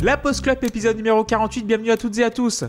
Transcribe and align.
La 0.00 0.16
Post 0.16 0.42
Club 0.42 0.62
épisode 0.62 0.96
numéro 0.96 1.24
48, 1.24 1.64
bienvenue 1.64 1.90
à 1.90 1.96
toutes 1.96 2.16
et 2.18 2.24
à 2.24 2.30
tous. 2.30 2.62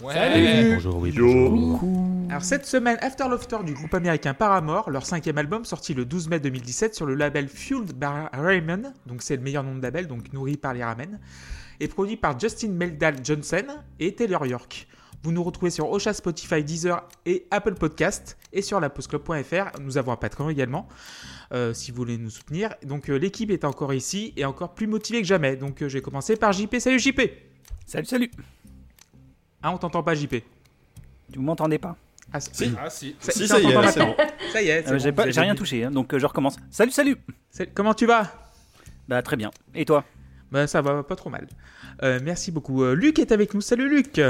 Salut 0.00 0.74
Bonjour, 0.74 0.96
oui, 0.96 1.12
Yo. 1.12 1.24
bonjour. 1.24 1.80
Alors 2.28 2.42
cette 2.42 2.66
semaine, 2.66 2.98
After 3.02 3.28
Laughter 3.30 3.58
du 3.64 3.72
groupe 3.72 3.94
américain 3.94 4.34
Paramore, 4.34 4.90
leur 4.90 5.06
cinquième 5.06 5.38
album 5.38 5.64
sorti 5.64 5.94
le 5.94 6.04
12 6.04 6.28
mai 6.28 6.40
2017 6.40 6.96
sur 6.96 7.06
le 7.06 7.14
label 7.14 7.48
Fueled 7.48 7.92
by 7.92 8.06
Ramen, 8.32 8.92
donc 9.06 9.22
c'est 9.22 9.36
le 9.36 9.42
meilleur 9.42 9.62
nom 9.62 9.76
de 9.76 9.82
label, 9.82 10.08
donc 10.08 10.32
nourri 10.32 10.56
par 10.56 10.74
les 10.74 10.82
ramen, 10.82 11.20
et 11.78 11.86
produit 11.86 12.16
par 12.16 12.38
Justin 12.38 12.70
Meldal 12.70 13.16
Johnson 13.22 13.64
et 14.00 14.16
Taylor 14.16 14.44
York. 14.44 14.88
Vous 15.22 15.32
nous 15.32 15.42
retrouvez 15.42 15.70
sur 15.70 15.90
Ocha, 15.90 16.12
Spotify, 16.12 16.62
Deezer 16.62 17.06
et 17.24 17.46
Apple 17.50 17.74
Podcast 17.74 18.36
et 18.52 18.62
sur 18.62 18.78
lapostclub.fr. 18.80 19.80
Nous 19.80 19.98
avons 19.98 20.12
un 20.12 20.16
Patreon 20.16 20.50
également, 20.50 20.86
euh, 21.52 21.74
si 21.74 21.90
vous 21.90 21.96
voulez 21.96 22.16
nous 22.18 22.30
soutenir. 22.30 22.74
Donc 22.84 23.10
euh, 23.10 23.16
l'équipe 23.16 23.50
est 23.50 23.64
encore 23.64 23.92
ici 23.92 24.32
et 24.36 24.44
encore 24.44 24.74
plus 24.74 24.86
motivée 24.86 25.20
que 25.22 25.26
jamais. 25.26 25.56
Donc 25.56 25.82
euh, 25.82 25.88
je 25.88 25.94
vais 25.98 26.02
commencer 26.02 26.36
par 26.36 26.52
JP. 26.52 26.76
Salut 26.78 26.98
JP 27.00 27.20
Salut, 27.86 28.06
salut 28.06 28.30
Ah, 29.62 29.72
on 29.72 29.78
t'entend 29.78 30.02
pas 30.02 30.14
JP 30.14 30.36
Tu 31.32 31.38
m'entendez 31.40 31.78
pas 31.78 31.96
ah, 32.32 32.38
Si. 32.40 32.72
Ah 32.80 32.88
si. 32.90 33.16
ça, 33.18 33.32
Si, 33.32 33.48
ça 33.48 33.54
ça 33.56 33.60
y 33.60 33.66
est, 33.66 33.88
c'est 33.90 34.00
bon. 34.00 34.14
Ça 34.52 34.62
y 34.62 34.68
est, 34.68 34.82
c'est 34.82 34.88
Euh, 34.88 34.92
bon, 34.92 34.98
J'ai 34.98 35.10
vous 35.10 35.30
j'ai 35.32 35.40
rien 35.40 35.54
touché, 35.54 35.84
hein, 35.84 35.90
donc 35.90 36.12
euh, 36.14 36.18
je 36.20 36.26
recommence. 36.26 36.56
Salut, 36.70 36.92
salut 36.92 37.16
C'est- 37.50 37.72
Comment 37.74 37.94
tu 37.94 38.06
vas? 38.06 38.32
Bah 39.08 39.22
très 39.22 39.36
bien. 39.36 39.50
Et 39.74 39.84
toi? 39.84 40.04
Bah 40.52 40.66
ça 40.66 40.80
va 40.80 41.02
pas 41.02 41.16
trop 41.16 41.30
mal. 41.30 41.46
Euh, 42.02 42.20
merci 42.22 42.52
beaucoup. 42.52 42.82
Euh, 42.84 42.94
Luc 42.94 43.18
est 43.18 43.32
avec 43.32 43.52
nous. 43.54 43.60
Salut 43.60 43.88
Luc. 43.88 44.20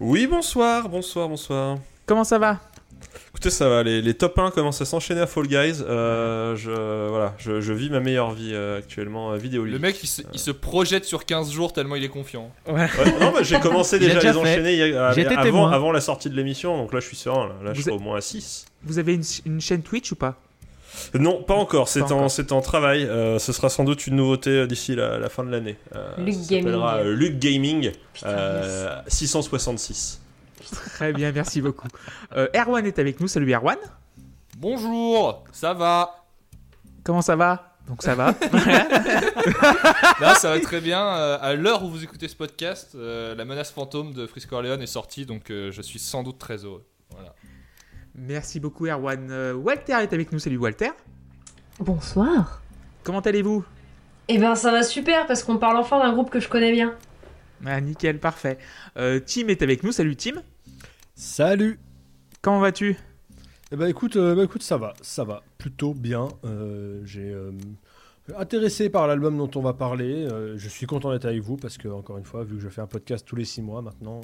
Oui, 0.00 0.26
bonsoir, 0.26 0.88
bonsoir, 0.88 1.28
bonsoir. 1.28 1.78
Comment 2.06 2.24
ça 2.24 2.38
va? 2.38 2.60
Écoutez, 3.30 3.50
ça 3.50 3.68
va, 3.68 3.82
les, 3.82 4.00
les 4.00 4.14
top 4.14 4.38
1 4.38 4.50
commencent 4.50 4.80
à 4.80 4.86
s'enchaîner 4.86 5.20
à 5.20 5.26
Fall 5.26 5.46
Guys. 5.46 5.82
Euh, 5.82 6.56
je, 6.56 7.08
voilà, 7.10 7.34
je, 7.36 7.60
je 7.60 7.72
vis 7.74 7.90
ma 7.90 8.00
meilleure 8.00 8.32
vie 8.32 8.52
euh, 8.54 8.78
actuellement 8.78 9.30
à 9.32 9.36
vidéo 9.36 9.64
Le 9.64 9.78
mec 9.78 10.02
il 10.02 10.06
se, 10.06 10.22
il 10.32 10.38
se 10.38 10.50
projette 10.50 11.04
sur 11.04 11.26
15 11.26 11.50
jours 11.52 11.74
tellement 11.74 11.96
il 11.96 12.04
est 12.04 12.08
confiant. 12.08 12.50
Ouais. 12.66 12.86
non, 13.20 13.32
mais 13.36 13.44
j'ai 13.44 13.60
commencé 13.60 13.98
déjà 14.00 14.12
à 14.12 14.14
déjà 14.20 14.32
les 14.32 14.32
fait. 14.32 14.38
enchaîner 14.40 14.94
a- 14.96 15.08
avant, 15.70 15.92
la 15.92 16.00
sortie 16.00 16.30
de 16.30 16.34
l'émission, 16.36 16.78
donc 16.78 16.94
là 16.94 17.00
je 17.00 17.06
suis 17.06 17.16
serein. 17.16 17.48
Là, 17.48 17.54
Là, 17.64 17.74
je 17.74 17.82
suis 17.82 17.90
au 17.90 17.98
moins 17.98 18.16
à 18.16 18.20
6. 18.22 18.64
Vous 18.84 18.98
avez 18.98 19.14
une, 19.14 19.24
une 19.44 19.60
chaîne 19.60 19.82
Twitch 19.82 20.12
ou 20.12 20.16
pas? 20.16 20.36
Non, 21.14 21.42
pas 21.42 21.54
encore, 21.54 21.88
c'est 21.88 22.02
en, 22.52 22.60
travail. 22.60 23.04
Euh, 23.04 23.38
ce 23.38 23.52
sera 23.52 23.68
sans 23.68 23.84
doute 23.84 24.06
une 24.06 24.16
nouveauté 24.16 24.50
euh, 24.50 24.66
d'ici 24.66 24.94
la, 24.94 25.18
la 25.18 25.28
fin 25.28 25.44
de 25.44 25.50
l'année. 25.50 25.76
Euh, 25.94 26.10
Luc 26.18 26.34
ça 26.34 26.42
s'appellera, 26.42 26.96
Gaming. 26.96 27.06
euh, 27.06 27.14
Luc 27.14 27.38
Gaming 27.38 27.92
Putain, 28.12 28.28
euh, 28.28 29.00
666. 29.06 30.20
Très 30.94 31.12
bien, 31.12 31.32
merci 31.32 31.60
beaucoup. 31.60 31.88
Euh, 32.36 32.48
Erwan 32.54 32.84
est 32.86 32.98
avec 32.98 33.20
nous. 33.20 33.28
Salut 33.28 33.52
Erwan. 33.52 33.76
Bonjour, 34.58 35.44
ça 35.52 35.74
va? 35.74 36.24
Comment 37.04 37.22
ça 37.22 37.36
va? 37.36 37.76
Donc 37.86 38.02
ça 38.02 38.14
va. 38.16 38.34
Là 40.20 40.34
ça 40.34 40.50
va 40.50 40.60
très 40.60 40.80
bien. 40.80 41.00
Euh, 41.00 41.38
à 41.40 41.54
l'heure 41.54 41.84
où 41.84 41.88
vous 41.88 42.02
écoutez 42.02 42.26
ce 42.26 42.34
podcast, 42.34 42.94
euh, 42.96 43.34
la 43.36 43.44
menace 43.44 43.70
fantôme 43.70 44.12
de 44.12 44.26
Frisco 44.26 44.56
Orleans 44.56 44.80
est 44.80 44.86
sortie 44.86 45.24
donc 45.24 45.50
euh, 45.50 45.70
je 45.70 45.82
suis 45.82 45.98
sans 46.00 46.22
doute 46.24 46.38
très 46.38 46.64
heureux. 46.64 46.84
Merci 48.16 48.60
beaucoup 48.60 48.86
Erwan. 48.86 49.30
Euh, 49.30 49.54
Walter 49.54 49.98
est 50.00 50.12
avec 50.12 50.32
nous. 50.32 50.38
Salut 50.38 50.56
Walter. 50.56 50.90
Bonsoir. 51.78 52.62
Comment 53.04 53.20
allez-vous? 53.20 53.64
Eh 54.28 54.38
ben 54.38 54.54
ça 54.54 54.72
va 54.72 54.82
super 54.82 55.26
parce 55.26 55.44
qu'on 55.44 55.58
parle 55.58 55.76
enfin 55.76 56.00
d'un 56.00 56.12
groupe 56.12 56.30
que 56.30 56.40
je 56.40 56.48
connais 56.48 56.72
bien. 56.72 56.94
Ah 57.64 57.80
nickel, 57.80 58.18
parfait. 58.18 58.58
Euh, 58.96 59.20
Tim 59.24 59.48
est 59.48 59.62
avec 59.62 59.82
nous. 59.82 59.92
Salut 59.92 60.16
Tim. 60.16 60.42
Salut 61.14 61.78
Comment 62.42 62.60
vas-tu? 62.60 62.96
Eh 63.72 63.76
ben 63.76 63.86
écoute, 63.86 64.16
euh, 64.16 64.34
bah, 64.34 64.44
écoute, 64.44 64.62
ça 64.62 64.76
va, 64.76 64.94
ça 65.02 65.24
va, 65.24 65.42
plutôt 65.58 65.94
bien. 65.94 66.28
Euh, 66.44 67.02
J'ai 67.04 67.30
euh, 67.30 67.50
intéressé 68.36 68.88
par 68.88 69.06
l'album 69.06 69.36
dont 69.36 69.50
on 69.56 69.62
va 69.62 69.72
parler. 69.72 70.26
Euh, 70.30 70.56
je 70.56 70.68
suis 70.68 70.86
content 70.86 71.12
d'être 71.12 71.24
avec 71.24 71.40
vous 71.42 71.56
parce 71.56 71.76
que 71.76 71.88
encore 71.88 72.18
une 72.18 72.24
fois, 72.24 72.44
vu 72.44 72.56
que 72.56 72.62
je 72.62 72.68
fais 72.68 72.80
un 72.80 72.86
podcast 72.86 73.26
tous 73.26 73.36
les 73.36 73.44
six 73.44 73.62
mois 73.62 73.82
maintenant, 73.82 74.20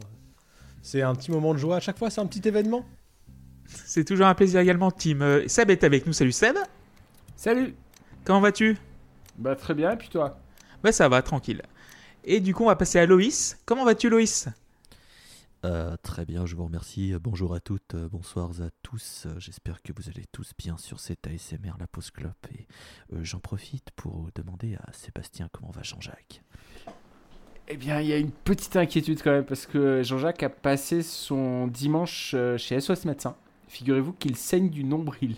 c'est 0.83 1.03
un 1.03 1.15
petit 1.15 1.31
moment 1.31 1.53
de 1.53 1.59
joie. 1.59 1.77
À 1.77 1.81
chaque 1.81 1.99
fois, 1.99 2.11
c'est 2.11 2.21
un 2.21 2.27
petit 2.27 2.47
événement. 2.47 2.84
C'est 3.84 4.05
toujours 4.05 4.27
un 4.27 4.34
plaisir 4.34 4.60
également 4.60 4.91
Tim. 4.91 5.21
Euh, 5.21 5.49
Seb 5.49 5.71
est 5.71 5.84
avec 5.84 6.06
nous. 6.06 6.12
Salut 6.12 6.33
Seb. 6.33 6.56
Salut 7.37 7.75
Comment 8.25 8.41
vas-tu? 8.41 8.77
Bah 9.37 9.56
très 9.56 9.75
bien, 9.75 9.93
et 9.93 9.97
puis 9.97 10.09
toi? 10.09 10.38
Bah 10.83 10.93
ça 10.93 11.09
va, 11.09 11.22
tranquille. 11.22 11.62
Et 12.25 12.41
du 12.41 12.55
coup, 12.55 12.65
on 12.65 12.66
va 12.69 12.77
passer 12.77 12.99
à 12.99 13.06
Loïs. 13.06 13.59
Comment 13.65 13.84
vas-tu 13.84 14.09
Loïs? 14.09 14.49
Euh, 15.65 15.97
très 16.03 16.25
bien, 16.25 16.44
je 16.44 16.56
vous 16.56 16.65
remercie. 16.65 17.15
Bonjour 17.21 17.55
à 17.55 17.61
toutes, 17.61 17.94
euh, 17.94 18.09
bonsoir 18.09 18.50
à 18.62 18.71
tous. 18.82 19.27
Euh, 19.27 19.38
J'espère 19.38 19.81
que 19.82 19.93
vous 19.97 20.09
allez 20.09 20.25
tous 20.32 20.53
bien 20.59 20.77
sur 20.77 20.99
cet 20.99 21.27
ASMR 21.27 21.75
La 21.78 21.87
Pause 21.87 22.11
Clope. 22.11 22.47
Et 22.53 22.66
euh, 23.12 23.21
j'en 23.22 23.38
profite 23.38 23.91
pour 23.94 24.28
demander 24.34 24.75
à 24.75 24.93
Sébastien 24.93 25.49
comment 25.53 25.71
va 25.71 25.82
Jean-Jacques. 25.82 26.43
Eh 27.69 27.77
bien, 27.77 28.00
il 28.00 28.09
y 28.09 28.12
a 28.12 28.19
une 28.19 28.32
petite 28.32 28.75
inquiétude 28.77 29.22
quand 29.22 29.31
même, 29.31 29.44
parce 29.44 29.66
que 29.66 30.03
Jean-Jacques 30.03 30.43
a 30.43 30.50
passé 30.50 31.03
son 31.03 31.69
dimanche 31.69 32.32
euh, 32.34 32.59
chez 32.59 32.81
SOS 32.81 33.05
Médecin. 33.05 33.37
Figurez-vous 33.72 34.12
qu'il 34.12 34.37
saigne 34.37 34.69
du 34.69 34.84
nombril. 34.84 35.37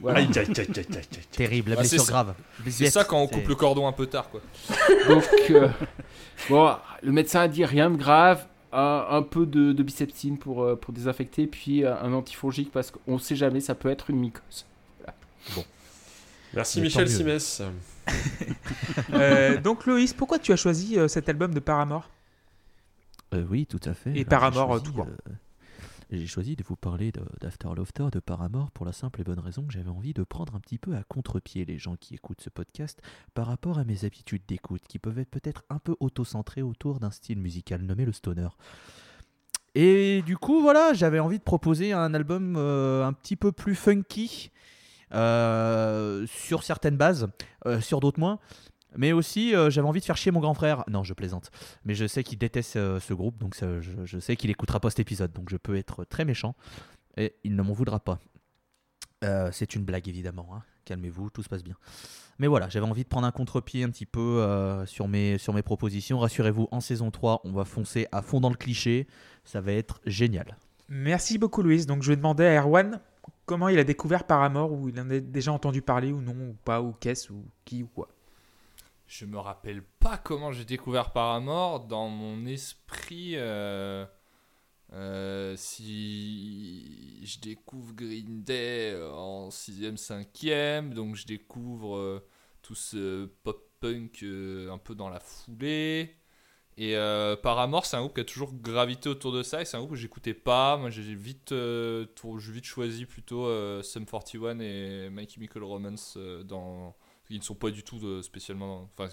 Voilà. 0.00 0.18
Aïe, 0.18 0.28
aïe, 0.34 0.38
aïe, 0.38 0.54
aïe, 0.58 0.66
aïe, 0.78 0.86
aïe. 0.96 1.06
Terrible, 1.30 1.70
la 1.70 1.76
Ah, 1.78 1.84
c'est 1.84 1.90
blessure 1.96 2.10
grave. 2.12 2.34
C'est 2.68 2.90
ça 2.90 3.04
quand 3.04 3.18
on 3.20 3.28
coupe 3.28 3.46
le 3.46 3.54
cordon 3.54 3.86
un 3.86 3.92
peu 3.92 4.06
tard 4.06 4.28
quoi. 4.30 4.40
Donc, 5.08 5.24
euh, 5.50 5.68
bon, 6.48 6.74
le 7.02 7.12
médecin 7.12 7.42
a 7.42 7.48
dit 7.48 7.64
rien 7.64 7.88
de 7.90 7.96
grave, 7.96 8.46
un, 8.72 9.06
un 9.10 9.22
peu 9.22 9.46
de, 9.46 9.72
de 9.72 9.82
biceptine 9.84 10.38
pour, 10.38 10.64
euh, 10.64 10.74
pour 10.74 10.92
désinfecter, 10.92 11.46
puis 11.46 11.84
euh, 11.84 11.94
un 12.02 12.12
antifongique 12.14 12.72
parce 12.72 12.90
qu'on 12.90 13.18
sait 13.18 13.36
jamais, 13.36 13.60
ça 13.60 13.74
peut 13.76 13.90
être 13.90 14.10
une 14.10 14.18
mycose. 14.18 14.64
Merci 16.52 16.78
Mais 16.80 16.84
Michel. 16.86 17.08
Simès. 17.08 17.62
Euh, 19.12 19.60
Donc 19.60 19.86
Loïs, 19.86 20.12
pourquoi 20.14 20.38
tu 20.40 20.52
as 20.52 20.56
choisi 20.56 20.98
euh, 20.98 21.06
cet 21.06 21.28
album 21.28 21.54
de 21.54 21.60
Paramore? 21.60 22.08
Euh, 23.34 23.44
oui, 23.48 23.66
tout 23.66 23.78
à 23.84 23.94
fait. 23.94 24.10
Et 24.16 24.24
Paramore, 24.24 24.82
tout 24.82 24.92
court. 24.92 25.06
euh, 25.06 25.32
J'ai 26.12 26.26
choisi 26.26 26.56
de 26.56 26.64
vous 26.64 26.74
parler 26.74 27.12
d'After 27.40 27.68
Laughter 27.76 28.06
de 28.10 28.18
Paramore 28.18 28.72
pour 28.72 28.84
la 28.84 28.92
simple 28.92 29.20
et 29.20 29.24
bonne 29.24 29.38
raison 29.38 29.62
que 29.62 29.72
j'avais 29.72 29.90
envie 29.90 30.12
de 30.12 30.24
prendre 30.24 30.56
un 30.56 30.58
petit 30.60 30.76
peu 30.76 30.96
à 30.96 31.04
contre-pied 31.04 31.64
les 31.64 31.78
gens 31.78 31.94
qui 31.94 32.14
écoutent 32.14 32.40
ce 32.40 32.50
podcast 32.50 33.00
par 33.32 33.46
rapport 33.46 33.78
à 33.78 33.84
mes 33.84 34.04
habitudes 34.04 34.42
d'écoute 34.48 34.82
qui 34.88 34.98
peuvent 34.98 35.20
être 35.20 35.30
peut-être 35.30 35.64
un 35.70 35.78
peu 35.78 35.94
auto-centrées 36.00 36.62
autour 36.62 36.98
d'un 36.98 37.12
style 37.12 37.38
musical 37.38 37.82
nommé 37.82 38.04
le 38.04 38.10
stoner. 38.10 38.48
Et 39.76 40.22
du 40.22 40.36
coup, 40.36 40.60
voilà, 40.62 40.94
j'avais 40.94 41.20
envie 41.20 41.38
de 41.38 41.44
proposer 41.44 41.92
un 41.92 42.12
album 42.12 42.56
euh, 42.56 43.06
un 43.06 43.12
petit 43.12 43.36
peu 43.36 43.52
plus 43.52 43.76
funky 43.76 44.50
euh, 45.12 46.26
sur 46.26 46.64
certaines 46.64 46.96
bases, 46.96 47.28
euh, 47.66 47.80
sur 47.80 48.00
d'autres 48.00 48.18
moins. 48.18 48.40
Mais 48.96 49.12
aussi, 49.12 49.54
euh, 49.54 49.70
j'avais 49.70 49.86
envie 49.86 50.00
de 50.00 50.04
faire 50.04 50.16
chier 50.16 50.32
mon 50.32 50.40
grand 50.40 50.54
frère. 50.54 50.84
Non, 50.88 51.04
je 51.04 51.14
plaisante. 51.14 51.50
Mais 51.84 51.94
je 51.94 52.06
sais 52.06 52.24
qu'il 52.24 52.38
déteste 52.38 52.76
euh, 52.76 53.00
ce 53.00 53.14
groupe, 53.14 53.38
donc 53.38 53.56
je, 53.56 54.18
sais 54.18 54.36
qu'il 54.36 54.50
écoutera 54.50 54.80
pas 54.80 54.90
cet 54.90 55.00
épisode, 55.00 55.32
donc 55.32 55.50
je 55.50 55.56
peux 55.56 55.76
être 55.76 56.04
très 56.04 56.24
méchant 56.24 56.54
et 57.16 57.34
il 57.44 57.54
ne 57.54 57.62
m'en 57.62 57.72
voudra 57.72 58.00
pas. 58.00 58.18
Euh, 59.22 59.50
c'est 59.52 59.74
une 59.74 59.84
blague 59.84 60.08
évidemment, 60.08 60.48
hein. 60.54 60.62
calmez-vous, 60.86 61.30
tout 61.30 61.42
se 61.42 61.48
passe 61.48 61.62
bien. 61.62 61.76
Mais 62.38 62.46
voilà, 62.46 62.68
j'avais 62.70 62.86
envie 62.86 63.02
de 63.04 63.08
prendre 63.08 63.26
un 63.26 63.32
contre-pied 63.32 63.84
un 63.84 63.90
petit 63.90 64.06
peu 64.06 64.46
sur, 64.86 65.08
mes, 65.08 65.38
propositions. 65.62 66.18
Rassurez-vous, 66.18 66.68
en 66.70 66.80
saison 66.80 67.10
3, 67.10 67.42
on 67.44 67.52
va 67.52 67.64
foncer 67.66 68.06
à 68.12 68.22
fond 68.22 68.40
dans 68.40 68.48
le 68.48 68.56
cliché, 68.56 69.06
ça 69.44 69.60
va 69.60 69.72
être 69.72 70.00
génial. 70.06 70.56
Merci 70.88 71.36
beaucoup 71.36 71.62
Loïs. 71.62 71.86
Donc 71.86 72.02
je 72.02 72.08
vais 72.08 72.16
demander 72.16 72.44
à 72.44 72.62
Erwan 72.62 73.00
comment 73.44 73.68
il 73.68 73.78
a 73.78 73.84
découvert 73.84 74.24
Paramore, 74.24 74.72
ou 74.72 74.88
il 74.88 75.00
en 75.00 75.10
a 75.10 75.20
déjà 75.20 75.52
entendu 75.52 75.82
parler 75.82 76.12
ou 76.12 76.20
non, 76.20 76.50
ou 76.50 76.56
pas, 76.64 76.80
ou 76.80 76.92
qu'est-ce, 76.92 77.32
ou 77.32 77.44
qui, 77.64 77.82
ou 77.82 77.88
quoi. 77.88 78.08
Je 79.10 79.24
me 79.24 79.38
rappelle 79.38 79.82
pas 79.82 80.16
comment 80.18 80.52
j'ai 80.52 80.64
découvert 80.64 81.10
Paramore. 81.10 81.80
Dans 81.80 82.08
mon 82.08 82.46
esprit, 82.46 83.32
euh, 83.34 84.06
euh, 84.92 85.56
si 85.56 87.20
je 87.24 87.40
découvre 87.40 87.92
Green 87.92 88.44
Day 88.44 88.96
en 89.12 89.48
6ème, 89.48 89.96
5ème, 89.96 90.90
donc 90.94 91.16
je 91.16 91.26
découvre 91.26 91.96
euh, 91.96 92.24
tout 92.62 92.76
ce 92.76 93.26
pop-punk 93.42 94.22
un 94.22 94.78
peu 94.78 94.94
dans 94.94 95.08
la 95.08 95.18
foulée. 95.18 96.14
Et 96.76 96.94
Paramore, 97.42 97.86
c'est 97.86 97.96
un 97.96 98.00
groupe 98.02 98.14
qui 98.14 98.20
a 98.20 98.24
toujours 98.24 98.54
gravité 98.54 99.08
autour 99.08 99.32
de 99.32 99.42
ça, 99.42 99.60
et 99.60 99.64
c'est 99.64 99.76
un 99.76 99.80
groupe 99.80 99.90
que 99.90 99.96
j'écoutais 99.96 100.34
pas. 100.34 100.76
Moi, 100.76 100.90
j'ai 100.90 101.02
vite, 101.16 101.52
vite 101.52 102.64
choisi 102.64 103.06
plutôt 103.06 103.82
Sum 103.82 104.06
41 104.06 104.60
et 104.60 105.10
My 105.10 105.28
Chemical 105.28 105.64
Romance 105.64 106.16
dans 106.44 106.94
ils 107.30 107.38
ne 107.38 107.44
sont 107.44 107.54
pas 107.54 107.70
du 107.70 107.82
tout 107.82 107.98
de- 107.98 108.22
spécialement. 108.22 108.90
Enfin, 108.96 109.08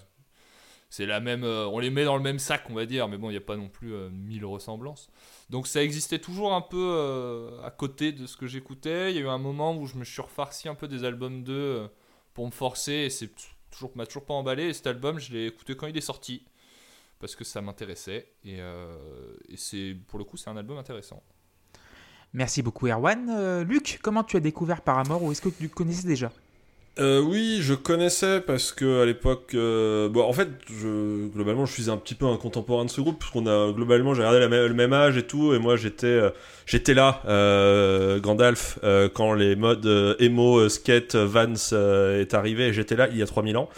c'est 0.90 1.06
la 1.06 1.20
même. 1.20 1.44
euh, 1.44 1.66
on 1.68 1.78
les 1.78 1.90
met 1.90 2.04
dans 2.04 2.16
le 2.16 2.22
même 2.22 2.38
sac, 2.38 2.64
on 2.70 2.74
va 2.74 2.86
dire, 2.86 3.08
mais 3.08 3.18
bon, 3.18 3.28
il 3.28 3.32
n'y 3.32 3.38
a 3.38 3.42
pas 3.42 3.56
non 3.56 3.68
plus 3.68 3.94
euh, 3.94 4.08
mille 4.10 4.44
ressemblances. 4.44 5.08
Donc 5.50 5.66
ça 5.66 5.82
existait 5.82 6.18
toujours 6.18 6.54
un 6.54 6.62
peu 6.62 6.76
euh, 6.78 7.62
à 7.62 7.70
côté 7.70 8.12
de 8.12 8.26
ce 8.26 8.36
que 8.36 8.46
j'écoutais. 8.46 9.12
Il 9.12 9.16
y 9.16 9.18
a 9.18 9.22
eu 9.22 9.28
un 9.28 9.38
moment 9.38 9.76
où 9.76 9.86
je 9.86 9.96
me 9.96 10.04
suis 10.04 10.22
refarci 10.22 10.68
un 10.68 10.74
peu 10.74 10.88
des 10.88 11.04
albums 11.04 11.42
d'eux 11.42 11.52
euh, 11.54 11.88
pour 12.34 12.46
me 12.46 12.52
forcer, 12.52 12.92
et 12.92 13.10
c'est 13.10 13.30
toujours 13.70 13.90
m'a 13.96 14.06
toujours 14.06 14.24
pas 14.24 14.34
emballé. 14.34 14.64
Et 14.64 14.72
cet 14.72 14.86
album, 14.86 15.18
je 15.18 15.32
l'ai 15.32 15.46
écouté 15.46 15.76
quand 15.76 15.86
il 15.86 15.96
est 15.96 16.00
sorti 16.00 16.44
parce 17.18 17.36
que 17.36 17.44
ça 17.44 17.60
m'intéressait. 17.60 18.32
Et, 18.44 18.60
euh, 18.60 18.96
et 19.48 19.56
c'est 19.56 19.96
pour 20.06 20.18
le 20.18 20.24
coup, 20.24 20.36
c'est 20.36 20.48
un 20.48 20.56
album 20.56 20.78
intéressant. 20.78 21.22
Merci 22.32 22.62
beaucoup 22.62 22.86
Erwan. 22.86 23.28
Euh, 23.30 23.64
Luc, 23.64 23.98
comment 24.02 24.24
tu 24.24 24.36
as 24.36 24.40
découvert 24.40 24.82
Paramore, 24.82 25.22
ou 25.22 25.32
est-ce 25.32 25.42
que 25.42 25.48
tu 25.48 25.68
connaissais 25.68 26.06
déjà? 26.06 26.30
Euh, 27.00 27.20
oui, 27.20 27.58
je 27.62 27.74
connaissais 27.74 28.40
parce 28.40 28.72
que 28.72 29.02
à 29.02 29.06
l'époque, 29.06 29.52
euh, 29.54 30.08
bon, 30.08 30.22
en 30.22 30.32
fait, 30.32 30.48
je, 30.68 31.28
globalement, 31.28 31.64
je 31.64 31.72
suis 31.72 31.90
un 31.90 31.96
petit 31.96 32.16
peu 32.16 32.26
un 32.26 32.36
contemporain 32.36 32.84
de 32.84 32.90
ce 32.90 33.00
groupe 33.00 33.20
parce 33.20 33.30
qu'on 33.30 33.46
a 33.46 33.72
globalement, 33.72 34.14
j'ai 34.14 34.22
regardé 34.26 34.40
la 34.40 34.66
le 34.66 34.74
même 34.74 34.92
âge 34.92 35.16
et 35.16 35.22
tout, 35.22 35.54
et 35.54 35.60
moi 35.60 35.76
j'étais, 35.76 36.06
euh, 36.06 36.30
j'étais 36.66 36.94
là, 36.94 37.22
euh, 37.28 38.18
Gandalf, 38.18 38.80
euh, 38.82 39.08
quand 39.08 39.32
les 39.34 39.54
modes 39.54 39.86
emo, 40.18 40.68
skate, 40.68 41.14
Vans 41.14 41.54
est 41.72 42.34
arrivé, 42.34 42.72
j'étais 42.72 42.96
là 42.96 43.06
il 43.08 43.16
y 43.16 43.22
a 43.22 43.26
3000 43.26 43.56
ans. 43.58 43.68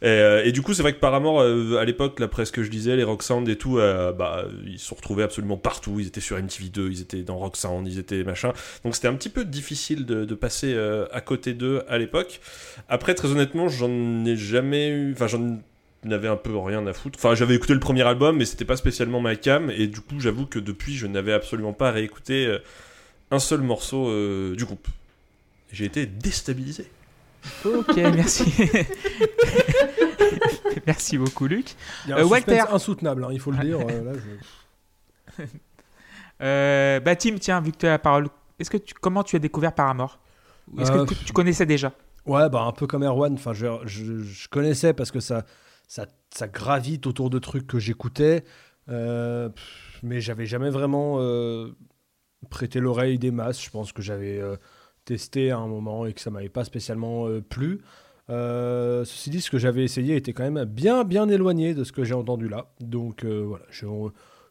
Et, 0.00 0.42
et 0.44 0.52
du 0.52 0.62
coup, 0.62 0.72
c'est 0.72 0.82
vrai 0.82 0.92
que 0.92 1.00
par 1.00 1.12
amour, 1.14 1.40
à 1.40 1.84
l'époque, 1.84 2.20
là, 2.20 2.28
presque 2.28 2.62
je 2.62 2.70
disais, 2.70 2.94
les 2.94 3.02
Rock 3.02 3.24
Sound 3.24 3.48
et 3.48 3.56
tout, 3.56 3.78
bah, 4.16 4.44
ils 4.64 4.78
se 4.78 4.94
retrouvaient 4.94 5.24
absolument 5.24 5.56
partout. 5.56 5.98
Ils 5.98 6.06
étaient 6.06 6.20
sur 6.20 6.38
MTV2, 6.38 6.88
ils 6.92 7.00
étaient 7.00 7.22
dans 7.22 7.38
Rock 7.38 7.56
Sound, 7.56 7.88
ils 7.88 7.98
étaient 7.98 8.22
machin. 8.22 8.52
Donc 8.84 8.94
c'était 8.94 9.08
un 9.08 9.14
petit 9.14 9.30
peu 9.30 9.44
difficile 9.44 10.06
de, 10.06 10.24
de 10.24 10.34
passer 10.36 10.76
à 11.10 11.20
côté 11.20 11.54
d'eux 11.54 11.82
à 11.88 11.98
l'époque. 11.98 12.40
Après, 12.88 13.14
très 13.14 13.28
honnêtement, 13.28 13.68
j'en 13.68 14.24
ai 14.24 14.36
jamais 14.36 14.88
eu. 14.88 15.12
Enfin, 15.12 15.26
j'en 15.26 15.58
avais 16.10 16.28
un 16.28 16.36
peu 16.36 16.56
rien 16.56 16.86
à 16.86 16.92
foutre. 16.92 17.18
Enfin, 17.18 17.34
j'avais 17.34 17.54
écouté 17.54 17.74
le 17.74 17.80
premier 17.80 18.02
album, 18.02 18.36
mais 18.36 18.44
c'était 18.44 18.64
pas 18.64 18.76
spécialement 18.76 19.20
ma 19.20 19.36
cam. 19.36 19.70
Et 19.70 19.86
du 19.86 20.00
coup, 20.00 20.20
j'avoue 20.20 20.46
que 20.46 20.58
depuis, 20.58 20.96
je 20.96 21.06
n'avais 21.06 21.32
absolument 21.32 21.72
pas 21.72 21.90
réécouté 21.90 22.46
euh, 22.46 22.58
un 23.30 23.38
seul 23.38 23.60
morceau 23.60 24.08
euh, 24.08 24.54
du 24.54 24.64
groupe. 24.64 24.86
J'ai 25.72 25.84
été 25.84 26.06
déstabilisé. 26.06 26.90
Ok, 27.64 27.96
merci. 28.14 28.52
merci 30.86 31.18
beaucoup, 31.18 31.46
Luc. 31.46 31.74
Il 32.04 32.10
y 32.10 32.12
a 32.12 32.16
un 32.16 32.20
Euh, 32.20 32.24
Walter. 32.24 32.60
insoutenable, 32.70 33.24
hein, 33.24 33.28
il 33.32 33.40
faut 33.40 33.50
le 33.50 33.58
dire. 33.58 33.78
euh, 33.80 34.04
là, 34.04 34.12
je- 35.38 35.44
Euh, 36.40 37.00
bah, 37.00 37.16
Tim, 37.16 37.36
tiens, 37.40 37.60
vu 37.60 37.72
que 37.72 37.78
tu 37.78 37.86
as 37.86 37.90
la 37.90 37.98
parole, 37.98 38.28
est-ce 38.58 38.70
que 38.70 38.76
tu, 38.76 38.94
comment 38.94 39.22
tu 39.24 39.34
as 39.36 39.40
découvert 39.40 39.72
Paramore? 39.72 40.18
Est-ce 40.78 40.92
Euh, 40.92 41.04
que 41.04 41.14
tu, 41.14 41.24
tu 41.26 41.32
connaissais 41.32 41.66
déjà? 41.66 41.92
Ouais, 42.28 42.48
bah 42.50 42.62
un 42.62 42.72
peu 42.72 42.86
comme 42.86 43.02
Erwan. 43.04 43.32
Enfin, 43.34 43.54
je, 43.54 43.66
je, 43.86 44.18
je 44.18 44.48
connaissais 44.48 44.92
parce 44.92 45.10
que 45.10 45.20
ça, 45.20 45.44
ça, 45.88 46.06
ça 46.30 46.46
gravite 46.46 47.06
autour 47.06 47.30
de 47.30 47.38
trucs 47.38 47.66
que 47.66 47.78
j'écoutais, 47.78 48.44
euh, 48.90 49.48
mais 50.02 50.20
j'avais 50.20 50.44
jamais 50.46 50.68
vraiment 50.70 51.16
euh, 51.20 51.70
prêté 52.50 52.80
l'oreille 52.80 53.18
des 53.18 53.30
masses. 53.30 53.62
Je 53.64 53.70
pense 53.70 53.92
que 53.92 54.02
j'avais 54.02 54.38
euh, 54.38 54.56
testé 55.06 55.50
à 55.50 55.58
un 55.58 55.66
moment 55.66 56.04
et 56.04 56.12
que 56.12 56.20
ça 56.20 56.30
m'avait 56.30 56.50
pas 56.50 56.64
spécialement 56.64 57.26
euh, 57.26 57.40
plu. 57.40 57.80
Ceci 58.28 59.30
dit, 59.30 59.40
ce 59.40 59.50
que 59.50 59.58
j'avais 59.58 59.82
essayé 59.84 60.14
était 60.16 60.34
quand 60.34 60.48
même 60.50 60.64
bien, 60.66 61.04
bien 61.04 61.28
éloigné 61.30 61.72
de 61.72 61.82
ce 61.82 61.92
que 61.92 62.04
j'ai 62.04 62.12
entendu 62.12 62.46
là. 62.46 62.74
Donc 62.80 63.24
voilà, 63.24 63.64
je, 63.70 63.86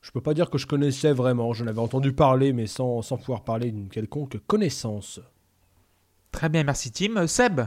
je 0.01 0.11
peux 0.11 0.21
pas 0.21 0.33
dire 0.33 0.49
que 0.49 0.57
je 0.57 0.65
connaissais 0.65 1.13
vraiment. 1.13 1.53
J'en 1.53 1.67
avais 1.67 1.77
entendu 1.79 2.11
parler, 2.11 2.53
mais 2.53 2.65
sans, 2.65 3.03
sans 3.03 3.17
pouvoir 3.17 3.43
parler 3.43 3.71
d'une 3.71 3.89
quelconque 3.89 4.39
connaissance. 4.47 5.19
Très 6.37 6.49
bien, 6.49 6.63
merci 6.63 6.91
Tim. 6.91 7.25
Seb 7.25 7.61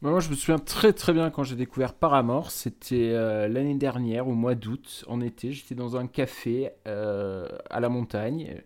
Moi, 0.00 0.20
je 0.20 0.30
me 0.30 0.36
souviens 0.36 0.60
très 0.60 0.92
très 0.92 1.12
bien 1.12 1.30
quand 1.30 1.42
j'ai 1.42 1.56
découvert 1.56 1.94
Paramore. 1.94 2.52
C'était 2.52 3.10
euh, 3.12 3.48
l'année 3.48 3.74
dernière, 3.74 4.28
au 4.28 4.34
mois 4.34 4.54
d'août, 4.54 5.04
en 5.08 5.20
été. 5.20 5.50
J'étais 5.50 5.74
dans 5.74 5.96
un 5.96 6.06
café 6.06 6.70
euh, 6.86 7.48
à 7.68 7.80
la 7.80 7.88
montagne 7.88 8.62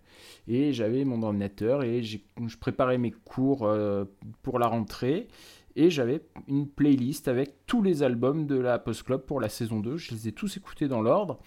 et 0.49 0.75
j'avais 0.75 1.07
mon 1.07 1.23
ordinateur 1.23 1.83
et 1.83 2.03
je 2.03 2.19
préparais 2.61 2.99
mes 2.99 3.11
cours 3.11 3.65
euh, 3.65 4.05
pour 4.43 4.59
la 4.59 4.67
rentrée. 4.67 5.29
Et 5.77 5.89
j'avais 5.89 6.21
une 6.47 6.69
playlist 6.69 7.27
avec 7.27 7.65
tous 7.65 7.81
les 7.81 8.03
albums 8.03 8.47
de 8.47 8.57
la 8.57 8.79
Post 8.79 9.05
Club 9.05 9.23
pour 9.23 9.41
la 9.41 9.49
saison 9.49 9.81
2. 9.81 9.97
Je 9.97 10.11
les 10.11 10.29
ai 10.29 10.33
tous 10.33 10.59
écoutés 10.59 10.89
dans 10.89 11.01
l'ordre. 11.01 11.41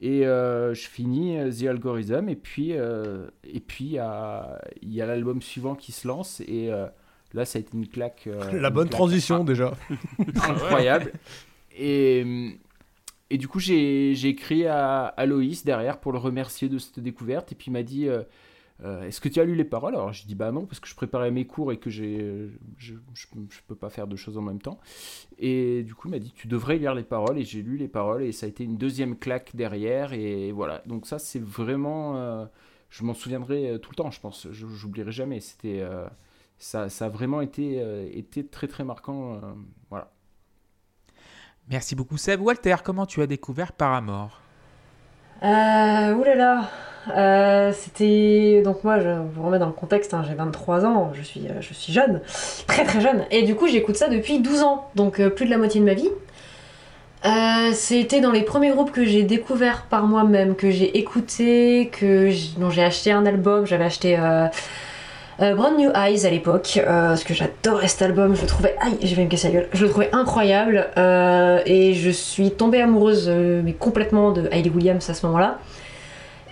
Et 0.00 0.26
euh, 0.26 0.74
je 0.74 0.86
finis 0.88 1.38
euh, 1.38 1.50
The 1.50 1.64
Algorithm. 1.64 2.28
Et 2.28 2.36
puis, 2.36 2.72
euh, 2.72 3.26
et 3.44 3.60
puis 3.60 3.84
il 3.84 3.92
y 3.92 3.98
a, 3.98 4.60
il 4.82 4.92
y 4.92 5.02
a 5.02 5.06
l'album 5.06 5.42
suivant 5.42 5.74
qui 5.74 5.92
se 5.92 6.06
lance. 6.06 6.40
Et 6.40 6.72
euh, 6.72 6.86
là, 7.34 7.44
ça 7.44 7.58
a 7.58 7.60
été 7.60 7.76
une 7.76 7.88
claque. 7.88 8.26
La 8.26 8.68
une 8.68 8.74
bonne 8.74 8.88
claque 8.88 8.90
transition 8.90 9.44
déjà. 9.44 9.74
incroyable. 10.48 11.12
Et, 11.76 12.24
et 13.30 13.38
du 13.38 13.48
coup, 13.48 13.58
j'ai 13.60 14.14
j'ai 14.14 14.28
écrit 14.28 14.66
à, 14.66 15.06
à 15.06 15.26
Loïs 15.26 15.64
derrière 15.64 15.98
pour 15.98 16.12
le 16.12 16.18
remercier 16.18 16.68
de 16.68 16.78
cette 16.78 17.00
découverte. 17.00 17.52
Et 17.52 17.54
puis 17.54 17.66
il 17.68 17.72
m'a 17.72 17.82
dit 17.82 18.08
euh, 18.84 19.02
Est-ce 19.02 19.20
que 19.20 19.28
tu 19.28 19.40
as 19.40 19.44
lu 19.44 19.54
les 19.54 19.64
paroles? 19.64 19.94
Alors 19.94 20.12
j'ai 20.12 20.26
dit 20.26 20.34
Bah 20.34 20.52
non, 20.52 20.66
parce 20.66 20.80
que 20.80 20.88
je 20.88 20.94
préparais 20.94 21.30
mes 21.30 21.46
cours 21.46 21.72
et 21.72 21.78
que 21.78 21.90
j'ai, 21.90 22.50
je, 22.76 22.94
je, 23.14 23.26
je 23.50 23.60
peux 23.66 23.74
pas 23.76 23.90
faire 23.90 24.06
deux 24.06 24.16
choses 24.16 24.38
en 24.38 24.42
même 24.42 24.60
temps. 24.60 24.78
Et 25.38 25.82
du 25.84 25.94
coup, 25.94 26.08
il 26.08 26.12
m'a 26.12 26.18
dit 26.20 26.32
Tu 26.32 26.48
devrais 26.48 26.78
lire 26.78 26.94
les 26.94 27.04
paroles. 27.04 27.38
Et 27.38 27.44
j'ai 27.44 27.62
lu 27.62 27.76
les 27.76 27.88
paroles 27.88 28.22
et 28.22 28.32
ça 28.32 28.46
a 28.46 28.48
été 28.48 28.64
une 28.64 28.76
deuxième 28.78 29.16
claque 29.18 29.56
derrière. 29.56 30.12
Et 30.12 30.52
voilà. 30.52 30.82
Donc, 30.86 31.06
ça, 31.06 31.18
c'est 31.18 31.42
vraiment. 31.42 32.16
euh, 32.18 32.46
je 32.90 33.04
m'en 33.04 33.14
souviendrai 33.14 33.70
euh, 33.70 33.78
tout 33.78 33.90
le 33.92 33.96
temps, 33.96 34.10
je 34.10 34.20
pense. 34.20 34.48
Je 34.52 34.66
J'oublierai 34.66 35.12
jamais. 35.12 35.40
C'était. 35.40 35.80
euh, 35.80 36.06
ça, 36.58 36.88
ça 36.90 37.06
a 37.06 37.08
vraiment 37.08 37.40
été, 37.40 37.80
euh, 37.82 38.08
été 38.12 38.46
très 38.46 38.68
très 38.68 38.84
marquant. 38.84 39.34
euh, 39.36 39.40
voilà. 39.90 40.12
Merci 41.68 41.94
beaucoup 41.94 42.16
Seb. 42.16 42.40
Walter, 42.40 42.76
comment 42.84 43.06
tu 43.06 43.22
as 43.22 43.26
découvert 43.28 43.72
Paramore? 43.72 44.42
Euh, 45.42 46.14
oulala. 46.14 46.68
Euh, 47.16 47.72
c'était 47.74 48.62
donc 48.62 48.84
moi 48.84 48.98
je 49.00 49.08
vous 49.34 49.42
remets 49.42 49.58
dans 49.58 49.66
le 49.66 49.72
contexte 49.72 50.12
hein, 50.14 50.24
j'ai 50.26 50.34
23 50.34 50.84
ans 50.84 51.12
je 51.14 51.22
suis 51.22 51.46
euh, 51.46 51.60
je 51.60 51.72
suis 51.72 51.92
jeune 51.92 52.20
très 52.66 52.84
très 52.84 53.00
jeune. 53.00 53.24
Et 53.30 53.42
du 53.42 53.54
coup 53.54 53.66
j'écoute 53.66 53.96
ça 53.96 54.08
depuis 54.08 54.40
12 54.40 54.62
ans 54.62 54.88
donc 54.94 55.20
euh, 55.20 55.30
plus 55.30 55.46
de 55.46 55.50
la 55.50 55.58
moitié 55.58 55.80
de 55.80 55.86
ma 55.86 55.94
vie. 55.94 56.10
C'était 57.74 58.20
dans 58.20 58.32
les 58.32 58.42
premiers 58.42 58.70
groupes 58.70 58.92
que 58.92 59.04
j'ai 59.04 59.22
découvert 59.22 59.86
par 59.90 60.06
moi-même 60.06 60.54
que 60.54 60.70
j'ai 60.70 60.98
écouté 60.98 61.90
dont 62.56 62.70
j'ai 62.70 62.82
acheté 62.84 63.12
un 63.12 63.26
album. 63.26 63.66
J'avais 63.66 63.84
acheté 63.84 64.16
Brand 65.38 65.76
New 65.76 65.90
Eyes 65.94 66.26
à 66.26 66.30
l'époque 66.30 66.80
parce 66.86 67.24
que 67.24 67.34
j'adorais 67.34 67.88
cet 67.88 68.02
album 68.02 68.34
je 68.34 68.42
le 68.42 68.46
trouvais 68.46 68.76
je 69.02 69.14
je 69.72 69.84
le 69.84 69.90
trouvais 69.90 70.08
incroyable 70.12 70.86
et 71.66 71.92
je 71.94 72.10
suis 72.10 72.52
tombée 72.52 72.80
amoureuse 72.80 73.28
mais 73.28 73.72
complètement 73.72 74.30
de 74.30 74.48
Hayley 74.52 74.70
Williams 74.70 75.10
à 75.10 75.14
ce 75.14 75.26
moment-là 75.26 75.58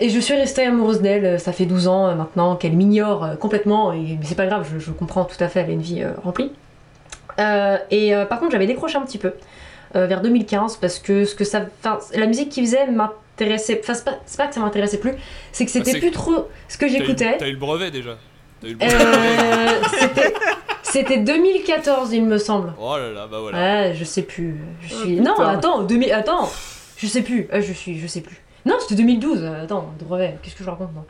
et 0.01 0.09
je 0.11 0.21
suis 0.21 0.35
restée 0.35 0.65
amoureuse 0.65 1.01
d'elle, 1.01 1.25
euh, 1.25 1.39
ça 1.39 1.53
fait 1.53 1.67
12 1.67 1.89
ans 1.89 2.07
euh, 2.09 2.15
maintenant 2.15 2.57
qu'elle 2.57 2.77
m'ignore 2.77 3.25
euh, 3.25 3.35
complètement, 3.37 3.93
et, 3.93 3.99
mais 4.19 4.25
c'est 4.25 4.35
pas 4.35 4.47
grave, 4.47 4.67
je, 4.73 4.79
je 4.79 4.91
comprends 4.93 5.25
tout 5.25 5.43
à 5.43 5.49
fait, 5.49 5.61
elle 5.61 5.71
a 5.71 5.73
une 5.73 5.81
vie 5.83 6.03
euh, 6.03 6.13
remplie. 6.23 6.53
Euh, 7.39 7.77
et 7.91 8.15
euh, 8.15 8.25
par 8.25 8.39
contre, 8.41 8.53
j'avais 8.53 8.67
décroché 8.67 8.97
un 8.97 9.03
petit 9.03 9.19
peu 9.19 9.33
euh, 9.95 10.07
vers 10.07 10.23
2015 10.23 10.77
parce 10.77 10.99
que 10.99 11.25
ce 11.25 11.35
que 11.35 11.45
ça, 11.45 11.67
la 12.15 12.27
musique 12.27 12.49
qu'il 12.49 12.65
faisait 12.65 12.87
m'intéressait. 12.87 13.81
Enfin, 13.83 13.93
c'est 13.95 14.37
pas, 14.39 14.47
que 14.47 14.55
ça 14.55 14.61
m'intéressait 14.61 14.99
plus, 14.99 15.13
c'est 15.53 15.65
que 15.67 15.71
c'était 15.71 15.93
c'est- 15.93 15.99
plus 15.99 16.11
trop 16.13 16.49
ce 16.69 16.79
que 16.79 16.89
j'écoutais. 16.89 17.37
T'as 17.39 17.49
eu 17.49 17.53
le 17.53 17.59
brevet 17.59 17.91
déjà. 17.91 18.17
T'as 18.63 18.69
eu 18.69 18.73
le 18.73 18.77
brevet. 18.79 18.95
Euh, 18.95 19.83
c'était- 20.01 20.35
C'était 20.83 21.19
2014, 21.19 22.13
il 22.15 22.25
me 22.25 22.39
semble. 22.39 22.73
Oh 22.81 22.97
là 22.97 23.11
là, 23.11 23.27
bah 23.31 23.39
voilà. 23.41 23.59
Ouais, 23.59 23.95
je 23.95 24.05
sais 24.05 24.23
plus. 24.23 24.57
Je 24.81 24.95
Oh, 24.95 25.01
suis. 25.03 25.21
non, 25.21 25.35
attends, 25.41 25.83
2000... 25.83 26.11
attends. 26.13 26.49
Je 26.97 27.07
sais 27.07 27.21
plus. 27.23 27.49
Je 27.53 27.73
suis. 27.73 27.99
Je 27.99 28.07
sais 28.07 28.23
plus. 28.23 28.41
Non, 28.67 28.75
c'était 28.81 28.97
2012. 28.97 29.43
euh, 29.43 29.65
Attends, 29.65 29.93
de 29.99 30.05
brevet. 30.05 30.37
Qu'est-ce 30.43 30.57
que 30.57 30.65
je 30.65 30.69
raconte 30.71 30.93
moi 30.93 31.07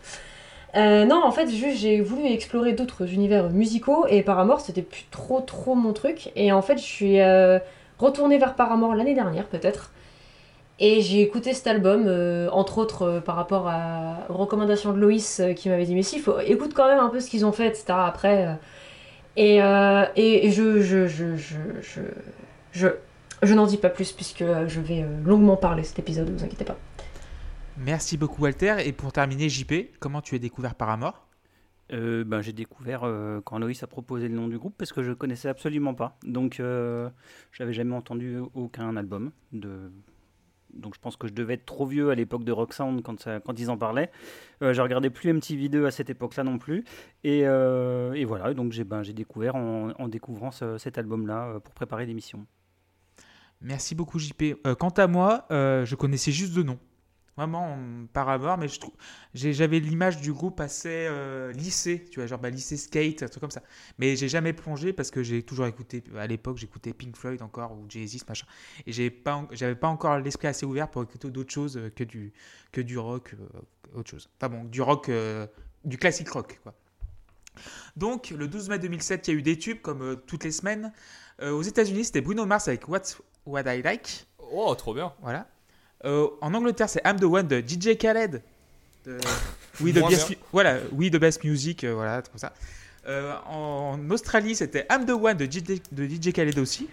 Euh, 0.76 1.06
non, 1.06 1.22
en 1.24 1.32
fait, 1.32 1.48
juste 1.48 1.78
j'ai 1.78 2.00
voulu 2.02 2.26
explorer 2.26 2.74
d'autres 2.74 3.10
univers 3.12 3.48
musicaux 3.50 4.06
et 4.08 4.22
Paramore 4.22 4.60
c'était 4.60 4.82
plus 4.82 5.06
trop 5.10 5.40
trop 5.40 5.74
mon 5.74 5.92
truc. 5.94 6.30
Et 6.36 6.52
en 6.52 6.60
fait, 6.62 6.76
je 6.76 6.82
suis 6.84 7.20
euh, 7.20 7.58
retournée 7.98 8.36
vers 8.38 8.54
Paramore 8.54 8.94
l'année 8.94 9.14
dernière 9.14 9.46
peut-être. 9.46 9.90
Et 10.78 11.00
j'ai 11.00 11.22
écouté 11.22 11.54
cet 11.54 11.66
album, 11.68 12.04
euh, 12.06 12.50
entre 12.52 12.76
autres 12.76 13.22
par 13.24 13.36
rapport 13.36 13.66
à, 13.68 14.26
aux 14.28 14.34
recommandations 14.34 14.92
de 14.92 14.98
Loïs 14.98 15.40
qui 15.56 15.70
m'avait 15.70 15.86
dit 15.86 15.94
Mais 15.94 16.02
si, 16.02 16.18
faut, 16.18 16.38
écoute 16.40 16.74
quand 16.74 16.86
même 16.86 17.00
un 17.00 17.08
peu 17.08 17.20
ce 17.20 17.30
qu'ils 17.30 17.46
ont 17.46 17.52
fait, 17.52 17.66
etc. 17.68 17.84
Après. 17.90 18.58
et, 19.36 19.58
je, 20.50 20.82
je, 20.82 21.06
je, 21.06 21.36
je, 21.36 21.66
je, 21.80 22.00
je, 22.72 22.88
je 23.42 23.54
n'en 23.54 23.64
dis 23.66 23.78
pas 23.78 23.88
plus 23.88 24.12
puisque 24.12 24.44
je 24.66 24.80
vais 24.80 25.06
longuement 25.24 25.56
parler 25.56 25.84
cet 25.84 25.98
épisode, 25.98 26.28
ne 26.30 26.36
vous 26.36 26.44
inquiétez 26.44 26.64
pas. 26.66 26.76
Merci 27.78 28.16
beaucoup 28.16 28.42
Walter. 28.42 28.76
Et 28.84 28.92
pour 28.92 29.12
terminer, 29.12 29.48
JP, 29.48 29.98
comment 30.00 30.20
tu 30.22 30.34
as 30.34 30.38
découvert 30.38 30.74
Paramore 30.74 31.26
Euh, 31.92 32.24
ben, 32.24 32.40
j'ai 32.42 32.52
découvert 32.52 33.04
euh, 33.04 33.40
quand 33.44 33.58
Loïs 33.58 33.82
a 33.82 33.86
proposé 33.86 34.28
le 34.28 34.34
nom 34.34 34.48
du 34.48 34.58
groupe 34.58 34.74
parce 34.76 34.92
que 34.92 35.02
je 35.02 35.12
connaissais 35.12 35.48
absolument 35.48 35.94
pas. 35.94 36.18
Donc, 36.24 36.58
euh, 36.60 37.10
j'avais 37.52 37.72
jamais 37.72 37.94
entendu 37.94 38.38
aucun 38.54 38.96
album. 38.96 39.30
De... 39.52 39.92
Donc, 40.72 40.94
je 40.94 41.00
pense 41.00 41.16
que 41.16 41.28
je 41.28 41.32
devais 41.32 41.54
être 41.54 41.66
trop 41.66 41.86
vieux 41.86 42.10
à 42.10 42.14
l'époque 42.14 42.44
de 42.44 42.52
Rock 42.52 42.72
Sound 42.72 43.02
quand, 43.02 43.20
ça- 43.20 43.40
quand 43.40 43.58
ils 43.58 43.70
en 43.70 43.76
parlaient. 43.78 44.10
Euh, 44.62 44.72
je 44.72 44.80
regardais 44.80 45.10
plus 45.10 45.30
MTV2 45.32 45.84
à 45.86 45.90
cette 45.90 46.10
époque-là 46.10 46.44
non 46.44 46.58
plus. 46.58 46.84
Et, 47.24 47.42
euh, 47.46 48.12
et 48.14 48.24
voilà, 48.24 48.52
donc 48.54 48.72
j'ai 48.72 48.84
ben, 48.84 49.02
découvert 49.02 49.54
en, 49.54 49.90
en 49.98 50.08
découvrant 50.08 50.50
ce- 50.50 50.78
cet 50.78 50.96
album-là 50.98 51.48
euh, 51.48 51.60
pour 51.60 51.74
préparer 51.74 52.06
l'émission. 52.06 52.46
Merci 53.60 53.94
beaucoup 53.94 54.18
JP. 54.18 54.56
Euh, 54.66 54.74
quant 54.74 54.90
à 54.90 55.06
moi, 55.06 55.46
je 55.50 55.94
connaissais 55.94 56.32
juste 56.32 56.54
de 56.54 56.62
nom. 56.62 56.78
Vraiment 57.36 57.74
on- 57.74 58.06
Paramore, 58.06 58.56
mais 58.56 58.66
je 58.66 58.80
trouve 58.80 58.94
j'avais 59.34 59.78
l'image 59.78 60.22
du 60.22 60.32
groupe 60.32 60.58
assez 60.58 60.88
euh, 61.06 61.52
lycée, 61.52 62.02
tu 62.10 62.18
vois, 62.18 62.26
genre 62.26 62.38
bah, 62.38 62.48
lycée 62.48 62.78
skate, 62.78 63.22
un 63.22 63.28
truc 63.28 63.42
comme 63.42 63.50
ça. 63.50 63.62
Mais 63.98 64.16
j'ai 64.16 64.28
jamais 64.28 64.54
plongé 64.54 64.94
parce 64.94 65.10
que 65.10 65.22
j'ai 65.22 65.42
toujours 65.42 65.66
écouté, 65.66 66.02
à 66.16 66.26
l'époque 66.26 66.56
j'écoutais 66.56 66.94
Pink 66.94 67.14
Floyd 67.14 67.42
encore 67.42 67.72
ou 67.72 67.84
Jay-Z, 67.90 68.26
machin. 68.26 68.46
Et 68.86 68.92
j'ai 68.92 69.10
pas, 69.10 69.46
j'avais 69.52 69.74
pas 69.74 69.88
encore 69.88 70.18
l'esprit 70.18 70.48
assez 70.48 70.64
ouvert 70.64 70.88
pour 70.90 71.02
écouter 71.02 71.28
d'autres 71.30 71.52
choses 71.52 71.76
euh, 71.76 71.90
que 71.90 72.04
du, 72.04 72.32
que 72.72 72.80
du 72.80 72.96
rock, 72.96 73.34
euh, 73.34 73.98
autre 73.98 74.08
chose. 74.10 74.30
Enfin 74.40 74.48
bon, 74.48 74.64
du 74.64 74.80
rock, 74.80 75.10
euh, 75.10 75.46
du 75.84 75.98
classique 75.98 76.30
rock, 76.30 76.58
quoi. 76.62 76.72
Donc, 77.96 78.30
le 78.30 78.48
12 78.48 78.68
mai 78.68 78.78
2007, 78.78 79.28
il 79.28 79.30
y 79.30 79.36
a 79.36 79.38
eu 79.38 79.42
des 79.42 79.58
tubes, 79.58 79.80
comme 79.80 80.20
toutes 80.26 80.44
les 80.44 80.52
semaines. 80.52 80.92
Aux 81.42 81.62
États-Unis, 81.62 82.04
c'était 82.04 82.20
Bruno 82.20 82.44
Mars 82.46 82.68
avec 82.68 82.88
What's 82.88 83.20
What 83.46 83.62
I 83.74 83.82
Like. 83.82 84.26
Oh, 84.52 84.74
trop 84.74 84.92
bien. 84.94 85.12
Voilà. 85.22 85.46
Euh, 86.04 86.26
en 86.40 86.54
Angleterre, 86.54 86.88
c'est 86.88 87.02
I'm 87.04 87.18
the 87.18 87.24
One 87.24 87.48
de 87.48 87.60
DJ 87.60 87.96
Khaled. 87.96 88.42
De... 89.06 89.18
Oui, 89.82 89.92
de 89.92 90.00
best, 90.00 90.32
voilà, 90.54 90.78
oui, 90.92 91.10
de 91.10 91.18
Best 91.18 91.44
Music, 91.44 91.84
euh, 91.84 91.92
voilà, 91.92 92.22
tout 92.22 92.30
ça. 92.36 92.54
Euh, 93.06 93.34
en 93.46 93.98
Australie, 94.10 94.54
c'était 94.54 94.86
I'm 94.90 95.04
the 95.04 95.10
One 95.10 95.36
de 95.36 95.44
DJ, 95.44 95.80
de 95.92 96.06
DJ 96.06 96.32
Khaled 96.32 96.58
aussi. 96.58 96.88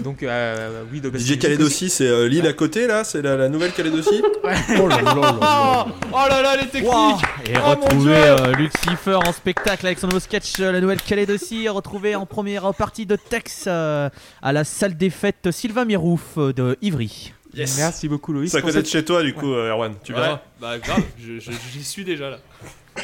Donc, 0.00 0.22
euh, 0.22 0.82
oui, 0.92 1.00
de 1.00 1.08
Best 1.08 1.24
DJ 1.26 1.38
Khaled 1.38 1.60
aussi. 1.62 1.84
aussi, 1.86 1.90
c'est 1.90 2.08
euh, 2.08 2.28
l'île 2.28 2.46
à 2.46 2.52
côté 2.52 2.86
là, 2.86 3.04
c'est 3.04 3.22
la, 3.22 3.36
la 3.36 3.48
nouvelle 3.48 3.72
Calédocie. 3.72 4.20
Oh 4.80 4.88
là 4.88 5.00
là 5.00 5.14
là 5.14 5.20
là. 5.40 5.86
Oh 6.12 6.28
là 6.28 6.42
là, 6.42 6.56
les 6.56 6.66
techniques 6.66 6.92
Wow. 6.92 7.18
Et 7.46 7.52
Oh, 7.56 7.70
retrouver 7.70 8.16
euh, 8.16 8.52
Lucifer 8.54 9.14
en 9.14 9.32
spectacle 9.32 9.86
avec 9.86 9.98
son 9.98 10.08
nouveau 10.08 10.20
sketch 10.20 10.58
euh, 10.60 10.72
La 10.72 10.80
Nouvelle-Calédonie, 10.80 11.68
retrouvé 11.68 12.14
en 12.14 12.26
première 12.26 12.74
partie 12.74 13.06
de 13.06 13.16
Tex 13.16 13.64
euh, 13.66 14.10
à 14.42 14.52
la 14.52 14.64
salle 14.64 14.96
des 14.96 15.10
fêtes 15.10 15.50
Sylvain 15.50 15.84
Mirouf 15.84 16.36
euh, 16.36 16.52
de 16.52 16.76
Ivry. 16.82 17.32
Yes. 17.54 17.76
Merci 17.78 18.08
beaucoup, 18.08 18.32
Loïs. 18.32 18.50
C'est 18.50 18.58
à 18.58 18.60
côté 18.62 18.74
de 18.74 18.78
cette- 18.86 18.90
chez 18.90 19.04
toi 19.04 19.22
du 19.22 19.34
coup, 19.34 19.52
euh, 19.52 19.70
Erwan. 19.70 19.94
Tu 20.04 20.12
Ouais, 20.12 20.20
verras. 20.20 20.40
bah 20.60 20.78
grave, 20.78 21.02
je- 21.18 21.38
je- 21.40 21.50
j'y 21.72 21.82
suis 21.84 22.04
déjà 22.04 22.30
là. 22.30 22.38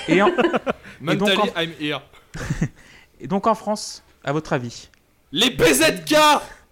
Et, 0.09 0.21
en- 0.23 0.31
Mentally, 1.01 1.37
donc, 1.37 1.53
I'm 1.57 1.73
here. 1.81 2.01
et 3.21 3.27
donc 3.27 3.47
en 3.47 3.55
France, 3.55 4.03
à 4.25 4.33
votre 4.33 4.53
avis 4.53 4.89
Les 5.33 5.51
PZK 5.51 6.15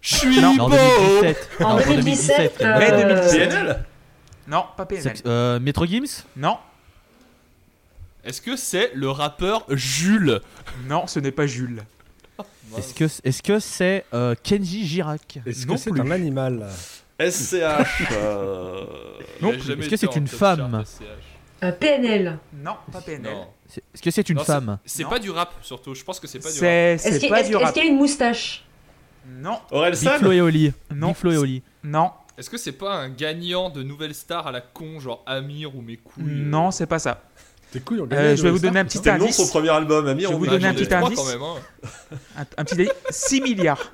Je 0.00 0.14
suis 0.16 0.40
Non, 0.40 0.56
en 0.60 0.68
beau 0.68 0.76
2017. 0.76 1.48
En 1.60 1.76
Non, 1.78 1.84
2017, 1.84 2.56
euh, 2.60 2.78
Mai 2.78 2.90
2017. 2.90 3.48
PNL 3.48 3.84
Non, 4.46 4.64
pas 4.76 4.84
PNL. 4.86 5.14
euh, 5.26 5.58
Metro 5.60 5.86
Gims 5.86 6.24
Non, 6.36 6.58
Est-ce 8.24 8.40
que 8.40 8.56
c'est 8.56 8.90
le 8.94 9.10
rappeur 9.10 9.64
Jules 9.70 10.40
non, 10.88 11.06
ce 11.06 11.18
n'est 11.20 11.30
pas 11.32 11.46
Jules. 11.46 11.82
Est-ce 12.76 13.42
que 13.42 13.58
c'est 13.60 14.04
euh, 14.12 14.34
Kenji 14.42 14.86
Girac 14.86 15.38
Est-ce 15.46 15.66
Non 15.66 15.74
que 15.74 15.80
c'est 15.80 15.98
un 16.00 16.10
animal 16.10 16.68
SCH. 17.20 17.54
euh, 18.12 18.84
Non 19.40 19.52
jamais 19.58 19.82
Est-ce 19.84 19.90
que 19.90 19.96
c'est 19.96 20.16
une 20.16 20.28
femme 20.28 20.84
euh, 21.62 21.72
PNL. 21.72 22.38
Non, 22.62 22.76
pas 22.92 23.00
PNL. 23.00 23.32
Non. 23.32 23.46
C'est- 23.66 23.82
Est-ce 23.94 24.02
que 24.02 24.10
c'est 24.10 24.28
une 24.28 24.36
Non, 24.36 24.44
femme 24.44 24.78
C'est 24.84 25.02
Non. 25.04 25.08
pas 25.10 25.18
du 25.18 25.30
rap 25.30 25.52
surtout, 25.62 25.94
je 25.94 26.04
pense 26.04 26.20
que 26.20 26.26
c'est 26.26 26.38
pas 26.38 26.48
du 26.50 26.54
rap. 26.54 26.60
C'est 26.60 26.66
Est-ce 26.94 27.10
c'est 27.12 27.18
qu'il 27.20 27.28
pas 27.30 27.40
est-ce- 27.40 27.48
du 27.48 27.54
est-ce 27.56 27.64
rap. 27.64 27.72
qu'il 27.74 27.84
y 27.84 27.86
a 27.86 27.90
une 27.90 27.96
moustache 27.96 28.64
Non, 29.26 29.58
Aurel 29.70 29.92
Big 29.94 30.02
San 30.02 30.18
Flo 30.18 30.32
et 30.32 30.40
Oli. 30.42 30.72
Non. 30.94 31.08
Big 31.08 31.16
Flo 31.16 31.30
et 31.32 31.36
Oli. 31.38 31.62
non, 31.84 32.10
Est-ce 32.36 32.50
que 32.50 32.58
c'est 32.58 32.72
pas 32.72 32.94
un 32.96 33.08
gagnant 33.08 33.70
de 33.70 33.82
Nouvelle 33.82 34.14
Star 34.14 34.46
à 34.46 34.52
la 34.52 34.60
con, 34.60 34.98
genre 35.00 35.22
Amir 35.26 35.74
ou 35.74 35.80
mes 35.80 35.96
couilles 35.96 36.24
euh, 36.24 36.44
non, 36.44 36.70
c'est 36.70 36.86
pas 36.86 36.98
ça. 36.98 37.22
Tes 37.70 37.80
couilles 37.80 38.00
ont 38.00 38.04
Euh, 38.04 38.06
gagné. 38.08 38.36
je 38.36 38.42
vais 38.42 38.50
vous 38.50 38.58
donner 38.58 38.80
un 38.80 38.84
petit 38.84 38.98
C'était 38.98 39.14
de 39.14 39.18
son 39.20 39.24
indice. 39.24 39.50
premier 39.50 39.70
album, 39.70 40.06
Amir. 40.06 40.28
Je 40.28 40.28
vais 40.28 40.34
on 40.34 40.38
vous 40.38 40.46
donner 40.46 40.66
un 40.66 40.72
j'en 40.72 40.78
ai 40.78 40.84
petit 40.84 40.94
indice. 40.94 41.18
quand 41.18 41.24
même, 41.26 41.42
hein. 41.42 41.54
Un, 42.36 42.40
un 42.58 42.64
petit 42.64 42.74
indice. 42.74 42.90
6 43.10 43.40
milliards. 43.40 43.92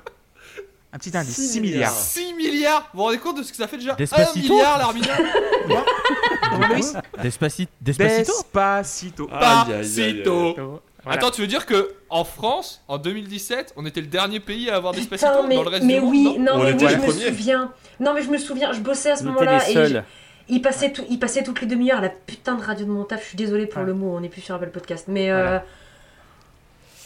Un 0.93 0.97
petit 0.97 1.15
indice. 1.15 1.35
6 1.35 1.47
Six 1.53 1.61
milliards. 1.61 1.91
6 1.91 2.33
milliards 2.33 2.89
Vous 2.93 2.97
vous 2.99 3.03
rendez 3.05 3.17
compte 3.17 3.37
de 3.37 3.43
ce 3.43 3.51
que 3.51 3.57
ça 3.57 3.67
fait 3.67 3.77
déjà 3.77 3.93
1 3.93 3.95
Despacito 3.95 4.53
milliard 4.53 4.77
l'Armina 4.77 5.07
Loïs 6.69 6.93
Despacito. 7.21 7.71
Despacito 7.79 8.31
Despacito. 8.33 9.29
Aïe, 9.31 9.73
aïe, 9.73 10.01
aïe, 10.01 10.23
Voilà. 10.25 10.81
Attends, 11.07 11.31
tu 11.31 11.41
veux 11.41 11.47
dire 11.47 11.65
que 11.65 11.93
en 12.09 12.23
France, 12.25 12.81
en 12.87 12.97
2017, 12.97 13.73
on 13.77 13.85
était 13.85 14.01
le 14.01 14.07
dernier 14.07 14.39
pays 14.39 14.69
à 14.69 14.75
avoir 14.75 14.93
Despacito 14.93 15.31
Putain, 15.31 15.47
mais, 15.47 15.55
dans 15.55 15.63
le 15.63 15.69
reste 15.69 15.83
mais 15.85 15.95
du 15.95 16.01
monde 16.01 16.11
oui, 16.11 16.23
non 16.39 16.39
non, 16.39 16.53
On 16.55 16.63
mais 16.63 16.73
oui, 16.73 16.87
je 16.89 16.97
me 16.97 17.11
souviens. 17.29 17.71
Non, 17.99 18.13
mais 18.13 18.21
je 18.21 18.29
me 18.29 18.37
souviens, 18.37 18.73
je 18.73 18.79
bossais 18.81 19.11
à 19.11 19.15
ce 19.15 19.23
moment-là 19.23 19.69
et 19.69 20.01
il 20.49 20.61
passait, 20.61 20.91
tout, 20.91 21.03
il 21.09 21.17
passait 21.19 21.43
toutes 21.43 21.61
les 21.61 21.67
demi-heures 21.67 21.99
à 21.99 22.01
la 22.01 22.09
putain 22.09 22.55
de 22.55 22.61
radio 22.63 22.85
de 22.85 22.91
mon 22.91 23.05
taf. 23.05 23.21
Je 23.23 23.27
suis 23.29 23.37
désolée 23.37 23.67
pour 23.67 23.79
Ouais. 23.81 23.87
le 23.87 23.93
mot, 23.93 24.17
on 24.17 24.19
n'est 24.19 24.27
plus 24.27 24.41
sur 24.41 24.53
Apple 24.55 24.69
Podcast. 24.71 25.05
Mais. 25.07 25.29
euh. 25.31 25.59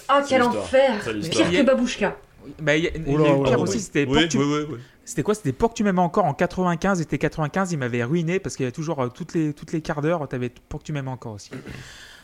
Ah, 0.07 0.23
quel 0.27 0.41
enfer. 0.41 1.03
Pire 1.29 1.51
que 1.51 1.61
Babouchka. 1.61 2.15
Bah, 2.61 2.75
il 2.77 2.83
y 2.83 2.87
a, 2.87 2.91
il 2.95 3.07
y 3.07 3.09
a 3.11 3.13
Oula, 3.17 3.29
eu 3.29 3.33
oula, 3.33 3.49
pire 3.49 3.59
aussi, 3.61 3.79
c'était 3.79 4.05
Oui, 4.07 4.21
pour 4.21 4.29
tu- 4.29 4.37
oui, 4.37 4.43
oui, 4.45 4.65
oui. 4.73 4.77
C'était 5.03 5.21
quoi? 5.23 5.35
C'était 5.35 5.51
pour 5.53 5.69
que 5.69 5.75
tu 5.75 5.83
m'aimes 5.83 5.99
encore 5.99 6.25
en 6.25 6.33
95. 6.33 6.99
Et 7.01 7.05
tes 7.05 7.17
95, 7.17 7.71
il 7.71 7.77
m'avait 7.77 8.03
ruiné 8.03 8.39
parce 8.39 8.55
qu'il 8.55 8.63
y 8.63 8.67
avait 8.67 8.71
toujours 8.71 9.01
euh, 9.03 9.09
toutes 9.09 9.33
les 9.33 9.53
toutes 9.53 9.71
les 9.71 9.81
quarts 9.81 10.01
d'heure, 10.01 10.27
t'avais 10.27 10.49
pour 10.69 10.79
que 10.79 10.85
tu 10.85 10.93
m'aimes 10.93 11.07
encore 11.07 11.33
aussi. 11.33 11.51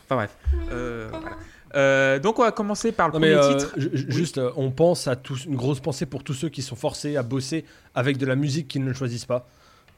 Enfin 0.06 0.16
bref. 0.16 0.36
Euh, 0.70 1.08
voilà. 1.10 1.36
Euh, 1.74 2.18
donc 2.18 2.38
on 2.38 2.42
va 2.42 2.52
commencer 2.52 2.92
par 2.92 3.08
le 3.08 3.14
Non 3.14 3.20
mais 3.20 3.34
premier 3.34 3.46
euh, 3.54 3.56
titre. 3.56 3.72
ju- 3.78 3.90
ju- 3.94 4.06
juste, 4.10 4.36
euh, 4.38 4.50
on 4.56 4.70
pense 4.70 5.08
à 5.08 5.16
tous, 5.16 5.46
une 5.46 5.56
grosse 5.56 5.80
pensée 5.80 6.04
pour 6.06 6.22
tous 6.22 6.34
ceux 6.34 6.48
qui 6.50 6.60
sont 6.60 6.76
forcés 6.76 7.16
à 7.16 7.22
bosser 7.22 7.64
avec 7.94 8.18
de 8.18 8.26
la 8.26 8.36
musique 8.36 8.68
qu'ils 8.68 8.84
ne 8.84 8.92
choisissent 8.92 9.24
pas. 9.26 9.46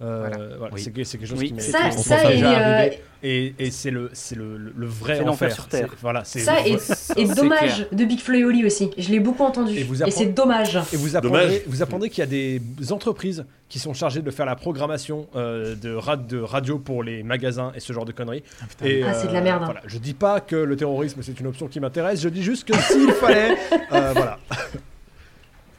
Euh, 0.03 0.19
Voilà. 0.29 0.57
voilà, 0.59 0.75
Oui. 0.75 0.81
c'est 0.83 0.91
que- 0.93 1.03
c'est 1.05 1.19
quelque 1.19 1.29
chose 1.29 1.39
Oui, 1.41 1.49
qui 1.49 1.55
m'est 1.55 1.61
Ça, 1.61 2.33
et, 2.33 2.45
euh. 2.45 2.91
Et, 3.27 3.55
et 3.59 3.71
c'est 3.71 3.91
le, 3.91 4.11
c'est 4.13 4.35
le, 4.37 4.57
le, 4.59 4.87
vrai 4.87 5.21
enfer. 5.23 5.51
sur 5.53 5.67
Terre. 5.67 5.89
Voilà, 6.03 6.23
c'est 6.25 6.41
ça 6.41 6.61
et, 6.67 6.73
et 6.75 6.79
c'est 6.79 7.25
dommage 7.35 7.87
de 7.91 8.05
Big 8.05 8.21
Flo 8.21 8.35
et 8.35 8.45
Oli 8.45 8.65
aussi. 8.65 8.91
Je 8.99 9.09
l'ai 9.11 9.19
beaucoup 9.19 9.43
entendu. 9.43 9.77
Et 9.79 9.83
vous 9.83 10.03
Et 10.03 10.11
c'est 10.11 10.27
dommage. 10.27 10.77
Et 10.93 10.97
vous 10.97 11.09
Dommage. 11.11 11.17
apprendrez, 11.17 11.65
vous 11.67 11.83
apprendrez 11.83 12.11
qu'il 12.11 12.19
y 12.19 12.23
a 12.23 12.27
des 12.27 12.93
entreprises 12.93 13.45
qui 13.69 13.79
sont 13.79 13.95
chargées 13.95 14.21
de 14.23 14.31
faire 14.31 14.47
la 14.47 14.57
programmation 14.57 15.27
euh, 15.35 15.75
de, 15.75 15.95
ra- 15.95 16.17
de 16.19 16.39
radio 16.39 16.79
pour 16.79 17.03
les 17.03 17.23
magasins 17.23 17.73
et 17.75 17.81
ce 17.81 17.93
genre 17.93 18.05
de 18.05 18.13
conneries. 18.13 18.45
Ah, 18.61 18.65
Ah, 18.83 19.15
c'est 19.15 19.29
de 19.29 19.33
la 19.33 19.41
merde, 19.41 19.63
hein. 19.63 19.67
Voilà. 19.67 19.81
Je 19.87 19.99
dis 19.99 20.15
pas 20.15 20.41
que 20.41 20.55
le 20.57 20.77
terrorisme 20.77 21.21
c'est 21.23 21.41
une 21.41 21.47
option 21.47 21.67
qui 21.67 21.81
m'intéresse, 21.81 22.21
je 22.21 22.29
dis 22.29 22.43
juste 22.43 22.69
que 22.69 22.77
s'il 22.79 23.11
fallait, 23.13 23.57
euh, 23.93 24.13
voilà. 24.15 24.39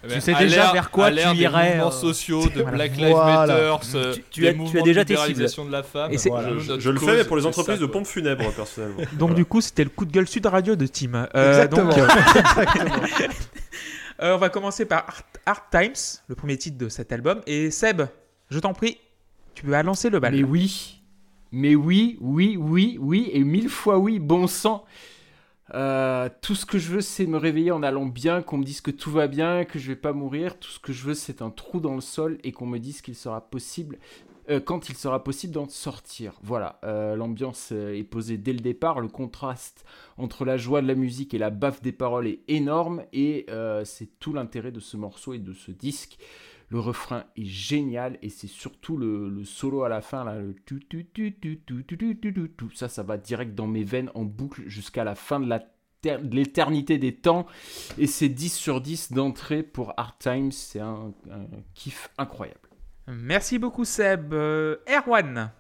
Eh 0.06 0.10
ben, 0.10 0.22
sais 0.22 0.34
déjà 0.36 0.72
vers 0.72 0.92
quoi 0.92 1.10
tu 1.10 1.16
des 1.16 1.42
irais, 1.42 1.70
mouvements 1.76 1.88
euh, 1.88 1.92
sociaux, 1.92 2.46
de. 2.56 2.64
Black 2.64 2.96
Lives. 2.98 3.16
Matter, 3.16 3.54
euh, 3.96 4.14
Tu- 4.14 4.24
tu 4.30 4.42
des 4.42 4.48
as- 4.50 4.54
tu 4.54 4.82
déjà 4.84 5.06
tes 5.06 5.16
cibles. 5.18 5.66
de 5.66 5.72
la 5.72 5.84
femme. 5.84 6.12
Je, 6.12 6.90
le 6.90 7.00
fais 7.00 7.18
mais 7.18 7.24
pour 7.24 7.38
les 7.38 7.46
entreprises 7.46 7.80
de 7.80 7.86
pompes 7.86 8.06
funèbres 8.08 8.52
personnellement. 8.52 9.02
Donc 9.14 9.34
du 9.34 9.46
coup, 9.46 9.62
c'était 9.62 9.84
le 9.84 9.90
coup 9.90 10.06
de 10.06 10.12
gueule 10.12 10.28
Sud 10.28 10.46
Radio 10.46 10.76
de 10.76 10.86
Team. 10.86 11.28
Euh, 11.36 11.50
Exactement. 11.50 11.92
euh, 11.98 12.08
euh, 14.22 14.36
on 14.36 14.38
va 14.38 14.50
commencer 14.50 14.86
par 14.86 15.06
Hard, 15.08 15.24
Hard 15.46 15.64
Times, 15.72 16.22
le 16.28 16.36
premier 16.36 16.58
titre 16.58 16.78
de 16.78 16.90
cet 16.90 17.12
album. 17.12 17.42
Et 17.48 17.72
Seb, 17.72 18.04
je 18.50 18.60
t'en 18.60 18.74
prie, 18.74 18.98
tu 19.54 19.64
peux 19.64 19.82
lancer 19.82 20.10
le 20.10 20.20
bal. 20.20 20.34
Mais 20.34 20.44
oui, 20.44 21.02
mais 21.52 21.76
oui, 21.76 22.18
oui, 22.22 22.58
oui, 22.60 22.98
oui, 23.00 23.30
et 23.34 23.44
mille 23.44 23.70
fois 23.70 23.98
oui, 23.98 24.20
bon 24.20 24.48
sang. 24.48 24.86
Euh, 25.74 26.30
tout 26.42 26.56
ce 26.56 26.66
que 26.66 26.78
je 26.78 26.92
veux, 26.92 27.02
c'est 27.02 27.26
me 27.26 27.38
réveiller 27.38 27.72
en 27.72 27.84
allant 27.84 28.06
bien, 28.06 28.42
qu'on 28.42 28.58
me 28.58 28.64
dise 28.64 28.82
que 28.82 28.92
tout 28.92 29.12
va 29.12 29.28
bien, 29.28 29.66
que 29.66 29.80
je 29.80 29.88
vais 29.88 29.96
pas 29.96 30.14
mourir. 30.14 30.60
Tout 30.60 30.70
ce 30.70 30.80
que 30.80 30.94
je 30.94 31.06
veux, 31.06 31.14
c'est 31.14 31.42
un 31.42 31.50
trou 31.50 31.80
dans 31.80 31.96
le 31.96 32.02
sol 32.02 32.38
et 32.44 32.52
qu'on 32.52 32.68
me 32.68 32.78
dise 32.78 33.02
qu'il 33.02 33.16
sera 33.16 33.42
possible, 33.42 33.98
euh, 34.50 34.60
quand 34.60 34.90
il 34.90 34.96
sera 34.96 35.24
possible 35.24 35.54
d'en 35.54 35.68
sortir. 35.68 36.34
Voilà, 36.44 36.80
euh, 36.84 37.16
l'ambiance 37.16 37.72
est 37.72 38.04
posée 38.04 38.38
dès 38.38 38.54
le 38.54 38.60
départ. 38.60 39.00
Le 39.00 39.08
contraste 39.08 39.86
entre 40.18 40.46
la 40.46 40.58
joie 40.58 40.82
de 40.82 40.88
la 40.88 40.96
musique 40.96 41.34
et 41.34 41.40
la 41.40 41.50
baffe 41.50 41.82
des 41.82 41.92
paroles 41.92 42.28
est 42.28 42.42
énorme 42.48 43.04
et 43.12 43.48
c'est 43.86 44.20
tout 44.20 44.34
l'intérêt 44.34 44.72
de 44.72 44.80
ce 44.80 44.98
morceau 44.98 45.34
et 45.34 45.40
de 45.40 45.54
ce 45.54 45.72
disque. 45.72 46.18
Le 46.70 46.80
refrain 46.80 47.26
est 47.38 47.46
génial 47.46 48.18
et 48.22 48.30
c'est 48.30 48.48
surtout 48.48 48.98
le, 48.98 49.30
le 49.30 49.44
solo 49.46 49.84
à 49.84 49.90
la 49.90 50.02
fin 50.02 50.24
là, 50.24 50.36
le 50.40 50.56
tu 50.66 50.80
tu 50.90 51.06
tu 51.14 51.36
tu 51.40 51.60
tu 51.62 51.86
tu 51.86 51.98
tu 51.98 52.18
tu 52.20 52.34
tu 52.34 52.52
tu. 52.58 52.76
ça 52.76 52.90
ça 52.90 53.04
va 53.04 53.18
direct 53.18 53.54
dans 53.54 53.68
mes 53.68 53.84
veines 53.84 54.10
en 54.16 54.24
boucle 54.24 54.64
jusqu'à 54.68 55.04
la 55.04 55.16
fin 55.16 55.40
de 55.40 55.48
la 55.48 55.64
de 56.04 56.36
l'éternité 56.36 57.00
des 57.00 57.16
temps 57.16 57.48
et 57.98 58.06
c'est 58.06 58.30
10 58.30 58.54
sur 58.54 58.80
10 58.80 59.12
d'entrée 59.14 59.64
pour 59.64 59.94
Hard 59.98 60.14
Times, 60.20 60.52
c'est 60.52 60.80
un, 60.80 61.14
un 61.32 61.46
kiff 61.74 62.10
incroyable. 62.20 62.60
Merci 63.08 63.58
beaucoup 63.58 63.86
Seb. 63.86 64.32
Euh, 64.34 64.76
Erwan. 64.88 65.52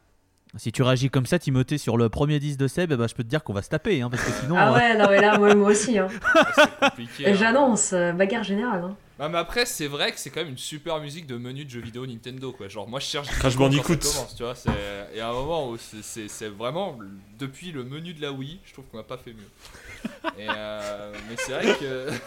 Si 0.56 0.72
tu 0.72 0.84
réagis 0.84 1.10
comme 1.10 1.26
ça, 1.26 1.38
Timothée, 1.40 1.78
sur 1.80 1.98
le 1.98 2.10
premier 2.10 2.40
10 2.40 2.58
de 2.58 2.68
Seb, 2.68 2.92
eh 2.92 2.96
ben, 2.96 3.08
je 3.08 3.16
peux 3.16 3.24
te 3.24 3.28
dire 3.28 3.44
qu'on 3.44 3.54
va 3.54 3.62
se 3.64 3.70
taper, 3.70 4.02
hein, 4.02 4.10
parce 4.10 4.24
que 4.24 4.32
sinon. 4.32 4.56
Ah 4.58 4.72
euh, 4.72 4.76
ouais, 4.76 4.98
non 4.98 5.10
mais 5.10 5.20
là, 5.20 5.38
moi, 5.38 5.54
moi 5.56 5.70
aussi. 5.72 5.98
Hein. 5.98 6.08
C'est 6.56 6.80
compliqué. 6.80 7.28
hein. 7.28 7.34
J'annonce, 7.34 7.92
euh, 7.94 8.14
bagarre 8.14 8.44
générale. 8.44 8.84
Hein. 8.84 8.96
Ah, 9.18 9.30
mais 9.30 9.38
après, 9.38 9.66
c'est 9.66 9.88
vrai 9.88 10.12
que 10.12 10.20
c'est 10.20 10.30
quand 10.30 10.42
même 10.42 10.50
une 10.50 10.58
super 10.58 11.00
musique 11.00 11.26
de 11.26 11.38
menu 11.38 11.64
de 11.64 11.70
jeux 11.70 11.80
vidéo 11.80 12.06
Nintendo, 12.06 12.52
quoi. 12.52 12.68
Genre, 12.68 12.86
moi, 12.88 13.00
je 13.00 13.06
cherche. 13.06 13.28
Crash 13.30 13.56
Bandicoot. 13.56 13.96
commence, 13.98 14.36
tu 14.36 14.44
vois. 14.44 14.56
c'est- 14.56 14.70
Et 15.14 15.22
à 15.22 15.30
un 15.30 15.34
moment 15.34 15.70
où 15.70 15.78
c'est- 15.78 16.02
c'est 16.04 16.28
c'est 16.28 16.50
vraiment 16.50 16.98
depuis 17.40 17.72
le 17.72 17.86
menu 17.86 18.14
de 18.14 18.22
la 18.22 18.32
Wii, 18.34 18.60
je 18.66 18.74
trouve 18.74 18.86
qu'on 18.92 18.98
n'a 18.98 19.04
pas 19.04 19.18
fait 19.18 19.32
mieux. 19.34 20.10
Et 20.38 20.48
euh, 20.50 21.14
mais 21.30 21.36
c'est 21.38 21.54
vrai 21.54 21.76
que. 21.80 22.10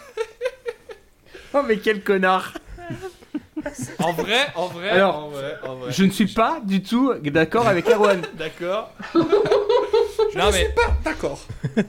Oh 1.54 1.62
mais 1.66 1.78
quel 1.78 2.02
connard 2.04 2.52
En 4.00 4.12
vrai, 4.12 4.48
en 4.54 4.66
vrai, 4.66 4.90
Alors, 4.90 5.16
en 5.24 5.28
vrai, 5.28 5.58
en 5.66 5.76
vrai. 5.76 5.92
Je 5.92 6.04
ne 6.04 6.10
suis 6.10 6.26
pas 6.26 6.60
du 6.62 6.82
tout 6.82 7.12
d'accord 7.24 7.66
avec 7.66 7.88
Erwan. 7.88 8.20
D'accord. 8.34 8.92
Non 10.36 10.50
mais 10.52 10.74
D'accord. 11.04 11.38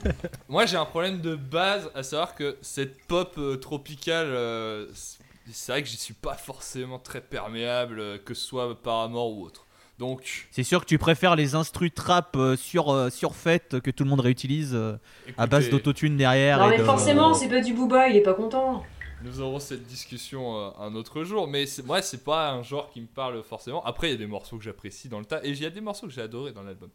moi 0.48 0.66
j'ai 0.66 0.76
un 0.76 0.84
problème 0.84 1.20
de 1.20 1.34
base 1.36 1.90
à 1.94 2.02
savoir 2.02 2.34
que 2.34 2.56
cette 2.62 3.02
pop 3.06 3.34
euh, 3.38 3.56
tropicale, 3.56 4.26
euh, 4.28 4.86
c'est- 4.94 5.72
vrai 5.72 5.82
que 5.82 5.88
j'y 5.88 5.96
suis 5.96 6.14
pas 6.14 6.34
forcément 6.34 6.98
très 6.98 7.20
perméable, 7.20 7.98
euh, 8.00 8.18
que 8.18 8.34
ce 8.34 8.44
soit 8.44 8.80
Paramore 8.80 9.30
ou 9.32 9.44
autre. 9.44 9.66
Donc, 9.98 10.48
C'est 10.50 10.62
sûr 10.62 10.80
que 10.80 10.86
tu 10.86 10.96
préfères 10.96 11.36
les 11.36 11.54
instrus 11.54 11.92
trap 11.94 12.34
euh, 12.36 12.56
sur, 12.56 12.88
euh, 12.90 13.10
surfaites 13.10 13.80
que 13.80 13.90
tout 13.90 14.04
le 14.04 14.08
monde 14.08 14.20
réutilise 14.20 14.74
euh, 14.74 14.96
à 15.36 15.46
base 15.46 15.68
d'autotune 15.68 16.16
derrière. 16.16 16.58
Non 16.58 16.68
mais 16.70 16.78
de- 16.78 16.84
forcément, 16.84 17.34
c'est 17.34 17.48
pas 17.50 17.60
du 17.60 17.74
booba, 17.74 18.08
il 18.08 18.16
est 18.16 18.22
pas 18.22 18.32
content. 18.32 18.82
Nous 19.22 19.42
aurons 19.42 19.58
cette 19.58 19.82
discussion 19.82 20.56
euh, 20.58 20.70
un 20.80 20.94
autre 20.94 21.24
jour, 21.24 21.46
mais 21.46 21.66
moi 21.84 22.00
c'est 22.00 22.24
pas 22.24 22.52
un 22.52 22.62
genre 22.62 22.88
qui 22.90 23.02
me 23.02 23.06
parle 23.06 23.42
forcément. 23.42 23.84
Après 23.84 24.08
il 24.08 24.12
y 24.12 24.14
a 24.14 24.16
des 24.18 24.26
morceaux 24.26 24.56
que 24.56 24.64
j'apprécie 24.64 25.10
dans 25.10 25.18
le 25.18 25.26
tas 25.26 25.44
et 25.44 25.50
il 25.50 25.60
y 25.60 25.66
a 25.66 25.70
des 25.70 25.82
morceaux 25.82 26.06
que 26.06 26.12
j'ai 26.14 26.22
adoré 26.22 26.52
dans 26.52 26.62
l'album. 26.62 26.88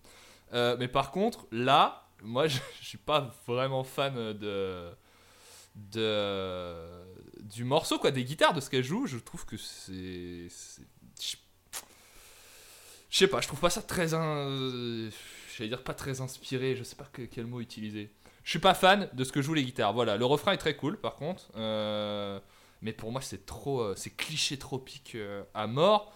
Euh, 0.56 0.78
mais 0.80 0.88
par 0.88 1.12
contre, 1.12 1.46
là, 1.52 2.08
moi, 2.24 2.48
je, 2.48 2.60
suis 2.82 2.98
pas 2.98 3.32
vraiment 3.46 3.84
fan 3.84 4.14
de, 4.34 4.90
de 5.76 6.90
du 7.44 7.64
morceau, 7.64 8.00
quoi, 8.00 8.12
des 8.12 8.24
guitares, 8.24 8.54
de 8.54 8.62
ce 8.62 8.70
qu'elle 8.70 8.84
joue. 8.84 9.06
Je 9.06 9.18
trouve 9.18 9.46
que 9.46 9.58
c'est. 9.58 10.48
Je 13.10 13.20
sais 13.20 13.28
pas, 13.28 13.40
je 13.42 13.48
trouve 13.48 13.60
pas 13.60 13.70
ça 13.70 13.82
très. 13.82 14.08
dire 15.60 15.84
pas 15.84 15.94
très 15.94 16.22
inspiré, 16.22 16.76
je 16.76 16.84
sais 16.84 16.96
pas 16.96 17.08
que- 17.12 17.22
quel 17.24 17.46
mot 17.46 17.62
utiliser. 17.62 18.12
Je 18.44 18.50
suis 18.52 18.60
pas 18.60 18.74
fan 18.74 19.10
de 19.14 19.24
ce 19.24 19.32
que 19.32 19.42
jouent 19.42 19.54
les 19.54 19.64
guitares. 19.64 19.94
Voilà, 19.94 20.18
le 20.18 20.26
refrain 20.26 20.52
est 20.52 20.58
très 20.58 20.76
cool 20.76 20.98
par 21.00 21.16
contre. 21.16 21.46
Euh, 21.56 22.40
mais 22.82 22.94
pour 22.94 23.12
moi, 23.12 23.22
c'est 23.22 23.46
trop. 23.46 23.82
euh, 23.82 23.94
C'est 23.98 24.12
cliché 24.12 24.58
tropique 24.58 25.18
à 25.54 25.68
mort. 25.68 26.14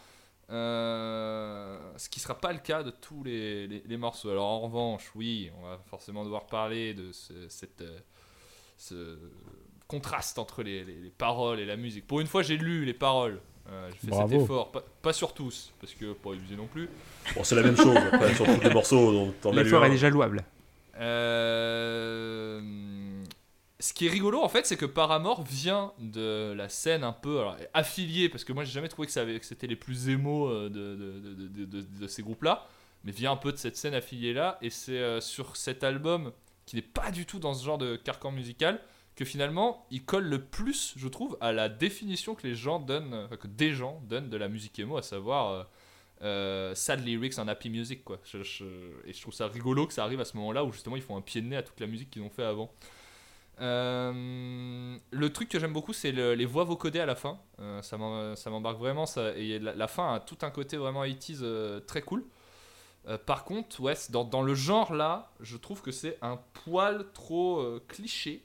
Euh, 0.51 1.77
ce 1.97 2.09
qui 2.09 2.19
sera 2.19 2.35
pas 2.35 2.51
le 2.53 2.59
cas 2.59 2.81
de 2.83 2.89
tous 2.91 3.23
les, 3.23 3.67
les- 3.67 3.83
les 3.85 3.97
morceaux. 3.97 4.29
Alors 4.31 4.45
en 4.47 4.59
revanche, 4.61 5.11
oui, 5.15 5.51
on 5.59 5.63
va 5.67 5.77
forcément 5.89 6.23
devoir 6.23 6.47
parler 6.47 6.93
de 6.93 7.11
ce, 7.11 7.33
cette, 7.49 7.81
euh, 7.81 7.99
ce 8.77 9.17
contraste 9.87 10.39
entre 10.39 10.63
les, 10.63 10.83
les- 10.83 10.95
les 10.99 11.09
paroles 11.11 11.59
et 11.59 11.65
la 11.65 11.75
musique. 11.75 12.07
Pour 12.07 12.19
une 12.19 12.27
fois, 12.27 12.41
j'ai 12.41 12.57
lu 12.57 12.83
les 12.85 12.93
paroles. 12.93 13.39
Euh, 13.71 13.89
j'ai 13.91 13.97
fait 13.97 14.07
Bravo. 14.07 14.31
cet 14.31 14.41
effort, 14.41 14.71
pas, 14.71 14.83
pas 15.03 15.13
sur 15.13 15.33
tous, 15.35 15.71
parce 15.79 15.93
que 15.93 16.13
pas 16.13 16.31
abuser 16.31 16.55
non 16.55 16.65
plus. 16.65 16.89
Bon, 17.35 17.43
c'est 17.43 17.53
la 17.55 17.61
même 17.61 17.77
chose, 17.77 17.95
après, 17.95 18.33
sur 18.33 18.45
tous 18.45 18.61
les 18.61 18.73
morceaux, 18.73 19.31
L'effort 19.53 19.85
est 19.85 19.91
déjà 19.91 20.09
louable. 20.09 20.43
Euh, 20.99 22.61
Ce 23.81 23.93
qui 23.93 24.07
est 24.07 24.09
rigolo 24.09 24.41
en 24.41 24.49
fait, 24.49 24.65
c'est 24.65 24.75
que 24.75 24.85
Paramore 24.85 25.43
vient 25.43 25.93
de 25.99 26.53
la 26.55 26.67
scène 26.67 27.03
un 27.03 27.13
peu 27.13 27.41
affiliée, 27.73 28.27
parce 28.27 28.43
que 28.43 28.51
moi 28.51 28.65
j'ai 28.65 28.71
jamais 28.71 28.89
trouvé 28.89 29.05
que, 29.07 29.13
ça 29.13 29.25
que 29.25 29.45
c'était 29.45 29.67
les 29.67 29.77
plus 29.77 30.09
émo 30.09 30.49
euh, 30.49 30.69
de, 30.69 32.07
ces 32.07 32.21
groupes-là, 32.21 32.67
mais 33.05 33.11
vient 33.11 33.31
un 33.31 33.37
peu 33.37 33.53
de 33.53 33.57
cette 33.57 33.77
scène 33.77 33.93
affiliée 33.93 34.33
là, 34.33 34.57
et 34.61 34.69
c'est 34.69 34.97
euh, 34.97 35.21
sur 35.21 35.55
cet 35.55 35.85
album 35.85 36.33
qui 36.65 36.75
n'est 36.75 36.81
pas 36.81 37.11
du 37.11 37.25
tout 37.25 37.39
dans 37.39 37.53
ce 37.53 37.65
genre 37.65 37.77
de 37.77 37.95
carcan 37.95 38.31
musical 38.31 38.81
que 39.15 39.23
finalement 39.23 39.85
il 39.91 40.03
colle 40.03 40.25
le 40.25 40.43
plus, 40.43 40.93
je 40.97 41.07
trouve, 41.07 41.37
à 41.39 41.53
la 41.53 41.69
définition 41.69 42.35
que 42.35 42.45
les 42.45 42.55
gens 42.55 42.79
donnent, 42.79 43.13
enfin, 43.13 43.37
que 43.37 43.47
des 43.47 43.73
gens 43.73 44.01
donnent 44.09 44.29
de 44.29 44.37
la 44.37 44.49
musique 44.49 44.77
émo, 44.77 44.97
à 44.97 45.03
savoir. 45.03 45.51
euh, 45.51 45.63
euh, 46.21 46.75
sad 46.75 47.05
lyrics 47.05 47.39
en 47.39 47.47
happy 47.47 47.69
music 47.69 48.03
quoi. 48.03 48.19
Et 48.33 49.13
je 49.13 49.21
trouve 49.21 49.33
ça 49.33 49.47
rigolo 49.47 49.87
que 49.87 49.93
ça 49.93 50.03
arrive 50.03 50.19
à 50.19 50.25
ce 50.25 50.35
moment-là 50.35 50.65
où 50.65 50.71
justement 50.73 50.97
ils 50.97 51.01
font 51.01 51.15
un 51.15 51.21
pied 51.21 51.41
de 51.41 51.47
nez 51.47 51.55
à 51.55 51.63
toute 51.63 51.79
la 51.79 51.87
musique 51.87 52.09
qu'ils 52.09 52.21
ont 52.21 52.29
fait 52.29 52.43
avant. 52.43 52.73
Euh, 53.61 54.97
le 55.11 55.33
truc 55.33 55.49
que 55.49 55.59
j'aime 55.59 55.73
beaucoup 55.73 55.91
c'est 55.93 56.11
le- 56.11 56.33
les 56.33 56.45
voix 56.45 56.63
vocodées 56.63 56.99
à 56.99 57.05
la 57.05 57.15
fin. 57.15 57.39
Euh, 57.59 57.81
ça 57.81 57.97
m'embarque 57.97 58.77
vraiment. 58.79 59.05
Et 59.35 59.59
la, 59.59 59.87
fin 59.87 60.13
a 60.15 60.19
tout 60.19 60.37
un 60.41 60.49
côté 60.51 60.77
vraiment 60.77 61.03
80s 61.03 61.39
euh, 61.41 61.79
très 61.81 62.01
cool. 62.01 62.23
Euh, 63.07 63.17
par 63.17 63.43
contre, 63.43 63.79
ouais, 63.81 63.95
dans, 64.09 64.41
le 64.41 64.55
genre 64.55 64.93
là, 64.93 65.31
je 65.39 65.57
trouve 65.57 65.81
que 65.81 65.91
c'est 65.91 66.17
un 66.21 66.39
poil 66.65 67.05
trop 67.13 67.79
cliché 67.87 68.43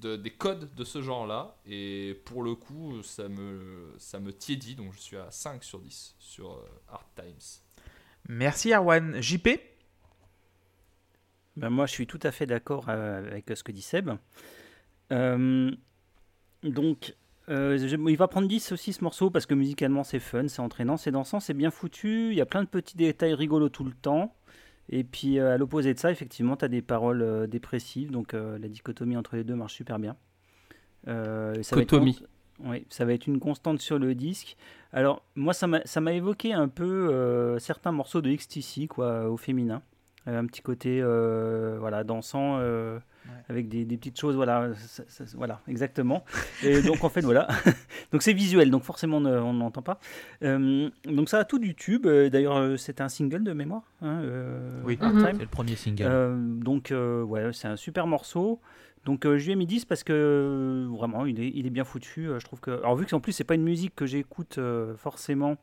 de- 0.00 0.16
des 0.16 0.30
codes 0.30 0.74
de 0.74 0.84
ce 0.84 1.02
genre 1.02 1.26
là. 1.26 1.56
Et 1.66 2.20
pour 2.24 2.42
le 2.42 2.54
coup, 2.54 3.02
ça 3.02 3.28
me, 3.28 3.92
ça 3.98 4.18
me 4.18 4.32
tiédit. 4.32 4.74
Donc 4.74 4.92
je 4.94 5.00
suis 5.00 5.16
à 5.16 5.30
5 5.30 5.62
sur 5.62 5.78
10 5.80 6.14
sur 6.18 6.58
Hard 6.88 7.06
Times. 7.16 7.60
Merci 8.28 8.72
Arwan. 8.72 9.20
JP 9.20 9.71
Ben, 11.56 11.70
moi, 11.70 11.86
je 11.86 11.92
suis 11.92 12.06
tout 12.06 12.20
à 12.22 12.30
fait 12.30 12.46
d'accord 12.46 12.86
euh, 12.88 13.18
avec 13.26 13.50
ce 13.54 13.62
que 13.62 13.72
dit 13.72 13.82
Seb. 13.82 14.10
Euh, 15.12 15.70
donc, 16.62 17.14
euh, 17.48 17.76
je- 17.76 17.96
il 18.10 18.16
va 18.16 18.28
prendre 18.28 18.48
10 18.48 18.72
aussi 18.72 18.92
ce 18.92 19.02
morceau 19.04 19.30
parce 19.30 19.46
que 19.46 19.54
musicalement 19.54 20.04
c'est 20.04 20.20
fun, 20.20 20.48
c'est 20.48 20.60
entraînant, 20.62 20.96
c'est 20.96 21.10
dansant, 21.10 21.40
c'est 21.40 21.54
bien 21.54 21.70
foutu. 21.70 22.28
Il 22.30 22.36
y 22.36 22.40
a 22.40 22.46
plein 22.46 22.62
de 22.62 22.68
petits 22.68 22.96
détails 22.96 23.34
rigolos 23.34 23.68
tout 23.68 23.84
le 23.84 23.92
temps. 23.92 24.34
Et 24.88 25.04
puis 25.04 25.38
euh, 25.38 25.54
à 25.54 25.58
l'opposé 25.58 25.92
de 25.94 25.98
ça, 25.98 26.10
effectivement, 26.10 26.56
tu 26.56 26.64
as 26.64 26.68
des 26.68 26.82
paroles 26.82 27.22
euh, 27.22 27.46
dépressives. 27.46 28.10
Donc 28.10 28.34
euh, 28.34 28.58
la 28.58 28.68
dichotomie 28.68 29.16
entre 29.16 29.36
les 29.36 29.44
deux 29.44 29.54
marche 29.54 29.74
super 29.74 29.98
bien. 29.98 30.16
Euh, 31.08 31.62
ça 31.62 31.76
va 31.76 31.82
être 31.82 31.90
Oui, 32.60 32.86
ça 32.90 33.04
va 33.04 33.12
être 33.12 33.26
une 33.26 33.40
constante 33.40 33.80
sur 33.80 33.98
le 33.98 34.14
disque. 34.14 34.56
Alors, 34.92 35.24
moi, 35.34 35.52
ça 35.52 35.66
m'a 35.66 36.12
évoqué 36.12 36.52
un 36.52 36.68
peu 36.68 36.84
euh, 37.12 37.58
certains 37.58 37.90
morceaux 37.92 38.20
de 38.22 38.32
XTC, 38.32 38.86
quoi, 38.86 39.28
au 39.28 39.36
féminin. 39.36 39.82
Euh, 40.28 40.38
un 40.38 40.46
petit 40.46 40.62
côté, 40.62 41.00
euh, 41.02 41.76
voilà, 41.80 42.04
dansant, 42.04 42.58
euh, 42.60 42.98
avec 43.48 43.68
des, 43.68 43.84
des 43.84 43.96
petites 43.96 44.20
choses, 44.20 44.36
voilà, 44.36 44.72
ça- 44.76 45.02
ça- 45.08 45.24
voilà, 45.36 45.60
exactement. 45.66 46.24
Et 46.62 46.80
donc, 46.82 47.02
en 47.02 47.08
fait, 47.08 47.22
voilà. 47.22 47.48
donc, 48.12 48.22
c'est 48.22 48.32
visuel, 48.32 48.70
donc 48.70 48.84
forcément, 48.84 49.16
on 49.16 49.20
ne- 49.20 49.36
on 49.38 49.52
n'entend 49.52 49.82
pas. 49.82 49.98
Euh, 50.44 50.88
donc, 51.06 51.28
ça 51.28 51.38
a 51.40 51.44
tout 51.44 51.58
du 51.58 51.74
tube. 51.74 52.06
D'ailleurs, 52.06 52.78
c'est 52.78 53.00
un 53.00 53.08
single 53.08 53.42
de 53.42 53.52
mémoire. 53.52 53.82
hein, 54.00 54.22
Oui. 54.84 54.96
C'est 55.36 55.42
le 55.42 55.46
premier 55.48 55.74
single. 55.74 56.04
Donc, 56.60 56.92
ouais, 56.92 57.50
c'est 57.52 57.68
un 57.68 57.76
super 57.76 58.06
morceau. 58.06 58.60
Donc, 59.04 59.24
je 59.24 59.44
lui 59.44 59.50
ai 59.50 59.56
mis 59.56 59.66
10 59.66 59.84
parce 59.84 60.04
que 60.04 60.86
vraiment, 60.96 61.26
il 61.26 61.40
est, 61.40 61.50
il 61.52 61.66
est 61.66 61.70
bien 61.70 61.82
foutu. 61.84 62.28
Je 62.38 62.44
trouve 62.44 62.60
que. 62.60 62.70
Alors, 62.70 62.94
vu 62.94 63.06
que 63.06 63.14
en 63.16 63.20
plus, 63.20 63.32
c'est 63.32 63.42
pas 63.42 63.56
une 63.56 63.64
musique 63.64 63.96
que 63.96 64.06
j'écoute 64.06 64.60
forcément. 64.98 65.56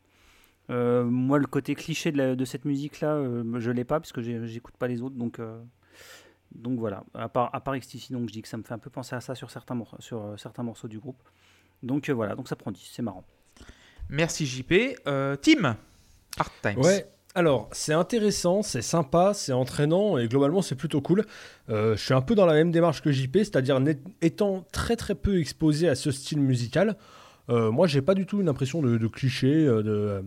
Euh, 0.68 1.04
moi, 1.04 1.38
le 1.38 1.46
côté 1.46 1.74
cliché 1.74 2.12
de, 2.12 2.18
la- 2.18 2.34
de 2.36 2.44
cette 2.44 2.64
musique-là, 2.64 3.14
euh, 3.14 3.58
je 3.58 3.70
l'ai 3.70 3.84
pas 3.84 3.98
parce 4.00 4.12
que 4.12 4.20
j'écoute 4.46 4.74
pas 4.78 4.86
les 4.88 5.02
autres. 5.02 5.16
Donc, 5.16 5.38
euh, 5.38 5.58
donc 6.54 6.78
voilà. 6.78 7.04
À 7.14 7.28
part, 7.28 7.50
à 7.54 7.60
part 7.60 7.76
XTC, 7.78 8.12
donc 8.12 8.28
je 8.28 8.32
dis 8.32 8.42
que 8.42 8.48
ça 8.48 8.56
me 8.56 8.62
fait 8.62 8.74
un 8.74 8.78
peu 8.78 8.90
penser 8.90 9.14
à 9.16 9.20
ça 9.20 9.34
sur 9.34 9.50
certains, 9.50 9.74
mor- 9.74 9.96
sur, 10.00 10.20
euh, 10.22 10.36
certains 10.36 10.62
morceaux 10.62 10.88
du 10.88 10.98
groupe. 10.98 11.22
Donc 11.82 12.08
euh, 12.08 12.12
voilà, 12.12 12.34
donc 12.36 12.48
ça 12.48 12.56
prend 12.56 12.70
10, 12.70 12.90
c'est 12.92 13.02
marrant. 13.02 13.24
Merci 14.08 14.46
JP. 14.46 14.72
Euh, 15.06 15.36
Tim 15.36 15.76
Hard 16.38 16.50
Times. 16.62 16.78
Ouais. 16.84 17.06
Alors, 17.36 17.68
c'est 17.70 17.92
intéressant, 17.92 18.62
c'est 18.62 18.82
sympa, 18.82 19.34
c'est 19.34 19.52
entraînant 19.52 20.18
et 20.18 20.26
globalement 20.26 20.62
c'est 20.62 20.74
plutôt 20.74 21.00
cool. 21.00 21.24
Euh, 21.68 21.96
je 21.96 22.04
suis 22.04 22.12
un 22.14 22.20
peu 22.22 22.34
dans 22.34 22.44
la 22.44 22.54
même 22.54 22.72
démarche 22.72 23.02
que 23.02 23.12
JP, 23.12 23.36
c'est-à-dire 23.38 23.80
étant 24.20 24.64
très 24.72 24.96
très 24.96 25.14
peu 25.14 25.38
exposé 25.38 25.88
à 25.88 25.94
ce 25.94 26.10
style 26.10 26.40
musical, 26.40 26.96
euh, 27.50 27.70
moi 27.70 27.86
j'ai 27.86 28.00
pas 28.02 28.14
du 28.14 28.26
tout 28.26 28.40
une 28.40 28.48
impression 28.48 28.80
de, 28.80 29.06
cliché 29.08 29.66
euh, 29.66 29.82
euh, 29.84 30.22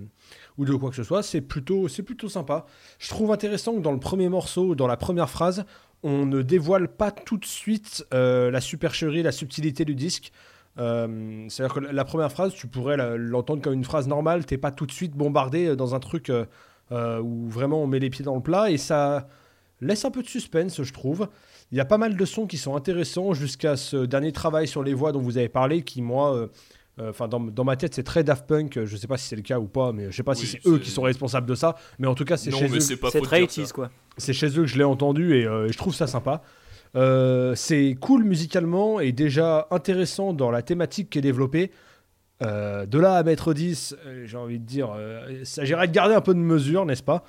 ou 0.57 0.65
de 0.65 0.73
quoi 0.75 0.89
que 0.89 0.95
ce 0.95 1.03
soit. 1.03 1.23
C'est 1.23 1.41
plutôt, 1.41 1.87
c'est 1.87 2.03
plutôt 2.03 2.29
sympa. 2.29 2.65
Je 2.99 3.07
trouve 3.09 3.31
intéressant 3.31 3.75
que 3.75 3.79
dans 3.81 3.91
le 3.91 3.99
premier 3.99 4.29
morceau, 4.29 4.75
dans 4.75 4.87
la 4.87 4.97
première 4.97 5.29
phrase, 5.29 5.65
on 6.03 6.25
ne 6.25 6.41
dévoile 6.41 6.89
pas 6.89 7.11
tout 7.11 7.37
de 7.37 7.45
suite 7.45 8.05
euh, 8.13 8.51
la 8.51 8.59
supercherie, 8.59 9.23
la 9.23 9.31
subtilité 9.31 9.85
du 9.85 9.95
disque. 9.95 10.31
C'est-à-dire 10.75 11.73
que 11.75 11.79
la- 11.79 12.03
première 12.03 12.31
phrase, 12.31 12.53
tu 12.55 12.65
pourrais 12.65 12.97
l'entendre 13.17 13.61
comme 13.61 13.73
une 13.73 13.83
phrase 13.83 14.07
normale, 14.07 14.43
t'es 14.43 14.57
pas 14.57 14.71
tout 14.71 14.87
de 14.87 14.91
suite 14.91 15.13
bombardé 15.15 15.75
dans 15.75 15.93
un 15.93 15.99
truc 15.99 16.31
où 16.91 17.47
vraiment 17.47 17.83
on 17.83 17.87
met 17.87 17.99
les 17.99 18.09
pieds 18.09 18.25
dans 18.25 18.35
le 18.35 18.41
plat 18.41 18.71
et 18.71 18.77
ça 18.77 19.27
laisse 19.81 20.03
un 20.03 20.09
peu 20.09 20.23
de 20.23 20.27
suspense, 20.27 20.81
je 20.81 20.91
trouve. 20.91 21.29
Il 21.71 21.77
y 21.77 21.81
a 21.81 21.85
pas 21.85 21.99
mal 21.99 22.17
de 22.17 22.25
sons 22.25 22.47
qui 22.47 22.57
sont 22.57 22.75
intéressants 22.75 23.33
jusqu'à 23.33 23.75
ce 23.75 23.97
dernier 24.05 24.31
travail 24.31 24.67
sur 24.67 24.81
les 24.81 24.95
voix 24.95 25.11
dont 25.11 25.21
vous 25.21 25.37
avez 25.37 25.47
parlé, 25.49 25.83
qui 25.83 26.01
moi, 26.01 26.49
euh, 26.99 27.03
euh, 27.03 27.09
enfin 27.09 27.27
dans, 27.27 27.39
dans 27.39 27.63
ma 27.63 27.75
tête 27.75 27.95
c'est 27.95 28.03
très 28.03 28.23
Daft 28.23 28.45
Punk. 28.47 28.83
Je 28.85 28.97
sais 28.97 29.07
pas 29.07 29.17
si 29.17 29.27
c'est 29.27 29.35
le 29.35 29.41
cas 29.41 29.59
ou 29.59 29.67
pas, 29.67 29.91
mais 29.91 30.11
je 30.11 30.15
sais 30.15 30.23
pas 30.23 30.35
si 30.35 30.45
c'est 30.45 30.65
eux 30.67 30.77
qui 30.77 30.89
sont 30.89 31.01
responsables 31.01 31.47
de 31.47 31.55
ça. 31.55 31.75
Mais 31.99 32.07
en 32.07 32.15
tout 32.15 32.25
cas 32.25 32.37
c'est 32.37 32.51
chez 32.51 32.67
eux. 32.69 32.79
c'est 32.79 32.97
très 33.21 33.39
dire 33.39 33.51
ça. 33.51 33.61
80s, 33.61 33.71
quoi. 33.71 33.89
C'est 34.17 34.33
chez 34.33 34.47
eux 34.47 34.61
que 34.61 34.67
je 34.67 34.77
l'ai 34.77 34.83
entendu 34.83 35.35
et, 35.35 35.45
euh, 35.45 35.67
et 35.67 35.71
je 35.71 35.77
trouve 35.77 35.95
ça 35.95 36.07
sympa. 36.07 36.41
Euh, 36.95 37.55
c'est 37.55 37.95
cool 37.99 38.23
musicalement 38.23 38.99
et 38.99 39.11
déjà 39.11 39.67
intéressant 39.71 40.33
dans 40.33 40.51
la 40.51 40.61
thématique 40.61 41.09
qui 41.09 41.17
est 41.17 41.21
développée. 41.21 41.71
Euh, 42.41 42.85
de 42.85 42.99
là 42.99 43.15
à 43.15 43.23
mettre 43.23 43.53
10, 43.53 43.95
euh, 44.05 44.23
j'ai 44.25 44.37
envie 44.37 44.59
de 44.59 44.65
dire, 44.65 44.91
euh, 44.95 45.25
il 45.39 45.45
s'agirait 45.45 45.87
de 45.87 45.93
garder 45.93 46.13
un 46.13 46.19
peu 46.21 46.33
de 46.33 46.39
mesure, 46.39 46.85
n'est-ce 46.85 47.03
pas? 47.03 47.23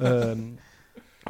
Euh, 0.00 0.34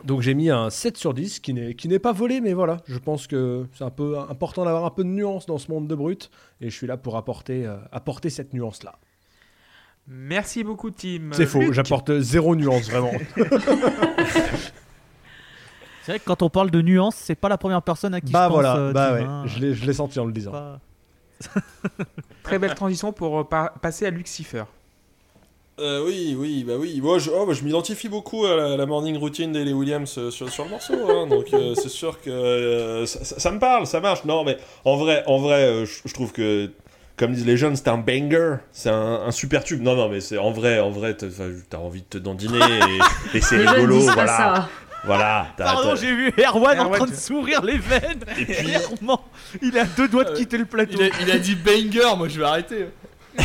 Donc 0.05 0.21
j'ai 0.23 0.35
mis 0.35 0.51
un 0.51 0.71
7 0.71 0.97
sur 0.97 1.13
10 1.15 1.41
qui 1.41 1.53
n'est, 1.53 1.75
qui 1.75 1.89
n'est 1.89 1.99
pas 1.99 2.13
volé, 2.13 2.41
mais 2.41 2.53
voilà, 2.53 2.79
je 2.87 2.99
pense 2.99 3.27
que 3.27 3.67
c'est 3.75 3.85
un 3.85 3.91
peu 3.91 4.19
important 4.19 4.65
d'avoir 4.65 4.85
un 4.85 4.91
peu 4.91 5.03
de 5.05 5.09
nuance 5.09 5.47
dans 5.47 5.59
ce 5.59 5.71
monde 5.71 5.89
de 5.89 5.95
brut 5.95 6.31
et 6.61 6.71
je 6.71 6.75
suis 6.77 6.87
là 6.87 6.97
pour 6.97 7.17
apporter, 7.17 7.67
euh, 7.67 7.77
apporter 7.93 8.31
cette 8.31 8.55
nuance-là. 8.55 8.99
Merci 10.07 10.65
beaucoup 10.65 10.91
Tim. 10.91 11.31
C'est 11.33 11.47
faux, 11.47 11.73
j'apporte 11.73 12.19
zéro 12.21 12.55
nuance 12.57 12.89
vraiment. 12.91 13.13
C'est 16.03 16.13
vrai 16.13 16.19
que 16.19 16.25
quand 16.25 16.43
on 16.43 16.49
parle 16.51 16.71
de 16.71 16.81
nuances, 16.81 17.15
c'est 17.17 17.35
pas 17.35 17.49
la 17.51 17.59
première 17.59 17.83
personne 17.83 18.15
à 18.15 18.21
qui 18.23 18.33
bah 18.33 18.45
je 18.45 18.49
pense. 18.49 18.55
voilà, 18.55 18.77
euh, 18.79 18.93
bah 18.93 19.13
ouais, 19.13 19.23
hein. 19.23 19.43
je 19.47 19.59
l'ai, 19.59 19.75
je 19.75 19.85
l'ai 19.85 19.93
senti 19.93 20.19
en 20.19 20.25
le 20.25 20.33
disant. 20.33 20.51
Pas- 20.53 20.81
Très 22.43 22.59
belle 22.59 22.75
transition 22.75 23.13
pour 23.13 23.41
euh, 23.41 23.45
pa- 23.45 23.75
passer 23.83 24.07
à 24.07 24.11
Lucifer. 24.11 24.65
Euh, 25.81 26.05
oui, 26.05 26.37
oui, 26.39 26.65
bah 26.67 26.75
oui. 26.79 27.01
Moi, 27.03 27.19
je, 27.19 27.31
oh, 27.31 27.47
bah, 27.47 27.53
je 27.55 27.63
m'identifie 27.65 28.09
beaucoup 28.09 28.45
à 28.45 28.55
la, 28.55 28.77
la 28.77 28.87
morning 28.87 29.17
routine 29.17 29.53
d'Ellie 29.53 29.73
Williams 29.73 30.15
euh, 30.19 30.31
sur, 30.31 30.51
sur 30.51 30.65
le 30.65 30.71
morceau, 30.71 30.95
hein, 31.11 31.27
donc 31.31 31.47
euh, 31.55 31.75
c'est 31.75 31.89
sûr 31.89 32.21
que 32.21 32.29
euh, 32.31 33.07
ça, 33.07 33.25
ça- 33.25 33.39
ça 33.41 33.51
me 33.51 33.59
parle, 33.59 33.87
ça 33.87 34.01
marche. 34.01 34.25
Non, 34.25 34.45
mais 34.45 34.59
en 34.85 34.97
vrai, 34.97 35.23
en 35.27 35.39
vrai, 35.39 35.63
euh, 35.65 35.87
je, 35.87 36.01
je 36.05 36.13
trouve 36.13 36.33
que, 36.33 36.71
comme 37.17 37.33
disent 37.33 37.47
les 37.47 37.57
jeunes, 37.57 37.77
c'est 37.77 37.89
un 37.89 37.97
banger, 37.99 38.57
c'est 38.73 38.91
un, 38.91 39.23
un 39.27 39.31
super 39.31 39.65
tube. 39.65 39.81
Non, 39.83 39.95
non, 39.97 40.09
mais 40.11 40.21
c'est 40.21 40.37
en 40.39 40.51
vrai, 40.51 40.81
en 40.81 40.91
vrai, 40.91 41.17
t'as 41.17 41.79
envie 41.79 42.03
de 42.03 42.07
te 42.07 42.19
dandiner 42.19 42.59
et, 43.33 43.37
et 43.39 43.41
c'est 43.41 43.57
rigolo, 43.67 44.01
voilà, 44.01 44.27
ça. 44.27 44.69
voilà. 45.07 45.47
t'as- 45.57 45.65
Pardon, 45.65 45.97
j'ai 45.97 46.15
vu 46.15 46.31
Erwan 46.39 46.79
en 46.81 46.91
train 46.91 47.07
de 47.07 47.15
sourire 47.15 47.63
les 47.65 47.79
veines. 47.79 48.21
Et 48.39 48.45
puis- 48.45 48.55
Clairement, 48.67 49.25
il 49.63 49.79
a 49.79 49.85
deux 49.85 50.09
doigts 50.09 50.25
de 50.25 50.37
quitter 50.37 50.59
le 50.59 50.67
plateau. 50.67 50.99
Il 50.99 51.05
a, 51.05 51.09
il 51.23 51.31
a 51.31 51.39
dit 51.39 51.55
banger, 51.55 52.17
moi 52.19 52.29
je 52.29 52.39
vais 52.39 52.45
arrêter. 52.47 52.87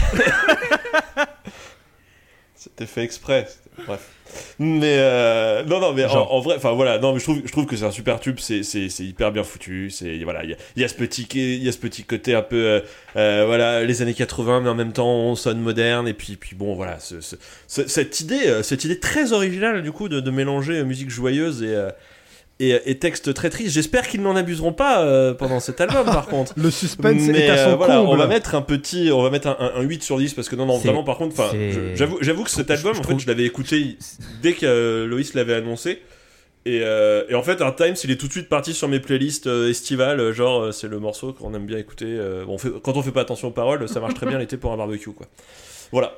C'était 2.66 2.88
fait 2.88 3.04
exprès. 3.04 3.48
Bref. 3.86 4.00
Mais 4.58 4.96
euh, 4.98 5.64
non, 5.66 5.80
non, 5.80 5.94
mais 5.94 6.04
en, 6.06 6.16
en 6.32 6.40
vrai, 6.40 6.56
enfin 6.58 6.72
voilà, 6.72 6.98
non, 6.98 7.14
mais 7.14 7.20
je 7.20 7.26
trouve, 7.26 7.42
je 7.46 7.52
trouve 7.52 7.68
que 7.68 7.76
c'est 7.76 7.86
un 7.86 7.92
super 7.92 8.20
tube. 8.20 8.40
C'est, 8.40 8.62
hyper 9.00 9.32
bien 9.32 9.44
foutu. 9.44 9.92
C'est 9.92 10.18
voilà, 10.24 10.44
il 10.44 10.50
y 10.50 10.54
a, 10.54 10.58
y 10.78 10.84
a 10.84 10.88
ce 10.88 10.96
petit, 10.96 11.28
il 11.36 11.64
y 11.64 11.70
a 11.70 11.72
ce 11.72 11.78
petit 11.78 12.04
côté 12.06 12.34
un 12.34 12.42
peu, 12.42 12.56
euh, 12.66 12.80
euh, 13.18 13.44
voilà, 13.46 13.84
les 13.84 14.02
années 14.02 14.16
80, 14.16 14.62
mais 14.62 14.70
en 14.70 14.76
même 14.76 14.94
temps 14.94 15.08
on 15.14 15.36
sonne 15.36 15.60
moderne. 15.60 16.08
Et 16.08 16.14
puis, 16.16 16.38
puis 16.38 16.56
bon, 16.56 16.74
voilà, 16.74 17.00
ce- 17.00 17.22
ce- 17.22 17.36
ce- 17.68 17.88
cette 17.88 18.20
idée, 18.20 18.48
euh, 18.48 18.64
cette 18.64 18.84
idée 18.84 19.00
très 19.00 19.32
originale 19.32 19.84
du 19.84 19.92
coup 19.92 20.10
de, 20.10 20.20
de 20.20 20.32
mélanger 20.32 20.84
musique 20.84 21.12
joyeuse 21.12 21.62
et 21.62 21.68
euh, 21.76 21.92
et, 22.60 22.80
et 22.86 22.98
texte 23.00 23.34
très 23.34 23.50
triste. 23.50 23.72
J'espère 23.74 24.08
qu'ils 24.08 24.22
n'en 24.22 24.36
abuseront 24.36 24.72
pas 24.74 25.04
euh, 25.04 25.34
pendant 25.34 25.60
cet 25.60 25.82
album, 25.82 26.06
par 26.06 26.28
contre. 26.28 26.54
Le 26.58 26.72
suspense 26.72 27.22
Mais 27.28 27.40
est 27.42 27.50
à 27.50 27.58
son 27.66 27.72
euh, 27.72 27.76
voilà, 27.76 28.02
on 28.02 28.06
comble. 28.06 28.20
va 28.20 28.28
mettre 28.28 28.56
un 28.56 28.62
petit, 28.62 29.10
on 29.12 29.22
va 29.22 29.30
mettre 29.30 29.48
un, 29.48 29.58
un- 29.60 29.74
un 29.76 29.82
8 29.82 30.04
sur 30.04 30.18
10 30.18 30.34
parce 30.34 30.48
que 30.50 30.56
non, 30.56 30.66
non, 30.66 30.78
vraiment, 30.78 31.04
par 31.04 31.18
contre, 31.18 31.36
j'avoue, 31.96 32.18
j'avoue 32.22 32.44
que 32.44 32.50
cet 32.50 32.72
album, 32.72 32.94
je 32.94 33.00
en 33.00 33.04
fait, 33.04 33.20
je 33.20 33.28
l'avais 33.28 33.44
écouté 33.46 33.98
dès 34.42 34.54
que 34.54 34.66
euh, 34.66 35.06
Loïs 35.06 35.34
l'avait 35.34 35.56
annoncé. 35.56 36.02
Et, 36.68 36.80
euh, 36.84 37.24
et 37.30 37.36
en 37.36 37.44
fait, 37.44 37.62
Hard 37.62 37.76
Times, 37.76 37.94
il 38.04 38.10
est 38.10 38.16
tout 38.20 38.26
de 38.28 38.32
suite 38.32 38.50
parti 38.50 38.74
sur 38.74 38.88
mes 38.88 39.00
playlists 39.00 39.46
euh, 39.46 39.70
estivales. 39.70 40.32
Genre, 40.32 40.62
euh, 40.64 40.72
c'est 40.72 40.88
le 40.88 41.00
morceau 41.00 41.32
qu'on 41.32 41.54
aime 41.54 41.68
bien 41.68 41.78
écouter. 41.78 42.06
euh, 42.08 42.44
bon, 42.46 42.54
on 42.54 42.58
fait- 42.58 42.72
quand 42.82 42.98
on 42.98 43.04
fait 43.04 43.12
pas 43.12 43.22
attention 43.22 43.50
aux 43.50 43.52
paroles, 43.52 43.88
ça 43.88 44.00
marche 44.00 44.16
très 44.16 44.26
bien 44.26 44.40
l'été 44.40 44.58
pour 44.58 44.72
un 44.72 44.78
barbecue, 44.78 45.12
quoi. 45.12 45.28
Voilà. 45.92 46.14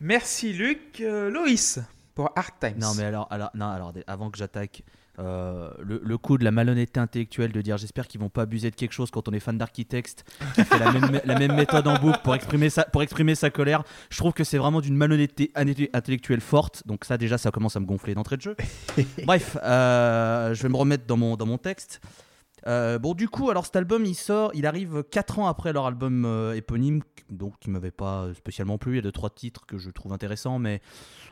Merci 0.00 0.52
Luc. 0.52 1.00
Euh, 1.00 1.30
Loïs, 1.30 1.78
pour 2.14 2.30
Hard 2.36 2.52
Times. 2.60 2.78
Non, 2.78 2.92
mais 2.96 3.04
alors, 3.04 3.26
alors, 3.30 3.50
non, 3.54 3.66
alors 3.66 3.92
avant 4.06 4.30
que 4.30 4.38
j'attaque, 4.38 4.82
euh, 5.18 5.70
le, 5.80 6.18
coup 6.18 6.38
de 6.38 6.44
la 6.44 6.50
malhonnêteté 6.50 7.00
intellectuelle 7.00 7.50
de 7.50 7.60
dire 7.60 7.76
j'espère 7.76 8.06
qu'ils 8.06 8.20
vont 8.20 8.28
pas 8.28 8.42
abuser 8.42 8.70
de 8.70 8.76
quelque 8.76 8.92
chose 8.92 9.10
quand 9.10 9.28
on 9.28 9.32
est 9.32 9.40
fan 9.40 9.58
d'Architects, 9.58 10.24
qui 10.54 10.64
fait 10.64 10.78
la 10.78 11.38
même, 11.38 11.54
méthode 11.54 11.88
en 11.88 11.98
boucle 11.98 12.20
pour 12.22 12.34
exprimer, 12.34 12.70
sa, 12.70 12.84
pour 12.84 13.02
exprimer 13.02 13.34
sa 13.34 13.50
colère, 13.50 13.82
je 14.10 14.18
trouve 14.18 14.32
que 14.32 14.44
c'est 14.44 14.58
vraiment 14.58 14.80
d'une 14.80 14.96
malhonnêteté 14.96 15.50
intellectuelle 15.54 16.40
forte. 16.40 16.82
Donc, 16.86 17.04
ça, 17.04 17.18
déjà, 17.18 17.36
ça 17.38 17.50
commence 17.50 17.76
à 17.76 17.80
me 17.80 17.86
gonfler 17.86 18.14
d'entrée 18.14 18.36
de 18.36 18.42
jeu. 18.42 18.56
Bref, 19.24 19.56
euh, 19.62 20.54
je 20.54 20.62
vais 20.62 20.68
me 20.68 20.76
remettre 20.76 21.06
dans 21.06 21.16
mon, 21.16 21.36
dans 21.36 21.46
mon 21.46 21.58
texte. 21.58 22.00
Euh, 22.66 22.98
bon, 22.98 23.14
du 23.14 23.28
coup, 23.28 23.50
alors 23.50 23.64
cet 23.66 23.76
album, 23.76 24.04
il 24.04 24.14
sort, 24.14 24.50
il 24.54 24.66
arrive 24.66 25.04
4 25.10 25.38
ans 25.38 25.46
après 25.46 25.72
leur 25.72 25.86
album 25.86 26.24
euh, 26.24 26.54
éponyme, 26.54 27.02
donc 27.30 27.58
qui 27.60 27.70
m'avait 27.70 27.90
pas 27.90 28.32
spécialement 28.34 28.78
plu. 28.78 28.92
Il 28.92 28.96
y 28.96 28.98
a 28.98 29.02
deux 29.02 29.12
trois 29.12 29.30
titres 29.30 29.66
que 29.66 29.78
je 29.78 29.90
trouve 29.90 30.12
intéressants, 30.12 30.58
mais 30.58 30.80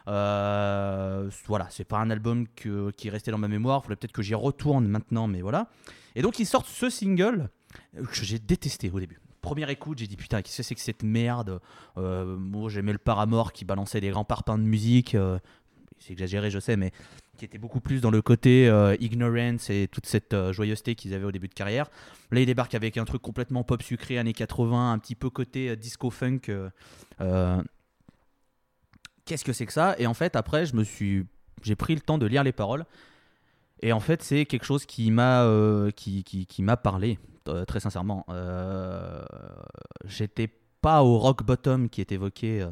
euh, 0.08 1.28
voilà, 1.46 1.66
c'est 1.70 1.84
pas 1.84 1.98
un 1.98 2.10
album 2.10 2.46
qui 2.54 2.68
est 2.68 3.10
resté 3.10 3.30
dans 3.30 3.38
ma 3.38 3.48
mémoire. 3.48 3.82
Faudrait 3.82 3.96
peut-être 3.96 4.12
que 4.12 4.22
j'y 4.22 4.34
retourne 4.34 4.86
maintenant, 4.86 5.26
mais 5.26 5.42
voilà. 5.42 5.68
Et 6.14 6.22
donc, 6.22 6.38
ils 6.38 6.46
sortent 6.46 6.68
ce 6.68 6.88
single 6.88 7.50
que 7.94 8.24
j'ai 8.24 8.38
détesté 8.38 8.90
au 8.90 9.00
début. 9.00 9.20
Première 9.42 9.70
écoute, 9.70 9.98
j'ai 9.98 10.06
dit 10.06 10.16
putain, 10.16 10.42
qu'est-ce 10.42 10.56
que 10.58 10.62
c'est 10.62 10.74
que 10.74 10.80
cette 10.80 11.02
merde 11.02 11.60
Moi, 11.96 12.68
j'aimais 12.68 12.92
le 12.92 12.98
Paramore 12.98 13.52
qui 13.52 13.64
balançait 13.64 14.00
des 14.00 14.10
grands 14.10 14.24
parpaings 14.24 14.58
de 14.58 14.64
musique. 14.64 15.16
c'est 15.98 16.12
exagéré, 16.12 16.50
je 16.50 16.58
sais, 16.58 16.76
mais 16.76 16.92
qui 17.36 17.44
était 17.44 17.58
beaucoup 17.58 17.80
plus 17.80 18.00
dans 18.00 18.10
le 18.10 18.22
côté 18.22 18.68
euh, 18.68 18.96
ignorance 19.00 19.70
et 19.70 19.88
toute 19.90 20.06
cette 20.06 20.34
euh, 20.34 20.52
joyeuseté 20.52 20.94
qu'ils 20.94 21.14
avaient 21.14 21.24
au 21.24 21.32
début 21.32 21.48
de 21.48 21.54
carrière. 21.54 21.88
Là, 22.30 22.40
ils 22.40 22.46
débarquent 22.46 22.74
avec 22.74 22.96
un 22.96 23.04
truc 23.04 23.22
complètement 23.22 23.62
pop 23.62 23.82
sucré, 23.82 24.18
années 24.18 24.32
80, 24.32 24.92
un 24.92 24.98
petit 24.98 25.14
peu 25.14 25.30
côté 25.30 25.70
euh, 25.70 25.76
disco 25.76 26.10
funk. 26.10 26.40
Qu'est-ce 29.24 29.44
que 29.44 29.52
c'est 29.52 29.66
que 29.66 29.72
ça? 29.72 29.94
Et 29.98 30.06
en 30.06 30.14
fait, 30.14 30.36
après, 30.36 30.66
je 30.66 30.76
me 30.76 30.84
suis, 30.84 31.26
j'ai 31.62 31.74
pris 31.74 31.94
le 31.94 32.00
temps 32.00 32.18
de 32.18 32.26
lire 32.26 32.44
les 32.44 32.52
paroles. 32.52 32.84
Et 33.82 33.92
en 33.92 34.00
fait, 34.00 34.22
c'est 34.22 34.46
quelque 34.46 34.64
chose 34.64 34.86
qui 34.86 35.10
m'a, 35.10 35.44
qui, 35.96 36.22
qui, 36.22 36.62
m'a 36.62 36.76
parlé, 36.76 37.18
très 37.66 37.80
sincèrement. 37.80 38.24
J'étais 40.04 40.48
pas 40.80 41.02
au 41.02 41.18
rock 41.18 41.42
bottom 41.42 41.88
qui 41.88 42.00
est 42.00 42.12
évoqué 42.12 42.64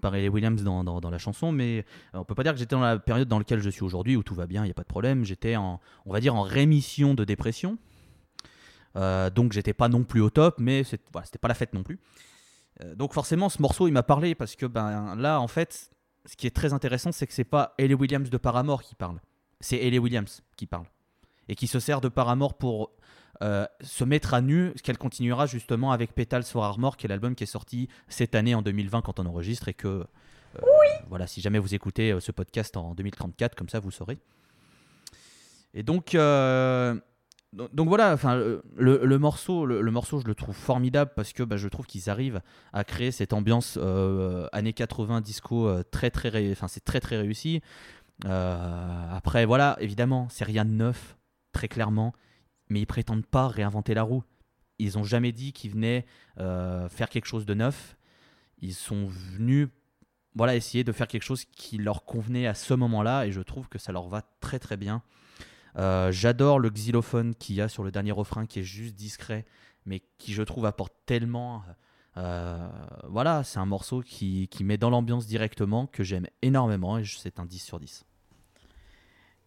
par 0.00 0.14
Ellie 0.14 0.28
Williams 0.28 0.62
dans, 0.62 0.82
dans, 0.82 1.10
la 1.10 1.18
chanson, 1.18 1.52
mais 1.52 1.84
euh, 2.14 2.18
on 2.18 2.24
peut 2.24 2.34
pas 2.34 2.42
dire 2.42 2.52
que 2.52 2.58
j'étais 2.58 2.74
dans 2.74 2.80
la 2.80 2.98
période 2.98 3.28
dans 3.28 3.38
laquelle 3.38 3.60
je 3.60 3.70
suis 3.70 3.82
aujourd'hui 3.82 4.16
où 4.16 4.22
tout 4.22 4.34
va 4.34 4.46
bien, 4.46 4.62
il 4.62 4.66
n'y 4.66 4.72
a 4.72 4.74
pas 4.74 4.82
de 4.82 4.88
problème. 4.88 5.24
J'étais 5.24 5.56
en, 5.56 5.80
on 6.06 6.12
va 6.12 6.20
dire, 6.20 6.34
en 6.34 6.42
rémission 6.42 7.14
de 7.14 7.24
dépression. 7.24 7.78
Euh, 8.96 9.30
donc 9.30 9.52
j'étais 9.52 9.72
pas 9.72 9.88
non 9.88 10.02
plus 10.02 10.20
au 10.20 10.30
top, 10.30 10.56
mais 10.58 10.82
c'est- 10.82 11.00
voilà, 11.12 11.26
pas 11.40 11.48
la 11.48 11.54
fête 11.54 11.74
non 11.74 11.82
plus. 11.82 12.00
Euh, 12.82 12.94
donc 12.94 13.12
forcément, 13.12 13.48
ce 13.48 13.62
morceau, 13.62 13.86
il 13.86 13.92
m'a 13.92 14.02
parlé 14.02 14.34
parce 14.34 14.56
que 14.56 14.66
ben 14.66 15.14
là, 15.16 15.40
en 15.40 15.48
fait, 15.48 15.90
ce 16.26 16.36
qui 16.36 16.46
est 16.46 16.54
très 16.54 16.72
intéressant, 16.72 17.12
c'est 17.12 17.26
que 17.26 17.32
c'est 17.32 17.44
pas 17.44 17.74
Ellie 17.78 17.94
Williams 17.94 18.30
de 18.30 18.36
Paramore 18.36 18.82
qui 18.82 18.94
parle, 18.94 19.20
c'est 19.60 19.76
Ellie 19.76 19.98
Williams 19.98 20.42
qui 20.56 20.66
parle 20.66 20.86
et 21.48 21.54
qui 21.54 21.66
se 21.66 21.80
sert 21.80 22.00
de 22.00 22.08
Paramore 22.08 22.54
pour 22.54 22.92
euh, 23.42 23.66
se 23.80 24.04
mettre 24.04 24.34
à 24.34 24.40
nu, 24.40 24.72
ce 24.76 24.82
qu'elle 24.82 24.98
continuera 24.98 25.46
justement 25.46 25.92
avec 25.92 26.14
Petals 26.14 26.44
for 26.44 26.64
Armor, 26.64 26.96
qui 26.96 27.06
est 27.06 27.08
l'album 27.08 27.34
qui 27.34 27.44
est 27.44 27.46
sorti 27.46 27.88
cette 28.08 28.34
année 28.34 28.54
en 28.54 28.62
2020 28.62 29.02
quand 29.02 29.18
on 29.20 29.26
enregistre 29.26 29.68
et 29.68 29.74
que 29.74 29.88
euh, 29.88 30.62
voilà, 31.08 31.26
si 31.26 31.40
jamais 31.40 31.58
vous 31.58 31.74
écoutez 31.74 32.12
euh, 32.12 32.20
ce 32.20 32.32
podcast 32.32 32.76
en 32.76 32.94
2034, 32.94 33.54
comme 33.54 33.68
ça 33.68 33.80
vous 33.80 33.90
saurez. 33.90 34.18
Et 35.72 35.82
donc, 35.82 36.16
donc, 37.52 37.88
voilà, 37.88 38.12
enfin 38.12 38.36
le, 38.76 39.18
morceau, 39.18 39.66
le, 39.66 39.80
le 39.80 39.90
morceau, 39.90 40.20
je 40.20 40.26
le 40.26 40.36
trouve 40.36 40.54
formidable 40.54 41.10
parce 41.16 41.32
que 41.32 41.42
bah, 41.42 41.56
je 41.56 41.66
trouve 41.66 41.84
qu'ils 41.84 42.08
arrivent 42.08 42.42
à 42.72 42.84
créer 42.84 43.10
cette 43.10 43.32
ambiance 43.32 43.76
euh, 43.80 44.46
années 44.52 44.72
80 44.72 45.20
disco 45.20 45.66
euh, 45.66 45.82
très 45.90 46.10
très, 46.10 46.52
enfin 46.52 46.68
c'est 46.68 46.84
très 46.84 47.00
très 47.00 47.16
réussi. 47.16 47.60
Euh, 48.24 49.04
après 49.10 49.46
voilà, 49.46 49.76
évidemment, 49.80 50.28
c'est 50.30 50.44
rien 50.44 50.64
de 50.64 50.70
neuf, 50.70 51.16
très 51.52 51.66
clairement, 51.66 52.12
mais 52.70 52.80
ils 52.80 52.86
prétendent 52.86 53.26
pas 53.26 53.48
réinventer 53.48 53.92
la 53.92 54.02
roue. 54.02 54.24
Ils 54.78 54.96
ont 54.96 55.04
jamais 55.04 55.32
dit 55.32 55.52
qu'ils 55.52 55.72
venaient 55.72 56.06
euh, 56.38 56.88
faire 56.88 57.10
quelque 57.10 57.26
chose 57.26 57.44
de 57.44 57.52
neuf. 57.52 57.98
Ils 58.58 58.74
sont 58.74 59.06
venus 59.06 59.68
voilà, 60.36 60.54
essayer 60.54 60.84
de 60.84 60.92
faire 60.92 61.08
quelque 61.08 61.24
chose 61.24 61.44
qui 61.44 61.76
leur 61.76 62.04
convenait 62.04 62.46
à 62.46 62.54
ce 62.54 62.72
moment-là 62.74 63.26
et 63.26 63.32
je 63.32 63.40
trouve 63.40 63.68
que 63.68 63.78
ça 63.78 63.90
leur 63.92 64.08
va 64.08 64.22
très 64.40 64.58
très 64.60 64.76
bien. 64.76 65.02
Euh, 65.76 66.12
J'adore 66.12 66.58
le 66.60 66.70
xylophone 66.70 67.34
qu'il 67.34 67.56
y 67.56 67.60
a 67.60 67.68
sur 67.68 67.82
le 67.82 67.90
dernier 67.90 68.12
refrain 68.12 68.46
qui 68.46 68.60
est 68.60 68.64
juste 68.64 68.94
discret 68.94 69.44
mais 69.86 70.02
qui 70.18 70.32
je 70.32 70.42
trouve 70.42 70.66
apporte 70.66 70.94
tellement. 71.06 71.62
euh, 72.16 72.68
voilà, 73.08 73.44
c'est 73.44 73.58
un 73.58 73.66
morceau 73.66 74.02
qui, 74.02 74.48
qui 74.48 74.62
met 74.64 74.78
dans 74.78 74.90
l'ambiance 74.90 75.26
directement 75.26 75.86
que 75.86 76.04
j'aime 76.04 76.26
énormément 76.42 76.98
et 76.98 77.04
c'est 77.04 77.40
un 77.40 77.46
10 77.46 77.58
sur 77.58 77.80
10. 77.80 78.04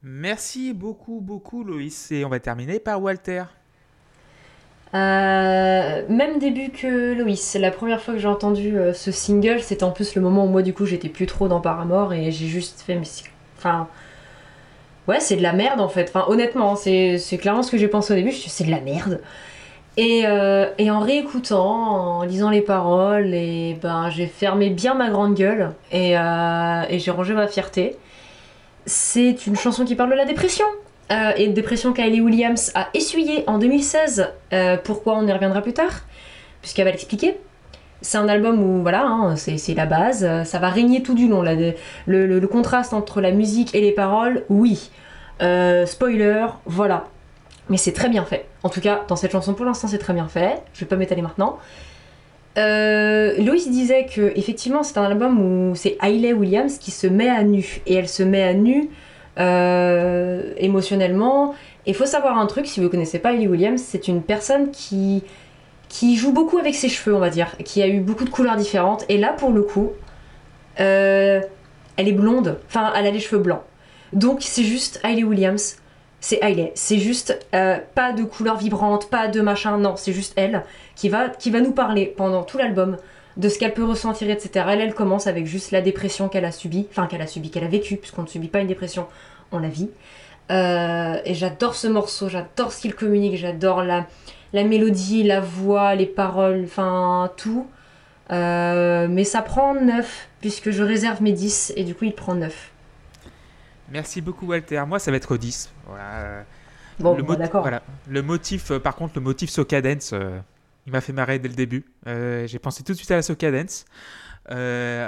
Merci 0.03 0.73
beaucoup, 0.73 1.21
beaucoup, 1.21 1.63
Loïs. 1.63 2.11
Et 2.11 2.25
on 2.25 2.29
va 2.29 2.39
terminer 2.39 2.79
par 2.79 3.01
Walter. 3.01 3.43
Euh, 4.93 6.03
même 6.09 6.39
début 6.39 6.69
que 6.69 7.13
Loïs. 7.13 7.55
La 7.55 7.71
première 7.71 8.01
fois 8.01 8.13
que 8.13 8.19
j'ai 8.19 8.27
entendu 8.27 8.77
euh, 8.77 8.93
ce 8.93 9.11
single, 9.11 9.61
c'était 9.61 9.85
en 9.85 9.91
plus 9.91 10.15
le 10.15 10.21
moment 10.21 10.45
où 10.45 10.49
moi, 10.49 10.61
du 10.61 10.73
coup, 10.73 10.85
j'étais 10.85 11.09
plus 11.09 11.25
trop 11.25 11.47
dans 11.47 11.61
Paramore 11.61 12.13
et 12.13 12.31
j'ai 12.31 12.47
juste 12.47 12.81
fait. 12.81 12.95
mais 12.95 13.07
Enfin. 13.57 13.87
Ouais, 15.07 15.19
c'est 15.19 15.35
de 15.35 15.41
la 15.41 15.53
merde 15.53 15.81
en 15.81 15.89
fait. 15.89 16.09
Enfin, 16.09 16.25
honnêtement, 16.29 16.75
c'est 16.75 17.17
c'est 17.17 17.37
clairement 17.37 17.61
ce 17.61 17.71
que 17.71 17.77
j'ai 17.77 17.89
pensé 17.89 18.13
au 18.13 18.15
début. 18.15 18.31
Je 18.31 18.49
c'est 18.49 18.63
de 18.63 18.71
la 18.71 18.79
merde. 18.81 19.21
Et, 19.97 20.23
euh, 20.25 20.69
et 20.77 20.89
en 20.91 20.99
réécoutant, 21.01 22.19
en 22.19 22.23
lisant 22.23 22.49
les 22.49 22.61
paroles, 22.61 23.33
et 23.33 23.77
ben, 23.81 24.09
j'ai 24.09 24.27
fermé 24.27 24.69
bien 24.69 24.95
ma 24.95 25.09
grande 25.09 25.35
gueule 25.35 25.73
et 25.91 26.15
j'ai 26.99 27.11
rangé 27.11 27.33
ma 27.33 27.47
fierté. 27.47 27.97
C'est 28.85 29.47
une 29.47 29.55
chanson 29.55 29.85
qui 29.85 29.95
parle 29.95 30.11
de 30.11 30.15
la 30.15 30.25
dépression. 30.25 30.65
Euh, 31.11 31.31
et 31.35 31.47
dépression 31.49 31.93
qu'Hailey 31.93 32.21
Williams 32.21 32.71
a 32.75 32.89
essuyée 32.93 33.43
en 33.47 33.59
2016. 33.59 34.29
Euh, 34.53 34.77
pourquoi 34.83 35.15
on 35.17 35.27
y 35.27 35.31
reviendra 35.31 35.61
plus 35.61 35.73
tard, 35.73 36.01
puisqu'elle 36.61 36.85
va 36.85 36.91
l'expliquer. 36.91 37.37
C'est 38.01 38.17
un 38.17 38.27
album 38.27 38.61
où, 38.61 38.81
voilà, 38.81 39.05
hein, 39.05 39.35
c'est 39.35 39.73
la 39.75 39.85
base, 39.85 40.27
ça 40.43 40.59
va 40.59 40.69
régner 40.69 41.03
tout 41.03 41.13
du 41.13 41.29
long. 41.29 41.41
Le, 42.05 42.47
contraste 42.47 42.93
entre 42.93 43.21
la 43.21 43.31
musique 43.31 43.73
et 43.75 43.81
les 43.81 43.93
paroles, 43.93 44.43
oui. 44.49 44.89
Euh, 45.41 45.85
spoiler, 45.85 46.47
voilà. 46.65 47.05
Mais 47.69 47.77
c'est 47.77 47.93
très 47.93 48.09
bien 48.09 48.25
fait. 48.25 48.45
En 48.63 48.69
tout 48.69 48.81
cas, 48.81 49.03
dans 49.07 49.15
cette 49.15 49.31
chanson, 49.31 49.53
pour 49.53 49.65
l'instant, 49.65 49.87
c'est 49.87 49.97
très 49.97 50.13
bien 50.13 50.27
fait. 50.27 50.61
Je 50.73 50.81
vais 50.81 50.85
pas 50.85 50.97
m'étaler 50.97 51.21
maintenant. 51.21 51.59
Euh, 52.57 53.35
Loïs 53.39 53.69
disait 53.69 54.05
que 54.05 54.31
effectivement 54.35 54.83
c'est 54.83 54.99
un 54.99 55.05
album 55.05 55.39
où 55.39 55.75
c'est 55.75 55.97
Hailey 56.01 56.33
Williams 56.33 56.77
qui 56.77 56.91
se 56.91 57.07
met 57.07 57.27
à 57.27 57.43
nu 57.43 57.81
et 57.87 57.95
elle 57.95 58.07
se 58.07 58.21
met 58.21 58.43
à 58.43 58.53
nu 58.53 58.89
euh, 59.39 60.53
émotionnellement. 60.57 61.55
Et 61.85 61.93
faut 61.93 62.05
savoir 62.05 62.37
un 62.37 62.45
truc, 62.45 62.67
si 62.67 62.79
vous 62.79 62.89
connaissez 62.89 63.19
pas 63.19 63.33
Hailey 63.33 63.47
Williams, 63.47 63.81
c'est 63.81 64.07
une 64.07 64.21
personne 64.21 64.71
qui, 64.71 65.23
qui 65.89 66.15
joue 66.15 66.31
beaucoup 66.31 66.57
avec 66.57 66.75
ses 66.75 66.89
cheveux, 66.89 67.15
on 67.15 67.19
va 67.19 67.29
dire, 67.29 67.57
qui 67.65 67.81
a 67.81 67.87
eu 67.87 67.99
beaucoup 67.99 68.25
de 68.25 68.29
couleurs 68.29 68.55
différentes. 68.55 69.05
Et 69.09 69.17
là, 69.17 69.33
pour 69.33 69.51
le 69.51 69.63
coup, 69.63 69.91
euh, 70.79 71.41
elle 71.97 72.07
est 72.07 72.13
blonde, 72.13 72.59
enfin, 72.67 72.93
elle 72.95 73.07
a 73.07 73.11
les 73.11 73.19
cheveux 73.19 73.41
blancs. 73.41 73.63
Donc, 74.13 74.41
c'est 74.41 74.63
juste 74.63 75.01
Hailey 75.03 75.23
Williams, 75.23 75.77
c'est 76.23 76.39
Hailey. 76.41 76.71
C'est 76.73 76.99
juste 76.99 77.37
euh, 77.53 77.79
pas 77.95 78.13
de 78.13 78.23
couleurs 78.23 78.55
vibrantes, 78.55 79.09
pas 79.09 79.27
de 79.27 79.41
machin, 79.41 79.77
non, 79.77 79.97
c'est 79.97 80.13
juste 80.13 80.31
elle 80.37 80.63
qui 80.95 81.09
va, 81.09 81.27
qui 81.27 81.51
va 81.51 81.59
nous 81.59 81.73
parler 81.73 82.05
pendant 82.05 82.43
tout 82.43 82.57
l'album 82.57 82.95
de 83.35 83.49
ce 83.49 83.59
qu'elle 83.59 83.73
peut 83.73 83.83
ressentir, 83.83 84.29
etc. 84.29 84.65
Elle, 84.69 84.79
elle 84.79 84.93
commence 84.93 85.27
avec 85.27 85.45
juste 85.45 85.71
la 85.71 85.81
dépression 85.81 86.29
qu'elle 86.29 86.45
a 86.45 86.53
subie, 86.53 86.87
enfin 86.89 87.07
qu'elle 87.07 87.21
a 87.21 87.27
subie, 87.27 87.49
qu'elle 87.49 87.65
a 87.65 87.67
vécue, 87.67 87.97
puisqu'on 87.97 88.21
ne 88.21 88.27
subit 88.27 88.47
pas 88.47 88.61
une 88.61 88.67
dépression, 88.67 89.05
on 89.51 89.59
la 89.59 89.67
vit. 89.67 89.89
Euh, 90.49 91.17
et 91.25 91.33
j'adore 91.33 91.75
ce 91.75 91.87
morceau, 91.87 92.29
j'adore 92.29 92.71
ce 92.71 92.79
qu'il 92.79 92.95
communique, 92.95 93.35
j'adore 93.35 93.83
la, 93.83 94.05
la 94.53 94.63
mélodie, 94.63 95.23
la 95.23 95.41
voix, 95.41 95.93
les 95.93 96.05
paroles, 96.05 96.61
enfin 96.63 97.31
tout. 97.35 97.67
Euh, 98.31 99.07
mais 99.09 99.25
ça 99.25 99.41
prend 99.41 99.75
9, 99.75 100.29
puisque 100.39 100.71
je 100.71 100.83
réserve 100.83 101.21
mes 101.21 101.33
10, 101.33 101.73
et 101.75 101.83
du 101.83 101.95
coup 101.95 102.05
il 102.05 102.13
prend 102.13 102.35
9. 102.35 102.72
Merci 103.93 104.21
beaucoup, 104.21 104.47
Walter. 104.47 104.83
Moi, 104.87 104.97
ça 104.99 105.11
va 105.11 105.17
être 105.17 105.37
10. 105.37 105.71
Voilà. 105.87 106.19
euh, 106.19 106.43
Bon, 106.99 107.15
le 107.15 107.21
bah, 107.23 107.35
voilà. 107.61 107.83
Le 108.07 108.21
motif, 108.23 108.71
euh, 108.71 108.79
par 108.79 108.95
contre, 108.95 109.13
le 109.15 109.21
motif 109.21 109.49
Socadence, 109.51 110.11
euh, 110.13 110.39
il 110.87 110.91
m'a 110.91 110.99
fait 111.01 111.13
marrer 111.13 111.37
dès 111.39 111.47
le 111.47 111.53
début. 111.53 111.85
Euh, 112.07 112.47
J'ai 112.47 112.57
pensé 112.59 112.83
tout 112.83 112.91
de 112.93 112.97
suite 112.97 113.11
à 113.11 113.15
la 113.15 113.21
Socadence. 113.21 113.85
Euh, 114.49 115.07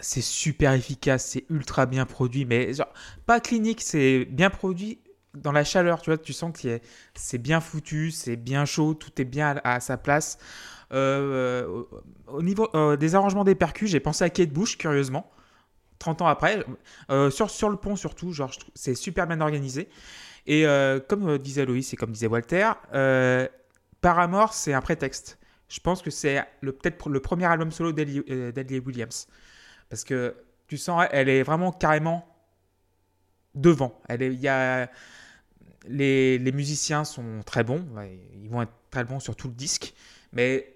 c'est 0.00 0.22
super 0.22 0.72
efficace, 0.72 1.26
c'est 1.26 1.44
ultra 1.50 1.84
bien 1.84 2.06
produit, 2.06 2.46
mais 2.46 2.72
genre, 2.72 2.88
pas 3.26 3.38
clinique, 3.38 3.82
c'est 3.82 4.24
bien 4.24 4.48
produit 4.50 4.98
dans 5.34 5.52
la 5.52 5.64
chaleur, 5.64 6.00
tu 6.00 6.10
vois, 6.10 6.18
tu 6.18 6.32
sens 6.32 6.52
que 6.58 6.80
c'est 7.14 7.38
bien 7.38 7.60
foutu, 7.60 8.10
c'est 8.10 8.36
bien 8.36 8.64
chaud, 8.64 8.94
tout 8.94 9.10
est 9.20 9.24
bien 9.26 9.56
à, 9.64 9.74
à 9.74 9.80
sa 9.80 9.96
place. 9.98 10.38
Au- 10.90 11.88
au 12.28 12.42
niveau 12.42 12.68
des 12.96 13.14
arrangements 13.14 13.44
des 13.44 13.54
percus, 13.54 13.90
j'ai 13.90 14.00
pensé 14.00 14.24
à 14.24 14.30
Kate 14.30 14.50
Bush, 14.50 14.76
curieusement. 14.78 15.30
30 16.02 16.22
ans 16.22 16.26
après, 16.26 16.64
Euh, 17.10 17.30
sur, 17.30 17.48
sur 17.50 17.70
le 17.70 17.76
pont 17.76 17.96
surtout, 17.96 18.32
genre, 18.32 18.50
c'est 18.74 18.94
super 18.94 19.26
bien 19.26 19.40
organisé. 19.40 19.88
Et 20.46 20.66
euh, 20.66 20.98
comme 21.00 21.28
euh, 21.28 21.38
disait 21.38 21.64
Loïs 21.64 21.92
et 21.92 21.96
comme 21.96 22.12
disait 22.12 22.26
Walter, 22.26 22.72
Paramore, 24.00 24.52
c'est 24.52 24.72
un 24.72 24.80
prétexte. 24.80 25.38
Je 25.68 25.80
pense 25.80 26.02
que 26.02 26.10
c'est 26.10 26.42
peut-être 26.60 27.08
le 27.08 27.20
premier 27.20 27.46
album 27.46 27.70
solo 27.70 27.92
d'Ellie 27.92 28.80
Williams. 28.84 29.28
Parce 29.88 30.04
que 30.04 30.34
tu 30.66 30.76
sens, 30.76 31.06
elle 31.12 31.28
est 31.28 31.42
vraiment 31.44 31.70
carrément 31.72 32.26
devant. 33.54 34.00
Elle 34.08 34.34
y 34.34 34.48
a, 34.48 34.90
les, 35.86 36.38
les 36.38 36.52
musiciens 36.52 37.04
sont 37.04 37.42
très 37.46 37.62
bons. 37.64 37.84
Ils 38.42 38.50
vont 38.50 38.62
être 38.62 38.72
très 38.90 39.04
bons 39.04 39.20
sur 39.20 39.36
tout 39.36 39.48
le 39.48 39.54
disque. 39.54 39.94
Mais 40.32 40.74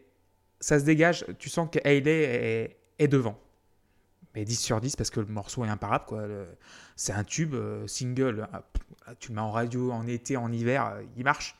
ça 0.61 0.79
se 0.79 0.85
dégage. 0.85 1.27
Tu 1.39 1.49
sens 1.49 1.69
que 1.71 1.81
Hayley 1.85 2.23
est, 2.23 2.77
est 2.99 3.09
devant. 3.09 3.39
Mais 4.37 4.45
10 4.45 4.55
sur 4.61 4.81
10 4.81 4.95
parce 4.97 5.11
que 5.11 5.19
le 5.21 5.27
morceau 5.27 5.65
est 5.65 5.69
imparable. 5.69 6.05
quoi. 6.07 6.27
Le- 6.27 6.47
C'est 6.95 7.13
un 7.13 7.25
tube, 7.25 7.55
euh, 7.55 7.87
single. 7.89 8.47
ah, 8.53 8.63
pff, 8.73 9.17
Tu 9.19 9.29
le 9.31 9.35
mets 9.37 9.41
en 9.41 9.51
radio 9.51 9.91
en 9.93 10.07
été, 10.07 10.37
en 10.37 10.53
hiver, 10.53 10.87
euh, 10.87 11.03
il 11.17 11.25
marche. 11.25 11.57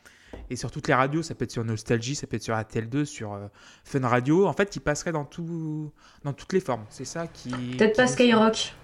Et 0.51 0.57
sur 0.57 0.71
toutes 0.71 0.87
les 0.89 0.95
radios, 0.95 1.23
ça 1.23 1.35
peut 1.35 1.45
être 1.45 1.51
sur 1.53 1.65
Nostalgie, 1.65 2.15
ça 2.15 2.27
peut 2.27 2.37
être 2.37 2.43
sur 2.43 2.55
RTL2, 2.55 3.05
sur 3.07 3.33
euh, 3.33 3.47
Fun 3.85 4.07
Radio. 4.07 4.47
En 4.47 4.53
fait, 4.53 4.77
il 4.77 4.81
passerait 4.81 5.13
dans, 5.13 5.25
tout, 5.25 5.91
dans 6.25 6.33
toutes 6.35 6.53
les 6.53 6.61
formes. 6.61 6.85
C'est 6.91 7.05
ça 7.07 7.27
qui. 7.27 7.51
Peut-être 7.77 7.97
pas 7.97 8.07
Skyrock. 8.07 8.75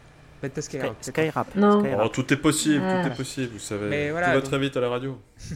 Peut-être 0.41 0.55
pas 0.55 0.63
Skyrock. 0.63 0.97
Sky- 1.03 1.11
Skyrap. 1.11 1.55
Non. 1.55 1.81
Skyrap. 1.81 2.03
Oh, 2.05 2.09
tout 2.09 2.33
est 2.33 2.37
possible, 2.39 2.83
Ah. 2.85 3.03
tout 3.05 3.13
est 3.13 3.17
possible, 3.17 3.53
vous 3.53 3.59
savez. 3.59 3.89
Mais 3.89 4.11
voilà, 4.11 4.29
tout 4.29 4.33
va 4.35 4.41
donc- 4.41 4.49
très 4.51 4.59
vite 4.59 4.77
à 4.77 4.81
la 4.81 4.89
radio. 4.89 5.21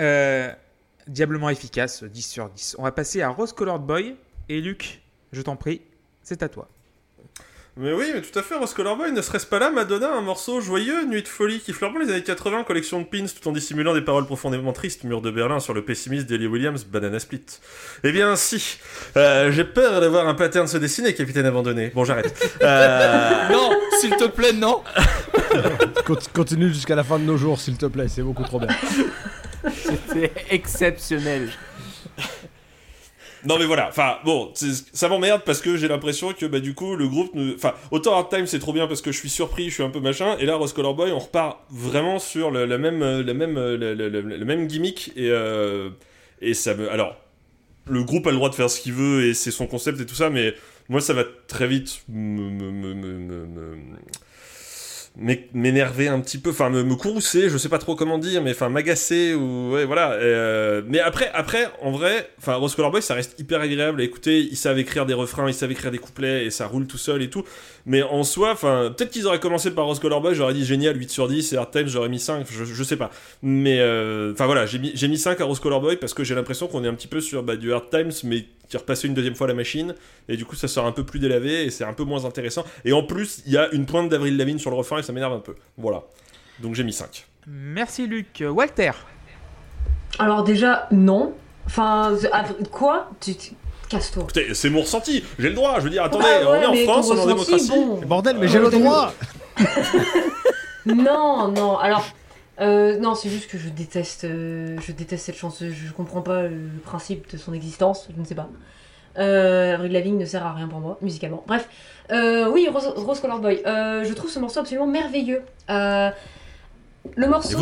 Euh, 0.00 0.50
diablement 1.06 1.50
efficace, 1.50 2.02
10 2.04 2.22
sur 2.22 2.48
10. 2.48 2.74
On 2.78 2.84
va 2.84 2.92
passer 2.92 3.20
à 3.22 3.28
Rose 3.28 3.52
Colored 3.52 3.82
Boy. 3.82 4.16
Et 4.48 4.60
Luc, 4.62 5.02
je 5.32 5.42
t'en 5.42 5.56
prie, 5.56 5.82
c'est 6.22 6.42
à 6.42 6.48
toi. 6.48 6.68
Mais 7.82 7.94
oui, 7.94 8.10
mais 8.14 8.20
tout 8.20 8.38
à 8.38 8.42
fait, 8.42 8.56
Rose 8.56 8.74
Color 8.74 8.96
Boy, 8.98 9.10
ne 9.10 9.22
serait-ce 9.22 9.46
pas 9.46 9.58
là 9.58 9.70
Madonna, 9.70 10.12
un 10.12 10.20
morceau 10.20 10.60
joyeux, 10.60 11.06
Nuit 11.06 11.22
de 11.22 11.28
folie, 11.28 11.60
qui 11.60 11.72
fleure 11.72 11.90
les 11.98 12.10
années 12.12 12.22
80, 12.22 12.64
collection 12.64 13.00
de 13.00 13.06
pins 13.06 13.24
tout 13.24 13.48
en 13.48 13.52
dissimulant 13.52 13.94
des 13.94 14.02
paroles 14.02 14.26
profondément 14.26 14.72
tristes, 14.74 15.04
mur 15.04 15.22
de 15.22 15.30
Berlin 15.30 15.60
sur 15.60 15.72
le 15.72 15.82
pessimiste 15.82 16.26
d'Ellie 16.26 16.46
Williams, 16.46 16.84
Banana 16.84 17.18
Split. 17.18 17.42
Eh 18.04 18.12
bien, 18.12 18.36
si, 18.36 18.78
euh, 19.16 19.50
j'ai 19.50 19.64
peur 19.64 20.02
de 20.02 20.06
voir 20.08 20.28
un 20.28 20.34
pattern 20.34 20.66
se 20.68 20.76
dessiner, 20.76 21.14
capitaine 21.14 21.46
abandonné. 21.46 21.90
Bon, 21.94 22.04
j'arrête. 22.04 22.34
Euh, 22.60 23.48
Non, 23.50 23.70
s'il 23.98 24.10
te 24.16 24.26
plaît, 24.28 24.52
non. 24.52 24.82
Conti- 26.06 26.28
Continue 26.34 26.68
jusqu'à 26.68 26.94
la 26.96 27.02
fin 27.04 27.18
de 27.18 27.24
nos 27.24 27.38
jours, 27.38 27.58
s'il 27.58 27.78
te 27.78 27.86
plaît, 27.86 28.08
c'est 28.08 28.22
beaucoup 28.22 28.44
trop 28.44 28.60
bien. 28.60 28.68
C'était 29.72 30.32
exceptionnel. 30.50 31.50
Non 33.46 33.58
mais 33.58 33.64
voilà, 33.64 33.88
enfin 33.88 34.18
bon, 34.24 34.52
ça 34.54 35.08
m'emmerde 35.08 35.42
parce 35.46 35.60
que 35.60 35.76
j'ai 35.76 35.88
l'impression 35.88 36.32
que 36.32 36.44
bah 36.46 36.60
du 36.60 36.74
coup 36.74 36.94
le 36.94 37.08
groupe, 37.08 37.30
enfin 37.54 37.74
autant 37.90 38.14
Hard 38.14 38.28
Time 38.28 38.46
c'est 38.46 38.58
trop 38.58 38.72
bien 38.72 38.86
parce 38.86 39.00
que 39.00 39.12
je 39.12 39.18
suis 39.18 39.30
surpris, 39.30 39.70
je 39.70 39.74
suis 39.74 39.82
un 39.82 39.88
peu 39.90 40.00
machin, 40.00 40.36
et 40.38 40.46
là 40.46 40.56
Rose 40.56 40.72
Color 40.74 40.94
Boy 40.94 41.10
on 41.12 41.18
repart 41.18 41.60
vraiment 41.70 42.18
sur 42.18 42.50
le, 42.50 42.66
même, 42.78 43.02
euh, 43.02 43.22
même, 43.34 43.56
euh, 43.56 43.76
le, 43.78 44.44
même 44.44 44.66
gimmick 44.66 45.12
et 45.16 45.30
euh, 45.30 45.88
et 46.42 46.52
ça 46.54 46.74
me, 46.74 46.90
alors 46.90 47.16
le 47.86 48.02
groupe 48.04 48.26
a 48.26 48.30
le 48.30 48.36
droit 48.36 48.50
de 48.50 48.54
faire 48.54 48.68
ce 48.70 48.80
qu'il 48.80 48.92
veut 48.92 49.24
et 49.26 49.34
c'est 49.34 49.50
son 49.50 49.66
concept 49.66 50.00
et 50.00 50.06
tout 50.06 50.14
ça, 50.14 50.28
mais 50.30 50.54
moi 50.88 51.00
ça 51.00 51.14
va 51.14 51.24
très 51.48 51.66
vite 51.66 52.02
me- 52.08 52.50
m'énerver 55.16 56.08
un 56.08 56.20
petit 56.20 56.38
peu, 56.38 56.50
enfin 56.50 56.70
me, 56.70 56.82
me 56.82 56.94
courroucer, 56.94 57.50
je 57.50 57.58
sais 57.58 57.68
pas 57.68 57.78
trop 57.78 57.94
comment 57.94 58.16
dire, 58.16 58.42
mais 58.42 58.52
enfin 58.52 58.68
m'agacer 58.68 59.34
ou 59.34 59.72
ouais 59.72 59.84
voilà. 59.84 60.12
euh, 60.12 60.82
mais 60.86 61.00
après, 61.00 61.30
après 61.34 61.66
en 61.82 61.90
vrai, 61.90 62.30
enfin 62.38 62.54
Rose 62.54 62.74
Color 62.74 62.92
Boy 62.92 63.02
ça 63.02 63.14
reste 63.14 63.38
hyper 63.38 63.60
agréable 63.60 64.00
à 64.00 64.04
écouter. 64.04 64.40
Ils 64.40 64.56
savent 64.56 64.78
écrire 64.78 65.06
des 65.06 65.14
refrains, 65.14 65.48
ils 65.48 65.54
savent 65.54 65.72
écrire 65.72 65.90
des 65.90 65.98
couplets 65.98 66.46
et 66.46 66.50
ça 66.50 66.66
roule 66.66 66.86
tout 66.86 66.96
seul 66.98 67.22
et 67.22 67.28
tout. 67.28 67.44
Mais 67.86 68.02
en 68.02 68.24
soi, 68.24 68.52
enfin 68.52 68.92
peut-être 68.96 69.10
qu'ils 69.10 69.26
auraient 69.26 69.40
commencé 69.40 69.70
par 69.70 69.86
Rose 69.86 69.98
Color 70.00 70.20
Boy, 70.20 70.34
j'aurais 70.34 70.54
dit 70.54 70.64
génial 70.64 70.96
8 70.98 71.10
sur 71.10 71.28
10 71.28 71.52
et 71.52 71.56
Hard 71.56 71.70
Times 71.70 71.88
j'aurais 71.88 72.08
mis 72.08 72.18
5, 72.20 72.46
je, 72.50 72.64
je 72.64 72.84
sais 72.84 72.96
pas. 72.96 73.10
Mais 73.42 73.80
euh, 73.80 74.32
enfin 74.32 74.46
voilà, 74.46 74.66
j'ai 74.66 74.78
mis, 74.78 74.92
j'ai 74.94 75.08
mis 75.08 75.18
5 75.18 75.40
à 75.40 75.44
Rose 75.44 75.60
Color 75.60 75.80
Boy 75.80 75.96
parce 75.96 76.12
que 76.14 76.22
j'ai 76.24 76.34
l'impression 76.34 76.66
qu'on 76.68 76.84
est 76.84 76.88
un 76.88 76.94
petit 76.94 77.08
peu 77.08 77.20
sur 77.20 77.42
bah, 77.42 77.56
du 77.56 77.72
Hard 77.72 77.90
Times 77.90 78.12
mais 78.24 78.44
qui 78.68 78.76
repassé 78.76 79.08
une 79.08 79.14
deuxième 79.14 79.34
fois 79.34 79.48
la 79.48 79.54
machine 79.54 79.94
et 80.28 80.36
du 80.36 80.44
coup 80.44 80.54
ça 80.54 80.68
sort 80.68 80.86
un 80.86 80.92
peu 80.92 81.04
plus 81.04 81.18
délavé 81.18 81.64
et 81.64 81.70
c'est 81.70 81.84
un 81.84 81.92
peu 81.92 82.04
moins 82.04 82.24
intéressant. 82.24 82.64
Et 82.84 82.92
en 82.92 83.02
plus, 83.02 83.42
il 83.46 83.52
y 83.52 83.56
a 83.56 83.68
une 83.72 83.84
pointe 83.86 84.08
d'Avril 84.08 84.36
Lavigne 84.36 84.58
sur 84.58 84.70
le 84.70 84.76
refrain 84.76 84.98
et 84.98 85.02
ça 85.02 85.12
m'énerve 85.12 85.32
un 85.32 85.40
peu. 85.40 85.54
Voilà. 85.76 86.02
Donc 86.60 86.74
j'ai 86.74 86.84
mis 86.84 86.92
5. 86.92 87.26
Merci 87.46 88.06
Luc. 88.06 88.44
Walter? 88.46 88.92
Alors 90.18 90.44
déjà, 90.44 90.86
non. 90.90 91.34
Enfin, 91.66 92.16
quoi? 92.70 93.10
Tu- 93.20 93.34
tu- 93.36 93.52
Casse-toi. 93.90 94.22
Écoutez, 94.22 94.54
c'est 94.54 94.70
mon 94.70 94.80
ressenti, 94.82 95.24
j'ai 95.38 95.48
le 95.48 95.54
droit, 95.54 95.74
je 95.78 95.84
veux 95.84 95.90
dire, 95.90 96.04
attendez, 96.04 96.24
Ouais, 96.24 96.44
on 96.46 96.54
est 96.54 96.66
en 96.66 96.74
France, 96.92 97.10
on 97.10 97.16
est 97.16 97.20
en 97.32 97.34
ressenti, 97.34 97.50
démocratie. 97.66 97.70
bon. 97.70 98.06
Bordel, 98.06 98.36
mais 98.38 98.48
j'ai 98.48 98.58
le 98.60 98.70
droit 98.70 99.12
Non, 100.86 101.48
non. 101.48 101.76
Alors, 101.78 102.04
euh, 102.60 102.98
non, 102.98 103.14
c'est 103.14 103.28
juste 103.28 103.50
que 103.50 103.58
je 103.58 103.68
déteste, 103.68 104.24
euh, 104.24 104.76
je 104.80 104.92
déteste 104.92 105.26
cette 105.26 105.36
chanson. 105.36 105.66
Je 105.70 105.92
comprends 105.92 106.22
pas 106.22 106.42
le 106.44 106.68
principe 106.84 107.30
de 107.32 107.36
son 107.38 107.52
existence. 107.52 108.08
Je 108.14 108.20
ne 108.20 108.24
sais 108.24 108.34
pas. 108.34 108.48
Euh, 109.18 109.74
Avril 109.74 109.92
Lavigne 109.92 110.16
ne 110.18 110.24
sert 110.24 110.46
à 110.46 110.52
rien 110.52 110.68
pour 110.68 110.78
moi, 110.80 110.98
musicalement. 111.02 111.42
Bref, 111.46 111.68
Euh, 112.12 112.48
oui, 112.50 112.68
Rose, 112.72 112.92
Rose 112.96 113.20
Color 113.20 113.38
Boy. 113.40 113.62
Euh, 113.66 114.02
je 114.04 114.12
trouve 114.14 114.30
ce 114.30 114.38
morceau 114.40 114.60
absolument 114.60 114.86
merveilleux. 114.86 115.42
Euh, 115.68 116.10
le 117.16 117.26
morceau, 117.28 117.56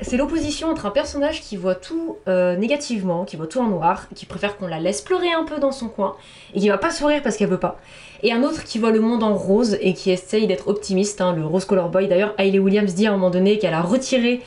c'est- 0.00 0.16
l'opposition 0.16 0.68
entre 0.70 0.86
un 0.86 0.90
personnage 0.90 1.42
qui 1.42 1.56
voit 1.56 1.74
tout 1.74 2.16
euh, 2.26 2.56
négativement, 2.56 3.24
qui 3.24 3.36
voit 3.36 3.46
tout 3.46 3.60
en 3.60 3.68
noir, 3.68 4.06
qui 4.14 4.24
préfère 4.26 4.56
qu'on 4.56 4.66
la 4.66 4.78
laisse 4.80 5.02
pleurer 5.02 5.30
un 5.32 5.44
peu 5.44 5.58
dans 5.60 5.72
son 5.72 5.88
coin, 5.88 6.14
et 6.54 6.60
qui 6.60 6.68
va 6.68 6.78
pas 6.78 6.90
sourire 6.90 7.22
parce 7.22 7.36
qu'elle 7.36 7.50
veut 7.50 7.58
pas. 7.60 7.78
Et 8.22 8.32
un 8.32 8.42
autre 8.42 8.64
qui 8.64 8.78
voit 8.78 8.90
le 8.92 9.00
monde 9.00 9.22
en 9.22 9.34
rose 9.34 9.76
et 9.82 9.92
qui 9.92 10.10
essaye 10.10 10.46
d'être 10.46 10.68
optimiste, 10.68 11.20
hein, 11.20 11.34
le 11.36 11.44
Rose 11.44 11.66
Color 11.66 11.90
Boy. 11.90 12.08
D'ailleurs, 12.08 12.34
Hayley 12.38 12.58
Williams 12.58 12.94
dit 12.94 13.06
à 13.06 13.10
un 13.10 13.12
moment 13.12 13.30
donné 13.30 13.58
qu'elle 13.58 13.74
a 13.74 13.82
retiré 13.82 14.40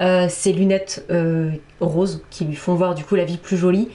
euh, 0.00 0.28
ses 0.28 0.52
lunettes 0.52 1.04
euh, 1.10 1.50
roses 1.80 2.22
qui 2.30 2.44
lui 2.44 2.54
font 2.54 2.74
voir 2.74 2.94
du 2.94 3.02
coup 3.02 3.16
la 3.16 3.24
vie 3.24 3.36
plus 3.38 3.56
jolie. 3.56 3.88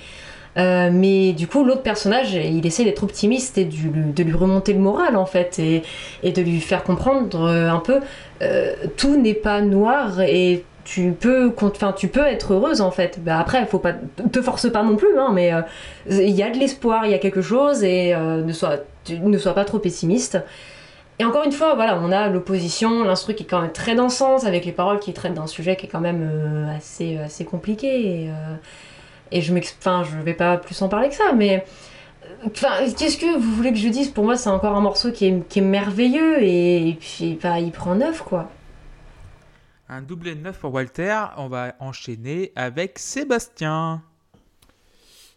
Euh, 0.57 0.89
mais 0.91 1.31
du 1.31 1.47
coup, 1.47 1.63
l'autre 1.63 1.81
personnage, 1.81 2.33
il 2.33 2.65
essaie 2.67 2.83
d'être 2.83 3.03
optimiste 3.03 3.57
et 3.57 3.63
du- 3.63 3.89
de 3.89 4.21
lui 4.23 4.33
remonter 4.33 4.73
le 4.73 4.79
moral 4.79 5.15
en 5.15 5.25
fait, 5.25 5.59
et, 5.59 5.81
et 6.23 6.33
de 6.33 6.41
lui 6.41 6.59
faire 6.59 6.83
comprendre 6.83 7.39
euh, 7.45 7.69
un 7.69 7.79
peu 7.79 7.99
euh, 8.41 8.73
tout 8.97 9.17
n'est 9.17 9.35
pas 9.35 9.61
noir 9.61 10.21
et 10.21 10.65
tu 10.83 11.11
peux, 11.11 11.53
tu 11.95 12.07
peux 12.07 12.25
être 12.25 12.53
heureuse 12.53 12.81
en 12.81 12.91
fait. 12.91 13.19
Bah, 13.23 13.39
après, 13.39 13.65
faut 13.65 13.79
pas 13.79 13.93
te 14.31 14.41
force 14.41 14.71
pas 14.71 14.83
non 14.83 14.95
plus, 14.95 15.17
hein, 15.17 15.29
mais 15.31 15.53
euh, 15.53 15.61
il 16.09 16.31
y 16.31 16.41
a 16.41 16.49
de 16.49 16.57
l'espoir, 16.57 17.05
il 17.05 17.11
y 17.11 17.13
a 17.13 17.19
quelque 17.19 17.41
chose 17.41 17.83
et 17.83 18.13
euh, 18.15 18.43
ne 18.43 18.51
sois, 18.51 19.53
pas 19.53 19.65
trop 19.65 19.79
pessimiste. 19.79 20.39
Et 21.19 21.25
encore 21.25 21.43
une 21.43 21.51
fois, 21.51 21.75
voilà, 21.75 21.99
on 22.01 22.11
a 22.11 22.29
l'opposition, 22.29 23.03
l'instru 23.03 23.35
qui 23.35 23.43
est 23.43 23.45
quand 23.45 23.61
même 23.61 23.71
très 23.71 23.93
dansante, 23.93 24.43
avec 24.43 24.65
les 24.65 24.71
paroles 24.71 24.99
qui 24.99 25.13
traitent 25.13 25.35
d'un 25.35 25.45
sujet 25.45 25.75
qui 25.75 25.85
est 25.85 25.89
quand 25.89 25.99
même 25.99 26.67
assez, 26.75 27.17
assez 27.17 27.45
compliqué. 27.45 28.31
Et, 29.31 29.41
je 29.41 29.53
enfin, 29.53 30.03
je 30.03 30.17
vais 30.23 30.33
pas 30.33 30.57
plus 30.57 30.81
en 30.81 30.89
parler 30.89 31.09
que 31.09 31.15
ça, 31.15 31.31
mais 31.35 31.63
enfin, 32.45 32.85
qu'est-ce 32.97 33.17
que 33.17 33.37
vous 33.37 33.51
voulez 33.55 33.71
que 33.71 33.77
je 33.77 33.89
dise? 33.89 34.09
Pour 34.09 34.23
moi, 34.23 34.35
c'est 34.35 34.49
encore 34.49 34.75
un 34.75 34.81
morceau 34.81 35.11
qui 35.11 35.25
est, 35.25 35.47
qui 35.47 35.59
est 35.59 35.63
merveilleux 35.63 36.41
et, 36.41 36.89
et 36.89 36.93
puis 36.93 37.37
bah, 37.41 37.59
il 37.59 37.71
prend 37.71 37.95
neuf 37.95 38.21
quoi. 38.21 38.49
Un 39.93 40.01
doublé 40.01 40.35
de 40.35 40.39
9 40.39 40.57
pour 40.57 40.73
Walter. 40.73 41.17
On 41.35 41.49
va 41.49 41.75
enchaîner 41.81 42.53
avec 42.55 42.97
Sébastien. 42.97 44.01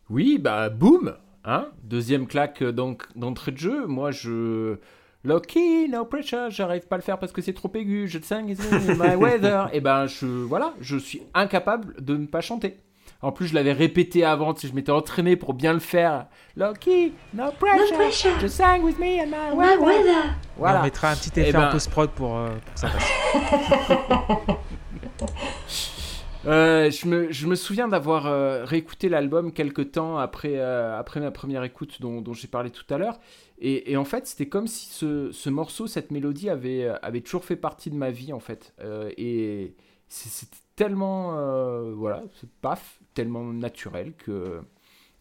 Oui, 0.08 0.38
bah 0.38 0.68
boum, 0.68 1.16
hein 1.44 1.66
Deuxième 1.82 2.28
claque 2.28 2.62
euh, 2.62 2.70
donc 2.70 3.04
d'entrée 3.16 3.50
de 3.50 3.58
jeu. 3.58 3.86
Moi, 3.86 4.12
je 4.12 4.76
Lucky, 5.24 5.88
no 5.88 6.04
pressure, 6.04 6.50
j'arrive 6.50 6.86
pas 6.86 6.94
à 6.94 6.98
le 6.98 7.02
faire 7.02 7.18
parce 7.18 7.32
que 7.32 7.42
c'est 7.42 7.52
trop 7.52 7.70
aigu. 7.74 8.06
Je 8.06 8.20
sing 8.20 8.56
my 8.96 9.16
weather. 9.16 9.70
Et 9.72 9.80
ben, 9.80 10.06
je 10.06 10.26
voilà, 10.26 10.72
je 10.80 10.98
suis 10.98 11.22
incapable 11.34 11.96
de 12.00 12.16
ne 12.16 12.26
pas 12.26 12.40
chanter. 12.40 12.76
En 13.22 13.32
plus, 13.32 13.46
je 13.46 13.54
l'avais 13.54 13.72
répété 13.72 14.22
avant, 14.24 14.54
je 14.54 14.70
m'étais 14.72 14.92
entraîné 14.92 15.36
pour 15.36 15.54
bien 15.54 15.72
le 15.72 15.78
faire. 15.78 16.26
Lucky, 16.56 17.12
no 17.32 17.50
pressure, 17.58 17.96
pressure. 17.96 18.38
just 18.40 18.56
sing 18.56 18.82
with 18.82 18.98
me 18.98 19.18
in 19.20 19.26
my 19.26 19.56
Ouais, 19.56 19.76
weather. 19.76 19.82
ouais, 19.82 20.04
là. 20.04 20.22
On 20.56 20.60
Voilà. 20.60 20.82
mettra 20.82 21.10
un 21.10 21.16
petit 21.16 21.30
Eh 21.36 21.40
effet 21.40 21.52
ben- 21.52 21.68
en 21.68 21.72
post-prod 21.72 22.10
pour, 22.10 22.36
euh, 22.36 22.48
pour 22.64 22.74
que 22.74 22.80
ça 22.80 22.88
passe. 22.88 24.56
Euh, 26.46 26.90
je, 26.90 27.06
me, 27.08 27.32
je 27.32 27.46
me 27.46 27.54
souviens 27.54 27.88
d'avoir 27.88 28.26
euh, 28.26 28.64
réécouté 28.66 29.08
l'album 29.08 29.50
quelques 29.50 29.92
temps 29.92 30.18
après, 30.18 30.56
euh, 30.58 30.98
après 30.98 31.18
ma 31.20 31.30
première 31.30 31.62
écoute 31.64 32.02
dont, 32.02 32.20
dont 32.20 32.34
j'ai 32.34 32.48
parlé 32.48 32.68
tout 32.68 32.84
à 32.92 32.98
l'heure. 32.98 33.18
Et, 33.58 33.92
et 33.92 33.96
en 33.96 34.04
fait, 34.04 34.26
c'était 34.26 34.46
comme 34.48 34.66
si 34.66 34.90
ce, 34.92 35.32
ce 35.32 35.48
morceau, 35.48 35.86
cette 35.86 36.10
mélodie 36.10 36.50
avait, 36.50 36.86
avait 37.00 37.22
toujours 37.22 37.46
fait 37.46 37.56
partie 37.56 37.88
de 37.88 37.94
ma 37.96 38.10
vie, 38.10 38.34
en 38.34 38.40
fait. 38.40 38.74
Euh, 38.82 39.10
et 39.16 39.74
c'était 40.06 40.58
tellement, 40.76 41.36
euh, 41.38 41.92
voilà, 41.94 42.22
c'est 42.40 42.48
paf, 42.60 43.00
tellement 43.14 43.44
naturel 43.44 44.14
que... 44.14 44.60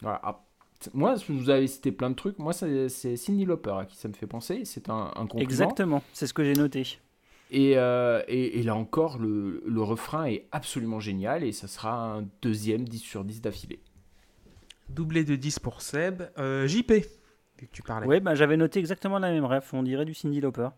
Voilà. 0.00 0.20
Ah, 0.22 0.40
moi, 0.92 1.14
vous 1.28 1.50
avez 1.50 1.66
cité 1.66 1.92
plein 1.92 2.10
de 2.10 2.14
trucs. 2.14 2.38
Moi, 2.38 2.52
c'est 2.52 3.16
Cyndi 3.16 3.44
Lauper 3.44 3.74
à 3.78 3.84
qui 3.86 3.96
ça 3.96 4.08
me 4.08 4.12
fait 4.12 4.26
penser. 4.26 4.64
C'est 4.64 4.90
un, 4.90 5.12
un 5.14 5.26
compliment. 5.26 5.42
Exactement, 5.42 6.02
c'est 6.12 6.26
ce 6.26 6.34
que 6.34 6.44
j'ai 6.44 6.52
noté. 6.52 6.98
Et, 7.50 7.78
euh, 7.78 8.22
et, 8.26 8.58
et 8.58 8.62
là 8.62 8.74
encore, 8.74 9.18
le, 9.18 9.62
le 9.66 9.82
refrain 9.82 10.24
est 10.24 10.46
absolument 10.50 11.00
génial 11.00 11.44
et 11.44 11.52
ça 11.52 11.68
sera 11.68 12.16
un 12.16 12.26
deuxième 12.42 12.86
10 12.88 12.98
sur 12.98 13.24
10 13.24 13.40
d'affilée. 13.40 13.80
Doublé 14.88 15.24
de 15.24 15.36
10 15.36 15.60
pour 15.60 15.80
Seb. 15.80 16.22
Euh, 16.38 16.66
JP, 16.66 16.92
Ouais, 18.06 18.20
bah, 18.20 18.34
j'avais 18.34 18.56
noté 18.56 18.80
exactement 18.80 19.18
la 19.18 19.30
même 19.30 19.44
ref, 19.44 19.72
on 19.74 19.82
dirait 19.82 20.04
du 20.04 20.14
Cindy 20.14 20.40
Lauper. 20.40 20.68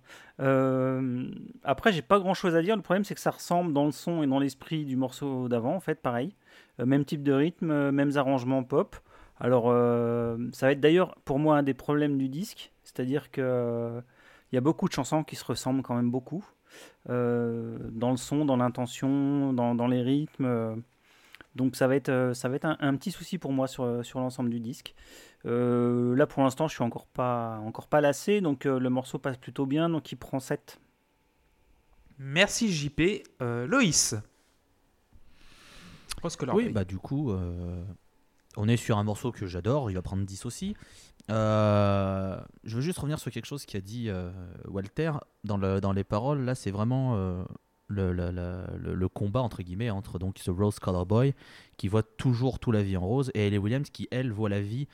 Euh, 0.40 1.28
après, 1.64 1.92
j'ai 1.92 2.02
pas 2.02 2.18
grand 2.18 2.34
chose 2.34 2.54
à 2.54 2.62
dire. 2.62 2.76
Le 2.76 2.82
problème, 2.82 3.04
c'est 3.04 3.14
que 3.14 3.20
ça 3.20 3.30
ressemble 3.30 3.72
dans 3.72 3.86
le 3.86 3.92
son 3.92 4.22
et 4.22 4.26
dans 4.26 4.38
l'esprit 4.38 4.84
du 4.84 4.96
morceau 4.96 5.48
d'avant, 5.48 5.74
en 5.74 5.80
fait, 5.80 6.00
pareil. 6.00 6.34
Euh, 6.80 6.86
même 6.86 7.04
type 7.04 7.22
de 7.22 7.32
rythme, 7.32 7.70
euh, 7.70 7.92
mêmes 7.92 8.16
arrangements 8.16 8.62
pop. 8.62 8.96
Alors, 9.40 9.64
euh, 9.68 10.36
ça 10.52 10.66
va 10.66 10.72
être 10.72 10.80
d'ailleurs 10.80 11.16
pour 11.24 11.38
moi 11.38 11.58
un 11.58 11.62
des 11.62 11.74
problèmes 11.74 12.18
du 12.18 12.28
disque, 12.28 12.72
c'est-à-dire 12.84 13.30
que 13.30 13.40
euh, 13.42 14.00
il 14.52 14.54
y 14.54 14.58
a 14.58 14.62
beaucoup 14.62 14.88
de 14.88 14.92
chansons 14.92 15.24
qui 15.24 15.36
se 15.36 15.44
ressemblent 15.44 15.82
quand 15.82 15.94
même 15.94 16.10
beaucoup. 16.10 16.44
Euh, 17.08 17.78
dans 17.90 18.10
le 18.10 18.16
son, 18.16 18.44
dans 18.44 18.56
l'intention, 18.56 19.52
dans 19.52 19.86
les 19.86 20.02
rythmes. 20.02 20.82
Euh. 21.57 21.59
donc 21.59 21.77
ça 21.77 21.87
va 21.87 21.97
être, 21.97 22.09
euh, 22.09 22.35
ça 22.35 22.49
va 22.49 22.57
être 22.57 22.64
un, 22.64 22.77
un 22.81 22.97
petit 22.97 23.11
souci 23.11 23.38
pour 23.38 23.53
moi 23.53 23.66
sur, 23.66 24.05
sur 24.05 24.21
l'ensemble 24.21 24.51
du 24.51 24.61
disque. 24.61 24.95
Euh, 25.45 26.16
là 26.16 26.27
pour 26.27 26.42
l'instant 26.42 26.66
je 26.69 26.75
suis 26.75 26.83
encore 26.83 27.07
pas, 27.07 27.59
encore 27.64 27.88
pas 27.88 28.01
lassé, 28.01 28.40
donc 28.40 28.66
euh, 28.66 28.79
le 28.79 28.90
morceau 28.90 29.19
passe 29.19 29.37
plutôt 29.37 29.66
bien, 29.66 29.88
donc 29.88 30.11
il 30.12 30.16
prend 30.16 30.40
7. 30.40 30.81
Merci 32.19 32.73
JP. 32.73 33.01
Euh, 33.42 33.66
Loïs. 33.66 34.14
Oui, 36.53 36.71
bah 36.71 36.85
du 36.85 36.99
coup, 36.99 37.31
euh, 37.31 37.85
on 38.57 38.69
est 38.69 38.77
sur 38.77 38.99
un 38.99 39.05
morceau 39.05 39.33
que 39.33 39.47
j'adore, 39.47 39.90
il 39.90 39.95
va 39.95 40.03
prendre 40.03 40.25
10 40.25 40.47
aussi. 40.47 40.75
Euh, 41.31 42.40
je 42.64 42.77
veux 42.77 42.83
juste 42.83 42.99
revenir 42.99 43.19
sur 43.19 43.31
quelque 43.31 43.47
chose 43.47 43.66
qu'a 43.66 43.81
dit 43.81 44.09
euh, 44.09 44.31
Walter 44.66 45.12
dans, 45.45 45.57
le, 45.57 45.81
dans 45.81 45.92
les 45.92 46.05
paroles. 46.05 46.45
Là, 46.45 46.55
c'est 46.55 46.71
vraiment 46.71 47.16
euh, 47.16 47.45
le, 47.88 48.12
le- 48.12 48.94
le- 48.94 49.09
combat 49.09 49.40
entre 49.40 49.62
guillemets 49.62 49.90
entre 49.90 50.18
donc 50.18 50.38
ce 50.38 50.51
Rose 50.51 50.79
Color 50.79 51.07
Boy 51.07 51.35
qui 51.77 51.88
voit 51.88 52.03
toujours 52.03 52.59
toute 52.59 52.75
la 52.75 52.83
vie 52.83 52.96
en 52.96 53.07
rose 53.07 53.31
et 53.35 53.46
Ellie 53.46 53.59
Williams 53.59 53.88
qui 53.90 54.09
elle 54.11 54.33
voit 54.33 54.49
la 54.49 54.61
vie 54.61 54.88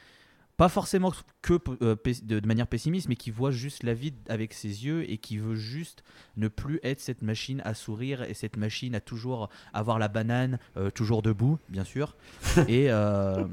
pas 0.58 0.68
forcément 0.68 1.10
que 1.40 1.58
euh, 1.82 1.96
de, 2.22 2.38
de 2.38 2.46
manière 2.46 2.66
pessimiste, 2.66 3.08
mais 3.08 3.16
qui 3.16 3.30
voit 3.30 3.50
juste 3.50 3.82
la 3.82 3.94
vie 3.94 4.12
avec 4.28 4.52
ses 4.52 4.84
yeux 4.84 5.10
et 5.10 5.16
qui 5.16 5.38
veut 5.38 5.54
juste 5.54 6.04
ne 6.36 6.46
plus 6.46 6.78
être 6.82 7.00
cette 7.00 7.22
machine 7.22 7.62
à 7.64 7.72
sourire 7.74 8.22
et 8.22 8.34
cette 8.34 8.58
machine 8.58 8.94
à 8.94 9.00
toujours 9.00 9.48
avoir 9.72 9.98
la 9.98 10.08
banane 10.08 10.58
euh, 10.76 10.90
toujours 10.90 11.22
debout, 11.22 11.58
bien 11.70 11.84
sûr. 11.84 12.16
et, 12.68 12.92
euh, 12.92 13.44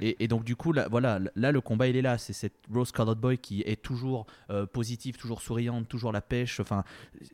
et, 0.00 0.16
et 0.24 0.28
donc 0.28 0.42
du 0.44 0.56
coup, 0.56 0.72
là, 0.72 0.88
voilà, 0.90 1.20
là 1.36 1.52
le 1.52 1.60
combat 1.60 1.86
il 1.86 1.96
est 1.96 2.02
là. 2.02 2.18
C'est 2.18 2.32
cette 2.32 2.56
Rose 2.70 2.90
Colored 2.90 3.18
Boy 3.18 3.38
qui 3.38 3.62
est 3.62 3.80
toujours 3.80 4.26
euh, 4.50 4.66
positive, 4.66 5.16
toujours 5.16 5.40
souriante, 5.40 5.88
toujours 5.88 6.10
la 6.12 6.20
pêche. 6.20 6.58
Enfin, 6.58 6.82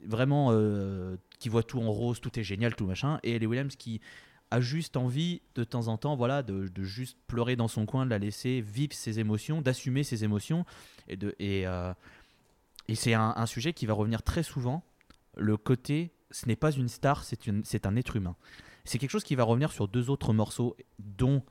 vraiment 0.07 0.49
euh, 0.53 1.17
qui 1.41 1.49
voit 1.49 1.65
tout 1.65 1.81
en 1.81 1.91
rose, 1.91 2.21
tout 2.21 2.39
est 2.39 2.45
génial, 2.45 2.77
tout 2.77 2.87
machin. 2.87 3.19
Et 3.25 3.35
Ellie 3.35 3.47
Williams 3.47 3.75
qui 3.75 4.01
a 4.53 4.61
juste 4.61 4.97
envie 4.97 5.43
de 5.55 5.65
temps 5.65 5.89
en 5.89 5.97
temps, 5.97 6.15
voilà, 6.17 6.43
de, 6.43 6.71
juste 6.83 7.19
pleurer 7.27 7.57
dans 7.57 7.69
son 7.69 7.87
coin, 7.87 8.05
de 8.05 8.11
la 8.11 8.19
laisser 8.19 8.61
vivre 8.61 8.93
ses 8.93 9.19
émotions, 9.19 9.63
d'assumer 9.63 10.05
ses 10.05 10.23
émotions. 10.23 10.65
Et, 11.09 11.17
de, 11.17 11.35
et, 11.39 11.67
euh, 11.67 11.93
et 12.89 12.95
c'est 12.95 13.15
un, 13.15 13.47
sujet 13.47 13.73
qui 13.73 13.87
va 13.87 13.95
revenir 13.95 14.23
très 14.23 14.43
souvent. 14.43 14.85
Le 15.37 15.57
côté, 15.57 16.13
ce 16.31 16.47
n'est 16.47 16.57
pas 16.57 16.73
une 16.73 16.89
star, 16.89 17.25
c'est 17.25 17.41
c'est 17.65 17.87
un 17.87 17.97
être 17.97 18.17
humain. 18.17 18.37
C'est 18.85 18.99
quelque 18.99 19.11
chose 19.11 19.25
qui 19.25 19.35
va 19.35 19.45
revenir 19.45 19.73
sur 19.73 19.89
deux 19.89 20.11
autres 20.11 20.33
morceaux, 20.33 20.77
dont 20.99 21.43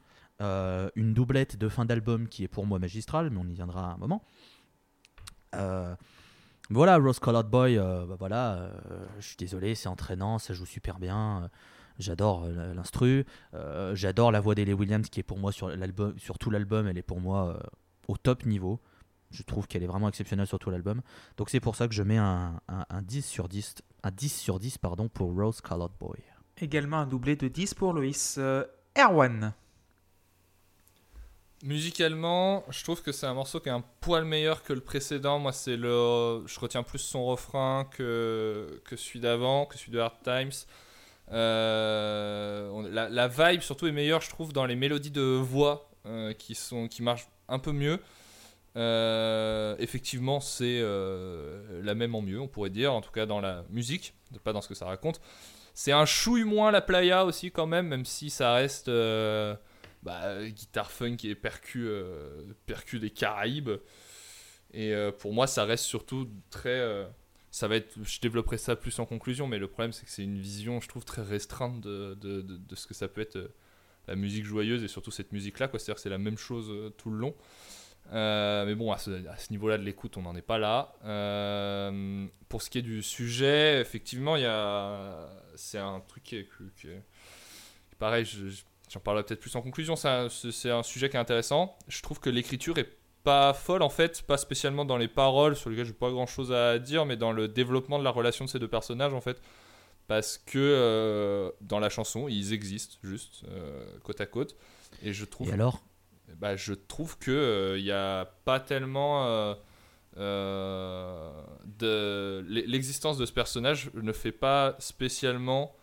euh, 0.41 0.89
une 0.95 1.13
doublette 1.13 1.57
de 1.57 1.69
fin 1.69 1.85
d'album 1.85 2.27
qui 2.27 2.43
est 2.43 2.47
pour 2.47 2.65
moi 2.65 2.79
magistrale, 2.79 3.29
mais 3.29 3.39
on 3.39 3.47
y 3.47 3.53
viendra 3.53 3.91
à 3.91 3.93
un 3.93 3.97
moment. 3.97 4.23
Euh, 5.55 5.95
voilà, 6.69 6.97
Rose 6.97 7.19
Colored 7.19 7.47
Boy, 7.47 7.77
euh, 7.77 8.05
bah 8.05 8.15
voilà, 8.19 8.53
euh, 8.91 9.05
je 9.19 9.27
suis 9.27 9.37
désolé, 9.37 9.75
c'est 9.75 9.89
entraînant, 9.89 10.37
ça 10.39 10.53
joue 10.53 10.65
super 10.65 10.99
bien. 10.99 11.43
euh, 11.43 11.47
J'adore 11.99 12.47
l'instru, 12.47 13.25
j'adore 13.93 14.31
la 14.31 14.39
voix 14.39 14.55
d'Ellie 14.55 14.71
Williams 14.71 15.09
qui 15.09 15.19
est 15.19 15.23
pour 15.23 15.37
moi 15.37 15.51
sur, 15.51 15.69
tout 16.39 16.49
l'album, 16.49 16.87
elle 16.87 16.97
est 16.97 17.01
pour 17.01 17.19
moi 17.19 17.59
au 18.07 18.15
top 18.15 18.45
niveau. 18.45 18.79
Je 19.31 19.43
trouve 19.43 19.67
qu'elle 19.67 19.83
est 19.83 19.87
vraiment 19.87 20.07
exceptionnelle 20.07 20.47
sur 20.47 20.59
tout 20.59 20.69
l'album. 20.69 21.01
Donc 21.35 21.49
c'est 21.49 21.59
pour 21.59 21.75
ça 21.75 21.89
que 21.89 21.93
je 21.93 22.01
mets 22.03 22.15
un, 22.17 22.61
un- 22.69 22.85
un 22.89 23.01
10 23.01 23.25
sur 23.25 23.49
10, 23.49 23.75
un 24.03 24.11
10 24.11 24.29
sur 24.29 24.59
10 24.59 24.77
pardon, 24.77 25.09
pour 25.09 25.35
Rose 25.35 25.59
Colored 25.59 25.91
Boy. 25.99 26.19
Également 26.57 26.99
un 26.99 27.05
doublé 27.05 27.35
de 27.35 27.49
10 27.49 27.73
pour 27.73 27.91
Loïs. 27.91 28.39
Erwan. 28.97 29.53
Musicalement, 31.61 32.63
je 32.69 32.83
trouve 32.85 33.01
que 33.01 33.11
c'est 33.11 33.25
un 33.25 33.33
morceau 33.33 33.59
qui 33.59 33.67
est 33.67 33.73
un 33.73 33.83
poil 33.99 34.23
meilleur 34.23 34.63
que 34.63 34.71
le 34.71 34.79
précédent. 34.79 35.39
Moi, 35.39 35.51
c'est 35.51 35.75
le, 35.75 36.41
je 36.45 36.57
retiens 36.57 36.83
plus 36.83 36.99
son 36.99 37.25
refrain 37.25 37.85
que 37.91 38.81
que 38.85 38.95
celui 38.95 39.19
d'avant, 39.19 39.65
que 39.65 39.77
celui 39.77 39.91
de 39.91 39.99
Hard 39.99 40.15
Times. 40.23 40.53
Euh, 41.31 43.09
la, 43.11 43.27
vibe 43.27 43.61
surtout 43.61 43.87
est 43.87 43.91
meilleure, 43.91 44.21
je 44.21 44.29
trouve, 44.29 44.53
dans 44.53 44.65
les 44.65 44.77
mélodies 44.77 45.11
de 45.11 45.21
voix 45.21 45.89
euh, 46.05 46.33
qui 46.33 46.55
sont 46.55 46.87
qui 46.87 47.03
marchent 47.03 47.27
un 47.49 47.59
peu 47.59 47.73
mieux. 47.73 47.99
Euh, 48.77 49.75
effectivement, 49.79 50.39
c'est 50.39 50.81
la 50.81 51.93
même 51.93 52.15
en 52.15 52.21
mieux, 52.21 52.39
on 52.39 52.47
pourrait 52.47 52.69
dire, 52.69 52.93
en 52.93 53.01
tout 53.01 53.11
cas 53.11 53.25
dans 53.25 53.41
la 53.41 53.65
musique, 53.69 54.13
pas 54.45 54.53
dans 54.53 54.61
ce 54.61 54.69
que 54.69 54.75
ça 54.75 54.85
raconte. 54.85 55.19
C'est 55.73 55.91
un 55.91 56.05
chouille 56.05 56.45
moins 56.45 56.71
la 56.71 56.81
playa 56.81 57.25
aussi 57.25 57.51
quand 57.51 57.67
même, 57.67 57.87
même 57.87 58.05
si 58.05 58.29
ça 58.29 58.53
reste 58.53 58.89
bah, 60.03 60.47
guitare 60.49 60.91
funk 60.91 61.17
et 61.23 61.35
percu, 61.35 61.85
euh, 61.87 62.43
percu 62.65 62.99
des 62.99 63.09
Caraïbes. 63.09 63.71
Et 64.73 64.93
euh, 64.93 65.11
pour 65.11 65.33
moi, 65.33 65.47
ça 65.47 65.65
reste 65.65 65.85
surtout 65.85 66.29
très. 66.49 66.69
euh, 66.79 67.05
ça 67.51 67.67
va 67.67 67.75
être, 67.77 67.95
je 68.03 68.19
développerai 68.19 68.57
ça 68.59 68.75
plus 68.75 68.99
en 68.99 69.05
conclusion, 69.05 69.47
mais 69.47 69.57
le 69.57 69.67
problème 69.67 69.91
c'est 69.91 70.05
que 70.05 70.11
c'est 70.11 70.23
une 70.23 70.37
vision, 70.39 70.79
je 70.81 70.87
trouve, 70.87 71.03
très 71.03 71.23
restreinte 71.23 71.81
de, 71.81 72.13
de, 72.21 72.41
de- 72.43 72.75
ce 72.75 72.85
que 72.85 72.93
ça 72.93 73.07
peut 73.07 73.21
être 73.21 73.37
euh, 73.37 73.47
la 74.07 74.15
musique 74.15 74.45
joyeuse 74.45 74.83
et 74.83 74.87
surtout 74.87 75.09
cette 75.11 75.31
musique-là. 75.31 75.67
C'est-à-dire 75.71 75.95
que 75.95 76.01
c'est 76.01 76.09
la 76.11 76.19
même 76.19 76.37
chose 76.37 76.67
euh, 76.69 76.91
tout 76.91 77.09
le 77.09 77.17
long. 77.17 77.35
Euh, 78.13 78.65
mais 78.65 78.75
bon, 78.75 78.91
à 78.91 78.97
ce, 78.97 79.11
niveau-là 79.51 79.77
de 79.79 79.83
l'écoute, 79.83 80.17
on 80.17 80.21
n'en 80.23 80.35
est 80.35 80.41
pas 80.43 80.57
là. 80.59 80.93
Euh, 81.05 82.25
pour 82.49 82.61
ce 82.61 82.69
qui 82.69 82.77
est 82.79 82.83
du 82.83 83.01
sujet, 83.03 83.79
effectivement, 83.81 84.35
il 84.35 84.43
y 84.43 84.45
a, 84.45 85.29
c'est 85.55 85.77
un 85.79 85.99
truc 86.01 86.23
qui 86.23 86.37
est, 86.37 86.47
qui 86.77 86.87
est- 86.87 87.03
pareil. 87.99 88.25
je- 88.25 88.49
je- 88.49 88.63
J'en 88.89 88.99
parlerai 88.99 89.23
peut-être 89.23 89.39
plus 89.39 89.55
en 89.55 89.61
conclusion. 89.61 89.95
C'est 89.95 90.07
un, 90.09 90.29
c'est- 90.29 90.51
c'est 90.51 90.71
un 90.71 90.83
sujet 90.83 91.09
qui 91.09 91.15
est 91.15 91.19
intéressant. 91.19 91.77
Je 91.87 92.01
trouve 92.01 92.19
que 92.19 92.29
l'écriture 92.29 92.77
est 92.79 92.89
pas 93.23 93.53
folle 93.53 93.81
en 93.83 93.89
fait, 93.89 94.21
pas 94.23 94.37
spécialement 94.37 94.85
dans 94.85 94.97
les 94.97 95.07
paroles 95.07 95.55
sur 95.55 95.69
lesquelles 95.69 95.85
j'ai 95.85 95.93
pas 95.93 96.09
grand 96.09 96.25
chose 96.25 96.51
à 96.51 96.79
dire, 96.79 97.05
mais 97.05 97.17
dans 97.17 97.31
le 97.31 97.47
développement 97.47 97.99
de 97.99 98.03
la 98.03 98.09
relation 98.11 98.45
de 98.45 98.49
ces 98.49 98.59
deux 98.59 98.67
personnages 98.67 99.13
en 99.13 99.21
fait. 99.21 99.41
Parce 100.07 100.37
que 100.39 100.57
euh, 100.57 101.51
dans 101.61 101.79
la 101.79 101.89
chanson, 101.89 102.27
ils 102.27 102.51
existent 102.53 102.95
juste 103.03 103.43
euh, 103.49 103.85
côte 104.03 104.21
à 104.21 104.25
côte. 104.25 104.55
Et 105.03 105.13
je 105.13 105.25
trouve 105.25 105.49
Et 105.49 105.53
alors? 105.53 105.83
Bah, 106.37 106.55
je 106.55 106.73
trouve 106.73 107.17
que 107.19 107.75
il 107.77 107.83
n'y 107.83 107.91
a 107.91 108.25
pas 108.45 108.59
tellement 108.59 109.25
euh, 109.27 109.53
euh, 110.17 111.31
de 111.65 112.43
l'existence 112.47 113.17
de 113.17 113.25
ce 113.25 113.31
personnage 113.33 113.91
ne 113.93 114.11
fait 114.11 114.31
pas 114.31 114.75
spécialement 114.79 115.73
euh, 115.73 115.78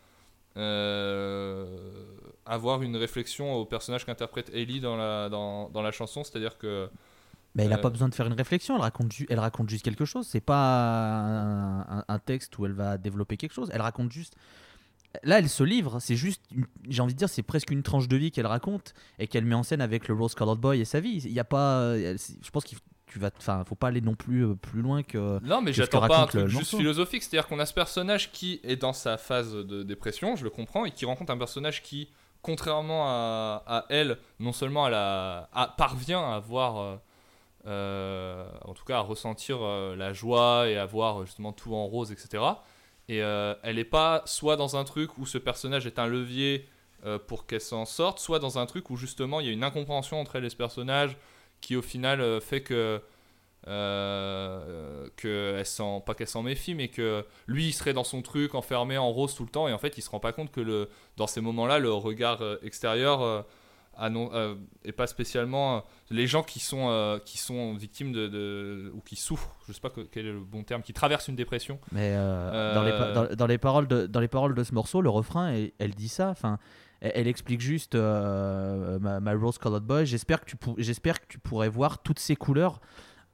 avoir 2.45 2.81
une 2.81 2.95
réflexion 2.95 3.53
au 3.55 3.65
personnage 3.65 4.05
qu'interprète 4.05 4.49
Ellie 4.53 4.79
dans 4.79 4.95
la 4.97 5.29
dans, 5.29 5.69
dans 5.69 5.81
la 5.81 5.91
chanson 5.91 6.23
c'est-à-dire 6.23 6.57
que 6.57 6.89
Mais 7.55 7.63
elle 7.63 7.69
n'a 7.69 7.77
Euh, 7.77 7.81
pas 7.81 7.89
besoin 7.89 8.09
de 8.09 8.15
faire 8.15 8.27
une 8.27 8.33
réflexion, 8.33 8.75
elle 8.75 8.81
raconte, 8.81 9.11
elle 9.29 9.39
raconte 9.39 9.69
juste 9.69 9.83
quelque 9.83 10.05
chose. 10.05 10.27
C'est 10.27 10.41
pas 10.41 10.77
un, 11.81 11.99
un- 11.99 12.05
un 12.07 12.19
texte 12.19 12.57
où 12.59 12.65
elle 12.65 12.73
va 12.73 12.97
développer 12.97 13.35
quelque 13.37 13.53
chose. 13.53 13.69
Elle 13.73 13.81
raconte 13.81 14.11
juste. 14.11 14.35
Là, 15.23 15.39
elle 15.39 15.49
se 15.49 15.63
livre. 15.63 15.99
C'est 15.99 16.15
juste, 16.17 16.43
j'ai 16.87 17.01
envie 17.01 17.13
de 17.13 17.17
dire, 17.17 17.29
c'est 17.29 17.41
presque 17.41 17.71
une 17.71 17.81
tranche 17.81 18.07
de 18.07 18.15
vie 18.17 18.29
qu'elle 18.29 18.45
raconte 18.45 18.93
et 19.17 19.27
qu'elle 19.27 19.45
met 19.45 19.55
en 19.55 19.63
scène 19.63 19.81
avec 19.81 20.07
le 20.07 20.13
Rose 20.13 20.35
Colored 20.35 20.59
Boy 20.59 20.79
et 20.81 20.85
sa 20.85 20.99
vie. 20.99 21.21
Il 21.25 21.31
y 21.31 21.39
a 21.39 21.43
pas. 21.45 21.97
Je 21.97 22.49
pense 22.51 22.63
qu'il 22.65 22.77
tu 23.07 23.19
vas, 23.19 23.31
enfin, 23.37 23.63
faut 23.65 23.75
pas 23.75 23.87
aller 23.87 24.01
non 24.01 24.15
plus 24.15 24.45
euh, 24.45 24.55
plus 24.55 24.81
loin 24.81 25.01
que. 25.01 25.39
Non, 25.43 25.61
mais 25.61 25.71
j'attends 25.73 26.05
pas 26.07 26.19
un 26.23 26.25
truc 26.27 26.41
le 26.41 26.47
juste 26.47 26.75
philosophique. 26.77 27.23
C'est-à-dire 27.23 27.47
qu'on 27.47 27.59
a 27.59 27.65
ce 27.65 27.73
personnage 27.73 28.31
qui 28.31 28.59
est 28.63 28.75
dans 28.75 28.93
sa 28.93 29.17
phase 29.17 29.53
de 29.53 29.81
dépression, 29.83 30.35
je 30.35 30.43
le 30.43 30.49
comprends, 30.49 30.85
et 30.85 30.91
qui 30.91 31.05
rencontre 31.05 31.31
un 31.31 31.37
personnage 31.37 31.81
qui, 31.83 32.09
contrairement 32.41 33.05
à, 33.07 33.63
à 33.65 33.85
elle, 33.89 34.17
non 34.39 34.51
seulement 34.53 34.87
elle 34.87 34.93
a- 34.93 35.49
a- 35.53 35.67
parvient 35.77 36.21
à 36.21 36.35
avoir, 36.35 36.77
euh, 36.77 36.95
euh, 37.65 38.45
en 38.65 38.73
tout 38.73 38.85
cas 38.85 38.97
à 38.97 39.01
ressentir 39.01 39.59
euh, 39.61 39.95
la 39.95 40.13
joie 40.13 40.67
et 40.69 40.77
à 40.77 40.85
voir 40.85 41.25
justement 41.25 41.53
tout 41.53 41.73
en 41.75 41.85
rose, 41.85 42.11
etc. 42.11 42.43
Et 43.09 43.17
elle 43.19 43.79
est 43.79 43.85
pas 43.85 44.21
soit 44.25 44.57
dans 44.57 44.75
un 44.75 44.83
truc 44.83 45.17
où 45.17 45.25
ce 45.25 45.37
personnage 45.37 45.85
est 45.87 45.97
un 45.97 46.07
levier 46.07 46.67
pour 47.27 47.45
qu'elle 47.45 47.61
s'en 47.61 47.85
sorte, 47.85 48.19
soit 48.19 48.39
dans 48.39 48.57
un 48.59 48.65
truc 48.65 48.89
où 48.89 48.97
justement 48.97 49.39
il 49.39 49.45
y 49.45 49.49
a 49.49 49.53
une 49.53 49.63
incompréhension 49.63 50.19
entre 50.19 50.35
elle 50.35 50.43
et 50.43 50.49
ce 50.49 50.57
personnage 50.57 51.15
qui 51.61 51.75
au 51.75 51.81
final 51.81 52.21
euh, 52.21 52.39
fait 52.39 52.61
que 52.61 53.01
euh, 53.87 55.07
que 55.17 55.55
elle 55.57 55.65
s'en 55.65 55.99
pas 56.01 56.13
qu'elle 56.13 56.27
s'en 56.27 56.43
méfie 56.43 56.75
mais 56.75 56.87
que 56.87 57.25
lui 57.47 57.67
il 57.67 57.73
serait 57.73 57.93
dans 57.93 58.03
son 58.03 58.21
truc 58.21 58.55
enfermé 58.55 58.97
en 58.97 59.09
rose 59.11 59.35
tout 59.35 59.43
le 59.43 59.49
temps 59.49 59.67
et 59.67 59.73
en 59.73 59.77
fait 59.77 59.97
il 59.97 60.01
se 60.01 60.09
rend 60.09 60.19
pas 60.19 60.31
compte 60.33 60.51
que 60.51 60.61
le 60.61 60.89
dans 61.17 61.27
ces 61.27 61.41
moments-là 61.41 61.79
le 61.79 61.91
regard 61.91 62.41
euh, 62.41 62.57
extérieur 62.63 63.21
euh, 63.21 63.41
annon- 63.99 64.29
euh, 64.33 64.55
pas 64.95 65.07
spécialement 65.07 65.83
les 66.09 66.27
gens 66.27 66.43
qui 66.43 66.59
sont 66.59 67.19
qui 67.25 67.37
sont 67.37 67.73
victimes 67.73 68.11
de, 68.13 68.27
de- 68.27 68.91
ou 68.93 69.01
qui 69.01 69.15
souffrent 69.15 69.55
je 69.67 69.73
sais 69.73 69.81
pas 69.81 69.89
que- 69.89 70.01
quel 70.01 70.27
est 70.27 70.31
le 70.31 70.39
bon 70.39 70.63
terme 70.63 70.81
qui 70.81 70.93
traversent 70.93 71.27
une 71.27 71.35
dépression 71.35 71.79
Mais 71.91 72.13
dans, 72.15 72.83
les, 72.83 72.91
pa- 72.91 73.11
dans, 73.11 73.35
dans 73.35 73.47
les 73.47 73.57
paroles 73.57 73.87
de, 73.87 74.05
dans 74.07 74.19
les 74.21 74.27
paroles 74.29 74.55
de 74.55 74.63
ce 74.63 74.73
morceau, 74.73 75.01
le 75.01 75.09
refrain, 75.09 75.49
elle, 75.49 75.71
elle 75.79 75.93
dit 75.95 76.07
ça. 76.09 76.29
Enfin, 76.29 76.57
elle, 77.01 77.27
explique 77.27 77.61
juste 77.61 77.95
euh, 77.95 78.99
ma, 78.99 79.19
my 79.19 79.33
rose 79.33 79.57
colored 79.57 79.83
boy. 79.83 80.05
J'espère 80.05 80.41
que 80.43 80.45
tu 80.51 80.57
j'espère 80.77 81.21
que 81.21 81.27
tu 81.27 81.39
pourrais 81.39 81.69
voir 81.69 82.01
toutes 82.01 82.19
ces 82.19 82.35
couleurs. 82.35 82.79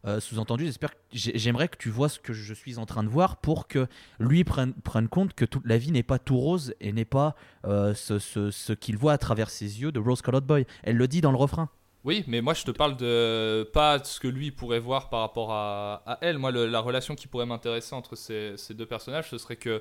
Euh, 0.05 0.19
Sous-entendu, 0.19 0.65
j'espère 0.65 0.89
j'aimerais 1.13 1.69
que 1.69 1.77
tu 1.77 1.89
vois 1.89 2.09
ce 2.09 2.19
que 2.19 2.33
je 2.33 2.53
suis 2.53 2.77
en 2.77 2.85
train 2.85 3.03
de 3.03 3.07
voir 3.09 3.37
pour 3.37 3.69
que 3.69 3.87
lui 4.19 4.43
prenne, 4.43 4.73
prenne 4.73 5.07
compte 5.07 5.33
que 5.33 5.45
toute 5.45 5.65
la 5.65 5.77
vie 5.77 5.93
n'est 5.93 6.03
pas 6.03 6.19
tout 6.19 6.37
rose 6.37 6.73
et 6.81 6.91
n'est 6.91 7.05
pas 7.05 7.35
euh, 7.65 7.93
ce, 7.93 8.19
ce- 8.19 8.51
ce 8.51 8.73
qu'il 8.73 8.97
voit 8.97 9.13
à 9.13 9.17
travers 9.17 9.49
ses 9.49 9.81
yeux 9.81 9.93
de 9.93 9.99
rose 10.01 10.21
colored 10.21 10.43
boy. 10.45 10.65
Elle 10.83 10.97
le 10.97 11.07
dit 11.07 11.21
dans 11.21 11.31
le 11.31 11.37
refrain. 11.37 11.69
Oui, 12.03 12.25
mais 12.27 12.41
moi 12.41 12.53
je 12.53 12.65
te 12.65 12.71
parle 12.71 12.97
de 12.97 13.63
pas 13.71 14.03
ce 14.03 14.19
que 14.19 14.27
lui 14.27 14.51
pourrait 14.51 14.81
voir 14.81 15.09
par 15.09 15.21
rapport 15.21 15.53
à, 15.53 16.17
elle. 16.19 16.37
Moi, 16.37 16.51
la 16.51 16.79
relation 16.81 17.15
qui 17.15 17.27
pourrait 17.29 17.45
m'intéresser 17.45 17.95
entre 17.95 18.17
ces, 18.17 18.55
ces 18.57 18.73
deux 18.73 18.85
personnages, 18.85 19.29
ce 19.29 19.37
serait 19.37 19.55
que 19.55 19.69
euh, 19.69 19.79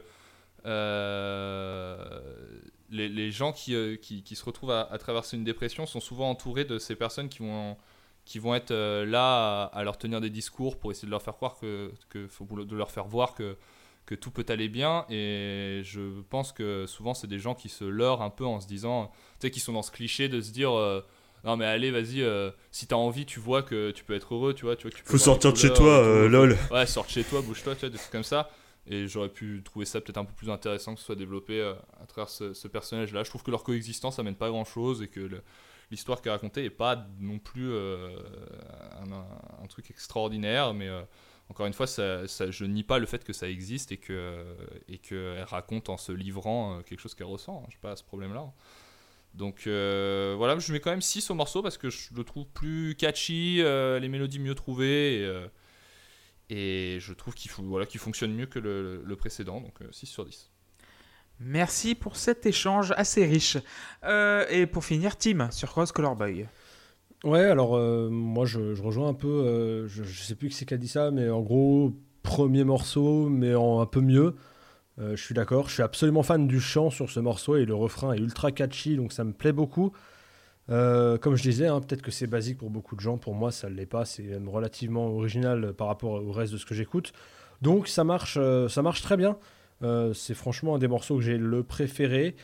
les, 2.91 3.09
les 3.09 3.31
gens 3.31 3.53
qui, 3.53 3.75
euh, 3.75 3.97
qui, 3.97 4.23
qui 4.23 4.37
se 4.37 4.45
retrouvent 4.45 4.71
à, 4.71 4.83
à 4.93 4.99
traverser 4.99 5.37
une 5.37 5.45
dépression 5.45 5.87
sont 5.87 6.01
souvent 6.01 6.31
entourés 6.31 6.65
de 6.65 6.79
ces 6.79 6.95
personnes 6.95 7.29
qui 7.29 7.39
vont, 7.41 7.77
qui 8.25 8.39
vont 8.39 8.55
être 8.55 8.71
euh, 8.71 9.05
là 9.07 9.65
à, 9.73 9.79
à 9.79 9.85
leur 9.85 9.97
tenir 9.99 10.21
des 10.21 10.31
discours 10.31 10.79
pour 10.79 10.91
essayer 10.91 11.07
de 11.07 11.11
leur 11.11 11.23
faire 11.23 11.35
croire 11.35 11.57
que, 11.59 11.91
que 12.11 12.27
faut 12.29 12.45
de 12.45 12.77
leur 12.77 12.91
faire 12.91 13.07
voir 13.07 13.35
que 13.35 13.57
que 14.05 14.17
tout 14.17 14.33
peut 14.33 14.45
aller 14.49 14.69
bien. 14.69 15.07
Et 15.11 15.83
je 15.85 16.21
pense 16.29 16.51
que 16.53 16.87
souvent 16.87 17.15
c'est 17.15 17.29
des 17.29 17.39
gens 17.39 17.55
qui 17.55 17.69
se 17.69 17.85
leurrent 17.85 18.23
un 18.23 18.31
peu 18.31 18.45
en 18.45 18.61
se 18.61 18.67
disant 18.67 19.13
tu 19.41 19.47
sais 19.47 19.51
qui 19.51 19.61
sont 19.61 19.73
dans 19.73 19.83
ce 19.83 19.93
cliché 19.93 20.29
de 20.29 20.41
se 20.41 20.51
dire 20.51 20.77
euh, 20.77 21.05
non 21.45 21.57
mais 21.57 21.65
allez 21.67 21.93
vas-y 21.93 22.21
euh, 22.21 22.51
si 22.73 22.87
t'as 22.89 22.97
envie 22.97 23.27
tu 23.27 23.39
vois 23.39 23.63
que 23.63 23.93
tu 23.93 24.03
peux 24.05 24.15
être 24.15 24.35
heureux 24.35 24.55
tu 24.55 24.65
vois 24.65 24.75
tu 24.75 24.83
vois 24.83 24.91
que 24.91 24.97
tu 24.97 25.05
peux 25.05 25.11
Faut 25.13 25.19
sortir 25.19 25.53
de 25.53 25.57
chez 25.59 25.73
toi, 25.73 25.99
euh, 26.05 26.29
lol. 26.29 26.59
ouais 26.73 26.85
sors 26.87 27.05
de 27.05 27.11
chez 27.11 27.23
toi 27.23 27.43
bouge-toi 27.43 27.75
tu 27.77 27.81
vois 27.83 27.91
des 27.91 27.99
trucs 27.99 28.11
comme 28.11 28.25
ça 28.25 28.51
et 28.87 29.07
j'aurais 29.07 29.29
pu 29.29 29.63
trouver 29.65 29.87
ça 29.87 30.01
peut-être 30.01 30.19
un 30.19 30.25
peu 30.25 30.35
plus 30.35 30.51
intéressant 30.51 30.95
que 30.95 31.01
ce 31.01 31.07
soit 31.07 31.15
développé 31.17 31.61
euh, 31.61 31.75
à 32.01 32.07
travers 32.07 32.29
ce, 32.29 32.53
ce 32.53 32.67
personnage 32.69 33.13
là 33.13 33.23
je 33.23 33.31
trouve 33.31 33.43
que 33.43 33.51
leur 33.51 33.63
coexistence 33.63 34.19
amène 34.19 34.35
pas 34.35 34.49
grand 34.49 34.65
chose 34.65 35.03
et 35.03 35.09
que 35.09 35.43
l'histoire 35.91 36.21
est 36.25 36.31
racontée 36.31 36.65
est 36.65 36.71
pas 36.71 37.07
non 37.21 37.39
plus 37.39 37.71
euh, 37.71 38.09
un, 39.63 39.67
truc 39.69 39.91
extraordinaire 39.91 40.75
mais 40.75 40.89
euh, 40.89 41.03
encore 41.49 41.67
une 41.67 41.75
fois, 41.75 41.87
ça, 41.87 42.27
ça- 42.29 42.51
je 42.51 42.65
nie 42.65 42.83
pas 42.83 42.99
le 42.99 43.05
fait 43.05 43.25
que 43.25 43.35
ça 43.35 43.47
existe 43.47 43.93
et 43.93 43.99
que 43.99 44.43
et 44.89 44.97
qu'elle 44.97 45.43
raconte 45.43 45.91
en 45.91 45.99
se 45.99 46.11
livrant 46.11 46.81
quelque 46.87 47.01
chose 47.01 47.15
qu'elle 47.15 47.27
ressent. 47.27 47.67
Je 47.69 47.77
pas 47.77 47.91
à 47.91 47.97
ce 47.97 48.05
problème-là. 48.05 48.51
Donc 49.35 49.63
voilà, 49.67 50.59
je 50.59 50.73
mets 50.73 50.81
quand 50.81 50.91
même 50.91 51.03
6 51.03 51.31
au 51.31 51.35
morceau 51.35 51.61
parce 51.61 51.77
que 51.77 51.91
je 51.91 52.15
le 52.15 52.25
trouve 52.25 52.47
plus 52.47 52.95
catchy, 52.97 53.57
les 53.57 54.09
mélodies 54.09 54.39
mieux 54.39 54.55
trouvées 54.55 55.29
et 56.53 56.99
je 57.01 57.15
trouve 57.15 57.35
qu'il 57.35 57.51
voilà, 57.65 57.87
fonctionne 57.87 58.35
mieux 58.35 58.47
que 58.47 58.59
le, 58.59 59.03
le 59.03 59.17
précédent. 59.17 59.61
Donc 59.61 59.81
euh, 59.81 59.89
6 59.91 60.07
sur 60.07 60.25
10. 60.27 60.51
Merci 61.41 61.95
pour 61.95 62.17
cet 62.17 62.45
échange 62.45 62.93
assez 62.97 63.25
riche. 63.25 63.57
Euh, 64.05 64.45
et 64.51 64.67
pour 64.67 64.85
finir, 64.85 65.17
Tim 65.17 65.51
sur 65.51 65.73
Rose 65.75 65.93
Color 65.93 66.15
Boy. 66.15 66.47
Ouais, 67.25 67.41
alors 67.45 67.77
euh, 67.77 68.11
moi 68.11 68.45
je, 68.45 68.75
je 68.75 68.83
rejoins 68.83 69.09
un 69.09 69.15
peu, 69.15 69.29
euh, 69.29 69.89
je, 69.89 70.03
je 70.03 70.23
sais 70.23 70.35
plus 70.35 70.49
qui 70.51 70.55
c'est 70.55 70.67
qui 70.67 70.75
a 70.75 70.77
dit 70.77 70.89
ça, 70.89 71.11
mais 71.11 71.31
en 71.31 71.41
gros, 71.41 71.93
premier 72.23 72.65
morceau, 72.65 73.29
mais 73.31 73.55
en 73.55 73.81
un 73.81 73.87
peu 73.87 74.01
mieux. 74.01 74.37
Euh, 74.99 75.17
je 75.17 75.23
suis 75.25 75.35
d'accord, 75.35 75.69
je 75.69 75.75
suis 75.75 75.83
absolument 75.83 76.23
fan 76.23 76.47
du 76.47 76.61
chant 76.61 76.91
sur 76.91 77.11
ce 77.11 77.19
morceau 77.19 77.57
et 77.57 77.65
le 77.65 77.75
refrain 77.75 78.13
est 78.13 78.19
ultra 78.19 78.53
catchy, 78.53 78.97
donc 78.97 79.13
ça 79.13 79.25
me 79.25 79.33
plaît 79.33 79.53
beaucoup. 79.53 79.93
Euh, 80.71 81.19
comme 81.19 81.35
je 81.35 81.43
disais, 81.43 81.67
hein, 81.67 81.81
peut-être 81.81 82.03
que 82.03 82.11
c'est 82.13 82.27
basique 82.29 82.59
pour 82.59 82.71
beaucoup 82.71 82.95
de 82.95 83.01
gens, 83.01 83.19
pour 83.19 83.35
moi 83.35 83.51
ça 83.51 83.69
ne 83.69 83.75
l'est 83.75 83.87
pas, 83.87 84.05
c'est 84.05 84.23
même 84.23 84.49
relativement 84.49 85.07
original 85.09 85.73
par 85.75 85.89
rapport 85.89 86.13
au 86.25 86.31
reste 86.33 86.53
de 86.53 86.59
ce 86.59 86.67
que 86.67 86.75
j'écoute. 86.75 87.13
Donc 87.63 87.89
ça 87.89 88.05
marche, 88.05 88.37
euh, 88.41 88.69
ça 88.69 88.83
marche 88.83 89.03
très 89.03 89.17
bien. 89.17 89.37
Euh, 89.83 90.13
c'est 90.15 90.35
franchement 90.35 90.77
un 90.77 90.79
des 90.79 90.89
morceaux 90.89 91.17
que 91.17 91.23
j'ai 91.23 91.37
le 91.39 91.63
préféré. 91.65 92.37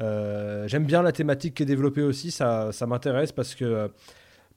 J'aime 0.00 0.84
bien 0.86 1.02
la 1.02 1.12
thématique 1.12 1.54
qui 1.54 1.62
est 1.62 1.66
développée 1.66 2.02
aussi, 2.02 2.30
ça, 2.30 2.70
ça 2.72 2.86
m'intéresse 2.86 3.32
parce 3.32 3.54
que 3.54 3.90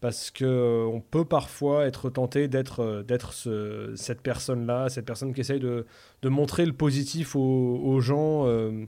parce 0.01 0.31
que 0.31 0.85
on 0.85 1.01
peut 1.01 1.25
parfois 1.25 1.85
être 1.85 2.09
tenté 2.09 2.47
d'être 2.47 2.79
euh, 2.81 3.03
d'être 3.03 3.33
ce- 3.33 3.91
cette 3.97 4.21
personne-là, 4.21 4.87
cette 4.87 5.05
personne 5.05 5.33
qui 5.33 5.41
essaye 5.41 5.59
de, 5.59 5.85
de 6.21 6.29
montrer 6.29 6.65
le 6.65 6.71
positif 6.71 7.35
aux, 7.35 7.99
gens, 7.99 8.47
en- 8.47 8.85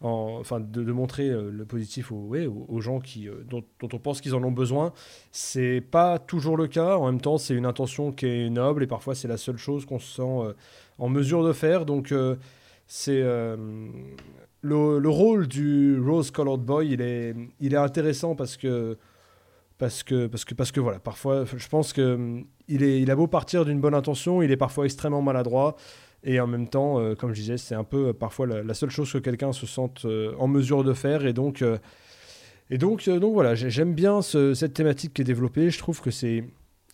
enfin 0.00 0.60
de, 0.60 0.92
montrer 0.92 1.28
euh, 1.28 1.50
le 1.50 1.64
positif 1.64 2.12
aux, 2.12 2.80
gens 2.80 3.00
qui, 3.00 3.28
euh, 3.28 3.44
dont, 3.48 3.64
on 3.82 3.98
pense 3.98 4.20
qu'ils 4.20 4.34
en 4.34 4.42
ont 4.44 4.52
besoin. 4.52 4.92
C'est 5.32 5.80
pas 5.80 6.18
toujours 6.18 6.56
le 6.56 6.68
cas. 6.68 6.96
En 6.96 7.06
même 7.06 7.20
temps, 7.20 7.38
c'est 7.38 7.54
une 7.54 7.66
intention 7.66 8.12
qui 8.12 8.26
est 8.26 8.50
noble 8.50 8.82
et 8.82 8.86
parfois 8.86 9.14
c'est 9.14 9.28
la 9.28 9.36
seule 9.36 9.58
chose 9.58 9.86
qu'on 9.86 9.98
se 9.98 10.16
sent 10.16 10.22
euh, 10.22 10.52
en 10.98 11.08
mesure 11.08 11.44
de 11.44 11.52
faire. 11.52 11.84
Donc 11.84 12.14
c'est 12.86 13.20
le, 13.20 14.98
le 14.98 15.08
rôle 15.08 15.46
du 15.46 16.00
Rose 16.00 16.30
Colored 16.30 16.64
Boy, 16.64 16.90
il 16.90 17.00
est, 17.00 17.34
il 17.60 17.74
est 17.74 17.78
intéressant 17.78 18.34
parce 18.34 18.56
que 18.56 18.96
parce 19.78 20.02
que 20.02 20.26
parce 20.26 20.44
que 20.44 20.54
parce 20.54 20.72
que 20.72 20.80
voilà 20.80 20.98
parfois 20.98 21.44
je 21.44 21.68
pense 21.68 21.92
que 21.92 22.42
il 22.66 22.82
est 22.82 23.00
il 23.00 23.10
a 23.12 23.16
beau 23.16 23.28
partir 23.28 23.64
d'une 23.64 23.80
bonne 23.80 23.94
intention 23.94 24.42
il 24.42 24.50
est 24.50 24.56
parfois 24.56 24.86
extrêmement 24.86 25.22
maladroit 25.22 25.76
et 26.24 26.40
en 26.40 26.46
même 26.46 26.68
temps 26.68 26.98
euh, 27.00 27.14
comme 27.14 27.30
je 27.34 27.40
disais 27.40 27.56
c'est 27.58 27.74
un 27.74 27.84
peu 27.84 28.08
euh, 28.08 28.12
parfois 28.12 28.46
la, 28.46 28.74
seule 28.74 28.90
chose 28.90 29.12
que 29.12 29.18
quelqu'un 29.18 29.52
se 29.52 29.66
sente 29.66 30.04
euh, 30.04 30.34
en 30.38 30.48
mesure 30.48 30.84
de 30.84 30.92
faire. 30.92 31.24
Et 31.26 31.32
donc 31.32 31.62
et 32.70 32.78
donc 32.78 33.08
donc 33.08 33.32
voilà 33.34 33.54
j'ai- 33.54 33.70
j'aime 33.70 33.94
bien 33.94 34.20
ce- 34.22 34.54
cette 34.54 34.74
thématique 34.74 35.14
qui 35.14 35.22
est 35.22 35.24
développée. 35.24 35.70
Je 35.70 35.78
trouve 35.78 36.00
que 36.00 36.10
c'est 36.10 36.44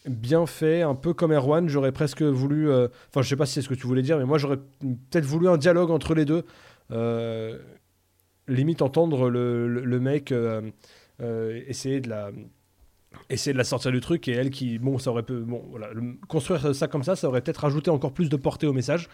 bien 0.07 0.45
fait 0.47 0.83
un 0.83 0.95
peu 0.95 1.15
comme 1.15 1.33
Erwan. 1.33 1.69
J'aurais 1.69 1.93
presque 1.93 2.23
voulu 2.23 2.71
enfin 2.73 3.23
je 3.23 3.29
sais 3.29 3.37
pas 3.37 3.47
si 3.47 3.55
c'est 3.55 3.63
ce 3.63 3.69
que 3.69 3.75
tu 3.75 3.87
voulais 3.87 4.03
dire 4.03 4.19
mais 4.19 4.25
moi 4.27 4.39
j'aurais 4.39 4.59
peut-être 4.81 5.25
voulu 5.27 5.49
un 5.49 5.57
dialogue 5.57 5.91
entre 5.91 6.15
les 6.15 6.25
deux. 6.25 6.45
Limite 8.47 8.83
entendre 8.83 9.31
le, 9.31 9.67
le- 9.69 10.01
mec 10.01 10.33
essayer 11.67 12.01
de 12.01 12.11
la 12.11 12.31
essayer 13.31 13.53
de 13.53 13.59
la 13.59 13.65
sortir 13.65 13.93
du 13.93 14.01
truc 14.01 14.29
et 14.29 14.33
elle 14.33 14.51
qui 14.51 14.79
bon 14.79 14.99
ça 14.99 15.11
aurait 15.11 15.23
pu 15.23 15.35
bon 15.35 15.65
voilà 15.71 15.89
construire 16.29 16.75
ça 16.75 16.89
comme 16.89 17.03
ça 17.03 17.17
ça 17.17 17.29
aurait 17.29 17.41
peut-être 17.41 17.59
rajouté 17.59 17.91
encore 17.91 18.13
plus 18.13 18.29
de 18.29 18.37
portée 18.37 18.67
au 18.67 18.73
message 18.73 19.09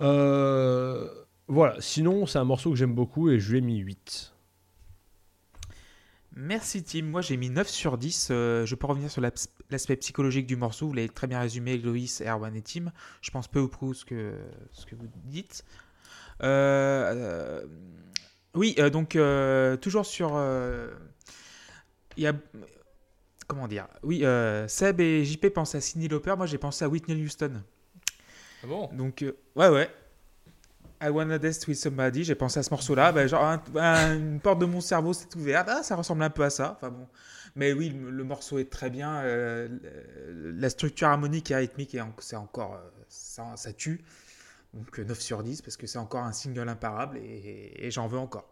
Euh, 0.00 1.08
voilà 1.46 1.76
sinon 1.78 2.26
c'est 2.26 2.38
un 2.38 2.44
morceau 2.44 2.70
que 2.70 2.76
j'aime 2.76 2.94
beaucoup 2.94 3.30
et 3.30 3.38
je 3.38 3.52
lui 3.52 3.58
ai 3.58 3.60
mis 3.60 3.78
8 3.78 4.32
Merci 6.36 6.82
Tim. 6.82 7.04
Moi 7.04 7.20
j'ai 7.20 7.36
mis 7.36 7.48
9 7.48 7.68
sur 7.68 7.96
10. 7.96 8.28
Euh, 8.32 8.66
je 8.66 8.74
peux 8.74 8.88
revenir 8.88 9.08
sur 9.08 9.22
l'aspect 9.22 9.96
psychologique 9.96 10.46
du 10.46 10.56
morceau. 10.56 10.88
Vous 10.88 10.92
l'avez 10.92 11.08
très 11.08 11.28
bien 11.28 11.38
résumé, 11.38 11.78
Loïs, 11.78 12.22
Erwan 12.22 12.56
et 12.56 12.62
Tim. 12.62 12.92
Je 13.20 13.30
pense 13.30 13.46
peu 13.46 13.60
ou 13.60 13.68
prou 13.68 13.94
ce 13.94 14.04
que, 14.04 14.34
ce 14.72 14.84
que 14.84 14.96
vous 14.96 15.06
dites. 15.26 15.64
Euh, 16.42 17.12
euh, 17.14 17.66
oui, 18.54 18.74
euh, 18.78 18.90
donc 18.90 19.18
toujours 19.80 20.06
sur. 20.06 20.30
Il 22.16 22.22
y 22.22 22.26
a. 22.26 22.34
Comment 23.46 23.68
dire 23.68 23.86
Oui, 24.02 24.24
euh, 24.24 24.66
Seb 24.68 25.00
et 25.00 25.24
JP 25.24 25.48
pensent 25.50 25.74
à 25.74 25.80
Cyndi 25.80 26.08
Lauper. 26.08 26.34
Moi 26.36 26.46
j'ai 26.46 26.58
pensé 26.58 26.84
à 26.84 26.88
Whitney 26.88 27.22
Houston. 27.22 27.62
Ah 28.62 28.66
bon? 28.66 28.88
Donc, 28.94 29.22
euh, 29.22 29.36
ouais, 29.56 29.68
ouais. 29.68 29.90
I 31.02 31.08
Wanna 31.10 31.38
Dance 31.38 31.66
With 31.66 31.76
Somebody, 31.76 32.24
j'ai 32.24 32.34
pensé 32.34 32.60
à 32.60 32.62
ce 32.62 32.70
morceau-là. 32.70 33.12
Bah, 33.12 33.26
genre, 33.26 33.44
un- 33.44 33.62
un- 33.76 34.16
une 34.16 34.40
porte 34.40 34.58
de 34.60 34.64
mon 34.64 34.80
cerveau 34.80 35.12
s'est 35.12 35.28
ouverte. 35.36 35.68
Ah, 35.70 35.82
ça 35.82 35.96
ressemble 35.96 36.22
un 36.22 36.30
peu 36.30 36.44
à 36.44 36.50
ça. 36.50 36.72
Enfin 36.76 36.90
bon. 36.90 37.06
Mais 37.56 37.72
oui, 37.74 37.90
le, 37.90 38.10
le 38.10 38.24
morceau 38.24 38.58
est 38.58 38.70
très 38.70 38.88
bien. 38.88 39.16
euh, 39.18 39.68
la 40.56 40.70
structure 40.70 41.08
harmonique 41.08 41.50
et 41.50 41.56
rythmique, 41.56 41.96
c'est 42.20 42.36
encore. 42.36 42.74
euh, 42.76 42.90
ça, 43.08 43.44
ça 43.56 43.72
tue. 43.74 44.02
Donc 44.72 44.98
euh, 44.98 45.04
9 45.04 45.20
sur 45.20 45.42
10 45.42 45.60
parce 45.60 45.76
que 45.76 45.86
c'est 45.86 45.98
encore 45.98 46.22
un 46.22 46.32
single 46.32 46.68
imparable 46.68 47.18
et, 47.18 47.74
et 47.86 47.90
j'en 47.90 48.06
veux 48.08 48.18
encore. 48.18 48.48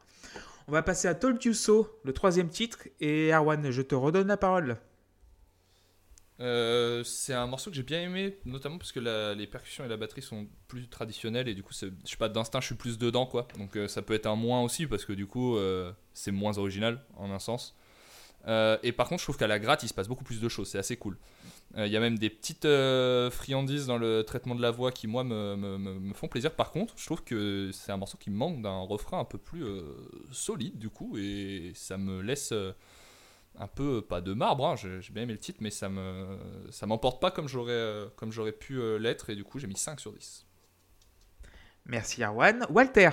On 0.68 0.72
va 0.72 0.82
passer 0.82 1.08
à 1.08 1.14
Told 1.14 1.42
You 1.44 1.54
So, 1.54 2.00
le 2.04 2.12
troisième 2.12 2.48
titre. 2.48 2.88
Et 3.00 3.32
Erwan, 3.32 3.70
je 3.70 3.82
te 3.82 3.94
redonne 3.94 4.28
la 4.28 4.36
parole. 4.36 4.78
Euh, 6.40 7.04
c'est 7.04 7.34
un 7.34 7.46
morceau 7.46 7.70
que 7.70 7.76
j'ai 7.76 7.82
bien 7.82 8.02
aimé, 8.02 8.38
notamment 8.44 8.78
parce 8.78 8.90
que 8.90 9.00
les 9.36 9.46
percussions 9.46 9.84
et 9.84 9.88
la 9.88 9.96
batterie 9.96 10.22
sont 10.22 10.48
plus 10.66 10.88
traditionnelles 10.88 11.46
et 11.46 11.54
du 11.54 11.62
coup, 11.62 11.72
je 11.72 11.88
sais 12.04 12.16
pas, 12.18 12.28
d'instinct, 12.28 12.60
je 12.60 12.66
suis 12.66 12.74
plus 12.74 12.98
dedans 12.98 13.26
quoi. 13.26 13.46
Donc 13.58 13.76
euh, 13.76 13.86
ça 13.86 14.02
peut 14.02 14.14
être 14.14 14.26
un 14.26 14.34
moins 14.34 14.62
aussi 14.62 14.86
parce 14.86 15.04
que 15.04 15.12
du 15.12 15.26
coup, 15.26 15.56
euh, 15.56 15.92
c'est 16.14 16.32
moins 16.32 16.58
original 16.58 17.04
en 17.16 17.30
un 17.30 17.38
sens. 17.38 17.76
Et 18.82 18.92
par 18.92 19.08
contre, 19.08 19.20
je 19.20 19.26
trouve 19.26 19.36
qu'à 19.36 19.46
la 19.46 19.60
gratte, 19.60 19.84
il 19.84 19.88
se 19.88 19.94
passe 19.94 20.08
beaucoup 20.08 20.24
plus 20.24 20.40
de 20.40 20.48
choses. 20.48 20.68
C'est 20.68 20.78
assez 20.78 20.96
cool. 20.96 21.16
Euh, 21.76 21.86
Il 21.86 21.92
y 21.92 21.96
a 21.96 22.00
même 22.00 22.18
des 22.18 22.28
petites 22.30 22.64
euh, 22.66 23.30
friandises 23.30 23.86
dans 23.86 23.98
le 23.98 24.22
traitement 24.24 24.54
de 24.54 24.62
la 24.62 24.70
voix 24.70 24.92
qui, 24.92 25.06
moi, 25.06 25.24
me, 25.24 25.56
me- 25.56 26.12
font 26.14 26.28
plaisir. 26.28 26.54
Par 26.54 26.70
contre, 26.70 26.94
je 26.98 27.06
trouve 27.06 27.24
que 27.24 27.70
c'est 27.72 27.92
un 27.92 27.96
morceau 27.96 28.18
qui 28.18 28.30
manque 28.30 28.60
d'un 28.62 28.80
refrain 28.80 29.18
un 29.20 29.24
peu 29.24 29.38
plus 29.38 29.64
euh, 29.64 29.82
solide, 30.32 30.78
du 30.78 30.90
coup. 30.90 31.16
Et 31.18 31.72
ça 31.74 31.96
me 31.98 32.20
laisse 32.20 32.52
euh, 32.52 32.72
un 33.58 33.68
peu, 33.68 34.02
pas 34.02 34.20
de 34.22 34.34
marbre, 34.34 34.66
hein, 34.68 34.76
j'ai 34.76 35.12
bien 35.12 35.24
aimé 35.24 35.34
le 35.34 35.40
titre, 35.40 35.58
mais 35.62 35.70
ça 35.70 35.88
me 35.90 36.38
ça 36.70 36.86
m'emporte 36.86 37.20
pas 37.22 37.30
comme 37.30 37.48
j'aurais 37.48 37.72
euh, 37.72 38.08
comme 38.16 38.32
j'aurais 38.32 38.52
pu 38.52 38.78
euh, 38.80 38.98
l'être. 38.98 39.30
Et 39.30 39.36
du 39.36 39.44
coup, 39.44 39.58
j'ai 39.58 39.66
mis 39.68 39.76
5 39.76 40.00
sur 40.00 40.12
10. 40.12 40.46
Merci 41.86 42.22
Arwan. 42.24 42.66
Walter. 42.70 43.10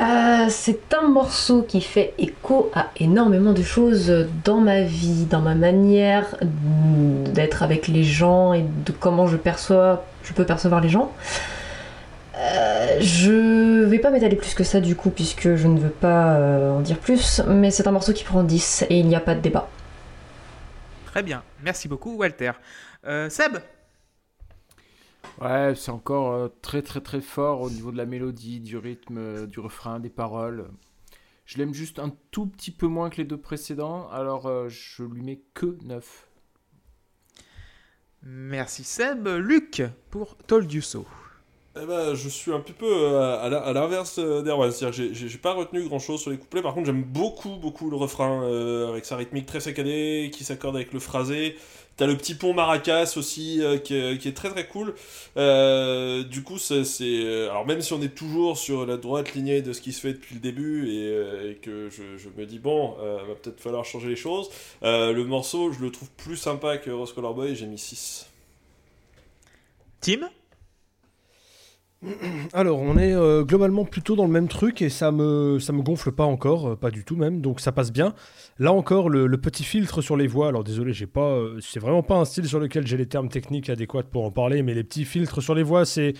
Euh, 0.00 0.46
c'est 0.48 0.92
un 0.92 1.06
morceau 1.06 1.62
qui 1.62 1.80
fait 1.80 2.14
écho 2.18 2.70
à 2.74 2.90
énormément 2.96 3.52
de 3.52 3.62
choses 3.62 4.28
dans 4.44 4.60
ma 4.60 4.82
vie, 4.82 5.24
dans 5.26 5.40
ma 5.40 5.54
manière 5.54 6.36
d'être 6.42 7.62
avec 7.62 7.86
les 7.86 8.02
gens 8.02 8.52
et 8.54 8.62
de 8.62 8.90
comment 8.92 9.28
je 9.28 9.36
perçois, 9.36 10.04
je 10.24 10.32
peux 10.32 10.44
percevoir 10.44 10.80
les 10.80 10.88
gens. 10.88 11.12
Euh, 12.36 12.98
je 13.00 13.84
vais 13.84 14.00
pas 14.00 14.10
m'étaler 14.10 14.34
plus 14.34 14.54
que 14.54 14.64
ça 14.64 14.80
du 14.80 14.96
coup 14.96 15.10
puisque 15.10 15.54
je 15.54 15.68
ne 15.68 15.78
veux 15.78 15.90
pas 15.90 16.34
euh, 16.34 16.72
en 16.72 16.80
dire 16.80 16.98
plus, 16.98 17.40
mais 17.46 17.70
c'est 17.70 17.86
un 17.86 17.92
morceau 17.92 18.12
qui 18.12 18.24
prend 18.24 18.42
10 18.42 18.86
et 18.90 18.98
il 18.98 19.06
n'y 19.06 19.14
a 19.14 19.20
pas 19.20 19.36
de 19.36 19.40
débat. 19.40 19.68
Très 21.06 21.22
bien. 21.22 21.44
Merci 21.62 21.86
beaucoup 21.86 22.16
Walter. 22.16 22.50
Seb? 23.28 23.58
Ouais, 25.40 25.74
c'est 25.74 25.90
encore 25.90 26.32
euh, 26.32 26.48
très 26.62 26.82
très 26.82 27.00
très 27.00 27.20
fort 27.20 27.60
au 27.60 27.70
niveau 27.70 27.90
de 27.90 27.96
la 27.96 28.06
mélodie, 28.06 28.60
du 28.60 28.76
rythme, 28.76 29.18
euh, 29.18 29.46
du 29.46 29.60
refrain, 29.60 29.98
des 30.00 30.10
paroles. 30.10 30.68
Je 31.44 31.58
l'aime 31.58 31.74
juste 31.74 31.98
un 31.98 32.12
tout 32.30 32.46
petit 32.46 32.70
peu 32.70 32.86
moins 32.86 33.10
que 33.10 33.16
les 33.18 33.24
deux 33.24 33.36
précédents, 33.40 34.08
alors 34.10 34.46
euh, 34.46 34.68
je 34.68 35.02
lui 35.02 35.22
mets 35.22 35.40
que 35.52 35.76
9. 35.84 36.28
Merci 38.22 38.84
Seb. 38.84 39.26
Luc 39.28 39.82
pour 40.10 40.36
Told 40.46 40.72
You 40.72 40.80
So. 40.80 41.04
Eh 41.76 41.84
ben, 41.86 42.14
je 42.14 42.28
suis 42.28 42.52
un 42.52 42.60
petit 42.60 42.72
peu 42.72 43.18
à 43.18 43.48
l'inverse 43.72 44.20
d'Erwan, 44.20 44.70
c'est-à-dire 44.70 45.08
que 45.08 45.12
j'ai- 45.12 45.38
pas 45.38 45.52
retenu 45.54 45.82
grand-chose 45.88 46.20
sur 46.20 46.30
les 46.30 46.38
couplets, 46.38 46.62
par 46.62 46.72
contre 46.72 46.86
j'aime 46.86 47.02
beaucoup 47.02 47.56
beaucoup 47.56 47.90
le 47.90 47.96
refrain, 47.96 48.44
euh, 48.44 48.88
avec 48.90 49.04
sa 49.04 49.16
rythmique 49.16 49.46
très 49.46 49.58
saccadée, 49.58 50.30
qui 50.32 50.44
s'accorde 50.44 50.76
avec 50.76 50.92
le 50.92 51.00
phrasé. 51.00 51.56
T'as 51.96 52.06
le 52.06 52.16
petit 52.16 52.34
pont 52.34 52.54
Maracas 52.54 53.14
aussi, 53.16 53.62
euh, 53.62 53.78
qui, 53.78 53.94
est, 53.94 54.36
très 54.36 54.50
très 54.50 54.66
cool. 54.66 54.94
Euh, 55.36 56.24
du 56.24 56.42
coup, 56.42 56.58
c'est... 56.58 56.82
euh, 57.00 57.50
Alors 57.50 57.66
même 57.66 57.80
si 57.82 57.92
on 57.92 58.02
est 58.02 58.14
toujours 58.14 58.58
sur 58.58 58.84
la 58.84 58.96
droite 58.96 59.34
lignée 59.34 59.62
de 59.62 59.72
ce 59.72 59.80
qui 59.80 59.92
se 59.92 60.00
fait 60.00 60.14
depuis 60.14 60.34
le 60.34 60.40
début, 60.40 60.88
et, 60.90 61.54
que 61.62 61.88
je, 61.90 62.28
me 62.36 62.46
dis, 62.46 62.58
bon, 62.58 62.96
va 62.98 63.34
peut-être 63.40 63.60
falloir 63.60 63.84
changer 63.84 64.08
les 64.08 64.16
choses, 64.16 64.50
le 64.82 65.22
morceau, 65.22 65.72
je 65.72 65.80
le 65.80 65.90
trouve 65.90 66.10
plus 66.16 66.36
sympa 66.36 66.78
que 66.78 66.90
Rose 66.90 67.12
Color 67.12 67.34
Boy, 67.34 67.54
j'ai 67.54 67.66
mis 67.66 67.78
6. 67.78 68.28
Tim? 70.00 70.28
Alors, 72.52 72.80
on 72.80 72.96
est 72.96 73.14
euh, 73.14 73.44
globalement 73.44 73.84
plutôt 73.84 74.16
dans 74.16 74.24
le 74.24 74.30
même 74.30 74.48
truc 74.48 74.82
et 74.82 74.88
ça 74.88 75.10
me, 75.10 75.58
ça 75.58 75.72
me 75.72 75.82
gonfle 75.82 76.12
pas 76.12 76.24
encore, 76.24 76.70
euh, 76.70 76.76
pas 76.76 76.90
du 76.90 77.04
tout 77.04 77.16
même, 77.16 77.40
donc 77.40 77.60
ça 77.60 77.72
passe 77.72 77.92
bien. 77.92 78.14
Là 78.58 78.72
encore, 78.72 79.08
le, 79.08 79.28
petit 79.38 79.64
filtre 79.64 80.00
sur 80.02 80.16
les 80.16 80.26
voix, 80.26 80.48
alors 80.48 80.64
désolé, 80.64 80.92
j'ai 80.92 81.06
pas, 81.06 81.32
euh, 81.32 81.58
c'est 81.60 81.80
vraiment 81.80 82.02
pas 82.02 82.16
un 82.16 82.24
style 82.24 82.46
sur 82.46 82.60
lequel 82.60 82.86
j'ai 82.86 82.96
les 82.96 83.06
termes 83.06 83.28
techniques 83.28 83.68
adéquats 83.68 84.04
pour 84.04 84.24
en 84.24 84.30
parler, 84.30 84.62
mais 84.62 84.74
les 84.74 84.84
petits 84.84 85.04
filtres 85.04 85.42
sur 85.42 85.54
les 85.54 85.62
voix, 85.62 85.84
c'est, 85.84 86.14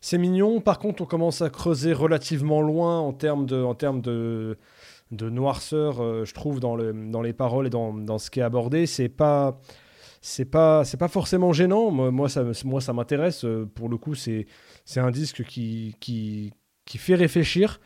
c'est 0.00 0.18
mignon. 0.18 0.60
Par 0.60 0.78
contre, 0.78 1.02
on 1.02 1.06
commence 1.06 1.42
à 1.42 1.50
creuser 1.50 1.92
relativement 1.92 2.60
loin 2.60 2.98
en 3.00 3.12
termes 3.12 3.46
de, 3.46 3.62
en 3.62 3.74
termes 3.74 4.00
de, 4.00 4.58
de 5.10 5.30
noirceur, 5.30 6.24
je 6.24 6.34
trouve, 6.34 6.60
dans, 6.60 6.76
le, 6.76 6.92
dans 6.92 7.22
les 7.22 7.32
paroles 7.32 7.66
et 7.66 7.70
dans, 7.70 7.92
dans 7.92 8.18
ce 8.18 8.30
qui 8.30 8.40
est 8.40 8.44
abordé. 8.44 8.86
C'est 8.86 9.08
pas. 9.08 9.60
C'est 10.20 10.46
pas, 10.46 10.84
c'est 10.84 10.96
pas 10.96 11.06
forcément 11.06 11.52
gênant. 11.52 11.92
Moi, 11.92 12.28
ça, 12.28 12.42
moi, 12.64 12.80
ça 12.80 12.92
m'intéresse. 12.92 13.46
Pour 13.76 13.88
le 13.88 13.96
coup, 13.96 14.16
c'est, 14.16 14.46
c'est 14.88 15.00
un 15.00 15.10
disque 15.10 15.44
qui, 15.44 15.94
qui, 16.00 16.54
qui 16.86 16.96
fait 16.96 17.14
réfléchir. 17.14 17.78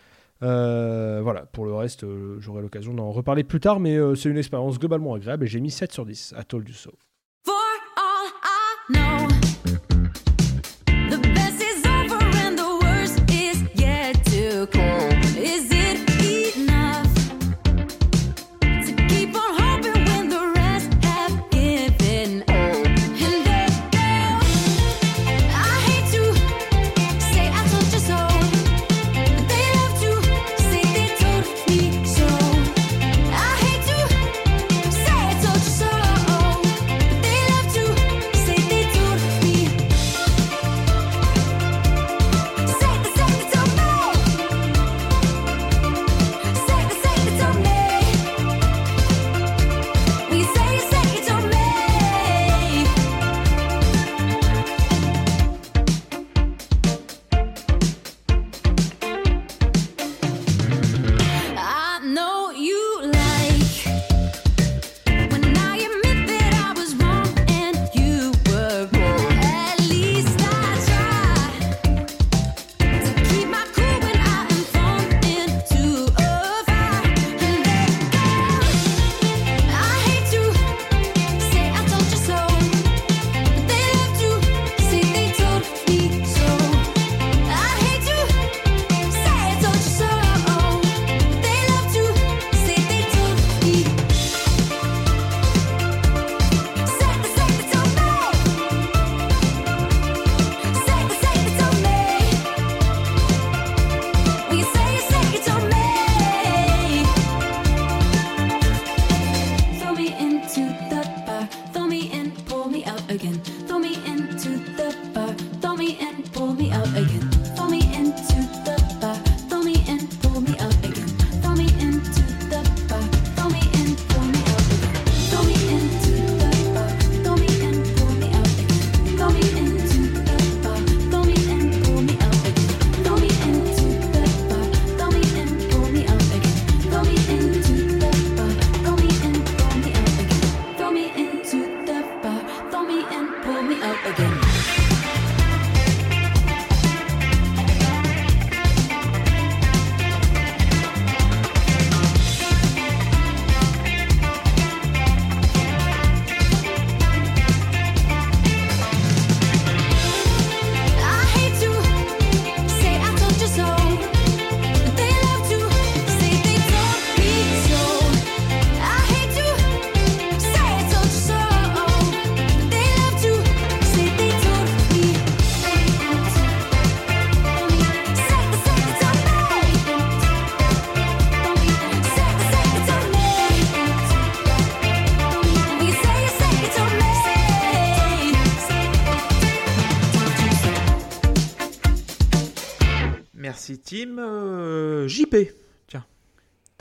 Euh, 0.44 1.20
voilà, 1.20 1.46
pour 1.46 1.64
le 1.64 1.74
reste, 1.74 2.04
euh, 2.04 2.36
j'aurai 2.38 2.62
l'occasion 2.62 2.94
d'en 2.94 3.10
reparler 3.10 3.42
plus 3.42 3.58
tard, 3.58 3.80
mais 3.80 3.96
euh, 3.96 4.14
c'est 4.14 4.28
une 4.28 4.38
expérience 4.38 4.78
globalement 4.78 5.14
agréable 5.14 5.44
et 5.44 5.48
j'ai 5.48 5.58
mis 5.58 5.72
7 5.72 5.90
sur 5.90 6.06
10 6.06 6.34
à 6.36 6.44
Told 6.44 6.68
You 6.68 6.74
So. 6.74 6.92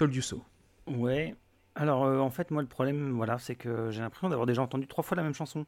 Told 0.02 0.16
you 0.16 0.22
so. 0.24 0.44
Ouais. 0.88 1.36
Alors, 1.76 2.06
euh, 2.06 2.18
en 2.18 2.32
fait, 2.32 2.50
moi, 2.50 2.64
le 2.64 2.68
problème, 2.68 3.12
voilà, 3.12 3.38
c'est 3.38 3.56
que 3.56 3.92
j'ai 3.92 4.02
l'impression 4.02 4.30
d'avoir 4.30 4.48
déjà 4.48 4.64
entendu 4.64 4.88
trois 4.88 5.04
fois 5.04 5.16
la 5.16 5.22
même 5.22 5.36
chanson. 5.36 5.68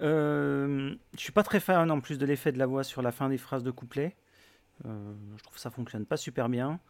Euh, 0.00 0.94
je 1.14 1.20
suis 1.20 1.32
pas 1.32 1.42
très 1.42 1.60
fan 1.60 1.90
en 1.90 2.00
plus 2.00 2.16
de 2.16 2.24
l'effet 2.24 2.50
de 2.50 2.58
la 2.58 2.66
voix 2.66 2.82
sur 2.82 3.02
la 3.02 3.12
fin 3.12 3.28
des 3.28 3.36
phrases 3.36 3.62
de 3.62 3.70
couplet. 3.70 4.16
Euh, 4.86 5.12
je 5.36 5.42
trouve 5.42 5.56
que 5.56 5.60
ça 5.60 5.70
fonctionne 5.70 6.06
pas 6.06 6.16
super 6.16 6.48
bien. 6.48 6.80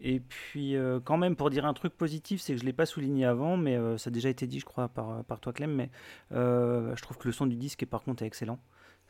Et 0.00 0.20
puis, 0.20 0.76
euh, 0.76 1.00
quand 1.00 1.16
même, 1.16 1.34
pour 1.34 1.50
dire 1.50 1.66
un 1.66 1.74
truc 1.74 1.94
positif, 1.94 2.40
c'est 2.40 2.54
que 2.54 2.60
je 2.60 2.64
l'ai 2.64 2.72
pas 2.72 2.86
souligné 2.86 3.26
avant, 3.26 3.56
mais 3.56 3.76
ça 3.98 4.08
a 4.08 4.12
déjà 4.12 4.28
été 4.28 4.46
dit, 4.46 4.60
je 4.60 4.64
crois, 4.64 4.88
par, 4.88 5.24
par 5.24 5.40
toi, 5.40 5.52
Clem. 5.52 5.74
Mais 5.74 5.90
je 6.30 7.02
trouve 7.02 7.18
que 7.18 7.26
le 7.26 7.32
son 7.32 7.46
du 7.46 7.56
disque, 7.56 7.82
est, 7.82 7.86
par 7.86 8.02
contre, 8.02 8.22
est 8.22 8.26
excellent. 8.26 8.60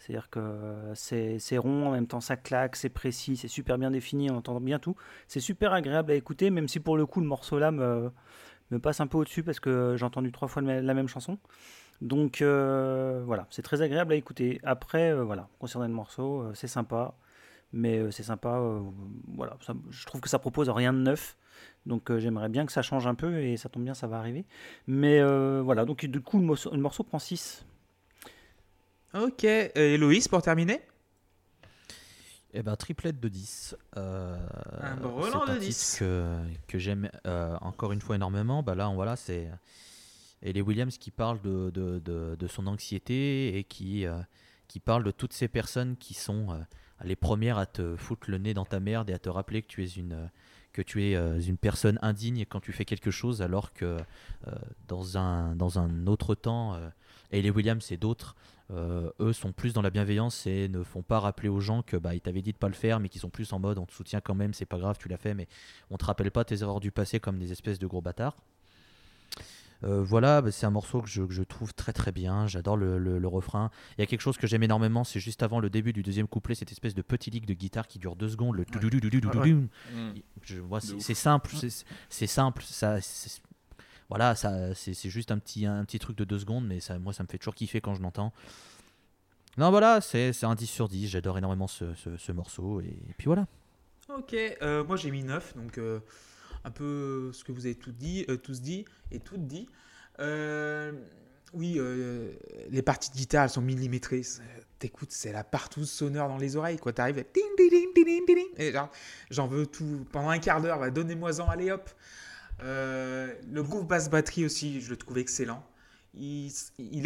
C'est-à-dire 0.01 0.31
que 0.31 0.41
c'est 0.95 1.59
rond, 1.59 1.89
en 1.89 1.93
même 1.93 2.07
temps 2.07 2.21
ça 2.21 2.37
claque, 2.37 2.75
c'est 2.75 2.89
précis, 2.89 3.37
c'est 3.37 3.49
super 3.49 3.79
bien 3.79 3.91
défini, 3.91 4.31
on 4.31 4.37
entend 4.39 4.59
bien 4.61 4.79
tout. 4.79 4.97
C'est 5.29 5.41
super 5.41 5.73
agréable 5.73 6.11
à 6.11 6.15
écouter, 6.15 6.51
même 6.51 6.69
si 6.69 6.81
pour 6.81 6.97
le 6.97 7.07
coup 7.07 7.21
le 7.21 7.27
morceau 7.27 7.59
là 7.59 7.71
me, 7.71 8.11
me 8.71 8.79
passe 8.79 9.01
un 9.01 9.07
peu 9.07 9.19
au-dessus 9.19 9.43
parce 9.43 9.61
que 9.61 9.95
j'ai 9.97 10.05
entendu 10.05 10.33
trois 10.33 10.49
fois 10.49 10.63
la 10.63 10.95
même 10.95 11.09
chanson. 11.09 11.39
Donc 12.01 12.41
euh, 12.41 13.23
voilà, 13.27 13.47
c'est 13.51 13.63
très 13.63 13.83
agréable 13.83 14.13
à 14.13 14.17
écouter. 14.17 14.61
Après, 14.63 15.13
euh, 15.13 15.23
voilà, 15.23 15.49
concernant 15.59 15.87
le 15.87 15.93
morceau, 15.93 16.43
euh, 16.43 16.55
c'est 16.55 16.67
sympa, 16.67 17.15
mais 17.73 18.11
c'est 18.11 18.23
sympa, 18.23 18.61
voilà, 19.35 19.57
je 19.91 20.07
trouve 20.07 20.21
que 20.21 20.29
ça 20.29 20.39
propose 20.39 20.69
rien 20.71 20.93
de 20.93 20.99
neuf. 20.99 21.37
Donc 21.87 22.17
j'aimerais 22.19 22.49
bien 22.49 22.67
que 22.67 22.73
ça 22.73 22.83
change 22.83 23.07
un 23.07 23.15
peu 23.15 23.41
et 23.41 23.57
ça 23.57 23.69
tombe 23.69 23.85
bien, 23.85 23.95
ça 23.95 24.07
va 24.07 24.19
arriver. 24.19 24.45
Mais 24.87 25.23
voilà, 25.61 25.85
donc 25.85 26.05
du 26.05 26.21
coup 26.21 26.39
le 26.39 26.45
morceau, 26.45 26.71
le 26.73 26.81
morceau 26.81 27.05
prend 27.05 27.19
6. 27.19 27.67
Ok, 29.15 29.45
euh, 29.45 29.71
Héloïse 29.77 30.29
pour 30.29 30.41
terminer? 30.43 30.81
Eh 32.53 32.63
ben, 32.63 32.75
triplette 32.77 33.21
de 33.21 33.29
10. 33.29 33.77
Euh, 33.97 34.37
Un 34.81 34.97
brelan 34.97 35.45
de 35.47 35.51
un 35.53 35.57
10. 35.59 35.77
titre 35.77 35.99
que, 36.01 36.37
que 36.67 36.79
j'aime 36.79 37.11
euh, 37.27 37.57
encore 37.61 37.93
une 37.93 38.01
fois 38.01 38.17
énormément. 38.17 38.63
Bah 38.63 38.75
là, 38.75 38.89
on- 38.89 38.95
voilà, 38.95 39.17
c'est 39.17 39.49
Ellie 40.43 40.61
Williams 40.63 40.97
qui 40.99 41.11
parle 41.11 41.41
de, 41.43 41.71
de, 41.71 42.01
de- 42.01 42.37
de 42.39 42.47
son 42.49 42.67
anxiété 42.67 43.57
et 43.57 43.65
qui, 43.65 44.05
euh, 44.07 44.19
qui 44.69 44.81
parle 44.81 45.05
de 45.05 45.11
toutes 45.13 45.33
ces 45.33 45.47
personnes 45.49 45.97
qui 45.97 46.15
sont 46.15 46.51
euh, 46.51 46.59
les 47.05 47.17
premières 47.17 47.59
à 47.59 47.67
te 47.67 47.95
foutre 47.97 48.29
le 48.31 48.39
nez 48.39 48.53
dans 48.55 48.65
ta 48.65 48.81
merde 48.81 49.11
et 49.11 49.13
à 49.13 49.19
te 49.21 49.29
rappeler 49.29 49.63
que 49.63 49.69
tu 49.69 49.85
es 49.85 49.89
une, 49.89 50.29
que 50.73 50.83
tu 50.83 51.05
es 51.05 51.15
une 51.15 51.57
personne 51.57 51.99
indigne 52.03 52.45
quand 52.47 52.61
tu 52.61 52.73
fais 52.73 52.85
quelque 52.85 53.11
chose, 53.13 53.43
alors 53.43 53.73
que 53.73 53.97
dans, 54.89 55.17
un, 55.19 55.55
dans 55.57 55.79
un 55.79 56.07
autre 56.07 56.35
temps, 56.35 56.79
Ellie 57.31 57.51
Williams 57.51 57.91
et 57.91 57.97
d'autres 57.97 58.37
euh, 58.71 59.11
eux 59.21 59.33
sont 59.33 59.53
plus 59.53 59.73
dans 59.73 59.83
la 59.83 59.91
bienveillance 59.91 60.47
et 60.47 60.69
ne 60.69 60.83
font 60.83 61.03
pas 61.03 61.19
rappeler 61.19 61.49
aux 61.49 61.61
gens 61.61 61.83
que 61.83 61.97
bah 61.97 62.15
ils 62.15 62.21
t'avaient 62.21 62.43
dit 62.43 62.53
de 62.53 62.59
pas 62.59 62.69
le 62.69 62.75
faire 62.75 63.01
mais 63.01 63.09
qu'ils 63.09 63.21
sont 63.21 63.31
plus 63.31 63.53
en 63.53 63.59
mode 63.59 63.79
on 63.79 63.87
te 63.87 63.93
soutient 63.93 64.21
quand 64.21 64.35
même 64.35 64.55
c'est 64.55 64.65
pas 64.67 64.79
grave 64.79 64.97
tu 64.99 65.09
l'as 65.09 65.17
fait 65.17 65.35
mais 65.35 65.49
on 65.91 65.97
te 65.97 66.05
rappelle 66.05 66.31
pas 66.31 66.45
tes 66.45 66.63
erreurs 66.63 66.79
du 66.81 66.93
passé 66.93 67.19
comme 67.21 67.39
des 67.39 67.51
espèces 67.53 67.79
de 67.79 67.87
gros 67.87 68.01
bâtards 68.01 68.37
Euh, 69.83 70.03
voilà 70.03 70.43
bah, 70.43 70.51
c'est 70.53 70.67
un 70.67 70.71
morceau 70.71 71.01
que 71.01 71.09
je, 71.09 71.23
que 71.23 71.33
je 71.33 71.43
trouve 71.43 71.73
très 71.73 71.95
très 71.95 72.13
bien 72.13 72.47
j'adore 72.47 72.77
le, 72.77 72.99
le- 72.99 73.19
le 73.19 73.29
refrain 73.29 73.71
il 73.97 74.03
y 74.03 74.05
a 74.05 74.07
quelque 74.07 74.21
chose 74.21 74.37
que 74.37 74.47
j'aime 74.47 74.63
énormément 74.63 75.05
c'est 75.05 75.21
juste 75.21 75.43
avant 75.43 75.59
le 75.59 75.71
début 75.71 75.95
du 75.95 76.03
deuxième 76.03 76.29
couplet 76.29 76.55
cette 76.55 76.71
espèce 76.71 76.95
de 76.95 77.01
petit 77.01 77.31
lick 77.31 77.47
de 77.47 77.55
guitare 77.55 77.89
qui 77.89 77.99
dure 77.99 78.15
deux 78.15 78.29
secondes 78.29 78.57
le 78.57 78.67
Ouais. 79.29 79.33
vois, 80.61 80.81
De 80.81 80.85
c'est 81.01 81.15
simple, 81.15 81.51
c'est- 81.57 82.27
simple, 82.27 82.63
ça, 82.63 83.01
voilà, 84.11 84.35
ça, 84.35 84.75
c'est 84.75 85.09
juste 85.09 85.31
un 85.31 85.39
petit, 85.39 85.65
un 85.65 85.85
petit 85.87 85.99
truc 85.99 86.19
de 86.19 86.25
deux 86.25 86.39
secondes, 86.39 86.67
mais 86.67 86.81
ça, 86.81 86.99
moi, 86.99 87.13
ça 87.15 87.23
me 87.23 87.29
fait 87.29 87.39
toujours 87.39 87.55
kiffer 87.55 87.81
quand 87.81 87.95
je 87.95 88.03
l'entends. 88.03 88.33
Non, 89.57 89.71
voilà, 89.71 90.01
c'est 90.01 90.33
un 90.45 90.55
10 90.55 90.67
sur 90.67 90.89
10, 90.89 91.09
j'adore 91.09 91.39
énormément 91.39 91.67
ce, 91.67 91.95
ce- 91.95 92.17
ce 92.17 92.33
morceau, 92.33 92.81
et, 92.81 92.95
puis 93.19 93.27
voilà. 93.27 93.47
Ok, 94.15 94.35
euh, 94.35 94.85
moi 94.85 94.97
j'ai 94.97 95.11
mis 95.11 95.23
9, 95.23 95.57
donc 95.57 95.79
euh, 95.79 96.01
un 96.65 96.71
peu 96.71 97.31
ce 97.33 97.45
que 97.45 97.53
vous 97.53 97.67
avez 97.67 97.75
tout 97.77 97.93
dit, 97.93 98.25
euh, 98.29 98.37
tous 98.37 98.61
dit 98.61 98.85
et 99.13 99.21
toutes 99.21 99.47
dit. 99.47 99.69
Euh, 100.19 100.93
oui, 101.53 101.81
les 102.71 102.83
parties 102.83 103.11
de 103.11 103.17
guitare 103.17 103.45
elles 103.45 103.51
sont 103.51 103.61
millimétrées. 103.61 104.23
T'écoutes, 104.79 105.11
c'est 105.11 105.33
la 105.33 105.43
partouze 105.45 105.91
sonore 105.91 106.29
dans 106.29 106.37
les 106.39 106.55
oreilles. 106.57 106.79
quoi. 106.79 106.93
T'arrives, 106.93 107.25
ding, 107.35 107.45
et 108.57 108.73
genre, 108.73 108.89
j'en 109.31 109.47
veux 109.49 109.67
tout 109.67 110.07
pendant 110.13 110.29
un 110.31 110.39
quart 110.39 110.61
d'heure. 110.61 110.79
bah, 110.79 110.91
Donnez-moi-en, 110.91 111.49
allez 111.49 111.71
hop. 111.73 111.91
Euh, 112.63 113.33
le 113.51 113.63
groove 113.63 113.87
basse 113.87 114.11
batterie 114.11 114.45
aussi, 114.45 114.81
je 114.81 114.91
le 114.91 114.97
trouve 114.97 115.19
excellent. 115.19 115.65
Il, 116.15 116.51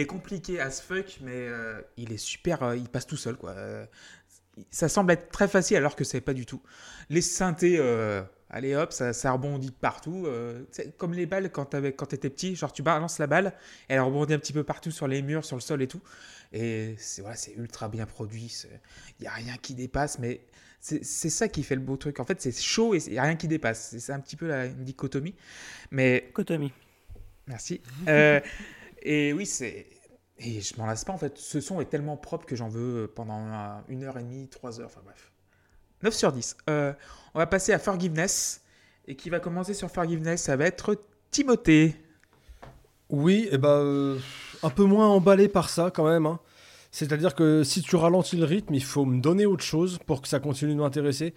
est 0.01 0.07
compliqué 0.07 0.61
as 0.61 0.81
fuck, 0.81 1.19
mais 1.21 1.47
euh, 1.49 1.81
il 1.97 2.13
est 2.13 2.19
super. 2.19 2.63
euh, 2.63 2.77
il 2.77 2.89
passe 2.89 3.07
tout 3.07 3.17
seul, 3.17 3.37
quoi. 3.37 3.55
Ça 4.71 4.89
semble 4.89 5.13
être 5.13 5.31
très 5.31 5.49
facile 5.49 5.77
alors 5.77 5.97
que 5.97 6.05
c'est 6.05 6.21
pas 6.21 6.33
du 6.33 6.47
tout. 6.47 6.63
Les 7.11 7.21
synthés, 7.21 7.79
allez 8.55 8.75
hop, 8.75 8.93
ça, 8.93 9.13
ça 9.13 9.33
rebondit 9.33 9.69
de 9.69 9.75
partout. 9.75 10.25
euh, 10.27 10.65
c'est 10.71 10.97
comme 10.97 11.13
les 11.13 11.27
balles 11.27 11.51
quand 11.53 11.67
t'étais 11.67 12.31
petit, 12.31 12.57
genre 12.57 12.73
tu 12.73 12.83
balances 12.83 13.19
la 13.19 13.27
balle, 13.27 13.53
elle 13.89 14.01
rebondit 14.01 14.33
un 14.35 14.39
petit 14.39 14.53
peu 14.53 14.65
partout 14.65 14.91
sur 14.91 15.07
les 15.09 15.21
murs, 15.23 15.45
sur 15.45 15.57
le 15.57 15.61
sol 15.63 15.83
et 15.83 15.89
tout. 15.89 16.01
Et 16.53 16.95
c'est 16.99 17.21
voilà, 17.23 17.37
c'est 17.37 17.53
ultra 17.55 17.89
bien 17.89 18.07
produit. 18.07 18.55
Il 19.19 19.23
n'y 19.23 19.27
a 19.27 19.33
rien 19.33 19.57
qui 19.61 19.75
dépasse, 19.75 20.19
mais 20.19 20.41
c'est 20.81 21.03
ça 21.31 21.49
qui 21.49 21.63
fait 21.63 21.75
le 21.75 21.81
beau 21.81 21.97
truc. 21.97 22.21
En 22.21 22.25
fait, 22.25 22.41
c'est 22.41 22.53
chaud 22.57 22.95
et 22.95 22.99
il 23.07 23.13
n'y 23.13 23.19
a 23.19 23.23
rien 23.23 23.37
qui 23.37 23.49
dépasse. 23.49 23.97
C'est- 23.99 24.13
un 24.13 24.21
petit 24.21 24.37
peu 24.37 24.47
la 24.47 24.67
une 24.67 24.85
dichotomie. 24.85 25.35
Mais 25.91 26.31
Kotomi. 26.33 26.73
Merci. 27.47 27.81
Euh, 28.09 28.41
et 29.03 29.33
oui, 29.33 29.47
c'est. 29.47 29.87
Et 30.39 30.61
je 30.61 30.77
m'en 30.79 30.87
lasse 30.87 31.05
pas 31.05 31.13
en 31.13 31.19
fait. 31.19 31.39
Ce 31.39 31.61
son 31.61 31.81
est 31.81 31.87
tellement 31.91 32.17
propre 32.17 32.47
que 32.47 32.57
j'en 32.57 32.69
veux 32.69 33.11
pendant 33.15 33.35
un- 33.39 33.85
une 33.89 34.03
heure 34.05 34.19
et 34.19 34.23
demie, 34.23 34.49
trois 34.49 34.81
heures, 34.81 34.87
enfin 34.87 35.01
bref. 35.05 35.31
9 36.05 36.15
sur 36.15 36.33
10. 36.33 36.57
Euh, 36.69 36.93
on 37.35 37.39
va 37.39 37.47
passer 37.47 37.73
à 37.73 37.79
Forgiveness. 37.79 38.61
Et 39.07 39.17
qui 39.17 39.29
va 39.29 39.39
commencer 39.41 39.75
sur 39.75 39.91
Forgiveness, 39.91 40.43
ça 40.43 40.57
va 40.57 40.65
être 40.65 40.97
Timothée. 41.31 41.95
Oui, 43.11 43.49
et 43.51 43.59
bah, 43.59 43.69
euh, 43.79 44.19
un 44.63 44.71
peu 44.71 44.85
moins 44.85 45.09
emballé 45.09 45.49
par 45.49 45.69
ça 45.69 45.91
quand 45.91 46.09
même. 46.09 46.25
hein. 46.27 46.41
C'est-à-dire 46.91 47.35
que 47.35 47.65
si 47.65 47.83
tu 47.83 47.97
ralentis 47.97 48.37
le 48.37 48.45
rythme, 48.45 48.73
il 48.73 48.83
faut 48.83 49.05
me 49.05 49.21
donner 49.21 49.45
autre 49.47 49.65
chose 49.65 49.99
pour 50.07 50.23
que 50.23 50.29
ça 50.29 50.41
continue 50.41 50.75
de 50.75 50.79
m'intéresser. 50.79 51.35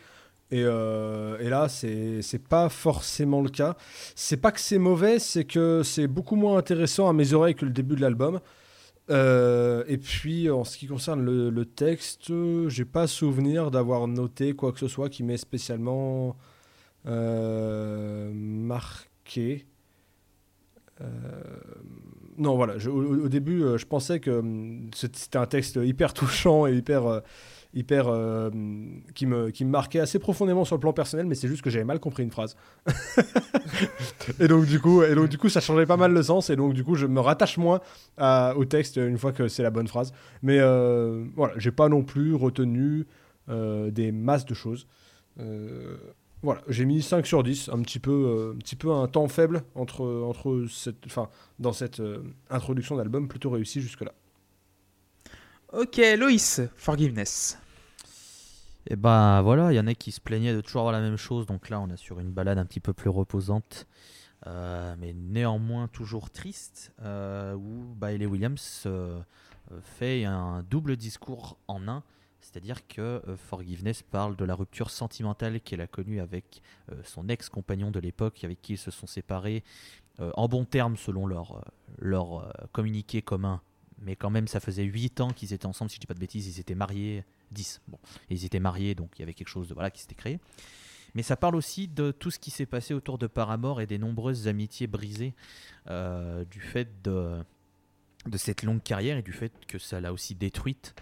Et, 0.49 0.63
euh, 0.63 1.37
et 1.39 1.49
là, 1.49 1.67
c'est 1.67 2.21
pas 2.47 2.69
forcément 2.69 3.41
le 3.41 3.49
cas. 3.49 3.75
C'est 4.15 4.37
pas 4.37 4.51
que 4.51 4.61
c'est 4.61 4.77
mauvais, 4.77 5.19
c'est 5.19 5.43
que 5.43 5.81
c'est 5.83 6.07
beaucoup 6.07 6.35
moins 6.37 6.57
intéressant 6.57 7.09
à 7.09 7.13
mes 7.13 7.33
oreilles 7.33 7.55
que 7.55 7.65
le 7.65 7.71
début 7.71 7.95
de 7.95 8.01
l'album. 8.01 8.39
Euh, 9.09 9.83
et 9.87 9.97
puis, 9.97 10.49
en 10.49 10.63
ce 10.63 10.77
qui 10.77 10.87
concerne 10.87 11.23
le, 11.23 11.65
texte, 11.65 12.29
euh, 12.31 12.67
j'ai 12.69 12.85
pas 12.85 13.07
souvenir 13.07 13.71
d'avoir 13.71 14.07
noté 14.07 14.53
quoi 14.53 14.71
que 14.71 14.79
ce 14.79 14.87
soit 14.87 15.09
qui 15.09 15.23
m'ait 15.23 15.37
spécialement 15.37 16.35
euh, 17.05 18.31
marqué. 18.33 19.65
Euh, 21.01 21.05
non, 22.37 22.55
voilà. 22.55 22.75
au, 22.87 23.25
au 23.25 23.29
début, 23.29 23.63
je 23.77 23.85
pensais 23.85 24.19
que 24.19 24.31
hum, 24.31 24.89
c'était 24.93 25.37
un 25.37 25.45
texte 25.45 25.79
hyper 25.81 26.13
touchant 26.13 26.67
et 26.67 26.75
hyper, 26.75 27.21
hyper 27.73 28.07
euh, 28.07 28.49
qui 29.13 29.25
me 29.25 29.49
qui 29.51 29.65
me 29.65 29.69
marquait 29.69 29.99
assez 29.99 30.19
profondément 30.19 30.65
sur 30.65 30.75
le 30.75 30.79
plan 30.79 30.93
personnel, 30.93 31.25
mais 31.25 31.35
c'est 31.35 31.47
juste 31.47 31.61
que 31.61 31.69
j'avais 31.69 31.85
mal 31.85 31.99
compris 31.99 32.23
une 32.23 32.31
phrase. 32.31 32.55
et 34.39 34.47
donc 34.47 34.65
du 34.65 34.79
coup, 34.79 35.03
et 35.03 35.15
donc 35.15 35.29
du 35.29 35.37
coup, 35.37 35.49
ça 35.49 35.59
changeait 35.59 35.85
pas 35.85 35.97
mal 35.97 36.11
le 36.13 36.23
sens, 36.23 36.49
et 36.49 36.55
donc 36.55 36.73
du 36.73 36.83
coup, 36.83 36.95
je 36.95 37.05
me 37.05 37.19
rattache 37.19 37.57
moins 37.57 37.79
à- 38.17 38.53
au 38.55 38.65
texte 38.65 38.97
une 38.97 39.17
fois 39.17 39.31
que 39.31 39.47
c'est 39.47 39.63
la 39.63 39.69
bonne 39.69 39.87
phrase. 39.87 40.11
Mais 40.41 40.57
euh, 40.59 41.25
voilà, 41.35 41.53
j'ai 41.57 41.71
pas 41.71 41.89
non 41.89 42.03
plus 42.03 42.33
retenu 42.35 43.05
euh, 43.49 43.91
des 43.91 44.11
masses 44.11 44.45
de 44.45 44.53
choses. 44.53 44.87
Voilà, 46.43 46.61
j'ai 46.67 46.85
mis 46.85 47.01
5 47.01 47.25
sur 47.25 47.41
10, 47.43 47.69
un 47.73 47.81
petit 47.81 47.99
peu, 47.99 48.53
un 48.55 48.57
petit 48.59 48.75
peu 48.75 48.91
un 48.91 49.07
temps 49.07 49.27
faible 49.27 49.63
entre, 49.73 50.05
entre 50.05 50.65
cette, 50.69 50.97
dans 51.57 51.73
cette 51.73 52.01
introduction 52.51 52.95
d'album 52.95 53.27
plutôt 53.27 53.49
réussie 53.49 53.81
jusque-là. 53.81 54.13
Ok, 55.73 55.99
Loïs, 56.17 56.61
Forgiveness. 56.77 57.59
Et 58.89 58.95
ben 58.95 59.41
voilà, 59.41 59.73
il 59.73 59.75
y 59.75 59.79
en 59.81 59.87
a 59.87 59.93
qui 59.93 60.13
se 60.13 60.21
plaignaient 60.21 60.53
de 60.53 60.61
toujours 60.61 60.83
avoir 60.83 60.93
la 60.93 61.01
même 61.01 61.17
chose, 61.17 61.45
donc 61.45 61.67
là 61.67 61.81
on 61.81 61.89
est 61.89 61.97
sur 61.97 62.21
une 62.21 62.31
balade 62.31 62.57
un 62.57 62.65
petit 62.65 62.79
peu 62.79 62.93
plus 62.93 63.09
reposante, 63.09 63.85
euh, 64.45 64.95
mais 64.97 65.11
néanmoins 65.11 65.89
toujours 65.89 66.29
triste, 66.29 66.93
euh, 67.01 67.53
où 67.53 67.83
Bailey 67.95 68.25
Williams 68.25 68.83
euh, 68.85 69.19
fait 69.81 70.23
un 70.23 70.63
double 70.69 70.95
discours 70.95 71.57
en 71.67 71.89
un, 71.89 72.01
c'est-à-dire 72.39 72.87
que 72.87 73.21
Forgiveness 73.35 74.03
parle 74.03 74.37
de 74.37 74.45
la 74.45 74.55
rupture 74.55 74.89
sentimentale 74.89 75.59
qu'elle 75.59 75.81
a 75.81 75.87
connue 75.87 76.21
avec 76.21 76.61
son 77.03 77.27
ex-compagnon 77.27 77.91
de 77.91 77.99
l'époque, 77.99 78.45
avec 78.45 78.61
qui 78.61 78.73
ils 78.73 78.77
se 78.77 78.89
sont 78.89 79.07
séparés 79.07 79.65
en 80.19 80.47
bons 80.47 80.63
termes 80.63 80.95
selon 80.95 81.25
leur, 81.25 81.65
leur 81.99 82.53
communiqué 82.71 83.21
commun. 83.21 83.59
Mais 84.01 84.15
quand 84.15 84.29
même, 84.29 84.47
ça 84.47 84.59
faisait 84.59 84.83
8 84.83 85.21
ans 85.21 85.29
qu'ils 85.31 85.53
étaient 85.53 85.65
ensemble, 85.65 85.89
si 85.89 85.95
je 85.95 86.01
dis 86.01 86.07
pas 86.07 86.13
de 86.13 86.19
bêtises, 86.19 86.47
ils 86.47 86.59
étaient 86.59 86.75
mariés, 86.75 87.23
10. 87.51 87.81
Bon, 87.87 87.97
ils 88.29 88.45
étaient 88.45 88.59
mariés, 88.59 88.95
donc 88.95 89.11
il 89.17 89.21
y 89.21 89.23
avait 89.23 89.33
quelque 89.33 89.49
chose 89.49 89.67
de 89.67 89.73
voilà 89.73 89.91
qui 89.91 90.01
s'était 90.01 90.15
créé. 90.15 90.39
Mais 91.15 91.23
ça 91.23 91.35
parle 91.35 91.55
aussi 91.55 91.87
de 91.87 92.11
tout 92.11 92.29
ce 92.29 92.37
qui 92.37 92.51
s'est 92.51 92.65
passé 92.65 92.93
autour 92.93 93.17
de 93.17 93.27
Paramore 93.27 93.81
et 93.81 93.87
des 93.87 93.97
nombreuses 93.97 94.47
amitiés 94.47 94.87
brisées 94.87 95.33
euh, 95.89 96.45
du 96.45 96.59
fait 96.59 97.01
de, 97.01 97.37
de 98.27 98.37
cette 98.37 98.63
longue 98.63 98.83
carrière 98.83 99.17
et 99.17 99.23
du 99.23 99.31
fait 99.31 99.51
que 99.67 99.79
ça 99.79 99.99
l'a 99.99 100.13
aussi 100.13 100.35
détruite 100.35 100.93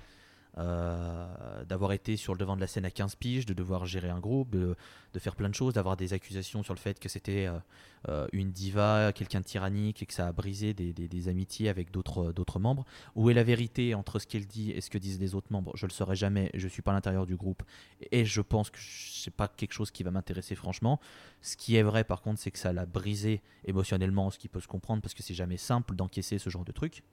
euh, 0.57 1.65
d'avoir 1.65 1.91
été 1.91 2.15
sur 2.15 2.33
le 2.33 2.39
devant 2.39 2.55
de 2.55 2.61
la 2.61 2.67
scène 2.67 2.85
à 2.85 2.91
15 2.91 3.15
piges, 3.15 3.45
de 3.45 3.53
devoir 3.53 3.85
gérer 3.85 4.09
un 4.09 4.19
groupe, 4.19 4.51
de, 4.51 4.75
faire 5.17 5.35
plein 5.35 5.49
de 5.49 5.55
choses, 5.55 5.73
d'avoir 5.73 5.97
des 5.97 6.13
accusations 6.13 6.63
sur 6.63 6.73
le 6.73 6.79
fait 6.79 6.97
que 6.97 7.09
c'était 7.09 7.47
euh, 7.47 7.57
euh, 8.07 8.27
une 8.31 8.51
diva, 8.51 9.11
quelqu'un 9.13 9.41
de 9.41 9.45
tyrannique 9.45 10.01
et 10.01 10.05
que 10.05 10.13
ça 10.13 10.27
a 10.27 10.31
brisé 10.31 10.73
des, 10.73 11.27
amitiés 11.27 11.67
avec 11.67 11.91
d'autres 11.91 12.59
membres. 12.59 12.85
Où 13.15 13.29
est 13.29 13.33
la 13.33 13.43
vérité 13.43 13.95
entre 13.95 14.19
ce 14.19 14.27
qu'elle 14.27 14.47
dit 14.47 14.71
et 14.71 14.79
ce 14.79 14.89
que 14.89 14.97
disent 14.97 15.19
les 15.19 15.35
autres 15.35 15.51
membres? 15.51 15.71
Je 15.75 15.87
le 15.87 15.91
saurai 15.91 16.15
jamais, 16.15 16.51
je 16.53 16.67
suis 16.69 16.81
pas 16.81 16.91
à 16.91 16.93
l'intérieur 16.93 17.25
du 17.25 17.35
groupe 17.35 17.63
et 18.11 18.23
je 18.23 18.41
pense 18.41 18.69
que 18.69 18.79
c'est 18.79 19.35
pas 19.35 19.49
quelque 19.49 19.73
chose 19.73 19.91
qui 19.91 20.03
va 20.03 20.11
m'intéresser 20.11 20.55
franchement. 20.55 21.01
Ce 21.41 21.57
qui 21.57 21.75
est 21.75 21.83
vrai 21.83 22.05
par 22.05 22.21
contre, 22.21 22.39
c'est 22.39 22.51
que 22.51 22.59
ça 22.59 22.71
l'a 22.71 22.85
brisé 22.85 23.41
émotionnellement, 23.65 24.29
ce 24.29 24.39
qui 24.39 24.47
peut 24.47 24.61
se 24.61 24.67
comprendre 24.67 25.01
parce 25.01 25.13
que 25.13 25.23
c'est 25.23 25.33
jamais 25.33 25.57
simple 25.57 25.95
d'encaisser 25.95 26.39
ce 26.39 26.49
genre 26.49 26.63
de 26.63 26.71
truc. 26.71 27.03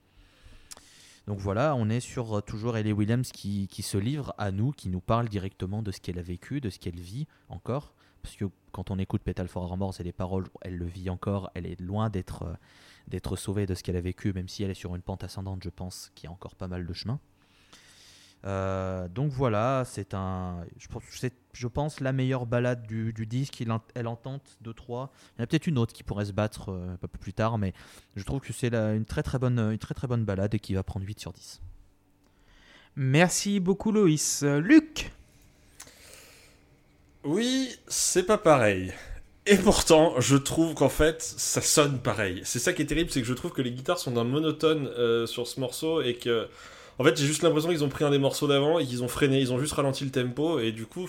Donc 1.27 1.39
voilà, 1.39 1.75
on 1.75 1.89
est 1.89 2.01
sur 2.01 2.37
euh, 2.37 2.41
toujours 2.41 2.75
Ellie 2.75 2.91
Williams 2.91 3.31
qui, 3.31 3.67
qui 3.67 3.81
se 3.81 3.97
livre 3.97 4.33
à 4.37 4.51
nous, 4.51 4.71
qui 4.71 4.89
nous 4.89 4.99
parle 4.99 5.29
directement 5.29 5.81
de 5.81 5.91
ce 5.91 6.01
qu'elle 6.01 6.19
a 6.19 6.21
vécu, 6.23 6.59
de 6.59 6.69
ce 6.69 6.79
qu'elle 6.79 6.99
vit 6.99 7.27
encore. 7.47 7.93
Parce 8.21 8.35
que 8.35 8.45
quand 8.71 8.91
on 8.91 8.99
écoute 8.99 9.21
Petal 9.21 9.47
for 9.47 9.67
Remorse 9.67 9.99
et 9.99 10.03
les 10.03 10.11
paroles, 10.11 10.47
elle 10.61 10.77
le 10.77 10.85
vit 10.85 11.09
encore, 11.09 11.49
elle 11.55 11.65
est 11.65 11.79
loin 11.79 12.09
d'être 12.09 12.43
euh, 12.43 12.53
d'être 13.07 13.35
sauvée 13.35 13.65
de 13.65 13.75
ce 13.75 13.83
qu'elle 13.83 13.97
a 13.97 14.01
vécu, 14.01 14.31
même 14.33 14.47
si 14.47 14.63
elle 14.63 14.71
est 14.71 14.75
sur 14.75 14.95
une 14.95 15.01
pente 15.01 15.23
ascendante, 15.23 15.61
je 15.63 15.69
pense 15.69 16.11
qu'il 16.15 16.27
y 16.27 16.27
a 16.29 16.31
encore 16.31 16.55
pas 16.55 16.69
mal 16.69 16.85
de 16.85 16.93
chemin. 16.93 17.19
Euh, 18.45 19.07
donc 19.07 19.31
voilà, 19.31 19.83
c'est 19.85 20.13
un, 20.13 20.65
je 20.77 20.87
pense, 20.87 21.03
c'est, 21.11 21.33
je 21.53 21.67
pense 21.67 22.01
la 22.01 22.11
meilleure 22.11 22.45
balade 22.45 22.85
du, 22.85 23.13
du 23.13 23.25
disque. 23.25 23.61
Il 23.61 23.73
elle 23.95 24.07
en 24.07 24.15
tente 24.15 24.57
deux 24.61 24.73
trois. 24.73 25.11
Il 25.35 25.39
y 25.39 25.41
en 25.41 25.43
a 25.45 25.47
peut-être 25.47 25.67
une 25.67 25.77
autre 25.77 25.93
qui 25.93 26.03
pourrait 26.03 26.25
se 26.25 26.33
battre 26.33 26.69
euh, 26.71 26.93
un 26.93 26.97
peu 26.97 27.07
plus 27.07 27.33
tard, 27.33 27.57
mais 27.57 27.73
je 28.15 28.23
trouve 28.23 28.41
que 28.41 28.51
c'est 28.51 28.73
une 28.73 29.05
très 29.05 29.23
très 29.23 29.39
bonne, 29.39 29.59
une 29.59 29.77
très 29.77 29.93
très 29.93 30.07
bonne 30.07 30.25
balade 30.25 30.53
et 30.53 30.59
qui 30.59 30.73
va 30.73 30.83
prendre 30.83 31.05
8 31.05 31.19
sur 31.19 31.31
10. 31.31 31.61
Merci 32.95 33.59
beaucoup, 33.59 33.91
Loïs. 33.91 34.43
Euh, 34.43 34.59
Luc? 34.59 35.11
Oui, 37.23 37.75
c'est 37.87 38.23
pas 38.23 38.37
pareil. 38.37 38.93
Et 39.45 39.57
pourtant, 39.57 40.19
je 40.19 40.37
trouve 40.37 40.73
qu'en 40.73 40.89
fait, 40.89 41.21
ça 41.21 41.61
sonne 41.61 41.99
pareil. 41.99 42.41
C'est 42.45 42.59
ça 42.59 42.71
qui 42.71 42.81
est 42.81 42.85
terrible, 42.85 43.09
c'est 43.09 43.21
que 43.21 43.27
je 43.27 43.33
trouve 43.33 43.51
que 43.51 43.61
les 43.61 43.71
guitares 43.71 43.99
sont 43.99 44.11
d'un 44.11 44.23
monotone 44.23 44.87
euh, 44.87 45.25
sur 45.25 45.47
ce 45.47 45.59
morceau 45.59 46.01
et 46.01 46.15
que, 46.15 46.47
en 46.99 47.03
fait, 47.03 47.17
j'ai 47.17 47.25
juste 47.25 47.43
l'impression 47.43 47.69
qu'ils 47.69 47.83
ont 47.83 47.89
pris 47.89 48.03
un 48.03 48.11
des 48.11 48.19
morceaux 48.19 48.47
d'avant 48.47 48.79
et 48.79 48.85
qu'ils 48.85 49.03
ont 49.03 49.07
freiné, 49.07 49.39
ils 49.39 49.51
ont 49.51 49.59
juste 49.59 49.73
ralenti 49.73 50.03
le 50.05 50.11
tempo 50.11 50.59
et 50.59 50.71
du 50.71 50.85
coup, 50.85 51.07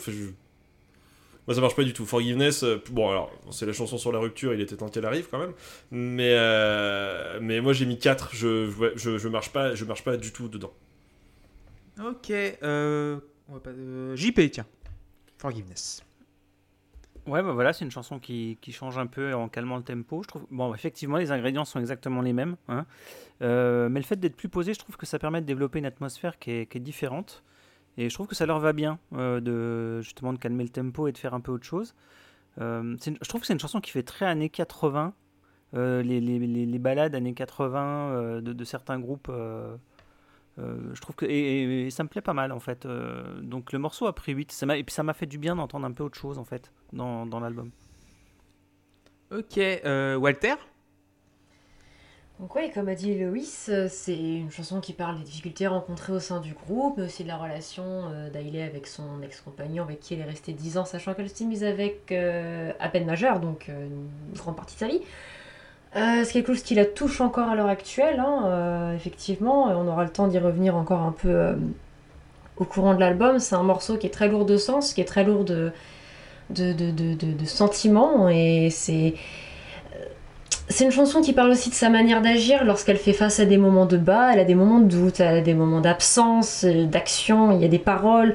moi 1.46 1.54
ça 1.54 1.60
marche 1.60 1.76
pas 1.76 1.84
du 1.84 1.92
tout. 1.92 2.06
Forgiveness, 2.06 2.62
euh, 2.62 2.82
bon 2.90 3.10
alors, 3.10 3.32
c'est 3.50 3.66
la 3.66 3.72
chanson 3.72 3.98
sur 3.98 4.12
la 4.12 4.18
rupture, 4.18 4.54
il 4.54 4.60
était 4.60 4.76
temps 4.76 4.88
qu'elle 4.88 5.06
arrive 5.06 5.28
quand 5.30 5.38
même, 5.38 5.52
mais 5.90 6.34
euh, 6.38 7.38
mais 7.40 7.60
moi 7.60 7.72
j'ai 7.72 7.86
mis 7.86 7.98
4, 7.98 8.30
je, 8.32 8.70
ouais, 8.78 8.92
je 8.96 9.18
je 9.18 9.28
marche 9.28 9.50
pas, 9.52 9.74
je 9.74 9.84
marche 9.84 10.04
pas 10.04 10.16
du 10.16 10.32
tout 10.32 10.48
dedans. 10.48 10.72
Ok. 12.02 12.30
Euh, 12.30 13.18
JP, 14.16 14.50
tiens. 14.50 14.66
Forgiveness. 15.38 16.03
Ouais, 17.26 17.42
bah 17.42 17.52
voilà, 17.52 17.72
c'est 17.72 17.84
une 17.84 17.90
chanson 17.90 18.18
qui, 18.18 18.58
qui 18.60 18.70
change 18.72 18.98
un 18.98 19.06
peu 19.06 19.32
en 19.34 19.48
calmant 19.48 19.76
le 19.76 19.82
tempo. 19.82 20.22
Je 20.22 20.28
trouve, 20.28 20.46
bon, 20.50 20.74
effectivement, 20.74 21.16
les 21.16 21.32
ingrédients 21.32 21.64
sont 21.64 21.80
exactement 21.80 22.20
les 22.20 22.34
mêmes, 22.34 22.56
hein. 22.68 22.84
Euh, 23.42 23.88
mais 23.88 23.98
le 24.00 24.04
fait 24.04 24.16
d'être 24.16 24.36
plus 24.36 24.50
posé, 24.50 24.74
je 24.74 24.78
trouve 24.78 24.96
que 24.96 25.06
ça 25.06 25.18
permet 25.18 25.40
de 25.40 25.46
développer 25.46 25.78
une 25.78 25.86
atmosphère 25.86 26.38
qui 26.38 26.50
est, 26.50 26.78
différente. 26.78 27.42
Et 27.96 28.10
je 28.10 28.14
trouve 28.14 28.26
que 28.26 28.34
ça 28.34 28.44
leur 28.44 28.58
va 28.60 28.72
bien 28.72 28.98
euh, 29.14 29.40
de 29.40 30.02
justement 30.02 30.32
de 30.32 30.38
calmer 30.38 30.64
le 30.64 30.68
tempo 30.68 31.08
et 31.08 31.12
de 31.12 31.18
faire 31.18 31.32
un 31.34 31.40
peu 31.40 31.52
autre 31.52 31.64
chose. 31.64 31.94
Euh, 32.60 32.96
je 33.04 33.28
trouve 33.28 33.40
que 33.40 33.46
c'est 33.46 33.52
une 33.52 33.60
chanson 33.60 33.80
qui 33.80 33.90
fait 33.90 34.02
très 34.02 34.26
années 34.26 34.48
80, 34.48 35.14
euh, 35.74 36.02
les, 36.02 36.20
les, 36.20 36.38
les, 36.38 36.66
les 36.66 36.78
balades 36.78 37.14
années 37.14 37.34
80 37.34 37.80
euh, 37.80 38.40
de, 38.40 38.52
de 38.52 38.64
certains 38.64 38.98
groupes. 38.98 39.30
Euh, 40.58 40.76
je 40.94 41.00
trouve 41.00 41.16
que 41.16 41.26
et, 41.26 41.30
et- 41.62 41.86
et 41.86 41.90
ça 41.90 42.02
me 42.04 42.08
plaît 42.08 42.20
pas 42.22 42.32
mal 42.34 42.52
en 42.52 42.60
fait. 42.60 42.86
Euh, 42.86 43.40
donc 43.42 43.72
le 43.72 43.78
morceau 43.78 44.06
a 44.06 44.14
pris 44.14 44.32
8 44.32 44.52
ça 44.52 44.66
m'a- 44.66 44.76
et 44.76 44.84
puis 44.84 44.94
ça 44.94 45.02
m'a 45.02 45.14
fait 45.14 45.26
du 45.26 45.38
bien 45.38 45.56
d'entendre 45.56 45.86
un 45.86 45.92
peu 45.92 46.04
autre 46.04 46.18
chose 46.18 46.38
en 46.38 46.44
fait 46.44 46.72
dans, 46.92 47.26
dans 47.26 47.40
l'album. 47.40 47.70
Ok. 49.30 49.58
euh, 49.58 50.16
Walter? 50.16 50.54
Donc 52.40 52.52
oui, 52.56 52.68
comme 52.72 52.88
a 52.88 52.96
dit 52.96 53.16
Loïs, 53.16 53.70
c'est 53.88 54.16
une 54.18 54.50
chanson 54.50 54.80
qui 54.80 54.92
parle 54.92 55.18
des 55.18 55.22
difficultés 55.24 55.68
rencontrées 55.68 56.12
au 56.12 56.18
sein 56.18 56.40
du 56.40 56.52
groupe, 56.52 56.96
mais 56.98 57.04
aussi 57.04 57.22
de 57.22 57.28
la 57.28 57.36
relation 57.36 57.84
euh, 58.10 58.28
d'Ailey 58.28 58.62
avec 58.62 58.88
son 58.88 59.22
ex-compagnon 59.22 59.84
avec 59.84 60.00
qui 60.00 60.14
elle 60.14 60.20
est 60.20 60.24
restée 60.24 60.52
10 60.52 60.76
ans, 60.76 60.84
sachant 60.84 61.14
qu'elle 61.14 61.28
s'est 61.28 61.44
mise 61.44 61.62
avec 61.62 62.10
euh, 62.10 62.72
à 62.80 62.88
peine 62.88 63.06
majeure, 63.06 63.38
donc 63.38 63.68
euh, 63.68 63.86
une 63.86 64.08
grande 64.36 64.56
partie 64.56 64.74
de 64.74 64.80
sa 64.80 64.88
vie. 64.88 65.00
Euh, 65.96 66.24
c'est 66.24 66.32
quelque 66.32 66.52
chose 66.52 66.62
qui 66.62 66.74
la 66.74 66.84
touche 66.84 67.20
encore 67.20 67.48
à 67.48 67.54
l'heure 67.54 67.68
actuelle, 67.68 68.18
hein, 68.18 68.42
euh, 68.46 68.96
effectivement, 68.96 69.66
on 69.66 69.86
aura 69.86 70.02
le 70.02 70.10
temps 70.10 70.26
d'y 70.26 70.38
revenir 70.38 70.74
encore 70.74 71.02
un 71.02 71.12
peu 71.12 71.28
euh, 71.28 71.54
au 72.56 72.64
courant 72.64 72.94
de 72.94 73.00
l'album. 73.00 73.38
C'est 73.38 73.54
un 73.54 73.62
morceau 73.62 73.96
qui 73.96 74.08
est 74.08 74.10
très 74.10 74.26
lourd 74.28 74.44
de 74.44 74.56
sens, 74.56 74.92
qui 74.92 75.00
est 75.00 75.04
très 75.04 75.22
lourd 75.22 75.44
de, 75.44 75.70
de, 76.50 76.72
de, 76.72 76.90
de- 76.90 77.44
sentiments, 77.46 78.28
et 78.28 78.70
c'est... 78.70 79.14
C'est 80.70 80.86
une 80.86 80.90
chanson 80.90 81.20
qui 81.20 81.34
parle 81.34 81.50
aussi 81.50 81.68
de 81.68 81.74
sa 81.74 81.90
manière 81.90 82.22
d'agir 82.22 82.64
lorsqu'elle 82.64 82.96
fait 82.96 83.12
face 83.12 83.38
à 83.38 83.44
des 83.44 83.58
moments 83.58 83.84
de 83.84 83.98
bas, 83.98 84.32
elle 84.32 84.38
a 84.40 84.44
des 84.44 84.54
moments 84.54 84.80
de 84.80 84.88
doute, 84.88 85.20
elle 85.20 85.36
a 85.36 85.40
des 85.42 85.52
moments 85.52 85.82
d'absence, 85.82 86.64
euh, 86.64 86.86
d'action, 86.86 87.52
il 87.52 87.60
y 87.60 87.66
a 87.66 87.68
des 87.68 87.78
paroles. 87.78 88.34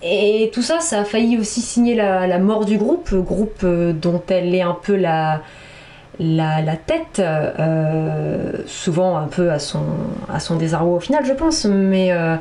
Et 0.00 0.50
tout 0.54 0.62
ça, 0.62 0.78
ça 0.78 1.00
a 1.00 1.04
failli 1.04 1.36
aussi 1.36 1.60
signer 1.60 1.96
la, 1.96 2.38
mort 2.38 2.66
du 2.66 2.78
groupe, 2.78 3.12
groupe 3.12 3.62
euh, 3.64 3.92
dont 3.92 4.22
elle 4.28 4.54
est 4.54 4.62
un 4.62 4.78
peu 4.80 4.94
la, 4.94 5.42
la, 6.18 6.76
tête, 6.76 7.18
euh, 7.20 8.52
souvent 8.66 9.16
un 9.16 9.28
peu 9.28 9.50
à 9.50 9.58
son, 9.58 10.56
désarroi 10.58 10.96
au 10.96 11.00
final, 11.00 11.24
je 11.24 11.32
pense. 11.32 11.64
Mais 11.64 12.12
euh, 12.12 12.36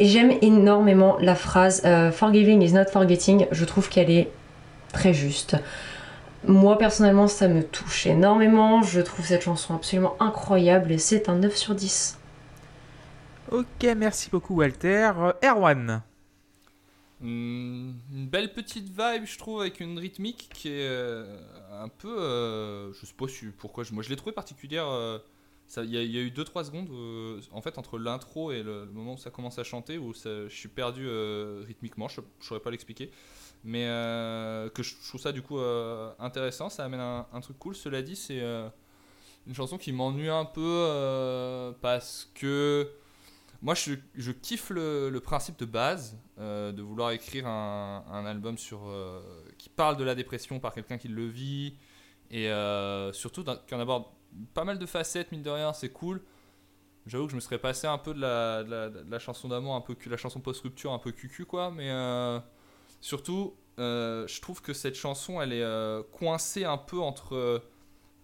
j'aime 0.00 0.32
énormément 0.42 1.16
la 1.20 1.34
phrase 1.34 1.82
euh, 1.84 2.10
Forgiving 2.10 2.62
is 2.62 2.72
not 2.72 2.86
forgetting, 2.86 3.46
je 3.50 3.64
trouve 3.64 3.88
qu'elle 3.88 4.10
est 4.10 4.30
très 4.92 5.14
juste. 5.14 5.56
Moi 6.46 6.78
personnellement 6.78 7.26
ça 7.26 7.48
me 7.48 7.64
touche 7.64 8.06
énormément, 8.06 8.82
je 8.82 9.00
trouve 9.00 9.26
cette 9.26 9.42
chanson 9.42 9.74
absolument 9.74 10.14
incroyable 10.20 10.92
et 10.92 10.98
c'est 10.98 11.28
un 11.28 11.34
9 11.34 11.56
sur 11.56 11.74
10. 11.74 12.16
Ok, 13.50 13.86
merci 13.96 14.28
beaucoup, 14.30 14.54
Walter. 14.56 15.10
Erwan 15.42 16.02
une 17.20 17.94
belle 18.10 18.52
petite 18.52 18.88
vibe, 18.88 19.24
je 19.24 19.38
trouve, 19.38 19.60
avec 19.60 19.80
une 19.80 19.98
rythmique 19.98 20.48
qui 20.54 20.68
est 20.68 20.86
euh, 20.88 21.40
un 21.72 21.88
peu. 21.88 22.16
euh, 22.20 22.92
je 22.94 23.06
sais 23.06 23.14
pas 23.14 23.26
pourquoi. 23.58 23.84
moi, 23.92 24.02
je 24.02 24.08
l'ai 24.08 24.16
trouvé 24.16 24.32
particulière. 24.32 24.86
euh, 24.88 25.18
Il 25.76 25.90
y, 25.90 25.98
a- 25.98 26.22
eu 26.22 26.30
2-3 26.30 26.64
secondes, 26.64 26.88
en 27.52 27.60
fait, 27.60 27.76
entre 27.76 27.98
l'intro 27.98 28.52
et 28.52 28.62
le, 28.62 28.86
moment 28.86 29.14
où 29.14 29.18
ça 29.18 29.30
commence 29.30 29.58
à 29.58 29.64
chanter, 29.64 29.98
où 29.98 30.14
ça- 30.14 30.48
je 30.48 30.54
suis 30.54 30.68
perdu 30.68 31.06
rythmiquement. 31.66 32.08
Je 32.08 32.20
ne 32.20 32.26
saurais 32.40 32.60
pas 32.60 32.70
l'expliquer. 32.70 33.10
Mais 33.64 33.84
que 34.74 34.82
je, 34.82 34.94
trouve 35.08 35.20
ça, 35.20 35.32
du 35.32 35.42
coup, 35.42 35.58
intéressant. 36.18 36.70
Ça 36.70 36.84
amène 36.84 37.00
un, 37.00 37.26
un 37.32 37.40
truc 37.40 37.58
cool. 37.58 37.74
Cela 37.74 38.00
dit, 38.02 38.16
c'est 38.16 38.40
une 39.46 39.54
chanson 39.54 39.76
qui 39.76 39.92
m'ennuie 39.92 40.30
un 40.30 40.44
peu 40.46 41.74
parce 41.82 42.30
que. 42.34 42.88
Moi, 43.60 43.74
je, 43.74 44.30
kiffe 44.30 44.70
le, 44.70 45.18
principe 45.18 45.58
de 45.58 45.64
base 45.64 46.16
euh, 46.38 46.70
de 46.70 46.80
vouloir 46.80 47.10
écrire 47.10 47.48
un, 47.48 48.24
album 48.24 48.56
sur, 48.56 48.86
euh, 48.86 49.20
qui 49.58 49.68
parle 49.68 49.96
de 49.96 50.04
la 50.04 50.14
dépression 50.14 50.60
par 50.60 50.72
quelqu'un 50.72 50.96
qui 50.96 51.08
le 51.08 51.26
vit 51.26 51.74
et 52.30 52.50
euh, 52.50 53.12
surtout 53.12 53.44
en 53.48 53.80
aborde 53.80 54.04
pas 54.54 54.64
mal 54.64 54.78
de 54.78 54.86
facettes, 54.86 55.32
mine 55.32 55.42
de 55.42 55.50
rien, 55.50 55.72
c'est 55.72 55.88
cool. 55.88 56.22
J'avoue 57.06 57.24
que 57.24 57.30
je 57.30 57.36
me 57.36 57.40
serais 57.40 57.58
passé 57.58 57.86
un 57.86 57.98
peu 57.98 58.14
de 58.14 58.20
la, 58.20 58.62
de 58.62 59.10
la, 59.10 59.18
chanson 59.18 59.48
d'amour, 59.48 59.74
un 59.74 59.80
peu 59.80 59.96
la 60.08 60.16
chanson 60.18 60.40
post-rupture, 60.40 60.92
un 60.92 60.98
peu 60.98 61.10
cucu, 61.10 61.44
quoi, 61.44 61.72
mais 61.72 61.90
euh, 61.90 62.38
surtout, 63.00 63.56
je 63.78 64.40
trouve 64.40 64.62
que 64.62 64.72
cette 64.72 64.94
chanson, 64.94 65.40
elle 65.40 65.52
est 65.52 66.10
coincée 66.12 66.64
un 66.64 66.78
peu 66.78 67.00
entre 67.00 67.62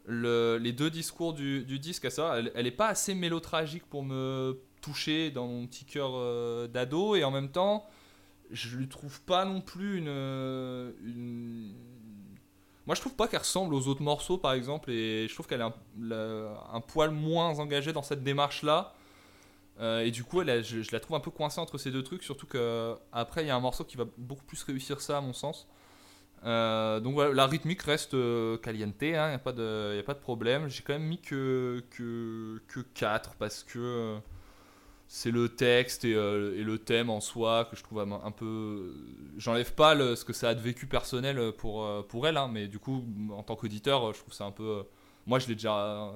le- 0.04 0.58
les 0.58 0.72
deux 0.72 0.90
discours 0.90 1.32
du, 1.32 1.64
disque, 1.78 2.04
à 2.04 2.38
elle, 2.38 2.52
elle 2.54 2.66
est 2.66 2.70
pas 2.70 2.88
assez 2.88 3.14
mélotragique 3.14 3.86
pour 3.86 4.04
me 4.04 4.60
toucher 4.84 5.30
dans 5.30 5.46
mon 5.46 5.66
petit 5.66 5.84
cœur 5.84 6.10
euh, 6.14 6.68
d'ado, 6.68 7.16
et 7.16 7.24
en 7.24 7.30
même 7.30 7.50
temps, 7.50 7.86
je 8.50 8.76
lui 8.76 8.88
trouve 8.88 9.22
pas 9.22 9.44
non 9.44 9.60
plus 9.60 9.98
une, 9.98 10.08
euh, 10.08 10.92
une... 11.02 11.74
Moi, 12.86 12.94
je 12.94 13.00
trouve 13.00 13.14
pas 13.14 13.26
qu'elle 13.26 13.40
ressemble 13.40 13.74
aux 13.74 13.88
autres 13.88 14.02
morceaux, 14.02 14.36
par 14.36 14.52
exemple, 14.52 14.90
et 14.90 15.26
je 15.26 15.32
trouve 15.32 15.46
qu'elle 15.46 15.62
est 15.62 16.12
un, 16.12 16.80
poil 16.80 17.10
moins 17.12 17.58
engagée 17.58 17.94
dans 17.94 18.02
cette 18.02 18.22
démarche-là. 18.22 18.92
Euh, 19.80 20.00
et 20.00 20.10
du 20.10 20.22
coup, 20.22 20.42
elle, 20.42 20.62
je, 20.62 20.92
la 20.92 21.00
trouve 21.00 21.16
un 21.16 21.20
peu 21.20 21.30
coincée 21.30 21.60
entre 21.60 21.78
ces 21.78 21.90
deux 21.90 22.02
trucs, 22.02 22.22
surtout 22.22 22.46
que 22.46 22.94
après 23.10 23.42
il 23.42 23.48
y 23.48 23.50
a 23.50 23.56
un 23.56 23.60
morceau 23.60 23.84
qui 23.84 23.96
va 23.96 24.04
beaucoup 24.18 24.44
plus 24.44 24.62
réussir 24.62 25.00
ça, 25.00 25.16
à 25.18 25.20
mon 25.22 25.32
sens. 25.32 25.66
Donc 26.44 27.14
voilà, 27.14 27.32
la 27.32 27.46
rythmique 27.46 27.80
reste 27.82 28.14
caliente, 28.60 28.96
il 29.00 29.08
n'y 29.08 29.16
a, 29.16 29.32
a 29.32 29.38
pas 29.38 29.52
de 29.52 30.20
problème. 30.20 30.68
J'ai 30.68 30.82
quand 30.82 30.92
même 30.92 31.08
mis 31.08 31.22
que, 31.22 31.82
que, 31.90 32.60
que 32.68 32.80
4 32.80 33.36
parce 33.36 33.64
que 33.64 34.20
c'est 35.14 35.30
le 35.30 35.48
texte 35.48 36.04
et, 36.04 36.16
euh, 36.16 36.58
et 36.58 36.64
le 36.64 36.76
thème 36.76 37.08
en 37.08 37.20
soi 37.20 37.66
que 37.70 37.76
je 37.76 37.84
trouve 37.84 38.00
un, 38.00 38.30
peu. 38.32 38.96
J'enlève 39.36 39.72
pas 39.72 39.94
ce 40.16 40.24
que 40.24 40.32
ça 40.32 40.48
a 40.48 40.54
de 40.56 40.60
vécu 40.60 40.88
personnel 40.88 41.52
pour, 41.52 41.84
euh, 41.84 42.02
pour 42.02 42.26
elle, 42.26 42.36
hein, 42.36 42.50
mais 42.52 42.66
du 42.66 42.80
coup, 42.80 43.04
en 43.30 43.44
tant 43.44 43.54
qu'auditeur, 43.54 44.12
je 44.12 44.18
trouve 44.18 44.34
ça 44.34 44.44
un 44.44 44.50
peu. 44.50 44.64
euh, 44.64 44.82
moi, 45.24 45.38
je 45.38 45.46
l'ai 45.46 45.54
déjà 45.54 46.12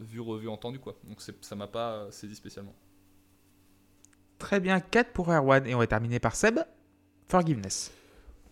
vu, 0.00 0.20
revu, 0.20 0.48
entendu, 0.48 0.78
quoi. 0.78 0.96
Donc 1.08 1.20
ça 1.20 1.56
m'a 1.56 1.66
pas 1.66 2.06
saisi 2.12 2.36
spécialement. 2.36 2.76
Très 4.38 4.60
bien, 4.60 4.78
4 4.78 5.12
pour 5.12 5.28
Erwan. 5.32 5.66
Et 5.66 5.74
on 5.74 5.78
va 5.78 5.88
terminer 5.88 6.20
par 6.20 6.36
Seb. 6.36 6.60
Forgiveness. 7.26 7.90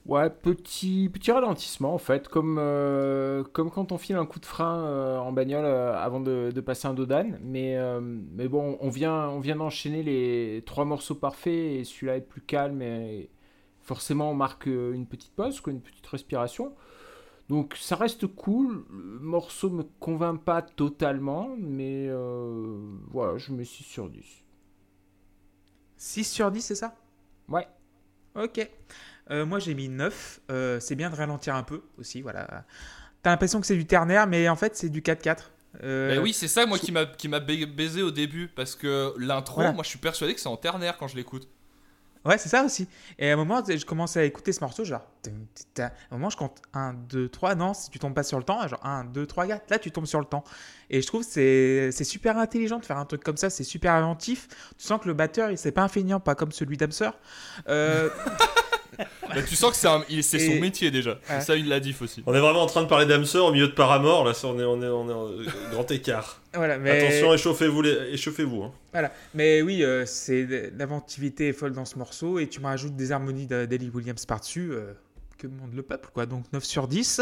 Ouais, 0.07 0.29
petit, 0.29 1.09
petit 1.11 1.33
ralentissement 1.33 1.95
en 1.95 1.99
fait, 1.99 2.29
comme, 2.29 2.59
euh, 2.59 3.43
comme 3.43 3.71
quand 3.71 3.91
on 3.91 3.97
file 3.97 4.17
un 4.17 4.27
coup 4.27 4.39
de 4.39 4.45
frein 4.45 4.85
euh, 4.85 5.17
en 5.19 5.33
bagnole 5.33 5.65
euh, 5.65 5.97
avant 5.97 6.21
de, 6.21 6.51
de 6.55 6.61
passer 6.61 6.87
un 6.87 6.93
dodan. 6.93 7.39
Mais, 7.41 7.79
mais 8.03 8.49
bon, 8.49 8.77
on 8.81 8.91
vient, 8.91 9.29
on 9.31 9.41
vient 9.41 9.57
d'enchaîner 9.57 10.03
les 10.03 10.63
trois 10.67 10.85
morceaux 10.85 11.15
parfaits 11.15 11.55
et 11.55 11.85
celui-là 11.85 12.19
est 12.19 12.21
plus 12.21 12.43
calme 12.43 12.83
et 12.83 13.31
forcément 13.81 14.31
on 14.31 14.35
marque 14.35 14.67
une 14.67 15.07
petite 15.07 15.33
pause, 15.35 15.61
quoi, 15.63 15.73
une 15.73 15.81
petite 15.81 16.07
respiration. 16.07 16.75
Donc 17.49 17.75
ça 17.77 17.97
reste 17.97 18.27
cool. 18.27 18.85
Le 18.91 19.21
morceau 19.21 19.71
me 19.71 19.85
convainc 20.01 20.43
pas 20.43 20.61
totalement, 20.61 21.49
mais 21.59 22.11
voilà, 23.11 23.39
je 23.39 23.53
mets 23.53 23.65
6 23.65 23.85
sur 23.85 24.11
10. 24.11 24.45
6 25.97 26.25
sur 26.25 26.51
10, 26.51 26.61
c'est 26.61 26.75
ça? 26.75 26.95
Ouais. 27.49 27.67
Ok. 28.35 28.69
Euh, 29.31 29.47
moi, 29.47 29.59
j'ai 29.59 29.75
mis 29.75 29.89
9. 29.89 30.41
Euh, 30.51 30.81
c'est 30.81 30.95
bien 30.95 31.11
de 31.11 31.17
ralentir 31.17 31.55
un 31.55 31.63
peu 31.63 31.83
aussi, 31.99 32.21
voilà. 32.23 32.65
T'as 33.23 33.31
l'impression 33.31 33.61
que 33.61 33.67
c'est 33.67 33.77
du 33.77 33.87
ternaire, 33.87 34.27
mais 34.27 34.49
en 34.49 34.57
fait, 34.57 34.77
c'est 34.77 34.91
du 34.91 35.01
4-4. 35.01 35.51
Euh, 35.83 36.15
Bah 36.17 36.23
oui, 36.23 36.33
c'est 36.33 36.47
ça 36.47 36.67
moi 36.67 36.79
qui 36.79 36.93
m'a 36.93 37.05
qui 37.05 37.27
m'a 37.27 37.41
ba- 37.41 37.67
baisé 37.67 38.01
au 38.03 38.13
début 38.13 38.47
parce 38.47 38.77
que 38.77 39.13
l'intro, 39.19 39.57
Voilà. 39.57 39.73
moi 39.73 39.83
je 39.83 39.89
suis 39.89 39.99
persuadé 39.99 40.33
que 40.33 40.41
c'est 40.41 40.49
en 40.49 40.57
ternaire 40.57 40.97
quand 40.99 41.09
je 41.09 41.17
l'écoute. 41.17 41.49
Ouais, 42.25 42.39
c'est 42.39 42.49
ça 42.49 42.65
aussi. 42.65 42.87
Et 43.19 43.29
à 43.31 43.35
un 43.35 43.37
moment, 43.37 43.63
je 43.69 43.85
commence 43.85 44.17
à 44.17 44.25
écouter 44.25 44.53
ce 44.53 44.61
morceau, 44.61 44.85
genre. 44.85 45.05
À 45.79 45.83
un 45.83 45.91
moment, 46.13 46.31
je 46.31 46.37
compte 46.39 46.57
1, 46.73 46.95
2, 46.95 47.29
3. 47.29 47.55
Non, 47.55 47.75
si 47.75 47.91
tu 47.91 47.99
tombes 47.99 48.15
pas 48.15 48.23
sur 48.23 48.39
le 48.39 48.45
temps, 48.45 48.67
genre 48.69 48.81
1, 48.87 49.05
2, 49.05 49.27
3, 49.27 49.47
4. 49.47 49.69
Là, 49.71 49.79
tu 49.79 49.91
tombes 49.91 50.07
sur 50.07 50.21
le 50.21 50.25
temps. 50.27 50.43
Et 50.91 51.03
je 51.03 51.07
trouve 51.07 51.23
que 51.25 51.31
c'est 51.31 51.91
c'est 51.93 52.05
super 52.05 52.39
intelligent 52.39 52.79
de 52.79 52.85
faire 52.87 52.97
un 52.99 53.05
truc 53.05 53.23
comme 53.25 53.37
ça. 53.37 53.51
C'est 53.51 53.65
super 53.65 53.93
inventif. 53.95 54.47
Tu 54.79 54.87
sens 54.87 55.01
que 55.03 55.09
le 55.09 55.13
batteur, 55.15 55.51
il 55.51 55.59
c'est 55.59 55.73
pas 55.73 55.83
un 55.83 55.89
feignant, 55.89 56.21
pas 56.21 56.35
comme 56.35 56.53
celui 56.53 56.77
d'Amser. 56.79 57.11
Euh, 57.69 58.09
Bah, 59.29 59.43
tu 59.47 59.57
sens 59.57 59.71
que 59.73 59.77
c'est 59.77 59.89
un- 59.89 60.05
il- 60.09 60.23
c'est 60.23 60.39
son 60.39 60.53
Et- 60.53 60.61
métier 60.61 60.91
déjà. 60.91 61.19
Ouais. 61.31 61.41
Ça 61.41 61.57
il 61.57 61.69
l'a 61.69 61.81
dit 61.81 61.95
aussi. 62.01 62.23
On 62.27 62.35
est 62.35 62.41
vraiment 62.41 62.63
en 62.63 62.67
train 62.67 62.83
de 62.83 62.89
parler 62.89 63.07
d'Amser 63.07 63.39
au 63.39 63.51
milieu 63.53 63.67
de 63.69 63.73
Paramore, 63.73 64.25
là, 64.25 64.35
ça, 64.35 64.47
on 64.49 64.59
est, 64.59 64.65
on 64.65 64.81
est, 64.83 64.87
on 64.87 65.09
est 65.09 65.13
en 65.13 65.29
euh, 65.29 65.45
grand 65.73 65.91
écart. 65.91 66.41
voilà, 66.55 66.79
mais... 66.79 67.03
Attention, 67.03 67.33
échauffez-vous, 67.35 67.83
les... 67.83 67.93
échauffez-vous. 68.13 68.63
hein. 68.63 68.73
Voilà. 68.93 69.13
Mais 69.35 69.63
oui, 69.63 69.83
euh, 69.83 70.05
c'est 70.07 70.71
l'inventivité 70.77 71.49
est 71.49 71.53
folle 71.53 71.73
dans 71.73 71.85
ce 71.85 71.99
morceau 71.99 72.39
et 72.39 72.49
tu 72.49 72.61
me 72.61 72.67
rajoutes 72.67 72.95
des 72.97 73.11
harmonies 73.13 73.47
de- 73.47 73.65
d'Ellie 73.65 73.91
Williams 73.93 74.25
par-dessus. 74.27 74.71
euh, 74.73 74.93
que 75.37 75.47
demande 75.49 75.75
le 75.75 75.83
peuple, 75.83 76.09
quoi. 76.15 76.27
Donc 76.27 76.45
9 76.53 76.63
sur 76.65 76.87
10. 76.87 77.21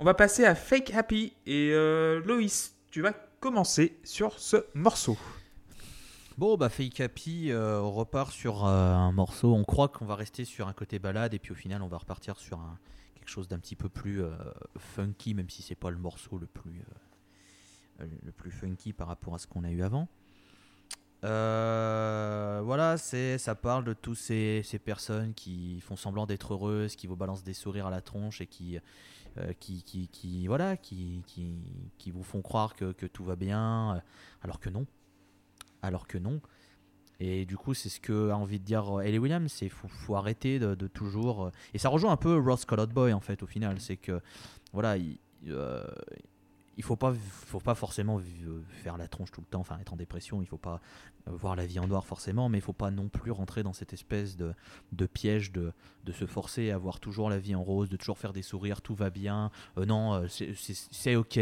On 0.00 0.04
va 0.04 0.14
passer 0.14 0.44
à 0.44 0.54
Fake 0.56 0.92
Happy 0.94 1.32
et 1.46 1.70
euh, 1.72 2.20
Loïs, 2.26 2.74
tu 2.90 3.00
vas 3.02 3.12
commencer 3.40 3.96
sur 4.02 4.38
ce 4.38 4.56
morceau. 4.74 5.16
Bon, 6.38 6.58
bah, 6.58 6.68
Fake 6.68 7.00
Happy, 7.00 7.50
euh, 7.50 7.80
on 7.80 7.92
repart 7.92 8.30
sur 8.30 8.66
euh, 8.66 8.92
un 8.92 9.10
morceau. 9.10 9.54
On 9.54 9.64
croit 9.64 9.88
qu'on 9.88 10.04
va 10.04 10.16
rester 10.16 10.44
sur 10.44 10.68
un 10.68 10.74
côté 10.74 10.98
balade, 10.98 11.32
et 11.32 11.38
puis 11.38 11.52
au 11.52 11.54
final, 11.54 11.80
on 11.80 11.88
va 11.88 11.96
repartir 11.96 12.36
sur 12.38 12.60
quelque 13.14 13.30
chose 13.30 13.48
d'un 13.48 13.58
petit 13.58 13.74
peu 13.74 13.88
plus 13.88 14.22
euh, 14.22 14.30
funky, 14.76 15.32
même 15.32 15.48
si 15.48 15.62
c'est 15.62 15.74
pas 15.74 15.90
le 15.90 15.96
morceau 15.96 16.36
le 16.36 16.46
plus, 16.46 16.84
euh, 18.00 18.06
le 18.22 18.32
plus 18.32 18.50
funky 18.50 18.92
par 18.92 19.08
rapport 19.08 19.34
à 19.34 19.38
ce 19.38 19.46
qu'on 19.46 19.64
a 19.64 19.70
eu 19.70 19.82
avant. 19.82 20.08
Euh, 21.24 22.60
voilà, 22.62 22.98
c'est, 22.98 23.38
ça 23.38 23.54
parle 23.54 23.84
de 23.84 23.94
tous 23.94 24.14
ces, 24.14 24.60
ces 24.62 24.78
personnes 24.78 25.32
qui 25.32 25.80
font 25.80 25.96
semblant 25.96 26.26
d'être 26.26 26.52
heureuses, 26.52 26.96
qui 26.96 27.06
vous 27.06 27.16
balancent 27.16 27.44
des 27.44 27.54
sourires 27.54 27.86
à 27.86 27.90
la 27.90 28.02
tronche 28.02 28.42
et 28.42 28.46
qui, 28.46 28.78
euh, 29.38 29.52
qui, 29.58 29.82
qui, 29.82 30.46
voilà, 30.46 30.76
qui, 30.76 31.22
qui, 31.26 32.10
vous 32.10 32.22
font 32.22 32.40
croire 32.40 32.74
que, 32.74 33.06
tout 33.06 33.24
va 33.24 33.36
bien, 33.36 33.96
euh, 33.96 34.00
alors 34.42 34.60
que 34.60 34.70
non 34.70 34.86
alors 35.86 36.06
que 36.06 36.18
non. 36.18 36.40
Et 37.18 37.46
du 37.46 37.56
coup, 37.56 37.74
c'est 37.74 37.88
ce 37.88 38.00
que 38.00 38.30
a 38.30 38.36
envie 38.36 38.58
de 38.58 38.64
dire 38.64 38.98
euh, 38.98 39.02
Ellie 39.02 39.18
Williams, 39.18 39.50
c'est 39.50 39.68
faut, 39.68 39.88
faut 39.88 40.16
arrêter 40.16 40.58
de, 40.58 40.74
toujours. 40.86 41.46
euh, 41.46 41.50
Et 41.72 41.78
ça 41.78 41.88
rejoint 41.88 42.12
un 42.12 42.16
peu 42.18 42.38
Ross 42.38 42.64
Colored 42.64 42.90
Boy 42.92 43.12
en 43.12 43.20
fait 43.20 43.42
au 43.42 43.46
final, 43.46 43.80
c'est 43.80 43.96
que 43.96 44.20
voilà, 44.72 44.98
il, 44.98 45.18
euh, 45.48 45.82
faut 46.82 46.96
pas, 46.96 47.14
faut 47.14 47.60
pas 47.60 47.74
forcément 47.74 48.18
euh, 48.20 48.60
faire 48.68 48.98
la 48.98 49.08
tronche 49.08 49.30
tout 49.30 49.40
le 49.40 49.46
temps, 49.46 49.60
enfin 49.60 49.78
être 49.80 49.94
en 49.94 49.96
dépression, 49.96 50.42
il 50.42 50.46
faut 50.46 50.58
pas 50.58 50.82
voir 51.26 51.56
la 51.56 51.64
vie 51.64 51.78
en 51.80 51.86
noir 51.88 52.04
forcément, 52.04 52.50
mais 52.50 52.58
il 52.58 52.60
faut 52.60 52.74
pas 52.74 52.90
non 52.90 53.08
plus 53.08 53.30
rentrer 53.30 53.62
dans 53.62 53.72
cette 53.72 53.94
espèce 53.94 54.36
de, 54.36 54.54
piège 55.06 55.52
de, 55.52 55.72
se 56.12 56.26
forcer 56.26 56.70
à 56.70 56.76
voir 56.76 57.00
toujours 57.00 57.30
la 57.30 57.38
vie 57.38 57.54
en 57.54 57.62
rose, 57.64 57.88
de 57.88 57.96
toujours 57.96 58.18
faire 58.18 58.34
des 58.34 58.42
sourires, 58.42 58.82
tout 58.82 58.94
va 58.94 59.08
bien, 59.08 59.50
non, 59.88 60.22
c'est- 60.28 61.16
ok, 61.16 61.36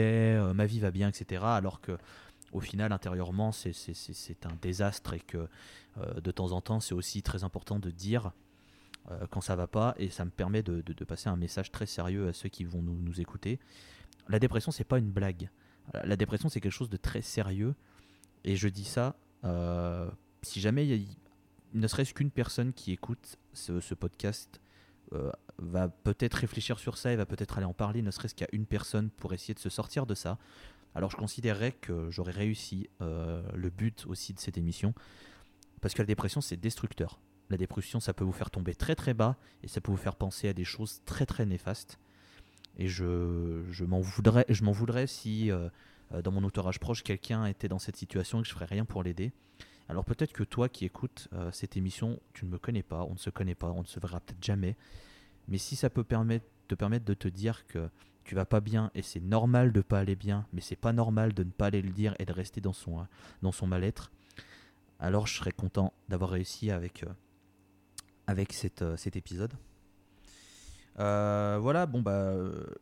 ma 0.55 0.65
vie 0.67 0.79
va 0.81 0.91
bien, 0.91 1.09
etc. 1.09 1.43
Alors 1.45 1.81
que 1.83 1.99
au 2.55 2.61
final, 2.61 2.93
intérieurement, 2.93 3.53
c'est- 3.53 4.47
un 4.47 4.57
désastre 4.63 5.15
et 5.15 5.21
que 5.21 5.49
euh, 5.99 6.21
de 6.21 6.31
temps 6.31 6.53
en 6.53 6.61
temps, 6.61 6.81
c'est 6.81 6.95
aussi 6.95 7.23
très 7.23 7.45
important 7.45 7.79
de 7.79 7.91
dire 7.91 8.33
euh, 9.11 9.27
quand 9.31 9.41
ça 9.41 9.57
va 9.57 9.67
pas 9.67 9.95
et 9.99 10.09
ça 10.09 10.25
me 10.25 10.31
permet 10.31 10.63
de, 10.63 10.81
passer 11.05 11.29
un 11.29 11.37
message 11.37 11.71
très 11.71 11.87
sérieux 11.87 12.29
à 12.29 12.33
ceux 12.33 12.49
qui 12.49 12.65
vont 12.65 12.81
nous, 12.81 13.21
écouter. 13.21 13.59
La 14.29 14.39
dépression, 14.39 14.71
c'est 14.73 14.85
pas 14.85 14.99
une 14.99 15.11
blague. 15.11 15.51
La 16.05 16.17
dépression, 16.17 16.49
c'est 16.49 16.61
quelque 16.61 16.73
chose 16.73 16.89
de 16.89 16.97
très 16.97 17.21
sérieux 17.21 17.75
et 18.45 18.57
je 18.57 18.69
dis 18.69 18.85
ça 18.85 19.17
euh, 19.45 20.11
si 20.43 20.61
jamais 20.61 20.87
il 20.87 20.97
y 20.97 21.05
a- 21.05 21.07
ne 21.75 21.87
serait-ce 21.89 22.15
qu'une 22.15 22.31
personne 22.31 22.73
qui 22.73 22.93
écoute 22.93 23.37
ce, 23.53 23.95
podcast 23.95 24.61
va 25.59 25.89
peut-être 25.89 26.35
réfléchir 26.35 26.79
sur 26.79 26.99
ça 26.99 27.13
et 27.13 27.17
va 27.17 27.27
peut-être 27.27 27.59
aller 27.59 27.67
en 27.67 27.75
parler, 27.75 28.03
ne 28.03 28.11
serait-ce 28.11 28.35
qu'à 28.35 28.49
une 28.53 28.67
personne 28.67 29.11
pour 29.11 29.33
essayer 29.33 29.55
de 29.55 29.61
se 29.61 29.71
sortir 29.71 30.07
de 30.07 30.15
ça. 30.15 30.39
Alors 30.95 31.11
je 31.11 31.17
considérerais 31.17 31.73
que 31.73 32.11
j'aurais 32.11 32.33
réussi 32.33 32.89
euh, 33.01 33.43
le 33.55 33.71
but 33.71 34.07
aussi 34.07 34.33
de 34.33 34.39
cette 34.39 34.59
émission, 34.59 34.95
parce 35.81 35.95
que 35.95 36.03
la 36.03 36.07
dépression 36.07 36.41
c'est 36.41 36.57
destructeur. 36.57 37.21
La 37.51 37.57
dépression 37.57 38.01
ça 38.01 38.15
peut 38.15 38.25
vous 38.25 38.33
faire 38.33 38.51
tomber 38.51 38.75
très 38.75 38.95
très 38.95 39.15
bas 39.15 39.37
et 39.63 39.69
ça 39.69 39.81
peut 39.81 39.91
vous 39.91 39.99
faire 39.99 40.17
penser 40.17 40.49
à 40.49 40.53
des 40.53 40.65
choses 40.65 41.03
très 41.05 41.27
très 41.27 41.47
néfastes. 41.47 41.99
Et 42.77 42.89
je, 42.89 43.85
m'en 43.85 44.01
voudrais, 44.01 45.07
si 45.07 45.51
euh, 45.51 45.69
dans 46.23 46.33
mon 46.33 46.45
entourage 46.45 46.81
proche 46.81 47.03
quelqu'un 47.03 47.47
était 47.47 47.69
dans 47.69 47.79
cette 47.79 47.97
situation 47.97 48.41
et 48.41 48.43
que 48.43 48.49
je 48.49 48.55
ferais 48.55 48.65
rien 48.65 48.85
pour 48.85 49.03
l'aider. 49.03 49.33
Alors 49.89 50.05
peut-être 50.05 50.33
que 50.33 50.45
toi 50.45 50.69
qui 50.69 50.85
écoutes 50.85 51.29
euh, 51.33 51.51
cette 51.53 51.77
émission, 51.77 52.19
tu 52.33 52.47
ne 52.47 52.51
me 52.51 52.59
connais 52.59 52.83
pas, 52.83 53.05
on 53.05 53.13
ne 53.13 53.19
se 53.19 53.31
connaît 53.31 53.55
pas, 53.55 53.71
on 53.71 53.83
ne 53.83 53.87
se 53.87 54.01
verra 54.01 54.21
peut-être 54.21 54.43
jamais. 54.43 54.77
Mais 55.49 55.59
si 55.59 55.77
ça 55.77 55.91
peut 55.91 56.05
te 56.05 56.75
permettre 56.75 57.05
de 57.05 57.15
te 57.15 57.29
dire 57.29 57.67
que 57.67 57.91
tu 58.25 58.35
vas 58.35 58.45
pas 58.45 58.61
bien 58.61 58.91
et 58.95 59.03
c'est 59.03 59.21
normal 59.21 59.73
de 59.73 59.81
pas 59.81 59.99
aller 60.01 60.17
bien, 60.17 60.47
mais 60.53 60.61
c'est 60.61 60.77
pas 60.77 60.93
normal 60.93 61.35
de 61.35 61.45
ne 61.45 61.51
pas 61.51 61.67
aller 61.67 61.83
le 61.83 61.91
dire 61.91 62.15
et 62.19 62.25
de 62.25 62.33
rester 62.33 62.61
dans 62.61 62.73
son, 62.73 63.07
son 63.53 63.67
mal-être, 63.67 64.11
alors 64.99 65.27
je 65.27 65.35
serais 65.37 65.53
content 65.53 65.93
d'avoir 66.09 66.31
réussi 66.31 66.71
avec, 66.71 67.05
euh, 67.05 68.35
euh, 68.81 68.97
cet 68.97 69.17
épisode. 69.17 69.53
Euh, 70.99 71.59
voilà, 71.61 71.87
bon 71.87 72.01
bah, 72.01 72.35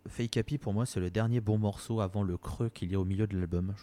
Fake 0.06 0.36
Happy 0.36 0.58
pour 0.58 0.74
moi 0.74 0.84
c'est 0.86 1.00
le 1.00 1.10
dernier 1.10 1.40
bon 1.40 1.58
morceau 1.58 2.00
avant 2.00 2.22
le 2.22 2.36
creux 2.36 2.68
qu'il 2.68 2.92
y 2.92 2.94
a 2.94 3.00
au 3.00 3.04
milieu 3.04 3.26
de 3.26 3.36
l'album. 3.36 3.74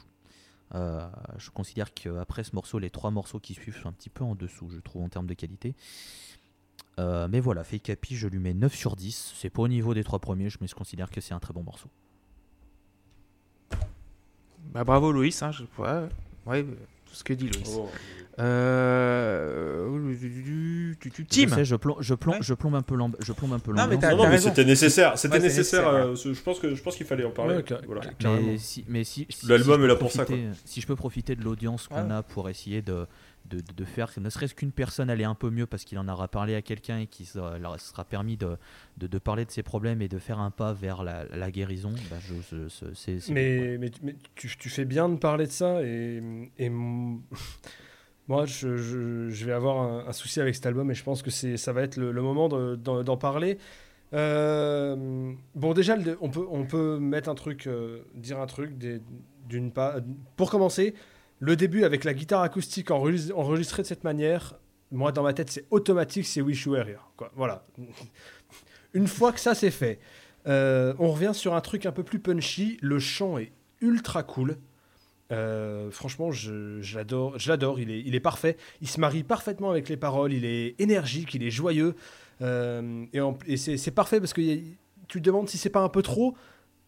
Je 0.71 1.49
considère 1.49 1.93
qu'après 1.93 2.43
ce 2.43 2.55
morceau, 2.55 2.77
les 2.77 2.91
trois 2.91 3.09
morceaux 3.09 3.39
qui 3.39 3.55
suivent 3.55 3.75
sont 3.75 3.89
un 3.89 3.91
petit 3.91 4.11
peu 4.11 4.23
en 4.23 4.35
dessous, 4.35 4.69
je 4.69 4.79
trouve, 4.79 5.01
en 5.01 5.09
termes 5.09 5.25
de 5.25 5.33
qualité. 5.33 5.75
Euh, 6.99 7.27
mais 7.31 7.39
voilà, 7.39 7.63
Fake 7.63 7.89
Happy, 7.89 8.15
je 8.17 8.27
lui 8.27 8.39
mets 8.39 8.53
9 8.53 8.75
sur 8.75 8.95
10. 8.95 9.33
C'est 9.37 9.49
pas 9.49 9.61
au 9.63 9.67
niveau 9.67 9.93
des 9.93 10.03
trois 10.03 10.19
premiers, 10.19 10.49
mais 10.61 10.67
je 10.67 10.75
considère 10.75 11.09
que 11.09 11.21
c'est 11.21 11.33
un 11.33 11.39
très 11.39 11.53
bon 11.53 11.63
morceau. 11.63 11.89
Bah, 14.73 14.83
bravo 14.83 15.11
Loïs, 15.11 15.41
hein, 15.41 15.51
je... 15.51 15.63
ouais, 15.81 16.09
ouais, 16.45 16.63
tout 16.63 17.13
ce 17.13 17.23
que 17.23 17.33
dit 17.33 17.49
Loïs. 17.49 17.75
Oh. 17.77 17.89
Euh... 18.39 19.87
Tim 21.29 21.47
Je 21.47 21.53
sais, 21.55 21.65
je 21.65 21.75
plombe, 21.75 21.97
je 22.01 22.13
plombe, 22.13 22.35
Ouais. 22.35 22.41
je 22.41 22.53
plombe 22.53 22.75
un 22.75 22.81
peu 22.81 22.95
l'amb- 22.95 23.15
je 23.19 23.33
plombe 23.33 23.53
un 23.53 23.59
peu 23.59 23.71
Non, 23.73 23.87
mais 23.87 23.95
l'ambiance. 23.95 24.11
Non, 24.17 24.23
non, 24.25 24.29
mais 24.29 24.37
c'était 24.37 24.63
nécessaire. 24.65 25.17
C'était 25.17 25.35
Ouais, 25.37 25.39
nécessaire. 25.43 25.91
nécessaire, 25.91 26.31
euh, 26.31 26.33
je 26.35 26.41
pense 26.41 26.59
que 26.59 26.73
je 26.75 26.81
pense 26.81 26.95
qu'il 26.95 27.05
fallait 27.05 27.25
en 27.25 27.31
parler. 27.31 27.63
Voilà. 27.85 28.01
Mais 28.41 28.57
si, 28.57 28.85
mais 28.87 29.03
si, 29.03 29.25
si- 29.29 29.47
L'album 29.47 29.79
si 29.79 29.85
est 29.85 29.87
là 29.87 29.95
pour 29.95 30.11
ça, 30.11 30.25
Si 30.65 30.81
je 30.81 30.87
peux 30.87 30.95
profiter 30.95 31.35
de 31.35 31.43
l'audience 31.43 31.87
qu'on 31.87 32.07
Ouais. 32.09 32.13
a 32.15 32.23
pour 32.23 32.49
essayer 32.49 32.81
de, 32.81 33.07
de, 33.45 33.61
de- 33.75 33.85
faire, 33.85 34.13
que 34.13 34.19
ne 34.19 34.29
serait-ce 34.29 34.53
qu'une 34.53 34.71
personne 34.71 35.09
allait 35.09 35.23
un 35.23 35.35
peu 35.35 35.49
mieux 35.49 35.65
parce 35.65 35.83
qu'il 35.83 35.97
en 35.97 36.07
aura 36.07 36.27
parlé 36.27 36.53
à 36.55 36.61
quelqu'un 36.61 36.99
et 36.99 37.07
qu'il 37.07 37.25
sera, 37.25 37.57
leur 37.57 37.79
sera 37.79 38.03
permis 38.05 38.37
de, 38.37 38.57
de, 38.97 39.07
de 39.07 39.17
parler 39.17 39.43
de 39.45 39.51
ses 39.51 39.63
problèmes 39.63 40.01
et 40.01 40.07
de 40.07 40.19
faire 40.19 40.39
un 40.39 40.51
pas 40.51 40.73
vers 40.73 41.03
la, 41.03 41.25
la 41.25 41.49
guérison, 41.51 41.93
bah, 42.11 42.17
je, 42.21 42.35
je- 42.35 42.67
je- 42.67 42.93
c'est- 42.93 43.19
c'est 43.19 43.27
bon, 43.29 43.33
Mais, 43.33 43.77
mais, 43.79 43.91
mais 44.03 44.15
tu, 44.35 44.55
tu 44.57 44.69
fais 44.69 44.85
bien 44.85 45.09
de 45.09 45.15
parler 45.17 45.47
de 45.47 45.51
ça 45.51 45.81
et, 45.83 46.21
moi 48.27 48.45
je, 48.45 48.77
je- 48.77 49.29
vais 49.45 49.53
avoir 49.53 49.77
un, 49.81 50.07
un 50.07 50.13
souci 50.13 50.39
avec 50.39 50.53
cet 50.55 50.65
album 50.67 50.91
et 50.91 50.93
je 50.93 51.03
pense 51.03 51.21
que 51.23 51.31
c'est 51.31 51.57
ça 51.57 51.73
va 51.73 51.81
être 51.81 51.97
le, 51.97 52.11
le 52.11 52.21
moment 52.21 52.47
de- 52.49 52.75
d'en 52.75 53.03
d'en 53.03 53.17
parler. 53.17 53.57
Euh, 54.13 55.33
bon 55.55 55.73
déjà 55.73 55.95
on 56.21 56.29
peut, 56.29 56.45
on 56.49 56.65
peut 56.65 56.97
mettre 56.99 57.29
un 57.29 57.35
truc, 57.35 57.67
euh, 57.67 58.01
dire 58.15 58.39
un 58.39 58.47
truc 58.47 58.77
des- 58.77 59.01
d'une 59.47 59.71
part. 59.71 59.95
Pour 60.35 60.51
commencer, 60.51 60.93
le 61.39 61.55
début 61.55 61.83
avec 61.83 62.03
la 62.03 62.13
guitare 62.13 62.41
acoustique 62.41 62.91
enregistrée 62.91 63.83
de 63.83 63.87
cette 63.87 64.03
manière, 64.03 64.59
moi 64.91 65.11
dans 65.11 65.23
ma 65.23 65.33
tête 65.33 65.49
c'est 65.49 65.65
automatique, 65.71 66.25
c'est 66.25 66.41
Wish 66.41 66.65
You 66.65 66.73
Were 66.73 66.87
Here. 66.87 67.11
Voilà. 67.35 67.65
Une 68.93 69.07
fois 69.07 69.31
que 69.31 69.39
ça 69.39 69.55
c'est 69.55 69.71
fait, 69.71 69.99
euh, 70.47 70.93
on 70.99 71.11
revient 71.11 71.31
sur 71.33 71.53
un 71.53 71.61
truc 71.61 71.85
un 71.85 71.91
peu 71.91 72.03
plus 72.03 72.19
punchy. 72.19 72.77
Le 72.81 72.99
chant 72.99 73.37
est 73.37 73.51
ultra 73.81 74.23
cool. 74.23 74.57
Euh, 75.31 75.91
franchement, 75.91 76.31
je, 76.31 76.81
je 76.81 76.97
l'adore. 76.97 77.79
Il 77.79 78.15
est, 78.15 78.19
parfait. 78.19 78.57
Il 78.81 78.87
se 78.87 78.99
marie 78.99 79.23
parfaitement 79.23 79.69
avec 79.69 79.89
les 79.89 79.97
paroles. 79.97 80.33
Il 80.33 80.45
est 80.45 80.75
énergique. 80.79 81.33
Il 81.33 81.43
est 81.43 81.51
joyeux. 81.51 81.95
Euh, 82.41 83.05
et 83.45 83.57
c'est 83.57 83.91
parfait 83.91 84.19
parce 84.19 84.33
que 84.33 84.41
tu 84.41 85.19
te 85.21 85.25
demandes 85.25 85.49
si 85.49 85.57
c'est 85.57 85.69
pas 85.69 85.81
un 85.81 85.89
peu 85.89 86.01
trop. 86.01 86.35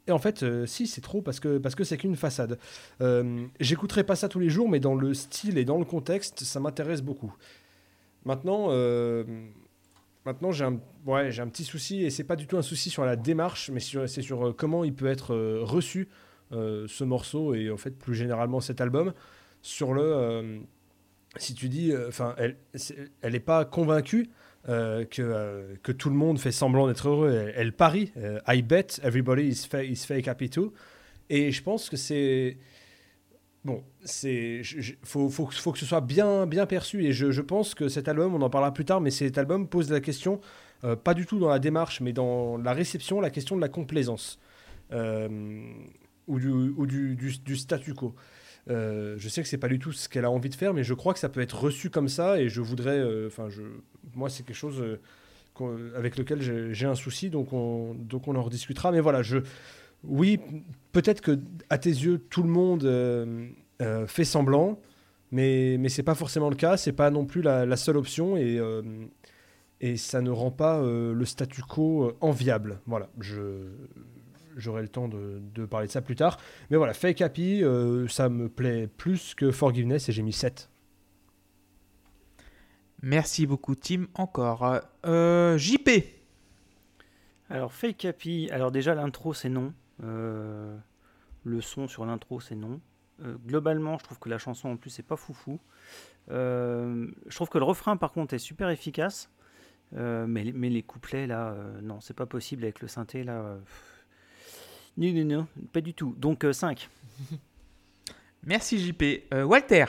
Et 0.08 0.12
en 0.12 0.20
fait, 0.20 0.44
euh, 0.44 0.66
si, 0.66 0.88
c'est 0.88 1.02
trop 1.02 1.22
parce 1.22 1.40
que 1.40 1.58
parce 1.58 1.76
que 1.76 1.84
c'est 1.84 1.98
qu'une 1.98 2.16
façade. 2.16 2.58
Euh, 3.02 3.46
J'écouterai 3.60 4.04
pas 4.04 4.16
ça 4.16 4.30
tous 4.30 4.40
les 4.40 4.50
jours, 4.50 4.68
mais 4.68 4.80
dans 4.80 4.96
le 4.96 5.14
style 5.14 5.58
et 5.58 5.66
dans 5.66 5.78
le 5.78 5.86
contexte, 5.86 6.44
ça 6.44 6.60
m'intéresse 6.60 7.02
beaucoup. 7.02 7.34
Maintenant, 8.26 8.68
euh, 8.70 9.24
maintenant 10.26 10.52
j'ai 10.52 10.66
un, 10.66 10.80
ouais, 11.06 11.40
un 11.40 11.48
petit 11.48 11.64
souci 11.64 12.04
et 12.04 12.10
c'est 12.10 12.24
pas 12.24 12.36
du 12.36 12.48
tout 12.48 12.58
un 12.58 12.62
souci 12.62 12.90
sur 12.90 13.06
la 13.06 13.16
démarche, 13.16 13.70
mais 13.70 13.80
c'est 13.80 14.22
sur 14.22 14.56
comment 14.56 14.84
il 14.84 14.94
peut 14.94 15.08
être 15.08 15.36
reçu 15.62 16.10
ce 16.52 17.04
morceau 17.04 17.54
et 17.54 17.72
en 17.72 17.78
fait 17.78 17.92
plus 17.92 18.16
généralement 18.16 18.60
cet 18.60 18.82
album. 18.82 19.14
Sur 19.62 19.94
le, 19.94 20.62
si 21.38 21.54
tu 21.54 21.70
dis, 21.70 21.94
enfin, 22.08 22.36
elle, 22.38 22.58
elle 23.22 23.36
est 23.36 23.40
pas 23.40 23.66
convaincue. 23.66 24.30
Euh, 24.70 25.06
que, 25.06 25.22
euh, 25.24 25.76
que 25.82 25.92
tout 25.92 26.10
le 26.10 26.16
monde 26.16 26.38
fait 26.40 26.52
semblant 26.52 26.88
d'être 26.88 27.08
heureux. 27.08 27.52
Elle, 27.56 27.74
parie. 27.74 28.12
euh, 28.18 28.40
I 28.48 28.62
bet 28.62 28.88
everybody 29.04 29.48
is, 29.48 29.68
fa- 29.68 29.84
is 29.84 30.06
fake 30.06 30.28
happy 30.28 30.50
too. 30.50 30.74
Et 31.30 31.52
je 31.52 31.64
pense 31.64 31.90
que 31.90 31.98
c'est. 31.98 32.58
Bon, 33.66 33.84
c'est. 34.04 34.62
Faut, 35.04 35.30
faut, 35.30 35.48
faut 35.48 35.72
que 35.72 35.80
ce 35.80 35.86
soit 35.86 36.02
bien, 36.02 36.46
bien 36.46 36.66
perçu. 36.66 37.06
Et 37.06 37.14
je, 37.14 37.42
pense 37.42 37.74
que 37.74 37.90
cet 37.90 38.08
album, 38.08 38.36
on 38.36 38.42
en 38.42 38.50
parlera 38.50 38.74
plus 38.74 38.86
tard, 38.86 39.02
mais 39.02 39.12
cet 39.12 39.38
album 39.38 39.68
pose 39.68 39.90
la 39.90 40.00
question, 40.02 40.42
pas 41.04 41.14
du 41.14 41.26
tout 41.26 41.40
dans 41.40 41.50
la 41.50 41.60
démarche, 41.60 42.02
mais 42.02 42.12
dans 42.12 42.58
la 42.58 42.74
réception, 42.74 43.22
la 43.22 43.30
question 43.30 43.56
de 43.56 43.62
la 43.62 43.70
complaisance. 43.70 44.40
Ou 46.28 46.40
du 46.40 47.56
statu 47.56 47.94
quo. 47.94 48.16
Euh, 48.70 49.16
je 49.18 49.28
sais 49.28 49.42
que 49.42 49.48
c'est 49.48 49.58
pas 49.58 49.68
du 49.68 49.80
tout 49.80 49.92
ce 49.92 50.08
qu'elle 50.08 50.26
a 50.26 50.32
envie 50.32 50.50
de 50.50 50.56
faire, 50.56 50.74
mais 50.74 50.84
je 50.84 50.94
crois 50.94 51.14
que 51.14 51.20
ça 51.20 51.30
peut 51.30 51.42
être 51.42 51.60
reçu 51.60 51.90
comme 51.90 52.08
ça, 52.08 52.40
et 52.40 52.50
je 52.50 52.62
voudrais, 52.62 53.00
euh, 53.00 53.28
enfin, 53.28 53.48
moi, 54.14 54.30
c'est 54.30 54.44
quelque 54.46 54.56
chose 54.56 54.82
euh, 54.82 55.94
avec 55.96 56.18
lequel 56.18 56.74
j'ai 56.74 56.86
un 56.86 56.96
souci, 56.96 57.30
donc 57.30 57.54
on, 57.54 57.96
en 58.12 58.44
rediscutera. 58.44 58.92
Mais 58.92 59.00
voilà, 59.00 59.22
oui, 60.04 60.40
peut-être 60.92 61.22
que 61.22 61.40
à 61.70 61.78
tes 61.78 61.90
yeux, 61.90 62.20
tout 62.30 62.44
le 62.44 62.50
monde 62.50 62.90
fait 64.08 64.26
semblant, 64.26 64.80
mais 65.32 65.78
mais 65.80 65.90
c'est 65.90 66.04
pas 66.04 66.16
forcément 66.16 66.50
le 66.50 66.56
cas, 66.56 66.78
c'est 66.78 66.94
pas 66.94 67.10
non 67.10 67.26
plus 67.26 67.42
la, 67.42 67.76
seule 67.76 67.98
option, 67.98 68.38
et 68.38 69.98
ça 69.98 70.22
ne 70.22 70.32
rend 70.32 70.52
pas 70.52 70.82
le 70.82 71.26
statu 71.26 71.62
quo 71.62 72.14
enviable. 72.22 72.80
Voilà, 72.88 73.10
je 73.20 73.68
j'aurai 74.58 74.82
le 74.82 74.88
temps 74.90 75.08
de, 75.08 75.40
de 75.54 75.66
parler 75.66 75.88
de 75.88 75.92
ça 75.92 76.02
plus 76.02 76.16
tard. 76.16 76.38
Mais 76.70 76.78
voilà, 76.78 76.94
Fake 76.94 77.22
Happy, 77.22 77.64
euh, 77.64 78.08
ça 78.08 78.30
me 78.30 78.50
plaît 78.50 78.88
plus 78.88 79.34
que 79.36 79.52
Forgiveness 79.52 80.10
et 80.10 80.12
j'ai 80.12 80.22
mis 80.24 80.34
7. 80.34 80.70
Merci 83.02 83.48
beaucoup, 83.48 83.76
Tim. 83.76 84.06
Encore. 84.16 84.80
Euh, 85.06 85.58
JP. 85.58 85.90
Alors, 87.50 87.74
Fake 87.74 88.06
Happy, 88.06 88.50
alors 88.52 88.72
déjà 88.72 88.96
l'intro 88.96 89.34
c'est 89.34 89.50
non. 89.50 89.74
Euh, 90.04 90.78
le 91.44 91.62
son 91.62 91.88
sur 91.88 92.06
l'intro 92.06 92.40
c'est 92.40 92.56
non. 92.56 92.80
Euh, 93.24 93.36
globalement, 93.46 93.98
je 93.98 94.04
trouve 94.06 94.20
que 94.20 94.30
la 94.30 94.38
chanson 94.38 94.70
en 94.70 94.78
plus 94.78 94.90
c'est 94.90 95.04
pas 95.04 95.18
foufou. 95.18 95.60
Euh, 96.30 97.08
je 97.28 97.36
trouve 97.36 97.50
que 97.50 97.58
le 97.58 97.66
refrain 97.66 97.98
par 97.98 98.12
contre 98.14 98.34
est 98.36 98.40
super 98.40 98.70
efficace. 98.70 99.30
Euh, 99.98 100.26
mais, 100.28 100.44
les- 100.46 100.54
mais 100.54 100.70
les 100.70 100.84
couplets 100.84 101.28
là, 101.28 101.50
euh, 101.52 101.82
non, 101.82 102.00
c'est 102.00 102.14
pas 102.14 102.26
possible 102.26 102.64
avec 102.64 102.80
le 102.80 102.88
synthé 102.88 103.24
là. 103.24 103.42
euh, 103.42 103.58
pff. 103.60 103.91
Non, 104.98 105.14
non, 105.14 105.26
non, 105.26 105.48
pas 105.72 105.82
du 105.82 105.94
tout. 105.94 106.16
Donc 106.18 106.46
5. 106.52 106.90
Merci, 108.44 108.80
JP. 108.80 109.04
Euh, 109.34 109.44
Walter. 109.44 109.86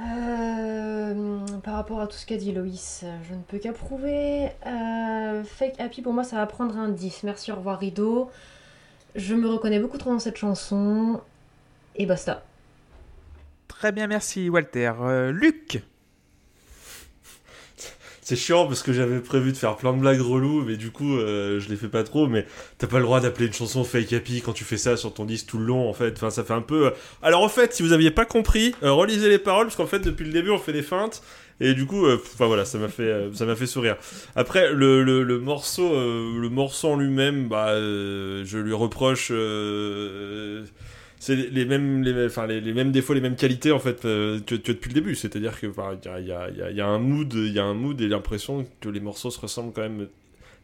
Euh, 0.00 1.46
par 1.62 1.74
rapport 1.74 2.00
à 2.00 2.06
tout 2.06 2.16
ce 2.16 2.24
qu'a 2.24 2.36
dit 2.36 2.52
Loïs, 2.52 3.04
je 3.28 3.34
ne 3.34 3.42
peux 3.42 3.58
qu'approuver. 3.58 4.48
Euh, 4.66 5.44
Fake 5.44 5.78
Happy, 5.78 6.00
pour 6.00 6.12
moi, 6.12 6.24
ça 6.24 6.36
va 6.36 6.46
prendre 6.46 6.76
un 6.76 6.88
10. 6.88 7.24
Merci, 7.24 7.52
au 7.52 7.56
revoir, 7.56 7.78
Rideau. 7.78 8.30
Je 9.14 9.34
me 9.34 9.48
reconnais 9.48 9.78
beaucoup 9.78 9.98
trop 9.98 10.10
dans 10.10 10.18
cette 10.18 10.36
chanson. 10.36 11.20
Et 11.96 12.06
basta. 12.06 12.44
Très 13.68 13.92
bien, 13.92 14.06
merci, 14.06 14.48
Walter. 14.48 14.92
Euh, 15.00 15.32
Luc. 15.32 15.82
C'est 18.22 18.36
chiant 18.36 18.66
parce 18.66 18.82
que 18.82 18.92
j'avais 18.92 19.18
prévu 19.20 19.50
de 19.52 19.56
faire 19.56 19.76
plein 19.76 19.92
de 19.94 19.98
blagues 19.98 20.20
reloues, 20.20 20.62
mais 20.66 20.76
du 20.76 20.90
coup, 20.90 21.16
euh, 21.16 21.58
je 21.58 21.68
les 21.70 21.76
fais 21.76 21.88
pas 21.88 22.04
trop. 22.04 22.26
Mais 22.28 22.46
t'as 22.78 22.86
pas 22.86 22.98
le 22.98 23.04
droit 23.04 23.20
d'appeler 23.20 23.46
une 23.46 23.52
chanson 23.52 23.82
fake 23.82 24.12
happy 24.12 24.42
quand 24.42 24.52
tu 24.52 24.62
fais 24.64 24.76
ça 24.76 24.96
sur 24.96 25.14
ton 25.14 25.24
disque 25.24 25.46
tout 25.46 25.58
le 25.58 25.64
long, 25.64 25.88
en 25.88 25.94
fait. 25.94 26.12
Enfin, 26.16 26.30
ça 26.30 26.44
fait 26.44 26.52
un 26.52 26.60
peu. 26.60 26.86
euh, 26.86 26.90
Alors, 27.22 27.42
en 27.42 27.48
fait, 27.48 27.72
si 27.72 27.82
vous 27.82 27.92
aviez 27.92 28.10
pas 28.10 28.26
compris, 28.26 28.74
euh, 28.82 28.92
relisez 28.92 29.28
les 29.28 29.38
paroles, 29.38 29.66
parce 29.66 29.76
qu'en 29.76 29.86
fait, 29.86 30.00
depuis 30.00 30.26
le 30.26 30.32
début, 30.32 30.50
on 30.50 30.58
fait 30.58 30.72
des 30.74 30.82
feintes. 30.82 31.22
Et 31.62 31.74
du 31.74 31.84
coup, 31.84 32.06
enfin 32.10 32.46
voilà, 32.46 32.64
ça 32.64 32.78
m'a 32.78 32.88
fait, 32.88 33.28
ça 33.34 33.44
m'a 33.44 33.54
fait 33.54 33.66
sourire. 33.66 33.96
Après, 34.34 34.72
le, 34.72 35.02
le, 35.02 35.22
le 35.22 35.38
morceau, 35.38 35.92
le 35.92 36.48
morceau 36.48 36.88
en 36.88 36.96
lui-même, 36.96 37.48
bah, 37.48 37.74
je 37.76 38.56
lui 38.56 38.72
reproche. 38.72 39.30
C'est 41.20 41.36
les 41.36 41.64
mêmes, 41.66 42.02
les, 42.02 42.26
enfin, 42.26 42.46
les, 42.46 42.60
les 42.60 42.72
mêmes 42.72 42.90
défauts, 42.92 43.12
les 43.12 43.20
mêmes 43.20 43.36
qualités 43.36 43.70
en 43.72 43.78
fait 43.78 44.04
euh, 44.06 44.40
que, 44.40 44.54
que 44.56 44.72
depuis 44.72 44.88
le 44.88 44.94
début. 44.94 45.14
C'est-à-dire 45.14 45.60
que 45.60 45.66
il 45.66 46.26
y, 46.26 46.32
a, 46.32 46.70
y 46.70 46.74
y 46.74 46.80
a- 46.80 46.86
un 46.86 46.98
mood, 46.98 47.32
il 47.34 47.52
y 47.52 47.58
a 47.58 47.64
un 47.64 47.74
mood 47.74 48.00
et 48.00 48.08
l'impression 48.08 48.66
que 48.80 48.88
les 48.88 49.00
morceaux 49.00 49.30
se 49.30 49.38
ressemblent 49.38 49.72
quand 49.72 49.82
même 49.82 50.08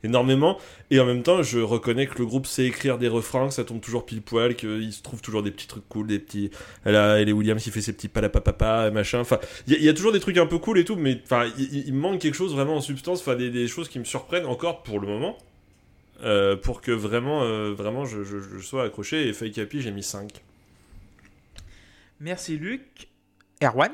énormément. 0.02 0.58
Et 0.90 0.98
en 0.98 1.04
même 1.06 1.22
temps, 1.22 1.42
je 1.42 1.58
reconnais 1.58 2.06
que 2.06 2.18
le 2.18 2.24
groupe 2.26 2.46
sait 2.46 2.64
écrire 2.64 2.96
des 2.98 3.08
refrains, 3.08 3.48
que 3.48 3.54
ça 3.54 3.64
tombe 3.64 3.80
toujours 3.82 4.06
pile 4.06 4.22
poil, 4.22 4.54
qu'il 4.54 4.92
se 4.92 5.02
trouve 5.02 5.20
toujours 5.20 5.42
des 5.42 5.50
petits 5.50 5.66
trucs 5.66 5.86
cool, 5.88 6.06
des 6.06 6.18
petits. 6.18 6.50
Elle 6.84 6.96
a, 6.96 7.20
elle 7.20 7.28
est 7.28 7.32
Williams 7.32 7.62
qui 7.62 7.70
fait 7.70 7.82
ses 7.82 7.92
petits 7.92 8.08
palapapapa, 8.08 8.90
machin. 8.90 9.20
Enfin, 9.20 9.38
il 9.66 9.82
y, 9.82 9.88
a- 9.88 9.94
toujours 9.94 10.12
des 10.12 10.20
trucs 10.20 10.38
un 10.38 10.46
peu 10.46 10.58
cool 10.58 10.78
et 10.78 10.84
tout, 10.84 10.96
mais 10.96 11.20
enfin, 11.24 11.46
il, 11.58 11.92
manque 11.92 12.20
quelque 12.20 12.34
chose 12.34 12.54
vraiment 12.54 12.76
en 12.76 12.80
substance, 12.80 13.26
des 13.28 13.68
choses 13.68 13.88
qui 13.88 13.98
me 13.98 14.04
surprennent 14.04 14.46
encore 14.46 14.82
pour 14.82 15.00
le 15.00 15.06
moment. 15.08 15.36
Euh, 16.22 16.56
pour 16.56 16.80
que 16.80 16.92
vraiment, 16.92 17.42
euh, 17.42 17.72
vraiment 17.72 18.04
je, 18.04 18.22
je- 18.24 18.38
je 18.38 18.58
sois 18.58 18.84
accroché 18.84 19.28
et 19.28 19.32
Fake 19.32 19.58
Happy 19.58 19.80
j'ai 19.82 19.90
mis 19.92 20.02
5. 20.02 20.42
Merci, 22.20 22.56
Luc. 22.56 23.08
Erwan? 23.62 23.92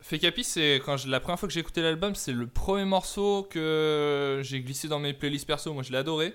Fake 0.00 0.24
Happy, 0.24 0.42
c'est 0.44 0.80
quand 0.84 0.96
je- 0.96 1.08
la 1.08 1.20
première 1.20 1.38
fois 1.38 1.48
que 1.48 1.52
j'ai 1.54 1.60
écouté 1.60 1.82
l'album, 1.82 2.14
c'est 2.14 2.32
le 2.32 2.46
premier 2.46 2.84
morceau 2.84 3.42
que 3.50 4.40
j'ai 4.42 4.60
glissé 4.60 4.88
dans 4.88 4.98
mes 4.98 5.12
playlists 5.12 5.46
perso. 5.46 5.72
Moi, 5.74 5.82
je 5.82 5.92
l'ai 5.92 5.98
adoré. 5.98 6.34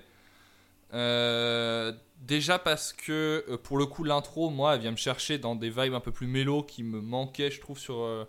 Euh, 0.92 1.92
déjà 2.20 2.58
parce 2.58 2.92
que 2.92 3.56
pour 3.64 3.78
le 3.78 3.86
coup, 3.86 4.04
l'intro, 4.04 4.48
moi, 4.50 4.74
elle 4.74 4.80
vient 4.80 4.92
me 4.92 4.96
chercher 4.96 5.38
dans 5.38 5.56
des 5.56 5.70
vibes 5.70 5.94
un 5.94 6.00
peu 6.00 6.12
plus 6.12 6.26
mélo 6.28 6.62
qui 6.62 6.82
me 6.84 7.00
manquaient, 7.00 7.50
je 7.50 7.60
trouve, 7.60 7.78
sur, 7.78 8.00
euh, 8.02 8.24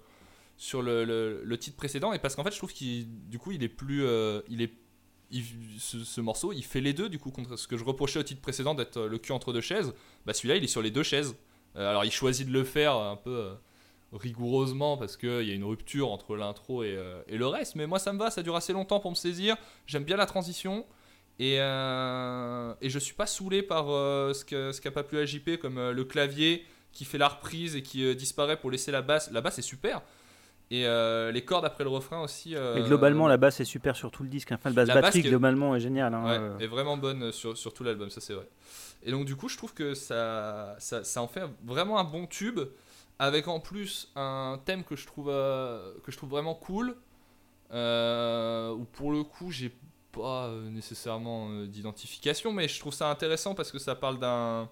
sur 0.57 0.81
le, 0.81 1.03
le- 1.05 1.41
le 1.43 1.57
titre 1.59 1.77
précédent. 1.77 2.11
Et 2.13 2.19
parce 2.19 2.35
qu'en 2.35 2.43
fait, 2.43 2.51
je 2.51 2.57
trouve 2.57 2.73
qu'il, 2.73 3.05
du 3.29 3.37
coup, 3.37 3.51
il 3.51 3.61
est 3.63 3.67
plus, 3.69 4.03
euh, 4.03 4.41
il 4.49 4.61
est, 4.63 4.73
ce, 5.79 6.03
ce 6.03 6.21
morceau, 6.21 6.53
il 6.53 6.63
fait 6.63 6.81
les 6.81 6.93
deux. 6.93 7.09
Du 7.09 7.19
coup, 7.19 7.31
contre 7.31 7.55
ce 7.57 7.67
que 7.67 7.77
je 7.77 7.83
reprochais 7.83 8.19
au 8.19 8.23
titre 8.23 8.41
précédent 8.41 8.75
d'être 8.75 8.97
euh, 8.97 9.07
le 9.09 9.17
cul 9.17 9.31
entre 9.31 9.51
deux 9.53 9.61
chaises, 9.61 9.93
bah 10.25 10.33
celui-là, 10.33 10.55
il 10.57 10.63
est 10.63 10.67
sur 10.67 10.81
les 10.81 10.91
deux 10.91 11.03
chaises. 11.03 11.35
Euh, 11.75 11.89
alors, 11.89 12.05
il 12.05 12.11
choisit 12.11 12.47
de 12.47 12.53
le 12.53 12.63
faire 12.63 12.95
un 12.95 13.15
peu. 13.17 13.31
euh, 13.35 13.53
rigoureusement 14.13 14.95
parce 14.97 15.17
qu'il 15.17 15.41
y 15.43 15.51
a 15.51 15.53
une 15.53 15.63
rupture 15.65 16.09
entre 16.09 16.37
l'intro 16.37 16.83
et, 16.83 16.95
euh, 16.95 17.21
le 17.29 17.47
reste. 17.47 17.75
Mais 17.75 17.85
moi, 17.87 17.99
ça 17.99 18.13
me 18.13 18.19
va, 18.19 18.31
ça 18.31 18.43
dure 18.43 18.55
assez 18.55 18.71
longtemps 18.71 18.99
pour 18.99 19.11
me 19.11 19.15
saisir. 19.15 19.57
J'aime 19.87 20.03
bien 20.05 20.15
la 20.15 20.25
transition. 20.25 20.85
Et, 21.37 21.57
euh, 21.59 22.73
et 22.81 22.89
je 22.89 22.97
suis 22.99 23.13
pas 23.13 23.25
saoulé 23.25 23.61
par 23.61 23.89
euh, 23.89 24.33
ce 24.33 24.45
que- 24.45 24.71
ce 24.71 24.79
qu'a 24.79 24.91
pas 24.91 25.03
pu 25.03 25.25
JP 25.27 25.57
comme 25.59 25.77
euh, 25.77 25.91
le 25.91 26.05
clavier 26.05 26.63
qui 26.93 27.03
fait 27.03 27.17
la 27.17 27.27
reprise 27.27 27.75
et 27.75 27.81
qui 27.83 28.05
euh, 28.05 28.15
disparaît 28.15 28.57
pour 28.57 28.71
laisser 28.71 28.91
la 28.91 29.01
basse. 29.01 29.29
La 29.31 29.41
basse 29.41 29.59
est 29.59 29.63
super. 29.63 30.01
Et 30.71 30.85
euh, 30.87 31.31
les 31.31 31.45
cordes 31.45 31.63
après 31.65 31.83
le 31.83 31.89
refrain 31.91 32.21
aussi. 32.21 32.55
euh, 32.55 32.77
Et 32.77 32.81
globalement, 32.83 33.27
la 33.27 33.37
basse 33.37 33.59
est 33.59 33.65
super 33.65 33.95
sur 33.95 34.09
tout 34.11 34.23
le 34.23 34.29
disque. 34.29 34.51
Enfin, 34.51 34.69
le 34.69 34.75
basse 34.75 34.87
La 34.87 34.95
basse 34.95 35.03
batterie, 35.03 35.21
globalement, 35.21 35.75
est 35.75 35.79
génial. 35.79 36.13
hein, 36.13 36.23
Ouais, 36.25 36.37
euh. 36.39 36.57
est 36.59 36.67
vraiment 36.67 36.97
bonne 36.97 37.31
sur, 37.31 37.55
sur 37.57 37.73
tout 37.73 37.83
l'album, 37.83 38.09
ça 38.09 38.19
c'est 38.21 38.33
vrai. 38.33 38.47
Et 39.03 39.11
donc 39.11 39.25
du 39.25 39.35
coup, 39.35 39.47
je 39.47 39.57
trouve 39.57 39.73
que 39.75 39.93
ça, 39.93 40.75
ça, 40.79 41.03
ça 41.03 41.21
en 41.21 41.27
fait 41.27 41.43
vraiment 41.63 41.99
un 41.99 42.03
bon 42.03 42.25
tube, 42.25 42.59
avec 43.19 43.47
en 43.47 43.59
plus 43.59 44.11
un 44.15 44.59
thème 44.65 44.83
que 44.83 44.95
je 44.95 45.05
trouve, 45.05 45.29
euh, 45.29 45.93
que 46.03 46.11
je 46.11 46.17
trouve 46.17 46.31
vraiment 46.31 46.55
cool, 46.55 46.95
euh, 47.73 48.71
où 48.71 48.85
pour 48.85 49.11
le 49.11 49.23
coup, 49.23 49.51
j'ai 49.51 49.71
pas 50.11 50.45
euh, 50.47 50.69
nécessairement 50.69 51.49
euh, 51.51 51.67
d'identification, 51.67 52.51
mais 52.53 52.67
je 52.67 52.79
trouve 52.79 52.93
ça 52.93 53.09
intéressant 53.09 53.53
parce 53.53 53.71
que 53.71 53.79
ça 53.79 53.95
parle 53.95 54.17
d'un... 54.19 54.69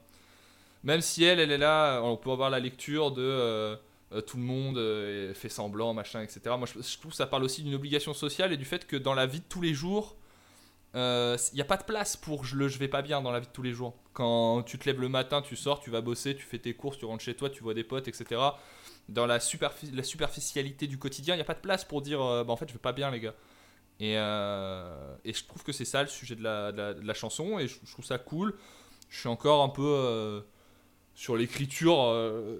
Même 0.83 1.01
si 1.01 1.23
elle, 1.23 1.39
elle 1.39 1.51
est 1.51 1.57
là, 1.57 2.01
on 2.03 2.17
peut 2.17 2.31
avoir 2.31 2.49
la 2.49 2.59
lecture 2.59 3.11
de... 3.11 3.77
euh, 4.13 4.17
euh, 4.17 4.21
tout 4.21 4.37
le 4.37 4.43
monde 4.43 4.77
euh, 4.77 5.33
fait 5.33 5.49
semblant, 5.49 5.93
machin, 5.93 6.21
etc. 6.21 6.41
Moi, 6.57 6.67
je, 6.67 6.97
trouve 6.97 7.11
que 7.11 7.17
ça 7.17 7.27
parle 7.27 7.43
aussi 7.43 7.63
d'une 7.63 7.75
obligation 7.75 8.13
sociale 8.13 8.53
et 8.53 8.57
du 8.57 8.65
fait 8.65 8.87
que 8.87 8.95
dans 8.95 9.13
la 9.13 9.25
vie 9.25 9.39
de 9.39 9.45
tous 9.47 9.61
les 9.61 9.73
jours, 9.73 10.15
il 10.95 11.37
n'y 11.55 11.61
a 11.61 11.65
pas 11.65 11.77
de 11.77 11.83
place 11.83 12.15
pour 12.15 12.45
je 12.45 12.55
le 12.55 12.67
je 12.67 12.77
vais 12.77 12.87
pas 12.87 13.01
bien 13.01 13.21
dans 13.21 13.31
la 13.31 13.39
vie 13.39 13.47
de 13.47 13.51
tous 13.51 13.63
les 13.63 13.73
jours. 13.73 13.95
Quand 14.13 14.61
tu 14.63 14.77
te 14.77 14.85
lèves 14.85 15.01
le 15.01 15.09
matin, 15.09 15.41
tu 15.41 15.55
sors, 15.55 15.79
tu 15.79 15.89
vas 15.89 16.01
bosser, 16.01 16.35
tu 16.35 16.45
fais 16.45 16.59
tes 16.59 16.75
courses, 16.75 16.99
tu 16.99 17.05
rentres 17.05 17.23
chez 17.23 17.35
toi, 17.35 17.49
tu 17.49 17.63
vois 17.63 17.73
des 17.73 17.83
potes, 17.83 18.07
etc. 18.07 18.39
Dans 19.09 19.25
la, 19.25 19.39
superfi- 19.39 19.93
la 19.93 20.03
superficialité 20.03 20.85
du 20.87 20.99
quotidien, 20.99 21.33
il 21.33 21.37
n'y 21.37 21.41
a 21.41 21.45
pas 21.45 21.55
de 21.55 21.59
place 21.59 21.83
pour 21.83 22.01
dire 22.01 22.21
euh, 22.21 22.43
bah, 22.43 22.53
en 22.53 22.57
fait 22.57 22.67
je 22.67 22.73
vais 22.73 22.79
pas 22.79 22.93
bien 22.93 23.09
les 23.09 23.19
gars. 23.19 23.33
Et, 23.99 24.17
euh, 24.17 25.15
je 25.25 25.43
trouve 25.45 25.63
que 25.63 25.71
c'est 25.71 25.85
ça 25.85 26.03
le 26.03 26.09
sujet 26.09 26.35
de 26.35 26.43
la 26.43 27.13
chanson 27.13 27.57
et 27.59 27.67
je, 27.67 27.79
je 27.83 27.91
trouve 27.91 28.05
ça 28.05 28.19
cool. 28.19 28.55
Je 29.09 29.19
suis 29.19 29.29
encore 29.29 29.63
un 29.63 29.69
peu. 29.69 30.43
Sur 31.13 31.35
l'écriture, 31.35 32.01
euh, 32.01 32.57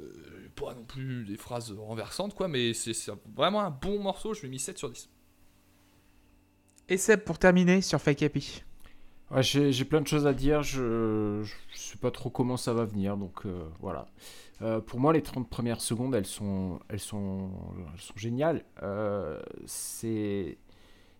pas 0.56 0.74
non 0.74 0.84
plus 0.84 1.26
des 1.26 1.38
phrases 1.38 1.72
renversantes, 1.72 2.36
quoi, 2.36 2.48
mais 2.48 2.74
c'est 2.74 2.94
vraiment 3.36 3.62
un 3.62 3.72
bon 3.72 4.00
morceau. 4.00 4.34
Je 4.34 4.42
lui 4.42 4.48
ai 4.48 4.52
mis 4.52 4.60
7 4.60 4.78
sur 4.78 4.90
10. 4.90 5.10
Et 6.90 6.98
Seb, 6.98 7.22
pour 7.22 7.40
terminer 7.40 7.82
sur 7.82 8.00
Fake 8.00 8.22
Happy. 8.24 8.64
Ouais, 9.32 9.42
j'ai 9.42 9.72
j'ai 9.72 9.86
plein 9.86 10.02
de 10.02 10.08
choses 10.08 10.28
à 10.28 10.34
dire, 10.34 10.62
je, 10.64 11.42
je 11.44 11.78
sais 11.78 11.98
pas 11.98 12.12
trop 12.12 12.30
comment 12.30 12.58
ça 12.58 12.74
va 12.74 12.86
venir, 12.86 13.18
donc 13.18 13.46
euh, 13.46 13.68
voilà. 13.80 14.08
Euh, 14.62 14.80
pour 14.80 15.00
moi, 15.00 15.14
les 15.14 15.22
30 15.22 15.50
premières 15.50 15.82
secondes, 15.82 16.14
elles 16.14 16.26
sont, 16.26 16.80
elles 16.90 17.00
sont, 17.00 17.50
elles 17.94 18.02
sont 18.02 18.14
géniales. 18.16 18.64
Euh, 18.84 19.42
c'est 19.66 20.58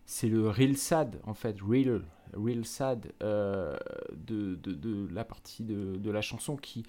c'est 0.06 0.28
le 0.28 0.48
real 0.48 0.76
sad, 0.76 1.20
en 1.24 1.34
fait, 1.34 1.56
real, 1.62 2.02
real 2.34 2.64
sad 2.64 3.12
euh, 3.22 3.76
de, 4.14 4.54
de, 4.56 4.72
de 4.72 5.08
la 5.12 5.24
partie 5.24 5.62
de, 5.64 5.96
de 5.96 6.10
la 6.10 6.20
chanson 6.20 6.56
qui, 6.56 6.84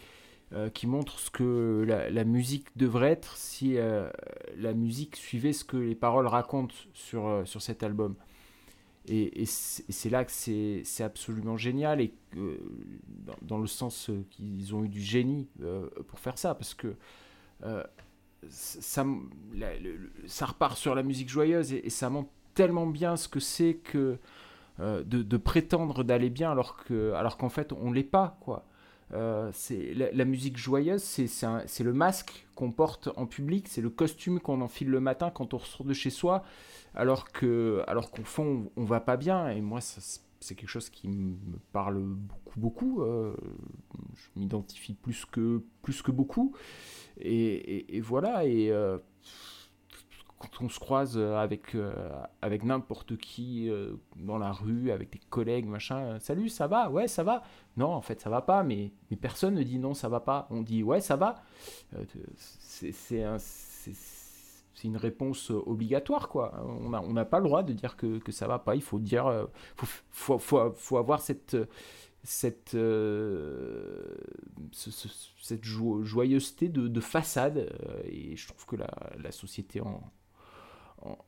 euh, 0.54 0.70
qui 0.70 0.86
montre 0.86 1.18
ce 1.18 1.32
que 1.32 1.84
la, 1.88 2.24
musique 2.24 2.68
devrait 2.76 3.10
être 3.10 3.36
si 3.36 3.80
euh, 3.80 4.12
la 4.56 4.74
musique 4.74 5.16
suivait 5.16 5.54
ce 5.54 5.66
que 5.66 5.76
les 5.76 5.96
paroles 5.96 6.28
racontent 6.28 6.76
sur, 6.94 7.26
euh, 7.26 7.46
sur 7.46 7.64
cet 7.64 7.82
album. 7.82 8.16
Et, 9.08 9.46
c'est 9.46 10.10
là 10.12 10.24
que 10.24 10.32
c'est 10.32 11.04
absolument 11.04 11.58
génial, 11.58 12.00
et 12.00 12.14
dans, 13.42 13.58
le 13.58 13.66
sens 13.68 14.12
qu'ils 14.30 14.76
ont 14.76 14.84
eu 14.84 14.90
du 14.90 15.02
génie 15.02 15.48
pour 16.08 16.20
faire 16.20 16.38
ça, 16.38 16.56
parce 16.56 16.74
que 16.74 16.96
ça, 18.50 19.06
ça 20.28 20.46
repart 20.46 20.78
sur 20.78 20.96
la 20.96 21.04
musique 21.04 21.30
joyeuse, 21.30 21.74
et, 21.74 21.90
ça 21.90 22.10
montre 22.10 22.30
tellement 22.54 22.88
bien 22.88 23.16
ce 23.16 23.28
que 23.28 23.40
c'est 23.40 23.76
que 23.76 24.18
de, 24.80 25.38
prétendre 25.38 26.04
d'aller 26.04 26.30
bien 26.30 26.52
alors 26.52 26.78
que 26.84 27.14
alors 27.14 27.38
qu'en 27.38 27.50
fait 27.50 27.74
on 27.74 27.92
l'est 27.92 28.04
pas 28.04 28.38
quoi. 28.42 28.66
Euh, 29.14 29.50
c'est 29.54 29.94
la, 29.94 30.26
musique 30.26 30.58
joyeuse, 30.58 31.04
c'est 31.04 31.84
le 31.84 31.94
masque 31.94 32.48
qu'on 32.56 32.72
porte 32.72 33.10
en 33.18 33.28
public, 33.28 33.68
c'est 33.68 33.82
le 33.82 33.90
costume 33.92 34.40
qu'on 34.40 34.62
enfile 34.62 34.90
le 34.90 35.00
matin 35.00 35.30
quand 35.30 35.54
on 35.54 35.58
ressort 35.58 35.86
de 35.86 35.94
chez 35.94 36.10
soi, 36.10 36.44
alors 36.96 37.32
que 37.32 37.84
alors 37.88 38.10
qu'au 38.10 38.24
fond 38.24 38.72
on, 38.76 38.84
va 38.84 39.00
pas 39.00 39.16
bien. 39.18 39.50
Et 39.50 39.62
moi 39.62 39.80
c'est- 39.82 40.22
quelque 40.56 40.68
chose 40.70 40.90
qui 40.90 41.08
me 41.08 41.36
parle 41.72 42.04
beaucoup 42.04 42.60
beaucoup. 42.60 43.02
euh, 43.02 43.36
je 44.16 44.40
m'identifie 44.40 44.94
plus 44.94 45.26
que 45.26 45.64
plus 45.82 46.02
que 46.04 46.12
beaucoup. 46.12 46.54
Et, 47.20 47.54
et- 47.56 47.98
et 47.98 48.02
voilà 48.02 48.46
et 48.46 48.70
euh, 48.72 48.98
quand 50.52 50.66
on 50.66 50.70
se 50.70 50.80
croise 50.80 51.18
avec, 51.18 51.76
euh, 51.76 51.94
avec 52.42 52.64
n'importe 52.64 53.18
qui 53.18 53.70
euh, 53.70 53.96
dans 54.18 54.38
la 54.38 54.52
rue, 54.52 54.92
avec 54.92 55.12
des 55.12 55.20
collègues, 55.30 55.66
machin, 55.66 55.98
euh, 56.00 56.20
salut, 56.20 56.50
ça 56.50 56.68
va? 56.68 56.90
Ouais, 56.90 57.08
ça 57.08 57.24
va 57.24 57.44
Non, 57.78 57.88
en 57.92 58.02
fait, 58.02 58.22
ça 58.22 58.30
va 58.30 58.42
pas, 58.42 58.64
mais, 58.64 58.92
mais 59.12 59.18
personne 59.18 59.56
ne 59.56 59.64
dit 59.64 59.80
non, 59.80 59.94
ça 59.94 60.10
va 60.10 60.20
pas. 60.20 60.48
On 60.52 60.62
dit 60.62 60.84
ouais, 60.84 61.02
ça 61.02 61.16
va. 61.16 61.36
Euh, 61.96 62.04
c'est 62.38 63.24
un- 63.24 63.38
une 64.84 64.98
réponse 64.98 65.50
obligatoire, 65.50 66.30
quoi. 66.30 66.54
On 66.84 66.90
n'a 66.90 67.02
on 67.02 67.14
n'a 67.14 67.26
pas 67.26 67.40
le 67.40 67.46
droit 67.46 67.64
de 67.64 67.74
dire 67.74 67.96
que, 67.98 68.20
que 68.20 68.32
ça 68.32 68.46
va 68.48 68.60
pas. 68.60 68.76
Il 68.76 68.84
faut 68.84 69.00
dire, 69.00 69.26
euh, 69.26 69.46
faut, 70.12 70.38
faut, 70.38 70.72
faut, 70.74 70.98
avoir 70.98 71.22
cette, 71.22 71.58
cette, 72.24 72.76
euh, 72.76 74.16
ce- 74.72 74.92
ce- 74.92 75.08
cette 75.42 75.64
jo- 75.64 76.04
joyeuseté 76.04 76.70
de, 76.70 76.88
de 76.88 77.00
façade. 77.00 77.58
euh, 77.58 78.02
et 78.06 78.36
je 78.36 78.48
trouve 78.48 78.66
que 78.68 78.76
la, 78.76 78.90
la 79.18 79.32
société 79.32 79.82
en, 79.82 80.02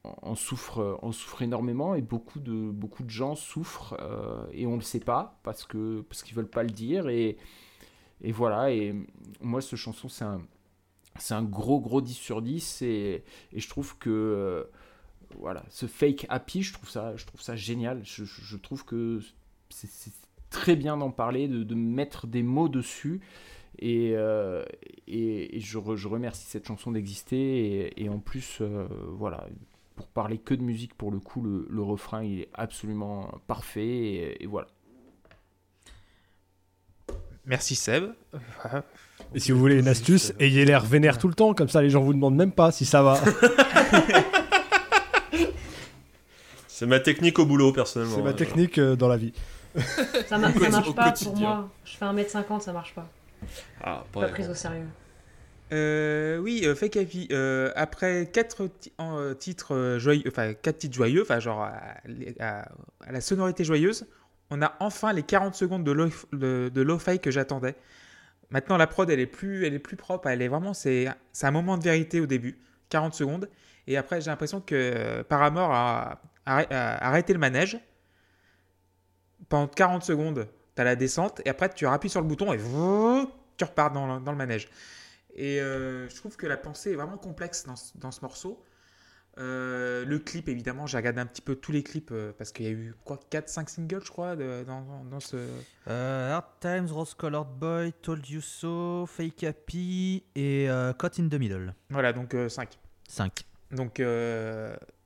en 0.04 0.36
souffre, 0.36 0.98
en 1.02 1.12
souffre 1.12 1.42
énormément 1.42 1.96
et 1.96 2.02
beaucoup 2.02 2.40
de, 2.40 2.70
beaucoup 2.72 3.04
de 3.04 3.10
gens 3.10 3.36
souffrent 3.36 3.96
euh, 4.00 4.46
et 4.52 4.66
on 4.66 4.72
ne 4.72 4.78
le 4.78 4.82
sait 4.82 5.00
pas 5.00 5.40
parce 5.44 5.66
que 5.66 6.02
parce 6.02 6.24
qu'ils 6.24 6.36
veulent 6.36 6.50
pas 6.50 6.64
le 6.64 6.70
dire 6.70 7.10
et, 7.10 7.38
et 8.22 8.32
voilà 8.32 8.72
et 8.72 8.96
moi 9.42 9.62
cette 9.62 9.78
chanson 9.78 10.10
c'est 10.10 10.26
un 10.26 10.42
c'est 11.20 11.34
un 11.34 11.44
gros 11.44 11.80
gros 11.80 12.02
10 12.02 12.14
sur 12.14 12.42
10 12.42 12.82
et, 12.82 13.24
et 13.54 13.60
je 13.60 13.70
trouve 13.70 13.98
que 13.98 14.10
euh, 14.10 14.64
voilà 15.40 15.64
ce 15.70 15.86
fake 15.86 16.26
happy 16.30 16.64
je 16.64 16.74
trouve 16.74 16.90
ça 16.90 17.16
je 17.16 17.26
trouve 17.26 17.42
ça 17.42 17.56
génial 17.56 18.02
je, 18.04 18.58
trouve 18.58 18.86
que 18.86 19.20
c'est 19.70 20.14
très 20.50 20.76
bien 20.76 20.98
d'en 20.98 21.12
parler 21.12 21.48
de, 21.48 21.76
mettre 21.76 22.28
des 22.28 22.44
mots 22.44 22.70
dessus 22.70 23.22
et, 23.80 24.14
euh, 24.16 24.66
et, 25.08 25.60
je, 25.60 25.78
je 25.96 26.08
remercie 26.08 26.48
cette 26.48 26.66
chanson 26.66 26.92
d'exister. 26.92 27.94
Et, 28.02 28.10
en 28.10 28.18
plus, 28.18 28.64
voilà, 29.12 29.46
pour 29.98 30.08
parler 30.08 30.38
que 30.38 30.54
de 30.54 30.62
musique, 30.62 30.94
pour 30.94 31.12
le 31.12 31.20
coup, 31.20 31.42
le, 31.42 31.68
le 31.70 31.82
refrain 31.82 32.24
il 32.24 32.40
est 32.42 32.50
absolument 32.54 33.30
parfait. 33.48 33.86
Et, 33.86 34.44
et 34.44 34.46
voilà. 34.46 34.68
Merci 37.46 37.76
Seb. 37.76 38.06
Et 39.34 39.40
si 39.40 39.52
vous 39.52 39.60
voulez 39.60 39.80
une 39.80 39.88
astuce, 39.88 40.34
ayez 40.40 40.64
l'air 40.66 40.86
vénère 40.86 41.18
tout 41.18 41.28
le 41.28 41.34
temps, 41.34 41.54
comme 41.54 41.68
ça 41.70 41.82
les 41.82 41.90
gens 41.90 42.02
vous 42.02 42.14
demandent 42.14 42.36
même 42.36 42.52
pas 42.52 42.72
si 42.72 42.86
ça 42.86 43.02
va. 43.04 43.20
C'est 46.68 46.86
ma 46.86 47.00
technique 47.00 47.40
au 47.40 47.46
boulot, 47.46 47.74
personnellement. 47.74 48.16
C'est 48.18 48.22
ma 48.22 48.34
technique 48.34 48.78
euh, 48.78 48.96
dans 48.96 49.08
la 49.08 49.18
vie. 49.18 49.34
Ça, 50.28 50.38
ma- 50.38 50.50
Au 50.50 50.60
ça 50.60 50.70
marche 50.70 50.94
pas 50.94 51.12
pour 51.12 51.36
moi. 51.36 51.70
Je 51.86 51.98
fais 51.98 52.06
1m50, 52.06 52.62
ça 52.62 52.72
marche 52.74 52.94
pas. 52.94 53.08
Ah, 53.84 54.04
Pas 54.12 54.28
prise 54.28 54.50
au 54.50 54.54
sérieux. 54.54 54.86
Euh, 55.74 56.38
oui, 56.38 56.62
euh, 56.66 56.76
Fake 56.76 56.96
Happy. 56.96 57.28
euh, 57.32 57.72
après 57.76 58.30
quatre 58.32 58.70
euh, 59.02 59.34
titres 59.34 59.98
joyeux, 60.00 60.24
enfin 60.28 60.54
quatre 60.54 60.78
titres 60.78 60.96
joyeux, 60.96 61.22
enfin 61.24 61.40
genre 61.40 61.62
à, 62.40 62.66
la 63.12 63.22
sonorité 63.22 63.64
joyeuse, 63.64 64.06
on 64.50 64.62
a 64.62 64.76
enfin 64.80 65.12
les 65.12 65.24
40 65.24 65.56
secondes 65.56 65.84
de 65.84 66.82
lo-fi 66.82 67.20
que 67.20 67.32
j'attendais. 67.32 67.76
Maintenant, 68.50 68.78
la 68.78 68.88
prod, 68.88 69.10
elle 69.10 69.20
est 69.20 69.26
plus, 69.26 69.66
elle 69.66 69.74
est 69.74 69.80
plus 69.80 69.98
propre. 69.98 70.28
Elle 70.30 70.42
est 70.42 70.48
vraiment, 70.48 70.74
c'est, 70.74 71.08
un 71.42 71.52
moment 71.52 71.78
de 71.78 71.84
vérité 71.84 72.22
au 72.22 72.26
début, 72.26 72.58
40 72.90 73.14
secondes, 73.14 73.50
et 73.88 73.98
après, 73.98 74.22
j'ai 74.22 74.30
l'impression 74.30 74.62
que 74.62 75.22
Paramore 75.24 75.74
a, 75.74 76.22
arrêté 76.46 77.34
le 77.34 77.40
manège. 77.40 77.78
Pendant 79.50 79.68
40 79.68 80.04
secondes, 80.04 80.48
tu 80.76 80.82
as 80.82 80.86
la 80.86 80.96
descente, 80.96 81.42
et 81.46 81.50
après, 81.50 81.70
tu 81.70 81.86
appuies 81.86 82.10
sur 82.10 82.22
le 82.22 82.28
bouton 82.28 82.54
et 82.54 82.58
tu 83.58 83.64
repars 83.66 83.92
dans 83.92 84.18
le 84.20 84.38
manège. 84.38 84.70
Et 85.38 85.62
euh, 85.62 86.10
je 86.10 86.16
trouve 86.16 86.36
que 86.36 86.48
la 86.48 86.58
pensée 86.58 86.92
est 86.92 86.96
vraiment 86.96 87.18
complexe 87.18 87.64
dans, 87.66 87.76
ce- 87.76 87.98
dans 87.98 88.12
ce 88.12 88.22
morceau. 88.22 88.64
Euh, 89.38 90.04
le 90.04 90.18
clip, 90.18 90.50
évidemment, 90.50 90.88
j'ai 90.88 90.98
regardé 90.98 91.22
un 91.22 91.28
petit 91.28 91.44
peu 91.44 91.56
tous 91.56 91.72
les 91.72 91.84
clips 91.84 92.10
euh, 92.12 92.34
parce 92.36 92.52
qu'il 92.52 92.66
y 92.66 92.70
a 92.70 92.72
eu 92.72 92.96
quoi 93.06 93.20
4-5 93.32 93.70
singles, 93.70 94.02
je 94.04 94.10
crois, 94.10 94.36
de- 94.36 94.64
dans, 94.66 95.04
dans 95.06 95.20
ce. 95.20 95.38
Hard 95.86 96.46
Times, 96.60 96.88
Rose 96.92 97.14
Colored 97.14 97.48
Boy, 97.60 97.94
Told 98.02 98.28
You 98.28 98.42
So, 98.42 99.06
Fake 99.06 99.44
Happy 99.44 100.24
et 100.36 100.68
Caught 100.98 101.20
in 101.20 101.30
the 101.30 101.36
Middle. 101.36 101.76
Voilà, 101.92 102.14
donc 102.14 102.36
5. 102.50 102.80
5. 103.08 103.46
Donc 103.72 104.00
il 104.00 104.06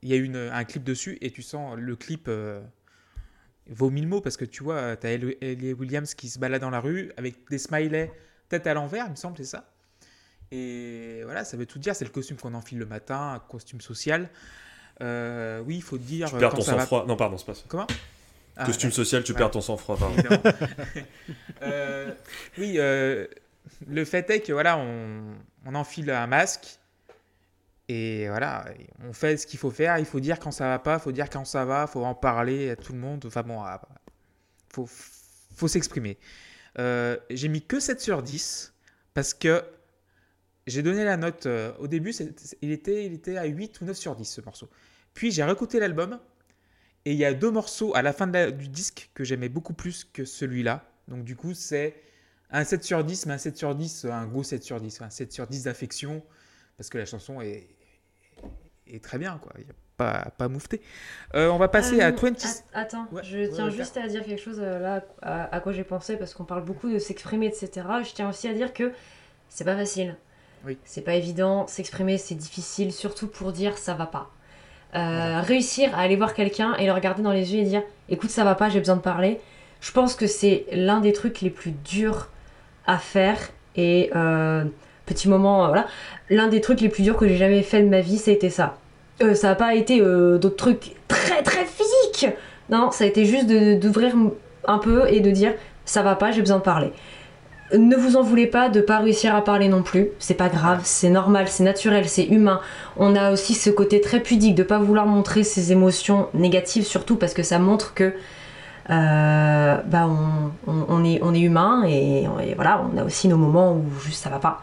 y 0.08 0.12
a 0.14 0.16
eu 0.16 0.34
un 0.34 0.64
clip 0.64 0.82
dessus 0.84 1.18
et 1.20 1.30
tu 1.30 1.42
sens 1.42 1.76
le 1.76 1.94
clip 1.96 2.30
vaut 3.66 3.90
mille 3.90 4.08
mots 4.08 4.20
parce 4.20 4.36
que 4.36 4.44
tu 4.44 4.62
vois, 4.62 4.96
tu 4.96 5.06
as 5.06 5.10
Ellie 5.12 5.72
Williams 5.74 6.14
qui 6.14 6.28
se 6.30 6.38
balade 6.38 6.62
dans 6.62 6.70
la 6.70 6.80
rue 6.80 7.12
avec 7.16 7.48
des 7.50 7.58
smileys 7.58 8.10
tête 8.48 8.66
à 8.66 8.74
l'envers, 8.74 9.06
il 9.06 9.10
me 9.10 9.16
semble, 9.16 9.36
c'est 9.36 9.44
ça? 9.44 9.71
Et 10.54 11.22
voilà, 11.24 11.44
ça 11.44 11.56
veut 11.56 11.66
tout 11.66 11.78
dire. 11.78 11.96
C'est 11.96 12.04
le 12.04 12.10
costume 12.10 12.36
qu'on 12.36 12.52
enfile 12.54 12.78
le 12.78 12.86
matin, 12.86 13.32
un 13.34 13.38
costume 13.38 13.80
social. 13.80 14.28
Euh, 15.00 15.60
oui, 15.66 15.76
il 15.76 15.82
faut 15.82 15.96
dire. 15.98 16.28
Tu 16.28 16.36
perds 16.36 16.50
ton 16.54 16.58
va- 16.62 16.78
sang-froid. 16.78 17.06
Non, 17.06 17.16
pardon, 17.16 17.38
c'est 17.38 17.46
pas 17.46 17.54
ça. 17.54 17.62
Comment? 17.68 17.86
Ah, 18.54 18.66
Costume 18.66 18.90
d'accord. 18.90 18.96
social, 19.06 19.24
tu 19.24 19.32
Ouais. 19.32 19.38
perds 19.38 19.50
ton 19.50 19.60
sang-froid. 19.62 19.96
Euh, 21.62 22.12
oui, 22.58 22.74
euh, 22.78 23.26
le 23.86 24.04
fait 24.04 24.28
est 24.30 24.40
que 24.40 24.52
voilà, 24.52 24.76
on, 24.78 25.22
on 25.64 25.74
enfile 25.76 26.10
un 26.10 26.26
masque 26.26 26.78
et 27.88 28.26
voilà, 28.28 28.64
on 29.08 29.12
fait 29.12 29.36
ce 29.36 29.46
qu'il 29.46 29.58
faut 29.60 29.70
faire. 29.70 29.98
Il 29.98 30.04
faut 30.04 30.18
dire 30.20 30.38
quand 30.40 30.50
ça 30.50 30.64
va 30.68 30.78
pas, 30.80 30.94
il 30.94 31.00
faut 31.00 31.12
dire 31.12 31.30
quand 31.30 31.44
ça 31.44 31.64
va, 31.64 31.86
il 31.88 31.92
faut 31.92 32.04
en 32.04 32.14
parler 32.14 32.70
à 32.70 32.76
tout 32.76 32.92
le 32.92 32.98
monde. 32.98 33.24
Enfin 33.26 33.42
bon, 33.42 33.60
ah, 33.62 33.80
faut, 34.72 34.88
faut 35.54 35.68
s'exprimer. 35.68 36.18
J'ai 36.76 37.48
mis 37.48 37.62
que 37.62 37.78
7 37.80 38.00
sur 38.00 38.22
10 38.22 38.74
parce 39.14 39.34
que 39.34 39.62
j'ai 40.66 40.82
donné 40.82 41.04
la 41.04 41.16
note 41.16 41.46
euh, 41.46 41.72
au 41.78 41.88
début, 41.88 42.12
il, 42.62 42.70
était, 42.72 43.04
il 43.06 43.12
était 43.12 43.36
à 43.36 43.44
8 43.44 43.80
ou 43.80 43.84
9 43.84 43.96
sur 43.96 44.14
10 44.16 44.24
ce 44.24 44.40
morceau. 44.40 44.68
Puis 45.14 45.30
j'ai 45.32 45.42
réécouté 45.44 45.80
l'album 45.80 46.18
et 47.04 47.12
il 47.12 47.18
y 47.18 47.24
a 47.24 47.34
deux 47.34 47.50
morceaux 47.50 47.94
à 47.96 48.02
la 48.02 48.12
fin 48.12 48.26
de 48.26 48.32
la- 48.32 48.50
du 48.50 48.68
disque 48.68 49.10
que 49.14 49.24
j'aimais 49.24 49.48
beaucoup 49.48 49.74
plus 49.74 50.04
que 50.04 50.24
celui-là. 50.24 50.84
Donc 51.08 51.24
du 51.24 51.34
coup, 51.36 51.52
c'est 51.54 51.94
un 52.50 52.64
7 52.64 52.84
sur 52.84 53.02
10, 53.02 53.26
mais 53.26 53.34
un 53.34 53.38
7 53.38 53.56
sur 53.56 53.74
10, 53.74 54.04
un 54.04 54.26
gros 54.26 54.42
7 54.44 54.62
sur 54.62 54.80
10, 54.80 55.00
un 55.00 55.10
7 55.10 55.32
sur 55.32 55.46
10 55.46 55.64
d'affection, 55.64 56.22
parce 56.76 56.88
que 56.90 56.98
la 56.98 57.06
chanson 57.06 57.40
est, 57.40 57.66
est 58.86 59.02
très 59.02 59.18
bien, 59.18 59.38
quoi. 59.42 59.52
Il 59.58 59.66
y 59.66 59.70
a 59.70 59.74
pas, 59.96 60.30
pas 60.38 60.44
à 60.46 60.48
moufter. 60.48 60.80
Euh, 61.34 61.48
on 61.48 61.58
va 61.58 61.68
passer 61.68 62.00
à 62.00 62.08
Euh, 62.08 62.12
20... 62.12 62.44
at- 62.44 62.64
Attends, 62.72 63.06
Ouais, 63.12 63.22
je 63.24 63.46
tiens 63.52 63.66
ouais, 63.66 63.70
juste 63.72 63.96
à 63.96 64.06
dire 64.06 64.24
quelque 64.24 64.40
chose 64.40 64.60
euh, 64.60 64.78
là 64.78 65.04
à, 65.22 65.54
à 65.54 65.60
quoi 65.60 65.72
j'ai 65.72 65.84
pensé 65.84 66.16
parce 66.16 66.34
qu'on 66.34 66.44
parle 66.44 66.64
beaucoup 66.64 66.90
de 66.90 66.98
s'exprimer, 66.98 67.46
etc. 67.46 67.70
Je 68.04 68.12
tiens 68.14 68.28
aussi 68.28 68.48
à 68.48 68.54
dire 68.54 68.72
que 68.72 68.92
c'est 69.48 69.64
pas 69.64 69.76
facile. 69.76 70.16
Oui. 70.66 70.78
C'est 70.84 71.02
pas 71.02 71.14
évident. 71.14 71.66
S'exprimer, 71.66 72.18
c'est 72.18 72.34
difficile, 72.34 72.92
surtout 72.92 73.26
pour 73.26 73.52
dire 73.52 73.78
ça 73.78 73.94
va 73.94 74.06
pas. 74.06 74.30
Euh, 74.94 75.40
réussir 75.40 75.90
à 75.94 76.02
aller 76.02 76.16
voir 76.16 76.34
quelqu'un 76.34 76.74
et 76.74 76.84
le 76.84 76.92
regarder 76.92 77.22
dans 77.22 77.32
les 77.32 77.54
yeux 77.54 77.60
et 77.60 77.64
dire 77.64 77.82
écoute, 78.10 78.30
ça 78.30 78.44
va 78.44 78.54
pas, 78.54 78.68
j'ai 78.68 78.78
besoin 78.78 78.96
de 78.96 79.00
parler. 79.00 79.40
Je 79.80 79.90
pense 79.90 80.14
que 80.14 80.26
c'est 80.26 80.66
l'un 80.72 81.00
des 81.00 81.12
trucs 81.12 81.40
les 81.40 81.50
plus 81.50 81.72
durs 81.72 82.28
à 82.86 82.98
faire 82.98 83.38
Et 83.74 84.10
euh, 84.14 84.64
petit 85.06 85.28
moment, 85.28 85.64
euh, 85.64 85.68
voilà. 85.68 85.86
L'un 86.30 86.48
des 86.48 86.60
trucs 86.60 86.80
les 86.80 86.88
plus 86.88 87.02
durs 87.02 87.16
que 87.16 87.26
j'ai 87.26 87.36
jamais 87.36 87.62
fait 87.62 87.82
de 87.82 87.88
ma 87.88 88.00
vie, 88.00 88.18
ça 88.18 88.30
a 88.30 88.34
été 88.34 88.50
ça. 88.50 88.76
Euh, 89.22 89.34
ça 89.34 89.48
n'a 89.48 89.54
pas 89.54 89.74
été 89.74 90.00
d'autres 90.00 90.56
trucs 90.56 90.94
très 91.08 91.42
très 91.42 91.64
physiques. 91.64 92.34
Non, 92.70 92.90
ça 92.90 93.04
a 93.04 93.06
été 93.06 93.24
juste 93.24 93.46
d'ouvrir 93.46 94.14
un 94.66 94.78
peu 94.78 95.08
et 95.08 95.20
de 95.20 95.30
dire 95.30 95.54
ça 95.84 96.02
va 96.02 96.14
pas, 96.14 96.30
j'ai 96.30 96.40
besoin 96.40 96.58
de 96.58 96.62
parler. 96.62 96.92
Ne 97.76 97.96
vous 97.96 98.16
en 98.16 98.22
voulez 98.22 98.46
pas 98.46 98.68
de 98.68 98.80
pas 98.80 98.98
réussir 98.98 99.34
à 99.34 99.42
parler 99.42 99.68
non 99.68 99.82
plus. 99.82 100.08
C'est 100.18 100.34
pas 100.34 100.48
grave, 100.48 100.80
c'est 100.84 101.08
normal, 101.08 101.48
c'est 101.48 101.64
naturel, 101.64 102.08
c'est 102.08 102.24
humain. 102.24 102.60
On 102.96 103.16
a 103.16 103.32
aussi 103.32 103.54
ce 103.54 103.70
côté 103.70 104.00
très 104.00 104.20
pudique 104.20 104.54
de 104.54 104.62
pas 104.62 104.78
vouloir 104.78 105.06
montrer 105.06 105.42
ses 105.42 105.72
émotions 105.72 106.28
négatives, 106.34 106.84
surtout 106.84 107.16
parce 107.16 107.32
que 107.32 107.42
ça 107.42 107.58
montre 107.58 107.94
que 107.94 108.12
euh, 108.90 109.76
bah 109.86 110.08
on, 110.66 111.04
est, 111.04 111.40
humain 111.40 111.84
et, 111.86 112.24
et 112.24 112.54
voilà, 112.56 112.84
on 112.92 112.98
a 112.98 113.04
aussi 113.04 113.28
nos 113.28 113.36
moments 113.36 113.74
où 113.74 113.84
juste 114.04 114.22
ça 114.22 114.28
va 114.28 114.38
pas. 114.38 114.60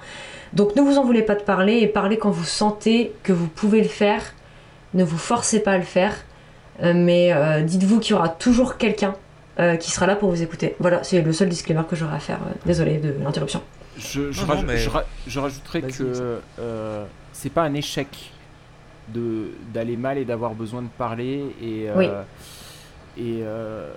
Donc 0.53 0.75
ne 0.75 0.81
vous 0.81 0.97
en 0.97 1.03
voulez 1.03 1.21
pas 1.21 1.35
de 1.35 1.41
parler 1.41 1.77
et 1.77 1.87
parlez 1.87 2.17
quand 2.17 2.31
vous 2.31 2.43
sentez 2.43 3.13
que 3.23 3.33
vous 3.33 3.47
pouvez 3.47 3.81
le 3.81 3.87
faire. 3.87 4.21
Ne 4.93 5.03
vous 5.03 5.17
forcez 5.17 5.59
pas 5.59 5.73
à 5.73 5.77
le 5.77 5.83
faire, 5.83 6.13
euh, 6.83 6.93
mais 6.95 7.31
euh, 7.31 7.61
dites-vous 7.61 7.99
qu'il 7.99 8.15
y 8.15 8.17
aura 8.17 8.29
toujours 8.29 8.77
quelqu'un 8.77 9.15
euh, 9.59 9.75
qui 9.75 9.91
sera 9.91 10.07
là 10.07 10.15
pour 10.15 10.29
vous 10.29 10.41
écouter. 10.41 10.75
Voilà, 10.79 11.03
c'est 11.03 11.21
le 11.21 11.33
seul 11.33 11.49
disclaimer 11.49 11.83
que 11.89 11.95
j'aurai 11.95 12.15
à 12.15 12.19
faire. 12.19 12.39
Euh, 12.47 12.51
Désolé 12.65 12.97
de 12.97 13.13
l'interruption. 13.21 13.61
Je, 13.97 14.31
je 14.31 14.41
Non, 14.41 14.47
raj- 14.47 14.61
non, 14.61 14.67
mais- 14.67 14.77
je 14.77 14.89
ra- 14.89 15.05
je 15.27 15.39
rajouterais 15.39 15.81
que 15.81 16.39
euh, 16.59 17.05
c'est 17.33 17.49
pas 17.51 17.63
un 17.63 17.73
échec 17.73 18.31
de 19.13 19.49
d'aller 19.73 19.97
mal 19.97 20.17
et 20.17 20.25
d'avoir 20.25 20.53
besoin 20.55 20.81
de 20.83 20.87
parler 20.97 21.43
et 21.61 21.89
euh, 21.89 21.93
Oui. 21.97 22.05
et 23.17 23.39
euh, 23.41 23.91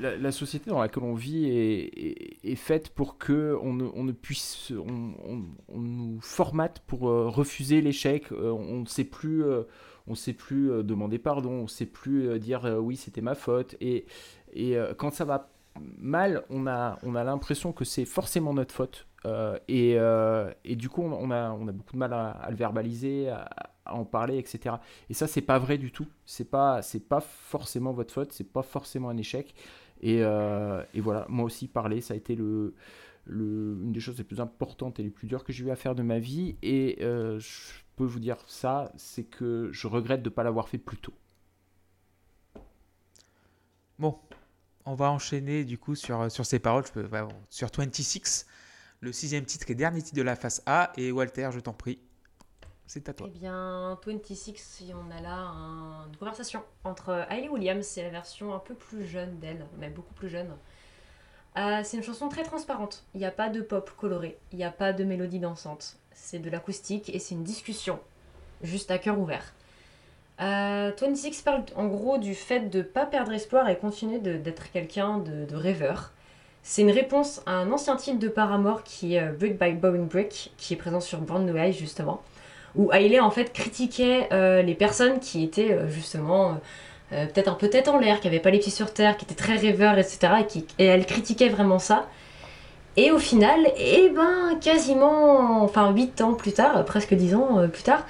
la, 0.00 0.16
la 0.16 0.32
société 0.32 0.70
dans 0.70 0.80
laquelle 0.80 1.02
on 1.04 1.14
vit 1.14 1.44
est, 1.50 1.90
est- 1.96 2.36
est 2.42 2.54
faite 2.56 2.88
pour 2.88 3.18
que 3.18 3.56
on 3.62 3.74
ne, 3.74 3.84
on 3.94 4.02
ne 4.04 4.12
puisse 4.12 4.72
on, 4.72 5.12
on- 5.30 5.42
on 5.68 5.78
nous 5.78 6.18
formate 6.22 6.80
pour 6.86 7.08
euh, 7.10 7.28
refuser 7.28 7.80
l'échec 7.82 8.32
Euh, 8.32 8.50
on 8.50 8.80
ne 8.80 8.86
sait 8.86 9.04
plus 9.04 9.44
euh, 9.44 9.62
on 10.08 10.14
sait 10.14 10.32
plus 10.32 10.72
euh, 10.72 10.82
demander 10.82 11.18
pardon 11.18 11.50
on 11.52 11.66
sait 11.68 11.86
plus 11.86 12.26
euh, 12.28 12.38
dire 12.38 12.64
euh, 12.64 12.78
oui 12.78 12.96
c'était 12.96 13.20
ma 13.20 13.34
faute 13.34 13.76
et 13.82 14.06
et 14.52 14.76
euh, 14.76 14.94
quand 14.94 15.12
ça 15.12 15.24
va 15.24 15.48
mal, 15.98 16.44
on 16.50 16.66
a, 16.66 16.98
on 17.02 17.14
a 17.14 17.24
l'impression 17.24 17.72
que 17.72 17.84
c'est 17.84 18.04
forcément 18.04 18.54
notre 18.54 18.74
faute. 18.74 19.06
Euh, 19.26 19.58
et, 19.68 19.94
euh, 19.98 20.52
et 20.64 20.76
du 20.76 20.88
coup, 20.88 21.02
on, 21.02 21.30
a, 21.30 21.50
on 21.52 21.68
a 21.68 21.72
beaucoup 21.72 21.92
de 21.92 21.98
mal 21.98 22.12
à, 22.12 22.48
le 22.50 22.56
verbaliser, 22.56 23.28
à, 23.28 23.48
en 23.86 24.04
parler, 24.04 24.38
etc. 24.38 24.76
Et 25.08 25.14
ça, 25.14 25.26
c'est 25.26 25.42
pas 25.42 25.58
vrai 25.58 25.78
du 25.78 25.92
tout. 25.92 26.06
C'est 26.26 26.50
pas, 26.50 26.82
c'est 26.82 27.08
pas 27.08 27.20
forcément 27.20 27.92
votre 27.92 28.12
faute, 28.12 28.32
c'est 28.32 28.50
pas 28.50 28.62
forcément 28.62 29.08
un 29.10 29.16
échec. 29.16 29.54
Et, 30.02 30.20
et 30.20 31.00
voilà, 31.00 31.26
moi 31.28 31.44
aussi, 31.44 31.68
parler, 31.68 32.00
ça 32.00 32.14
a 32.14 32.16
été 32.16 32.34
le, 32.34 32.74
le, 33.26 33.76
une 33.82 33.92
des 33.92 34.00
choses 34.00 34.16
les 34.16 34.24
plus 34.24 34.40
importantes 34.40 34.98
et 34.98 35.02
les 35.02 35.10
plus 35.10 35.26
dures 35.26 35.44
que 35.44 35.52
j'ai 35.52 35.66
eu 35.66 35.70
à 35.70 35.76
faire 35.76 35.94
de 35.94 36.02
ma 36.02 36.18
vie. 36.18 36.56
Et 36.62 36.96
je 37.00 37.82
peux 37.96 38.04
vous 38.04 38.20
dire 38.20 38.38
ça, 38.46 38.90
c'est 38.96 39.24
que 39.24 39.68
je 39.72 39.86
regrette 39.86 40.22
de 40.22 40.30
ne 40.30 40.34
pas 40.34 40.42
l'avoir 40.42 40.68
fait 40.68 40.78
plus 40.78 40.96
tôt. 40.96 41.12
Bon, 44.00 44.18
on 44.90 44.94
va 44.94 45.10
enchaîner 45.10 45.64
du 45.64 45.78
coup 45.78 45.94
sur, 45.94 46.30
sur 46.30 46.44
ces 46.44 46.58
paroles. 46.58 46.84
Je 46.86 46.92
peux, 46.92 47.08
sur 47.48 47.68
26, 47.74 48.46
le 49.00 49.12
sixième 49.12 49.44
titre 49.44 49.70
et 49.70 49.74
dernier 49.74 50.02
titre 50.02 50.16
de 50.16 50.22
la 50.22 50.36
face 50.36 50.62
A. 50.66 50.92
Et 50.96 51.12
Walter, 51.12 51.50
je 51.52 51.60
t'en 51.60 51.72
prie, 51.72 52.00
c'est 52.86 53.08
à 53.08 53.14
toi. 53.14 53.28
Eh 53.32 53.38
bien, 53.38 53.98
26, 54.04 54.82
on 54.94 55.10
a 55.16 55.20
là 55.20 55.36
un- 55.36 56.06
une 56.08 56.16
conversation 56.16 56.62
entre 56.84 57.24
Hayley 57.30 57.48
Williams, 57.48 57.86
c'est 57.86 58.02
la 58.02 58.10
version 58.10 58.52
un 58.52 58.58
peu 58.58 58.74
plus 58.74 59.06
jeune 59.06 59.38
d'elle, 59.38 59.64
mais 59.78 59.90
beaucoup 59.90 60.14
plus 60.14 60.28
jeune. 60.28 60.50
Euh, 61.56 61.80
c'est 61.84 61.96
une 61.96 62.02
chanson 62.02 62.28
très 62.28 62.42
transparente. 62.44 63.04
Il 63.14 63.18
n'y 63.18 63.26
a 63.26 63.30
pas 63.32 63.48
de 63.48 63.60
pop 63.60 63.90
coloré, 63.96 64.38
il 64.52 64.58
n'y 64.58 64.64
a 64.64 64.70
pas 64.70 64.92
de 64.92 65.04
mélodie 65.04 65.38
dansante. 65.40 65.96
C'est 66.12 66.38
de 66.38 66.50
l'acoustique 66.50 67.08
et 67.14 67.18
c'est 67.18 67.34
une 67.34 67.44
discussion, 67.44 68.00
juste 68.62 68.90
à 68.90 68.98
cœur 68.98 69.18
ouvert. 69.18 69.52
Euh, 70.40 70.90
26 70.98 71.42
parle 71.42 71.64
en 71.76 71.86
gros 71.86 72.16
du 72.16 72.34
fait 72.34 72.70
de 72.70 72.78
ne 72.78 72.82
pas 72.82 73.04
perdre 73.04 73.32
espoir 73.32 73.68
et 73.68 73.76
continuer 73.76 74.18
d'être 74.18 74.70
quelqu'un 74.72 75.18
de, 75.18 75.54
rêveur. 75.54 76.12
C'est 76.62 76.82
une 76.82 76.90
réponse 76.90 77.42
à 77.46 77.52
un 77.52 77.70
ancien 77.72 77.96
titre 77.96 78.18
de 78.18 78.28
Paramore 78.28 78.82
qui 78.82 79.14
est 79.14 79.22
euh, 79.22 79.32
Brick 79.32 79.58
by 79.58 79.72
Boring 79.72 80.08
Brick, 80.08 80.52
qui 80.56 80.74
est 80.74 80.76
présent 80.76 81.00
sur 81.00 81.20
Born 81.20 81.44
New 81.44 81.56
Eyes 81.56 81.72
justement 81.72 82.22
où 82.76 82.92
Hailey 82.92 83.18
en 83.18 83.32
fait 83.32 83.52
critiquait 83.52 84.28
euh, 84.32 84.62
les 84.62 84.76
personnes 84.76 85.18
qui 85.18 85.42
étaient 85.42 85.72
euh, 85.72 85.88
justement 85.88 86.60
peut-être 87.10 87.48
un 87.48 87.54
peu 87.54 87.68
tête 87.68 87.88
en 87.88 87.98
l'air, 87.98 88.20
qui 88.20 88.28
n'avaient 88.28 88.38
pas 88.38 88.50
les 88.52 88.60
pieds 88.60 88.70
sur 88.70 88.94
terre, 88.94 89.16
qui 89.16 89.24
étaient 89.24 89.34
très 89.34 89.56
rêveurs, 89.56 89.98
etc. 89.98 90.44
Et, 90.78 90.84
elle 90.84 91.04
critiquait 91.06 91.48
vraiment 91.48 91.80
ça. 91.80 92.06
Et 92.96 93.10
au 93.10 93.18
final, 93.18 93.58
eh 93.76 94.10
ben, 94.10 94.56
quasiment, 94.60 95.60
enfin 95.64 95.90
8 95.90 96.20
ans 96.20 96.34
plus 96.34 96.52
tard, 96.52 96.84
presque 96.84 97.12
10 97.12 97.34
ans 97.34 97.68
plus 97.68 97.82
tard, 97.82 98.06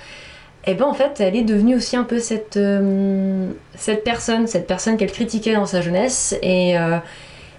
eh 0.66 0.74
ben 0.74 0.85
en 0.85 0.95
fait, 0.95 1.20
elle 1.20 1.37
est 1.37 1.43
devenue 1.43 1.77
aussi 1.77 1.97
un 1.97 2.05
peu 2.05 2.19
cette, 2.19 2.57
euh, 2.57 3.51
cette 3.74 4.05
personne, 4.05 4.47
cette 4.47 4.66
personne 4.66 4.97
qu'elle 4.97 5.12
critiquait 5.12 5.55
dans 5.55 5.66
sa 5.66 5.81
jeunesse. 5.81 6.37
Et, 6.43 6.78
euh, 6.78 6.99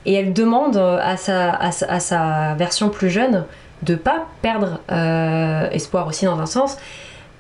et 0.06 0.14
elle 0.14 0.34
demande 0.34 0.78
à 0.78 1.18
sa, 1.18 1.52
à 1.54 1.72
sa, 1.72 1.86
à 1.92 2.00
sa 2.00 2.56
version 2.56 2.90
plus 2.90 3.10
jeune 3.10 3.46
de 3.84 3.96
pas 3.96 4.28
perdre 4.42 4.80
euh, 4.92 5.70
espoir 5.72 6.08
aussi 6.08 6.26
dans 6.26 6.40
un 6.40 6.46
sens 6.46 6.78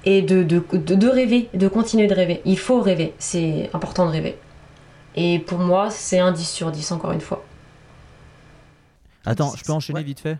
et 0.06 0.22
de, 0.24 0.42
de, 0.44 0.64
de, 0.74 0.96
de 0.96 1.08
rêver, 1.08 1.50
de 1.54 1.68
continuer 1.68 2.08
de 2.08 2.16
rêver. 2.16 2.42
Il 2.46 2.58
faut 2.58 2.82
rêver, 2.82 3.14
c'est 3.20 3.70
important 3.74 4.06
de 4.08 4.12
rêver. 4.12 4.38
Et 5.16 5.40
pour 5.40 5.60
moi, 5.60 5.90
c'est 5.92 6.20
un 6.20 6.32
10 6.32 6.46
sur 6.50 6.72
10 6.72 6.92
encore 6.92 7.12
une 7.12 7.22
fois. 7.22 7.44
Attends, 9.26 9.54
je 9.56 9.64
peux 9.64 9.72
enchaîner 9.74 10.00
Ouais. 10.00 10.04
vite 10.04 10.20
fait? 10.20 10.38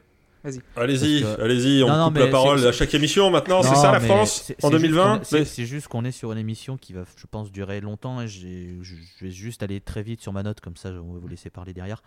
Allez-y, 0.76 1.22
que- 1.22 1.42
allez-y, 1.42 1.84
on 1.84 1.88
Non, 1.88 1.98
non, 1.98 2.08
coupe 2.08 2.18
la 2.18 2.28
parole 2.28 2.66
à 2.66 2.72
chaque 2.72 2.94
émission 2.94 3.30
maintenant, 3.30 3.62
c'est 3.62 3.76
ça 3.76 3.92
la 3.92 4.00
France 4.00 4.44
c'est- 4.48 4.54
en 4.66 4.70
c'est 4.70 4.78
juste 4.80 4.82
2020 4.82 5.20
qu'on 5.20 5.38
est- 5.38 5.46
C'est 5.46 5.66
juste 5.66 5.88
qu'on 5.88 6.04
est 6.06 6.12
sur 6.12 6.32
une 6.32 6.38
émission 6.38 6.78
qui 6.78 6.94
va, 6.94 7.04
je 7.16 7.26
pense, 7.28 7.52
durer 7.52 7.80
longtemps 7.82 8.22
et 8.22 8.28
j'ai- 8.28 8.78
je 8.82 8.96
vais 9.22 9.32
juste 9.32 9.62
aller 9.64 9.80
très 9.82 10.02
vite 10.04 10.22
sur 10.22 10.34
ma 10.34 10.42
note, 10.44 10.60
comme 10.62 10.76
ça 10.78 10.90
on 10.90 11.14
va 11.14 11.20
vous 11.20 11.28
laisser 11.28 11.50
parler 11.50 11.74
derrière. 11.74 12.02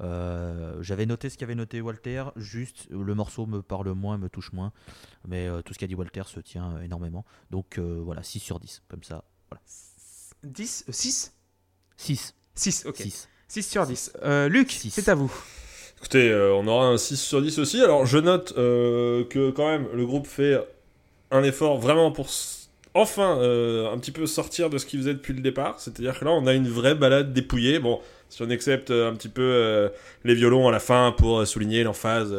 Euh, 0.00 0.76
J'avais 0.82 1.06
noté 1.06 1.28
ce 1.30 1.36
qu'avait 1.38 1.54
noté 1.54 1.80
Walter, 1.80 2.24
juste 2.36 2.86
le 2.90 3.14
morceau 3.14 3.46
me 3.46 3.60
parle 3.62 3.90
moins, 3.92 4.18
me 4.18 4.28
touche 4.28 4.52
moins, 4.52 4.72
mais 5.26 5.46
euh, 5.48 5.62
tout 5.62 5.74
ce 5.74 5.78
qu'a 5.78 5.86
dit 5.86 5.94
Walter 5.94 6.22
se 6.26 6.40
tient 6.40 6.76
euh, 6.76 6.82
énormément. 6.82 7.24
Donc 7.50 7.78
euh, 7.78 8.00
voilà, 8.04 8.22
6 8.22 8.40
sur 8.40 8.60
10, 8.60 8.82
comme 8.88 9.02
ça. 9.02 9.24
Voilà. 9.50 9.62
10 10.44 10.84
6 10.88 11.32
6. 11.96 12.34
6, 12.54 12.84
ok. 12.86 12.96
6. 12.96 13.28
6 13.48 13.62
sur 13.68 13.86
10. 13.86 14.12
Euh, 14.22 14.48
Luc, 14.48 14.70
c'est 14.70 15.08
à 15.08 15.14
vous. 15.14 15.32
Écoutez, 16.00 16.30
euh, 16.30 16.54
on 16.54 16.66
aura 16.66 16.86
un 16.86 16.96
6 16.96 17.20
sur 17.20 17.42
10 17.42 17.58
aussi. 17.58 17.82
Alors, 17.82 18.06
je 18.06 18.16
note 18.16 18.54
euh, 18.56 19.22
que 19.24 19.50
quand 19.50 19.68
même, 19.68 19.86
le 19.92 20.06
groupe 20.06 20.26
fait 20.26 20.58
un 21.30 21.42
effort 21.42 21.78
vraiment 21.78 22.10
pour 22.10 22.26
enfin 22.94 23.38
euh, 23.38 23.92
un 23.92 23.98
petit 23.98 24.10
peu 24.10 24.26
sortir 24.26 24.70
de 24.70 24.78
ce 24.78 24.86
qu'il 24.86 24.98
faisait 24.98 25.12
depuis 25.12 25.34
le 25.34 25.42
départ. 25.42 25.78
C'est-à-dire 25.78 26.18
que 26.18 26.24
là, 26.24 26.30
on 26.30 26.46
a 26.46 26.54
une 26.54 26.68
vraie 26.68 26.94
balade 26.94 27.34
dépouillée. 27.34 27.80
Bon, 27.80 28.00
si 28.30 28.40
on 28.42 28.48
accepte 28.48 28.90
un 28.90 29.14
petit 29.14 29.28
peu 29.28 29.90
les 30.24 30.34
violons 30.34 30.66
à 30.68 30.72
la 30.72 30.80
fin 30.80 31.14
pour 31.16 31.46
souligner 31.46 31.84
l'emphase, 31.84 32.34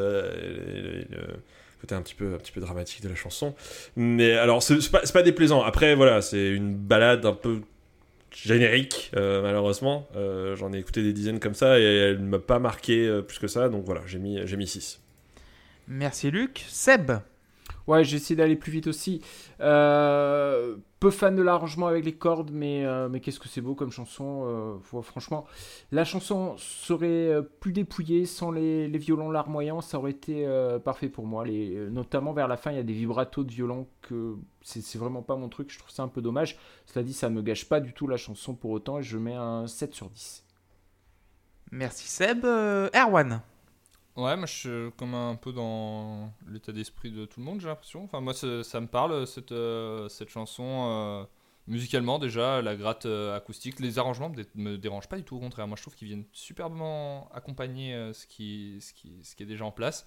côté 1.80 1.94
un 1.94 2.02
petit 2.02 2.16
peu, 2.16 2.34
un 2.34 2.38
petit 2.38 2.52
peu 2.52 2.62
dramatique 2.62 3.04
de 3.04 3.10
la 3.10 3.16
chanson. 3.16 3.54
Mais 3.96 4.34
alors, 4.34 4.64
c'est 4.64 4.90
pas, 4.90 5.02
pas 5.02 5.22
déplaisant. 5.22 5.62
Après, 5.62 5.94
voilà, 5.94 6.24
c'est 6.24 6.50
une 6.50 6.74
balade 6.74 7.28
un 7.28 7.34
peu 7.34 7.60
générique, 8.34 9.12
euh, 9.16 9.42
malheureusement. 9.42 10.08
Euh, 10.16 10.56
J'en 10.56 10.74
ai 10.74 10.80
écouté 10.80 11.04
des 11.04 11.14
dizaines 11.14 11.40
comme 11.40 11.54
ça 11.54 11.80
et 11.80 11.84
elle 11.84 12.22
ne 12.24 12.28
m'a 12.30 12.40
pas 12.40 12.60
marqué 12.60 13.08
euh, 13.08 13.22
plus 13.22 13.40
que 13.40 13.48
ça. 13.48 13.70
Donc 13.70 13.86
voilà, 13.86 14.02
j'ai 14.06 14.20
mis, 14.20 14.40
mis 14.58 14.68
6. 14.68 15.02
Merci 15.88 16.32
Luc. 16.32 16.64
Seb, 16.68 17.12
Ouais, 17.88 18.04
j'ai 18.04 18.18
essayé 18.18 18.36
d'aller 18.36 18.56
plus 18.56 18.72
vite 18.72 18.88
aussi. 18.88 19.22
Peu 21.02 21.10
fan 21.10 21.36
de 21.36 21.42
l'arrangement 21.42 21.88
avec 21.88 22.06
les 22.06 22.14
cordes, 22.14 22.52
mais, 22.54 22.86
euh, 22.86 23.10
qu'est-ce 23.20 23.40
que 23.40 23.48
c'est 23.48 23.60
beau 23.60 23.74
comme 23.74 23.92
chanson. 23.92 24.44
euh, 24.46 25.02
franchement, 25.02 25.48
la 25.92 26.04
chanson 26.04 26.56
serait 26.58 27.08
euh, 27.08 27.42
plus 27.42 27.74
dépouillée 27.74 28.28
sans 28.28 28.52
les, 28.52 28.88
violons 29.00 29.32
larmoyants, 29.32 29.82
ça 29.82 29.98
aurait 29.98 30.12
été 30.12 30.48
parfait 30.86 31.10
pour 31.10 31.26
moi. 31.26 31.44
Notamment 31.90 32.34
vers 32.34 32.48
la 32.48 32.56
fin, 32.56 32.70
il 32.70 32.78
y 32.78 32.80
a 32.80 32.84
des 32.84 32.94
vibratos 32.94 33.44
de 33.44 33.52
violon 33.52 33.88
que 34.04 34.36
c'est 34.62 35.00
vraiment 35.00 35.24
pas 35.24 35.36
mon 35.36 35.50
truc, 35.50 35.72
je 35.74 35.80
trouve 35.80 35.90
ça 35.90 36.04
un 36.04 36.08
peu 36.08 36.22
dommage. 36.22 36.60
Cela 36.86 37.02
dit, 37.02 37.14
ça 37.14 37.32
me 37.32 37.42
gâche 37.42 37.68
pas 37.68 37.80
du 37.80 37.94
tout 37.94 38.06
la 38.06 38.18
chanson 38.18 38.54
pour 38.54 38.70
autant, 38.70 39.00
et 39.00 39.04
je 39.04 39.18
mets 39.18 39.34
un 39.34 39.66
7 39.66 39.96
sur 39.96 40.08
10. 40.08 40.46
merci 41.72 42.08
Seb. 42.08 42.46
Erwan, 42.46 43.42
Ouais, 44.18 44.36
moi 44.36 44.46
je 44.46 44.54
suis 44.54 44.92
comme 44.98 45.14
un 45.16 45.36
peu 45.36 45.54
dans 45.54 46.34
l'état 46.50 46.74
d'esprit 46.74 47.12
de 47.12 47.26
tout 47.26 47.40
le 47.40 47.46
monde, 47.46 47.62
j'ai 47.62 47.68
l'impression. 47.68 48.04
Enfin, 48.04 48.20
moi 48.20 48.34
ça, 48.34 48.48
me 48.82 48.88
parle, 48.88 49.26
cette, 49.26 49.52
euh, 49.54 50.10
cette 50.10 50.30
chanson. 50.30 50.64
euh, 50.90 51.24
musicalement, 51.68 52.20
déjà, 52.20 52.62
la 52.62 52.76
gratte 52.76 53.06
euh, 53.06 53.36
acoustique, 53.38 53.80
les 53.80 54.00
arrangements 54.00 54.30
me, 54.30 54.36
dé- 54.36 54.46
me 54.56 54.78
dérangent 54.78 55.08
pas 55.08 55.16
du 55.18 55.24
tout, 55.24 55.38
au 55.38 55.40
contraire. 55.40 55.68
Moi 55.68 55.78
je 55.78 55.84
trouve 55.84 55.96
qu'ils 55.96 56.08
viennent 56.10 56.26
superbement 56.34 57.30
accompagner 57.34 57.94
euh, 57.96 58.12
ce, 58.14 58.28
qui, 58.28 58.80
ce, 58.82 58.94
qui, 58.94 59.24
ce 59.24 59.36
qui 59.36 59.44
est 59.44 59.46
déjà 59.46 59.64
en 59.66 59.72
place. 59.72 60.06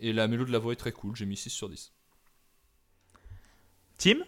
Et 0.00 0.12
la 0.12 0.28
mélodie 0.28 0.48
de 0.48 0.52
la 0.52 0.58
voix 0.60 0.72
est 0.72 0.76
très 0.76 0.92
cool, 0.92 1.16
j'ai 1.16 1.26
mis 1.26 1.36
6 1.36 1.50
sur 1.50 1.68
10. 1.70 1.92
Tim, 3.98 4.24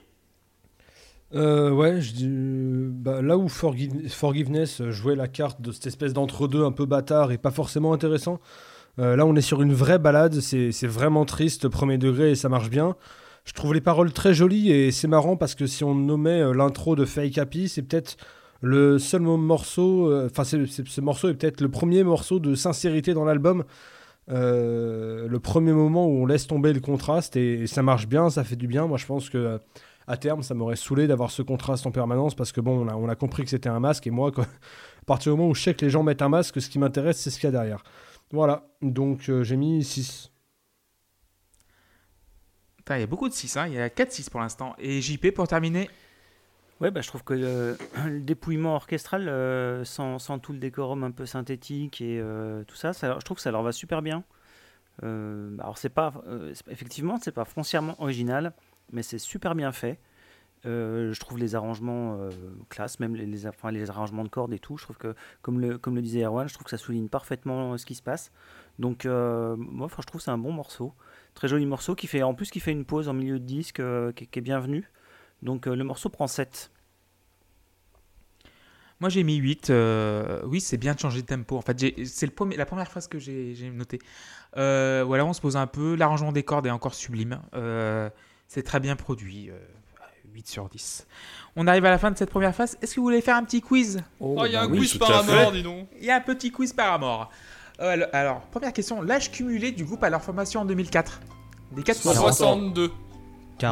Euh, 1.32 1.70
ouais, 1.70 2.00
je 2.00 2.12
dis, 2.12 2.26
bah, 2.28 3.22
là 3.22 3.38
où 3.38 3.48
Forgive- 3.48 4.08
Forgiveness 4.08 4.82
jouait 4.90 5.14
la 5.14 5.28
carte 5.28 5.60
de 5.60 5.70
cette 5.70 5.86
espèce 5.86 6.12
d'entre-deux 6.12 6.64
un 6.64 6.72
peu 6.72 6.86
bâtard 6.86 7.30
et 7.30 7.38
pas 7.38 7.52
forcément 7.52 7.92
intéressant, 7.92 8.40
Euh, 8.98 9.16
là, 9.16 9.24
on 9.26 9.34
est 9.36 9.40
sur 9.40 9.62
une 9.62 9.72
vraie 9.72 9.98
balade. 9.98 10.40
C'est 10.40 10.86
vraiment 10.86 11.24
triste, 11.24 11.68
premier 11.68 11.98
degré, 11.98 12.32
et 12.32 12.34
ça 12.34 12.48
marche 12.48 12.70
bien. 12.70 12.96
Je 13.44 13.52
trouve 13.52 13.72
les 13.74 13.80
paroles 13.80 14.12
très 14.12 14.34
jolies 14.34 14.70
et 14.70 14.92
c'est 14.92 15.08
marrant 15.08 15.36
parce 15.36 15.54
que 15.54 15.66
si 15.66 15.82
on 15.82 15.94
nommait 15.94 16.42
euh, 16.42 16.52
l'intro 16.52 16.94
de 16.94 17.04
Fake 17.06 17.38
Happy, 17.38 17.68
c'est 17.68 17.82
peut-être 17.82 18.16
le 18.60 18.98
seul 18.98 19.22
mo- 19.22 19.38
morceau. 19.38 20.10
euh, 20.10 20.28
Enfin, 20.30 20.44
ce 20.44 21.00
morceau 21.00 21.28
est 21.30 21.34
peut-être 21.34 21.60
le 21.62 21.70
premier 21.70 22.04
morceau 22.04 22.38
de 22.38 22.54
sincérité 22.54 23.14
dans 23.14 23.24
l'album. 23.24 23.64
Le 24.28 25.38
premier 25.38 25.72
moment 25.72 26.06
où 26.06 26.22
on 26.22 26.26
laisse 26.26 26.46
tomber 26.46 26.72
le 26.72 26.80
contraste 26.80 27.34
et, 27.36 27.66
ça 27.66 27.82
marche 27.82 28.06
bien, 28.06 28.30
ça 28.30 28.44
fait 28.44 28.56
du 28.56 28.68
bien. 28.68 28.86
Moi, 28.86 28.98
je 28.98 29.06
pense 29.06 29.28
que 29.30 29.58
à 30.06 30.16
terme, 30.16 30.42
ça 30.42 30.54
m'aurait 30.54 30.76
saoulé 30.76 31.06
d'avoir 31.06 31.30
ce 31.30 31.42
contraste 31.42 31.86
en 31.86 31.90
permanence 31.90 32.34
parce 32.34 32.52
que 32.52 32.60
bon, 32.60 32.86
on 32.88 33.08
a, 33.08 33.14
compris 33.14 33.44
que 33.44 33.50
c'était 33.50 33.68
un 33.68 33.80
masque 33.80 34.06
et 34.06 34.10
moi, 34.10 34.30
à 34.38 35.04
partir 35.06 35.32
du 35.32 35.38
moment 35.38 35.50
où 35.50 35.54
je 35.54 35.62
sais 35.62 35.74
que 35.74 35.84
les 35.84 35.90
gens 35.90 36.02
mettent 36.02 36.22
un 36.22 36.28
masque, 36.28 36.60
ce 36.60 36.68
qui 36.68 36.78
m'intéresse, 36.78 37.18
c'est 37.18 37.30
ce 37.30 37.36
qu'il 37.40 37.46
y 37.46 37.48
a 37.48 37.52
derrière. 37.52 37.82
Voilà, 38.32 38.68
donc 38.80 39.28
euh, 39.28 39.42
j'ai 39.42 39.56
mis 39.56 39.82
6. 39.82 40.30
Putain, 42.76 42.96
il 42.96 43.00
y 43.00 43.02
a 43.02 43.06
beaucoup 43.06 43.28
de 43.28 43.34
6, 43.34 43.56
hein. 43.56 43.66
il 43.66 43.74
y 43.74 43.78
a 43.78 43.88
4-6 43.88 44.30
pour 44.30 44.40
l'instant. 44.40 44.74
Et 44.78 45.00
JP 45.00 45.32
pour 45.34 45.48
terminer? 45.48 45.90
Ouais, 46.80 46.90
bah, 46.90 47.02
je 47.02 47.08
trouve 47.08 47.24
que 47.24 47.34
euh, 47.34 47.76
le 48.06 48.20
dépouillement 48.20 48.74
orchestral, 48.74 49.28
euh, 49.28 49.84
sans, 49.84 50.18
sans 50.18 50.38
tout 50.38 50.52
le 50.52 50.58
décorum 50.58 51.04
un 51.04 51.10
peu 51.10 51.26
synthétique 51.26 52.00
et 52.00 52.18
euh, 52.20 52.64
tout 52.64 52.76
ça, 52.76 52.92
ça, 52.92 53.16
je 53.18 53.24
trouve 53.24 53.36
que 53.36 53.42
ça 53.42 53.50
leur 53.50 53.62
va 53.62 53.72
super 53.72 54.00
bien. 54.00 54.24
Euh, 55.02 55.56
alors, 55.58 55.76
c'est 55.78 55.90
pas, 55.90 56.12
euh, 56.26 56.54
effectivement, 56.70 57.18
c'est 57.20 57.32
pas 57.32 57.44
foncièrement 57.44 58.00
original, 58.00 58.54
mais 58.92 59.02
c'est 59.02 59.18
super 59.18 59.54
bien 59.54 59.72
fait. 59.72 59.98
Euh, 60.66 61.12
je 61.12 61.20
trouve 61.20 61.38
les 61.38 61.54
arrangements 61.54 62.18
euh, 62.20 62.30
classe, 62.68 63.00
même 63.00 63.16
les, 63.16 63.46
arrangements 63.46 64.24
de 64.24 64.28
cordes 64.28 64.52
et 64.52 64.58
tout. 64.58 64.76
Je 64.76 64.84
trouve 64.84 64.98
que, 64.98 65.14
comme 65.42 65.60
le, 65.60 66.02
disait 66.02 66.24
Erwan, 66.24 66.48
je 66.48 66.54
trouve 66.54 66.64
que 66.64 66.70
ça 66.70 66.78
souligne 66.78 67.08
parfaitement 67.08 67.76
ce 67.78 67.86
qui 67.86 67.94
se 67.94 68.02
passe. 68.02 68.30
Donc, 68.78 69.06
euh, 69.06 69.56
moi, 69.56 69.86
enfin, 69.86 70.02
je 70.02 70.06
trouve 70.06 70.20
que 70.20 70.24
c'est 70.24 70.30
un 70.30 70.38
bon 70.38 70.52
morceau. 70.52 70.94
Très 71.34 71.48
joli 71.48 71.66
morceau 71.66 71.94
qui 71.94 72.06
fait, 72.06 72.22
en 72.22 72.34
plus, 72.34 72.50
qui 72.50 72.60
fait 72.60 72.72
une 72.72 72.84
pause 72.84 73.08
en 73.08 73.12
milieu 73.12 73.38
de 73.38 73.44
disque 73.44 73.80
euh, 73.80 74.12
qui, 74.12 74.26
qui 74.26 74.38
est 74.38 74.42
bienvenue. 74.42 74.90
Donc, 75.42 75.66
euh, 75.66 75.74
le 75.74 75.84
morceau 75.84 76.08
prend 76.08 76.26
7. 76.26 76.70
Moi 79.00 79.08
j'ai 79.08 79.22
mis 79.22 79.36
8. 79.36 79.70
euh, 79.70 80.42
oui, 80.44 80.60
c'est 80.60 80.76
bien 80.76 80.94
de 80.94 81.00
changer 81.00 81.22
de 81.22 81.26
tempo. 81.26 81.56
En 81.56 81.62
fait, 81.62 82.04
c'est 82.04 82.28
la 82.56 82.66
première 82.66 82.88
phrase 82.88 83.08
que 83.08 83.18
j'ai 83.18 83.54
j'ai 83.54 83.70
noté. 83.70 83.98
Euh, 84.58 85.02
voilà, 85.06 85.24
on 85.24 85.32
se 85.32 85.40
pose 85.40 85.56
un 85.56 85.66
peu. 85.66 85.94
L'arrangement 85.94 86.32
des 86.32 86.42
cordes 86.42 86.66
est 86.66 86.70
encore 86.70 86.94
sublime. 86.94 87.40
Euh, 87.54 88.10
c'est 88.46 88.62
très 88.62 88.78
bien 88.78 88.96
produit. 88.96 89.50
Euh, 90.30 90.34
8 90.34 90.48
sur 90.48 90.68
10. 90.68 91.06
On 91.56 91.66
arrive 91.66 91.84
à 91.84 91.90
la 91.90 91.98
fin 91.98 92.10
de 92.10 92.16
cette 92.18 92.30
première 92.30 92.54
phase. 92.54 92.76
Est-ce 92.80 92.94
que 92.94 93.00
vous 93.00 93.06
voulez 93.06 93.20
faire 93.20 93.36
un 93.36 93.44
petit 93.44 93.60
quiz? 93.60 94.02
Oh, 94.20 94.42
il 94.46 94.52
y 94.52 94.56
a 94.56 94.62
un 94.62 94.68
oui, 94.70 94.78
quiz 94.78 94.92
tout 94.92 94.98
par 94.98 95.24
fait. 95.24 95.52
dis 95.52 95.62
donc. 95.62 95.88
Il 95.98 96.04
y 96.04 96.10
a 96.10 96.16
un 96.16 96.20
petit 96.20 96.50
quiz 96.50 96.72
par 96.72 96.94
amour. 96.94 97.30
Euh, 97.80 97.92
alors, 97.92 98.08
alors, 98.12 98.40
première 98.42 98.72
question. 98.72 99.02
L'âge 99.02 99.30
cumulé 99.30 99.72
du 99.72 99.84
groupe 99.84 100.02
à 100.04 100.10
leur 100.10 100.22
formation 100.22 100.60
en 100.60 100.64
2004 100.64 101.20
Des 101.72 101.82
4 101.82 102.02
40 102.02 102.16
ans. 102.18 102.22
62. 102.22 102.90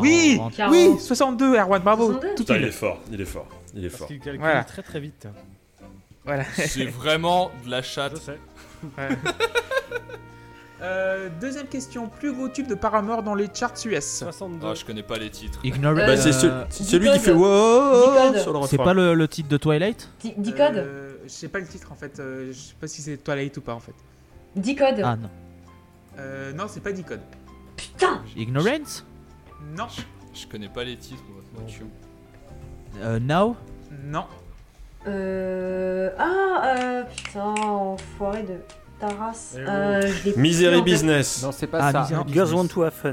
Oui, 0.03 0.35
40. 0.37 0.55
Quarante. 0.55 0.75
oui, 0.75 0.99
62, 1.01 1.57
Erwan, 1.57 1.83
bravo. 1.83 2.07
62. 2.13 2.29
Tout 2.35 2.43
Putain, 2.45 2.57
il 2.57 2.65
est 2.65 2.71
fort, 2.71 2.99
il 3.11 3.21
est 3.21 3.25
fort, 3.25 3.47
il 3.75 3.85
est 3.85 3.89
Parce 3.89 3.99
fort. 3.99 4.07
qu'il 4.09 4.21
calcule 4.21 4.41
Voilà. 4.41 4.65
très 4.65 4.83
très 4.83 5.01
vite. 5.01 5.27
Voilà. 6.25 6.45
C'est 6.57 6.85
vraiment 6.85 7.51
de 7.65 7.71
la 7.71 7.81
chatte. 7.83 8.17
Je 8.17 8.21
sais. 8.21 8.39
Euh, 10.81 11.29
deuxième 11.41 11.67
question. 11.67 12.09
Plus 12.09 12.33
gros 12.33 12.49
tube 12.49 12.69
de 12.69 12.75
Paramore 12.77 13.23
dans 13.25 13.35
les 13.35 13.49
charts 13.53 13.75
US 13.87 14.19
62. 14.19 14.67
Ah, 14.67 14.75
je 14.75 14.85
connais 14.85 15.03
pas 15.03 15.19
les 15.19 15.29
titres. 15.31 15.59
Ignorant. 15.65 15.99
Euh, 15.99 16.07
Bah, 16.07 16.17
c'est 16.17 16.33
ce- 16.33 16.47
euh, 16.47 16.65
c'est 16.71 16.85
celui 16.85 17.11
qui 17.13 17.19
fait 17.19 17.33
wow 17.33 17.41
Decode. 18.31 18.39
sur 18.41 18.53
le 18.53 18.67
c'est 18.69 18.77
pas 18.79 18.95
le, 18.95 19.15
le 19.15 19.27
titre 19.29 19.49
de 19.49 19.57
Twilight? 19.57 20.09
Di- 20.21 20.35
Decode 20.37 20.77
Euh, 20.77 21.15
Je 21.25 21.29
sais 21.31 21.49
pas 21.49 21.59
le 21.59 21.67
titre 21.67 21.91
en 21.91 21.97
fait. 21.97 22.21
euh, 22.21 22.53
je 22.53 22.57
sais 22.59 22.75
pas 22.81 22.87
si 22.87 23.03
c'est 23.03 23.17
Twilight 23.17 23.57
ou 23.57 23.61
pas 23.61 23.75
en 23.75 23.81
fait. 23.81 23.95
Decode 24.55 25.01
Ah 25.05 25.17
non. 25.17 25.31
Euh, 26.19 26.53
non, 26.53 26.65
c'est 26.69 26.81
pas 26.83 26.93
Decode. 26.93 27.21
Putain 27.77 28.23
Ignorance? 28.37 29.05
Non, 29.77 29.87
Je 30.33 30.47
connais 30.47 30.69
pas 30.69 30.85
les 30.85 30.97
titres. 30.97 31.23
moi. 31.55 31.63
Tu- 31.67 31.83
Euh, 33.03 33.19
Now? 33.19 33.57
Non. 34.05 34.25
Euh... 35.07 36.11
Ah, 36.19 36.77
euh... 36.77 37.03
Putain, 37.05 37.43
enfoiré 37.43 38.43
de 38.45 38.55
Eh 39.01 39.59
Euh, 39.59 40.01
je 40.03 40.25
l'ai 40.25 40.33
plus 40.33 40.41
Misery 40.43 40.75
en 40.75 40.79
tête. 40.79 40.85
Business. 40.85 41.43
Non, 41.43 41.53
c'est 41.53 41.67
pas 41.67 41.79
Ah, 41.83 41.93
ça. 41.93 42.01
Misery 42.03 42.33
Girls. 42.33 42.55
Want 42.55 42.67
to 42.69 42.83
Have 42.83 42.93
Fun. 42.95 43.13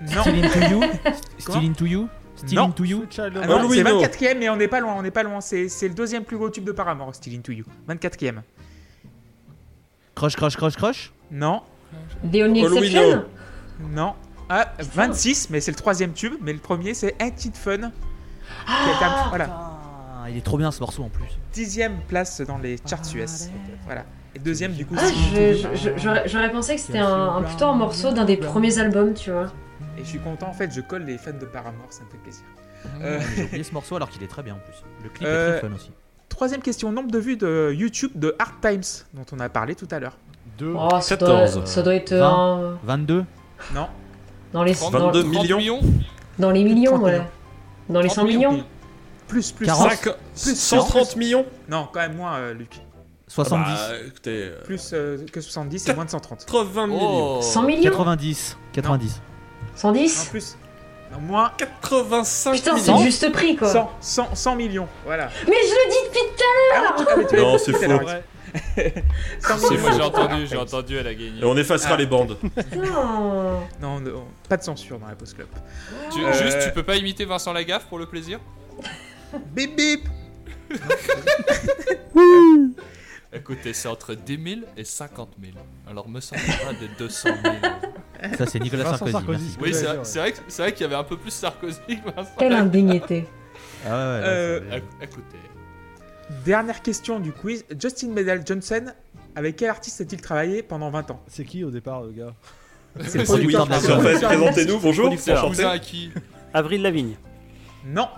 Non. 0.00 0.22
Still 0.22 0.44
into 0.44 0.58
you 0.70 0.82
Still 1.38 1.64
into 1.64 1.86
you 1.86 2.08
Still 2.36 2.54
Non. 2.56 2.64
into 2.66 2.84
you 2.84 3.04
Ah 3.18 3.22
Oh, 3.48 3.72
c'est 3.72 3.82
non. 3.82 4.00
24ème, 4.00 4.38
mais 4.38 4.48
on 4.48 4.56
n'est 4.56 4.68
pas 4.68 4.78
loin, 4.80 4.94
on 4.96 5.02
n'est 5.02 5.10
pas 5.10 5.22
loin. 5.24 5.40
C'est 5.40 5.68
c'est 5.68 5.88
le 5.88 5.94
deuxième 5.94 6.24
plus 6.24 6.36
gros 6.36 6.50
tube 6.50 6.64
de 6.64 6.72
Paramore, 6.72 7.14
Still 7.14 7.36
Into 7.36 7.52
You. 7.52 7.64
24ème. 7.88 8.42
Crush, 10.14 10.36
crush, 10.36 10.56
crush, 10.56 10.76
crush 10.76 11.12
Non, 11.30 11.62
The 12.22 12.36
Only 12.36 12.64
Oh, 12.64 12.72
Exception 12.74 13.24
non. 13.80 13.88
non. 13.90 14.14
Ah, 14.48 14.72
26, 14.94 15.50
mais 15.50 15.60
c'est 15.60 15.70
le 15.72 15.76
troisième 15.76 16.12
tube, 16.12 16.34
mais 16.40 16.52
le 16.52 16.58
premier 16.58 16.94
c'est 16.94 17.14
Ain't 17.20 17.44
It 17.44 17.56
Fun. 17.56 17.76
qui 17.78 18.72
a 18.72 18.94
été 18.96 19.04
un- 19.04 19.28
voilà, 19.28 19.48
Ah, 19.50 20.30
il 20.30 20.36
est 20.36 20.44
trop 20.44 20.58
bien 20.58 20.70
ce 20.70 20.80
morceau 20.80 21.02
en 21.02 21.08
plus. 21.08 21.26
dixième 21.52 21.98
place 22.08 22.40
dans 22.40 22.58
les 22.58 22.76
charts 22.88 23.02
US. 23.14 23.48
Voilà. 23.84 24.04
Et 24.34 24.38
deuxième 24.38 24.72
du 24.72 24.84
coup, 24.86 24.94
Ah, 24.98 26.22
j'aurais 26.26 26.50
pensé 26.52 26.74
que 26.74 26.80
c'était 26.80 26.98
un, 26.98 27.36
un- 27.36 27.42
plutôt 27.42 27.64
un 27.66 27.74
morceau 27.74 28.12
d'un 28.12 28.24
des 28.24 28.36
premiers 28.36 28.78
albums, 28.78 29.14
tu 29.14 29.30
vois. 29.30 29.46
Et 29.96 30.02
je 30.04 30.08
suis 30.08 30.18
content, 30.20 30.48
en 30.48 30.52
fait, 30.52 30.72
je 30.72 30.80
colle 30.80 31.04
les 31.04 31.18
fans 31.18 31.32
de 31.38 31.44
Paramore, 31.46 31.86
ça 31.90 32.02
me 32.04 32.10
fait 32.10 32.18
plaisir. 32.18 32.44
Euh, 33.02 33.18
J'ai 33.36 33.44
oublié 33.44 33.64
ce 33.64 33.72
morceau 33.72 33.96
alors 33.96 34.08
qu'il 34.10 34.22
est 34.22 34.28
très 34.28 34.42
bien 34.42 34.54
en 34.54 34.58
plus. 34.58 34.74
Le 35.02 35.08
clip 35.10 35.26
Euh, 35.26 35.56
est 35.56 35.58
très 35.60 35.68
fun 35.68 35.74
aussi. 35.74 35.90
troisième 36.28 36.60
question, 36.62 36.92
nombre 36.92 37.10
de 37.10 37.18
vues 37.18 37.36
de 37.36 37.72
YouTube 37.74 38.12
de 38.14 38.36
Hard 38.38 38.54
Times, 38.60 39.04
dont 39.14 39.24
on 39.32 39.40
a 39.40 39.48
parlé 39.48 39.74
tout 39.74 39.88
à 39.90 39.98
l'heure. 39.98 40.16
2. 40.58 40.74
Oh, 40.76 40.88
ça, 41.00 41.16
14. 41.16 41.54
doit, 41.54 41.66
ça 41.66 41.82
doit 41.82 41.94
être 41.94 42.14
Vingt. 42.14 42.74
un- 42.74 42.78
22 42.84 43.24
Non, 43.74 43.88
dans, 44.52 44.62
les, 44.62 44.74
30 44.74 44.92
dans, 44.92 44.98
22 45.10 45.22
30 45.32 45.44
millions. 45.48 45.80
dans 46.38 46.50
les 46.50 46.64
millions, 46.64 46.92
30 46.92 47.02
ouais. 47.04 47.12
millions. 47.12 47.26
Dans 47.88 48.00
les 48.00 48.08
100 48.08 48.24
millions 48.24 48.64
Plus, 49.26 49.52
plus. 49.52 49.66
40. 49.66 49.90
100. 49.92 50.10
Plus 50.34 50.58
130 50.58 51.16
millions 51.16 51.46
Non, 51.68 51.88
quand 51.92 52.00
même 52.00 52.16
moins, 52.16 52.36
euh, 52.36 52.54
Luc. 52.54 52.80
70 53.28 53.64
Ah 53.66 53.88
bah, 53.90 53.96
écoutez, 54.06 54.42
euh, 54.44 54.62
Plus 54.64 54.90
euh, 54.92 55.18
que 55.32 55.40
70 55.40 55.88
et 55.88 55.94
moins 55.94 56.04
de 56.04 56.10
130. 56.10 56.46
80 56.46 56.86
millions. 56.86 57.38
Oh 57.38 57.42
100 57.42 57.62
millions 57.62 57.82
90 57.90 58.56
90 58.72 59.14
Non, 59.14 59.20
110 59.76 60.28
plus. 60.30 60.56
Non, 61.12 61.20
moins. 61.20 61.52
85 61.56 62.52
Putain, 62.54 62.76
c'est 62.78 62.90
millions. 62.92 63.04
juste 63.04 63.30
prix, 63.32 63.56
quoi. 63.56 63.68
100, 63.68 63.90
100, 64.00 64.34
100 64.34 64.56
millions. 64.56 64.88
Voilà. 65.06 65.30
Mais 65.46 65.54
je 65.62 65.72
le 65.72 65.90
dis 65.90 65.96
depuis 66.08 66.20
tout 66.36 66.44
à 66.44 66.46
Ah, 66.76 67.24
tu 67.28 67.36
l'as 67.36 67.42
Non, 67.42 67.58
c'est 67.58 67.72
faux. 67.72 67.86
l'heure. 67.86 68.04
Ouais. 68.04 68.22
100 69.40 69.58
Si, 69.58 69.70
millions. 69.70 69.80
moi 69.82 69.90
j'ai 69.92 70.02
entendu, 70.02 70.46
j'ai 70.46 70.56
entendu, 70.56 70.96
elle 70.96 71.06
a 71.06 71.14
gagné. 71.14 71.40
Et 71.40 71.44
on 71.44 71.56
effacera 71.56 71.94
Ah. 71.94 71.96
les 71.98 72.06
bandes. 72.06 72.36
l'heure. 72.42 72.64
Putain. 72.70 72.78
Non, 73.80 74.00
non, 74.00 74.24
pas 74.48 74.56
de 74.56 74.62
censure 74.62 74.98
dans 74.98 75.06
la 75.06 75.14
Post 75.14 75.34
Club. 75.34 75.48
Tu- 76.12 76.24
Euh, 76.24 76.32
Juste, 76.32 76.58
tu 76.64 76.72
peux 76.72 76.82
pas 76.82 76.96
imiter 76.96 77.24
Vincent 77.26 77.52
Lagaffe 77.52 77.86
pour 77.86 77.98
le 77.98 78.06
plaisir? 78.06 78.40
Bip 79.54 79.76
bip 79.76 80.08
Écoutez, 83.32 83.72
c'est 83.74 83.88
entre 83.88 84.14
10 84.14 84.42
000 84.60 84.60
et 84.76 84.84
50 84.84 85.30
000. 85.40 85.52
Alors 85.86 86.08
me 86.08 86.20
semble 86.20 86.40
pas 86.42 86.72
de 86.72 86.88
200 86.98 87.28
000. 87.42 88.34
Ça 88.38 88.46
c'est 88.46 88.58
Nicolas 88.58 88.96
Sarkozy. 88.96 89.56
Oui, 89.60 89.74
c'est 89.74 89.84
vrai, 89.84 89.98
c'est 90.02 90.18
vrai, 90.18 90.32
que- 90.32 90.38
c'est 90.48 90.62
vrai 90.62 90.72
qu'il 90.72 90.82
y 90.82 90.84
avait 90.84 90.94
un 90.96 91.04
peu 91.04 91.16
plus 91.18 91.30
Sarkozy 91.30 91.78
que 91.86 92.10
Vincent. 92.16 92.30
Quelle 92.38 92.54
indignité. 92.54 93.26
Ah 93.84 93.88
ouais, 93.88 93.94
ouais, 93.94 94.20
là, 94.20 94.26
Euh, 94.26 94.60
c'est- 94.70 94.76
Éc- 94.78 94.82
Écoutez, 95.02 95.38
Dernière 96.44 96.82
question 96.82 97.20
du 97.20 97.32
quiz. 97.32 97.64
Justin 97.80 98.08
Medal 98.08 98.42
Johnson, 98.46 98.84
avec 99.34 99.56
quel 99.56 99.70
artiste 99.70 100.00
a-t-il 100.00 100.20
travaillé 100.20 100.62
pendant 100.62 100.90
20 100.90 101.10
ans? 101.10 101.22
C'est 101.26 101.44
qui 101.44 101.64
au 101.64 101.70
départ, 101.70 102.02
le 102.02 102.12
gars? 102.12 102.34
C'est 102.96 103.18
le 103.18 103.24
C'est 103.24 103.24
producteur 103.24 103.66
de 103.66 103.70
la 103.70 103.76
en 103.76 103.80
fait, 103.80 104.14
présentez-nous, 104.26 104.78
bonjour. 104.80 105.10
cousin 105.14 105.68
à 105.70 105.78
qui? 105.78 106.10
Avril 106.52 106.82
Lavigne. 106.82 107.14
Non, 107.86 108.08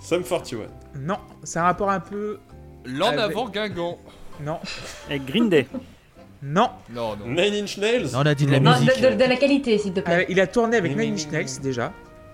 Sum 0.00 0.24
41. 0.24 0.66
non, 0.96 1.18
c'est 1.44 1.58
un 1.58 1.64
rapport 1.64 1.90
un 1.90 2.00
peu. 2.00 2.38
L'en 2.86 3.08
Avec- 3.08 3.20
avant 3.20 3.48
Guingamp. 3.48 3.98
Non, 4.40 4.58
Avec 5.08 5.24
Green 5.26 5.48
Day. 5.48 5.66
non. 6.42 6.70
Non, 6.90 7.16
non. 7.16 7.26
Nine 7.26 7.62
Inch 7.64 7.76
Nails. 7.78 8.10
Non, 8.12 8.20
on 8.20 8.26
a 8.26 8.34
dit 8.34 8.46
de 8.46 8.52
la 8.52 8.60
Non, 8.60 8.72
musique. 8.72 9.00
de, 9.02 9.08
de- 9.10 9.14
de 9.14 9.24
la 9.24 9.36
qualité, 9.36 9.76
s'il 9.78 9.92
te 9.92 10.00
Euh, 10.00 10.02
plaît. 10.02 10.26
il 10.30 10.40
a 10.40 10.46
tourné 10.46 10.76
avec 10.78 10.92
Ni, 10.96 10.98
Nine 11.06 11.14
ni, 11.14 11.22
Inch 11.22 11.30
Nails 11.30 11.60
déjà, 11.62 11.92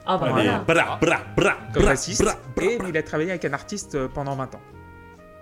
Ah 0.09 0.19
bah 0.19 0.27
Allez, 0.27 0.45
voilà. 0.45 0.59
bra, 0.61 0.99
bra, 1.01 1.19
bra, 1.37 1.57
comme 1.75 1.83
bra, 1.83 1.93
bassiste, 1.93 2.23
bra, 2.23 2.35
bra. 2.55 2.65
et 2.65 2.79
il 2.89 2.97
a 2.97 3.03
travaillé 3.03 3.31
avec 3.31 3.45
un 3.45 3.53
artiste 3.53 3.97
euh, 3.97 4.07
pendant 4.07 4.37
20 4.37 4.55
ans. 4.55 4.61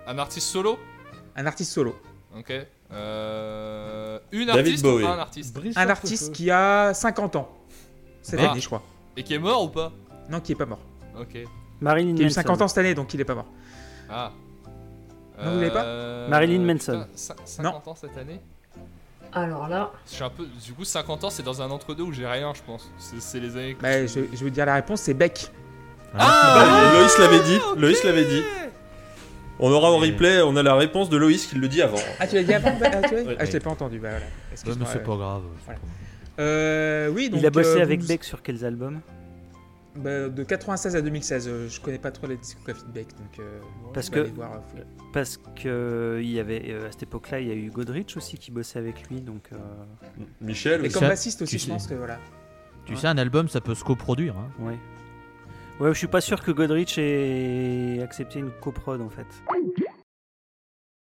Un 0.07 0.17
artiste 0.17 0.47
solo? 0.47 0.79
Un 1.35 1.45
artiste 1.45 1.71
solo. 1.71 1.95
Ok. 2.35 2.51
Euh... 2.91 4.19
Une 4.31 4.45
David 4.47 4.59
artiste 4.65 4.83
Bowie. 4.83 5.03
ou 5.03 5.07
pas 5.07 5.13
un 5.13 5.19
artiste? 5.19 5.53
Brice 5.55 5.77
Un 5.77 5.87
artiste 5.89 6.33
qui 6.33 6.49
a 6.49 6.93
50 6.95 7.35
ans. 7.35 7.49
Cette 8.23 8.39
Ah. 8.39 8.49
année, 8.51 8.59
je 8.59 8.65
crois. 8.65 8.81
Et 9.15 9.21
qui 9.23 9.35
est 9.35 9.39
mort 9.39 9.63
ou 9.65 9.69
pas? 9.69 9.91
Non, 10.31 10.39
qui 10.39 10.53
est 10.53 10.55
pas 10.55 10.65
mort. 10.65 10.79
Ok. 11.19 11.37
Marilyn 11.81 12.15
Qui 12.15 12.21
a 12.21 12.23
eu 12.23 12.27
Manson. 12.29 12.33
50 12.35 12.61
ans 12.63 12.67
cette 12.67 12.79
année, 12.79 12.95
donc 12.95 13.13
il 13.13 13.21
est 13.21 13.25
pas 13.25 13.35
mort. 13.35 13.45
Ah. 14.09 14.31
Non, 15.43 15.51
vous 15.53 15.59
l'avez 15.59 15.71
pas 15.71 15.83
Euh, 15.83 16.27
Marilyn 16.29 16.61
Manson. 16.61 17.05
putain, 17.05 17.07
cin- 17.15 17.35
50 17.45 17.87
ans 17.87 17.95
cette 17.95 18.17
année 18.17 18.39
Alors 19.33 19.67
là, 19.67 19.91
Je 20.09 20.13
suis 20.15 20.23
un 20.23 20.29
peu... 20.29 20.45
Du 20.63 20.73
coup, 20.73 20.85
50 20.85 21.23
ans, 21.25 21.29
c'est 21.29 21.43
dans 21.43 21.61
un 21.61 21.69
entre-deux 21.71 22.03
où 22.03 22.13
j'ai 22.13 22.25
rien, 22.27 22.53
je 22.53 22.61
pense. 22.61 22.89
C'est 22.97 23.39
les 23.39 23.51
années 23.57 23.73
que 23.75 23.81
Bah, 23.81 24.01
je- 24.05 24.07
je, 24.07 24.19
vais 24.21 24.27
vous 24.37 24.49
dire 24.49 24.65
la 24.65 24.75
réponse, 24.75 25.01
c'est 25.01 25.13
Beck. 25.13 25.51
Bah, 26.17 26.91
Loïs 26.93 27.17
l'avait 27.19 27.43
dit. 27.43 27.59
Loïs 27.77 28.03
l'avait 28.03 28.25
dit. 28.25 28.41
On 29.59 29.71
aura 29.71 29.91
au 29.91 29.97
replay, 29.97 30.41
on 30.41 30.55
a 30.57 30.63
la 30.63 30.75
réponse 30.75 31.09
de 31.09 31.15
Loïs 31.17 31.45
qui 31.47 31.55
le 31.55 31.67
dit 31.69 31.81
avant. 31.81 31.97
Ah, 32.19 32.27
tu 32.27 32.35
l'as 32.35 32.43
dit 32.43 32.53
avant 32.53 32.71
bah, 32.79 32.87
ah, 32.93 33.07
tu 33.07 33.15
Ouais. 33.15 33.35
Ah, 33.39 33.45
je 33.45 33.51
l'ai 33.51 33.59
pas 33.61 33.69
entendu. 33.69 33.99
Bah 33.99 34.09
voilà. 34.09 34.25
C'est 34.53 34.67
euh, 34.69 34.99
pas 35.03 35.15
grave. 35.15 35.43
voilà. 35.65 35.79
Euh, 36.39 37.09
oui, 37.09 37.29
donc, 37.29 37.39
Il 37.39 37.45
a 37.45 37.49
bossé 37.49 37.79
euh, 37.79 37.81
avec 37.81 38.01
vous- 38.01 38.07
Beck 38.07 38.23
sur 38.25 38.41
quels 38.41 38.65
albums? 38.65 38.99
Bah, 39.97 40.29
de 40.29 40.43
96 40.43 40.95
à 40.95 41.01
2016. 41.01 41.47
euh, 41.47 41.67
je 41.69 41.79
connais 41.81 41.97
pas 41.99 42.11
trop 42.11 42.27
la 42.27 42.35
discographie 42.35 42.83
de 42.85 42.91
Beck, 42.91 43.07
donc. 43.17 43.39
euh, 43.39 43.59
Parce 43.93 44.09
on 44.09 44.15
va 44.15 44.21
que- 44.23 44.29
euh. 44.79 44.83
Parce 45.13 45.37
que 45.61 46.19
il 46.21 46.29
y 46.31 46.39
avait 46.39 46.63
euh, 46.69 46.87
à 46.87 46.91
cette 46.91 47.03
époque-là, 47.03 47.39
il 47.39 47.47
y 47.47 47.51
a 47.51 47.55
eu 47.55 47.69
Godrich 47.71 48.15
aussi 48.17 48.37
qui 48.37 48.51
bossait 48.51 48.79
avec 48.79 49.07
lui, 49.09 49.21
donc. 49.21 49.49
euh, 49.53 49.57
Michel, 50.41 50.81
Et 50.83 50.87
aussi. 50.87 50.93
comme 50.99 51.07
bassiste 51.07 51.41
aussi, 51.41 51.51
tu 51.55 51.59
je 51.59 51.65
sais. 51.65 51.71
pense 51.71 51.87
que 51.87 51.93
voilà. 51.95 52.19
Tu 52.85 52.95
sais, 52.95 53.07
un 53.07 53.17
album, 53.17 53.47
ça 53.49 53.61
peut 53.61 53.73
se 53.75 53.83
coproduire. 53.83 54.35
Hein. 54.37 54.49
ouais. 54.59 54.77
Ouais, 55.79 55.91
je 55.93 55.97
suis 55.97 56.07
pas 56.07 56.21
sûr 56.21 56.41
que 56.41 56.51
Godrich 56.51 56.97
ait 56.97 57.99
accepté 58.01 58.39
une 58.39 58.51
coprod 58.61 59.01
en 59.01 59.09
fait. 59.09 59.25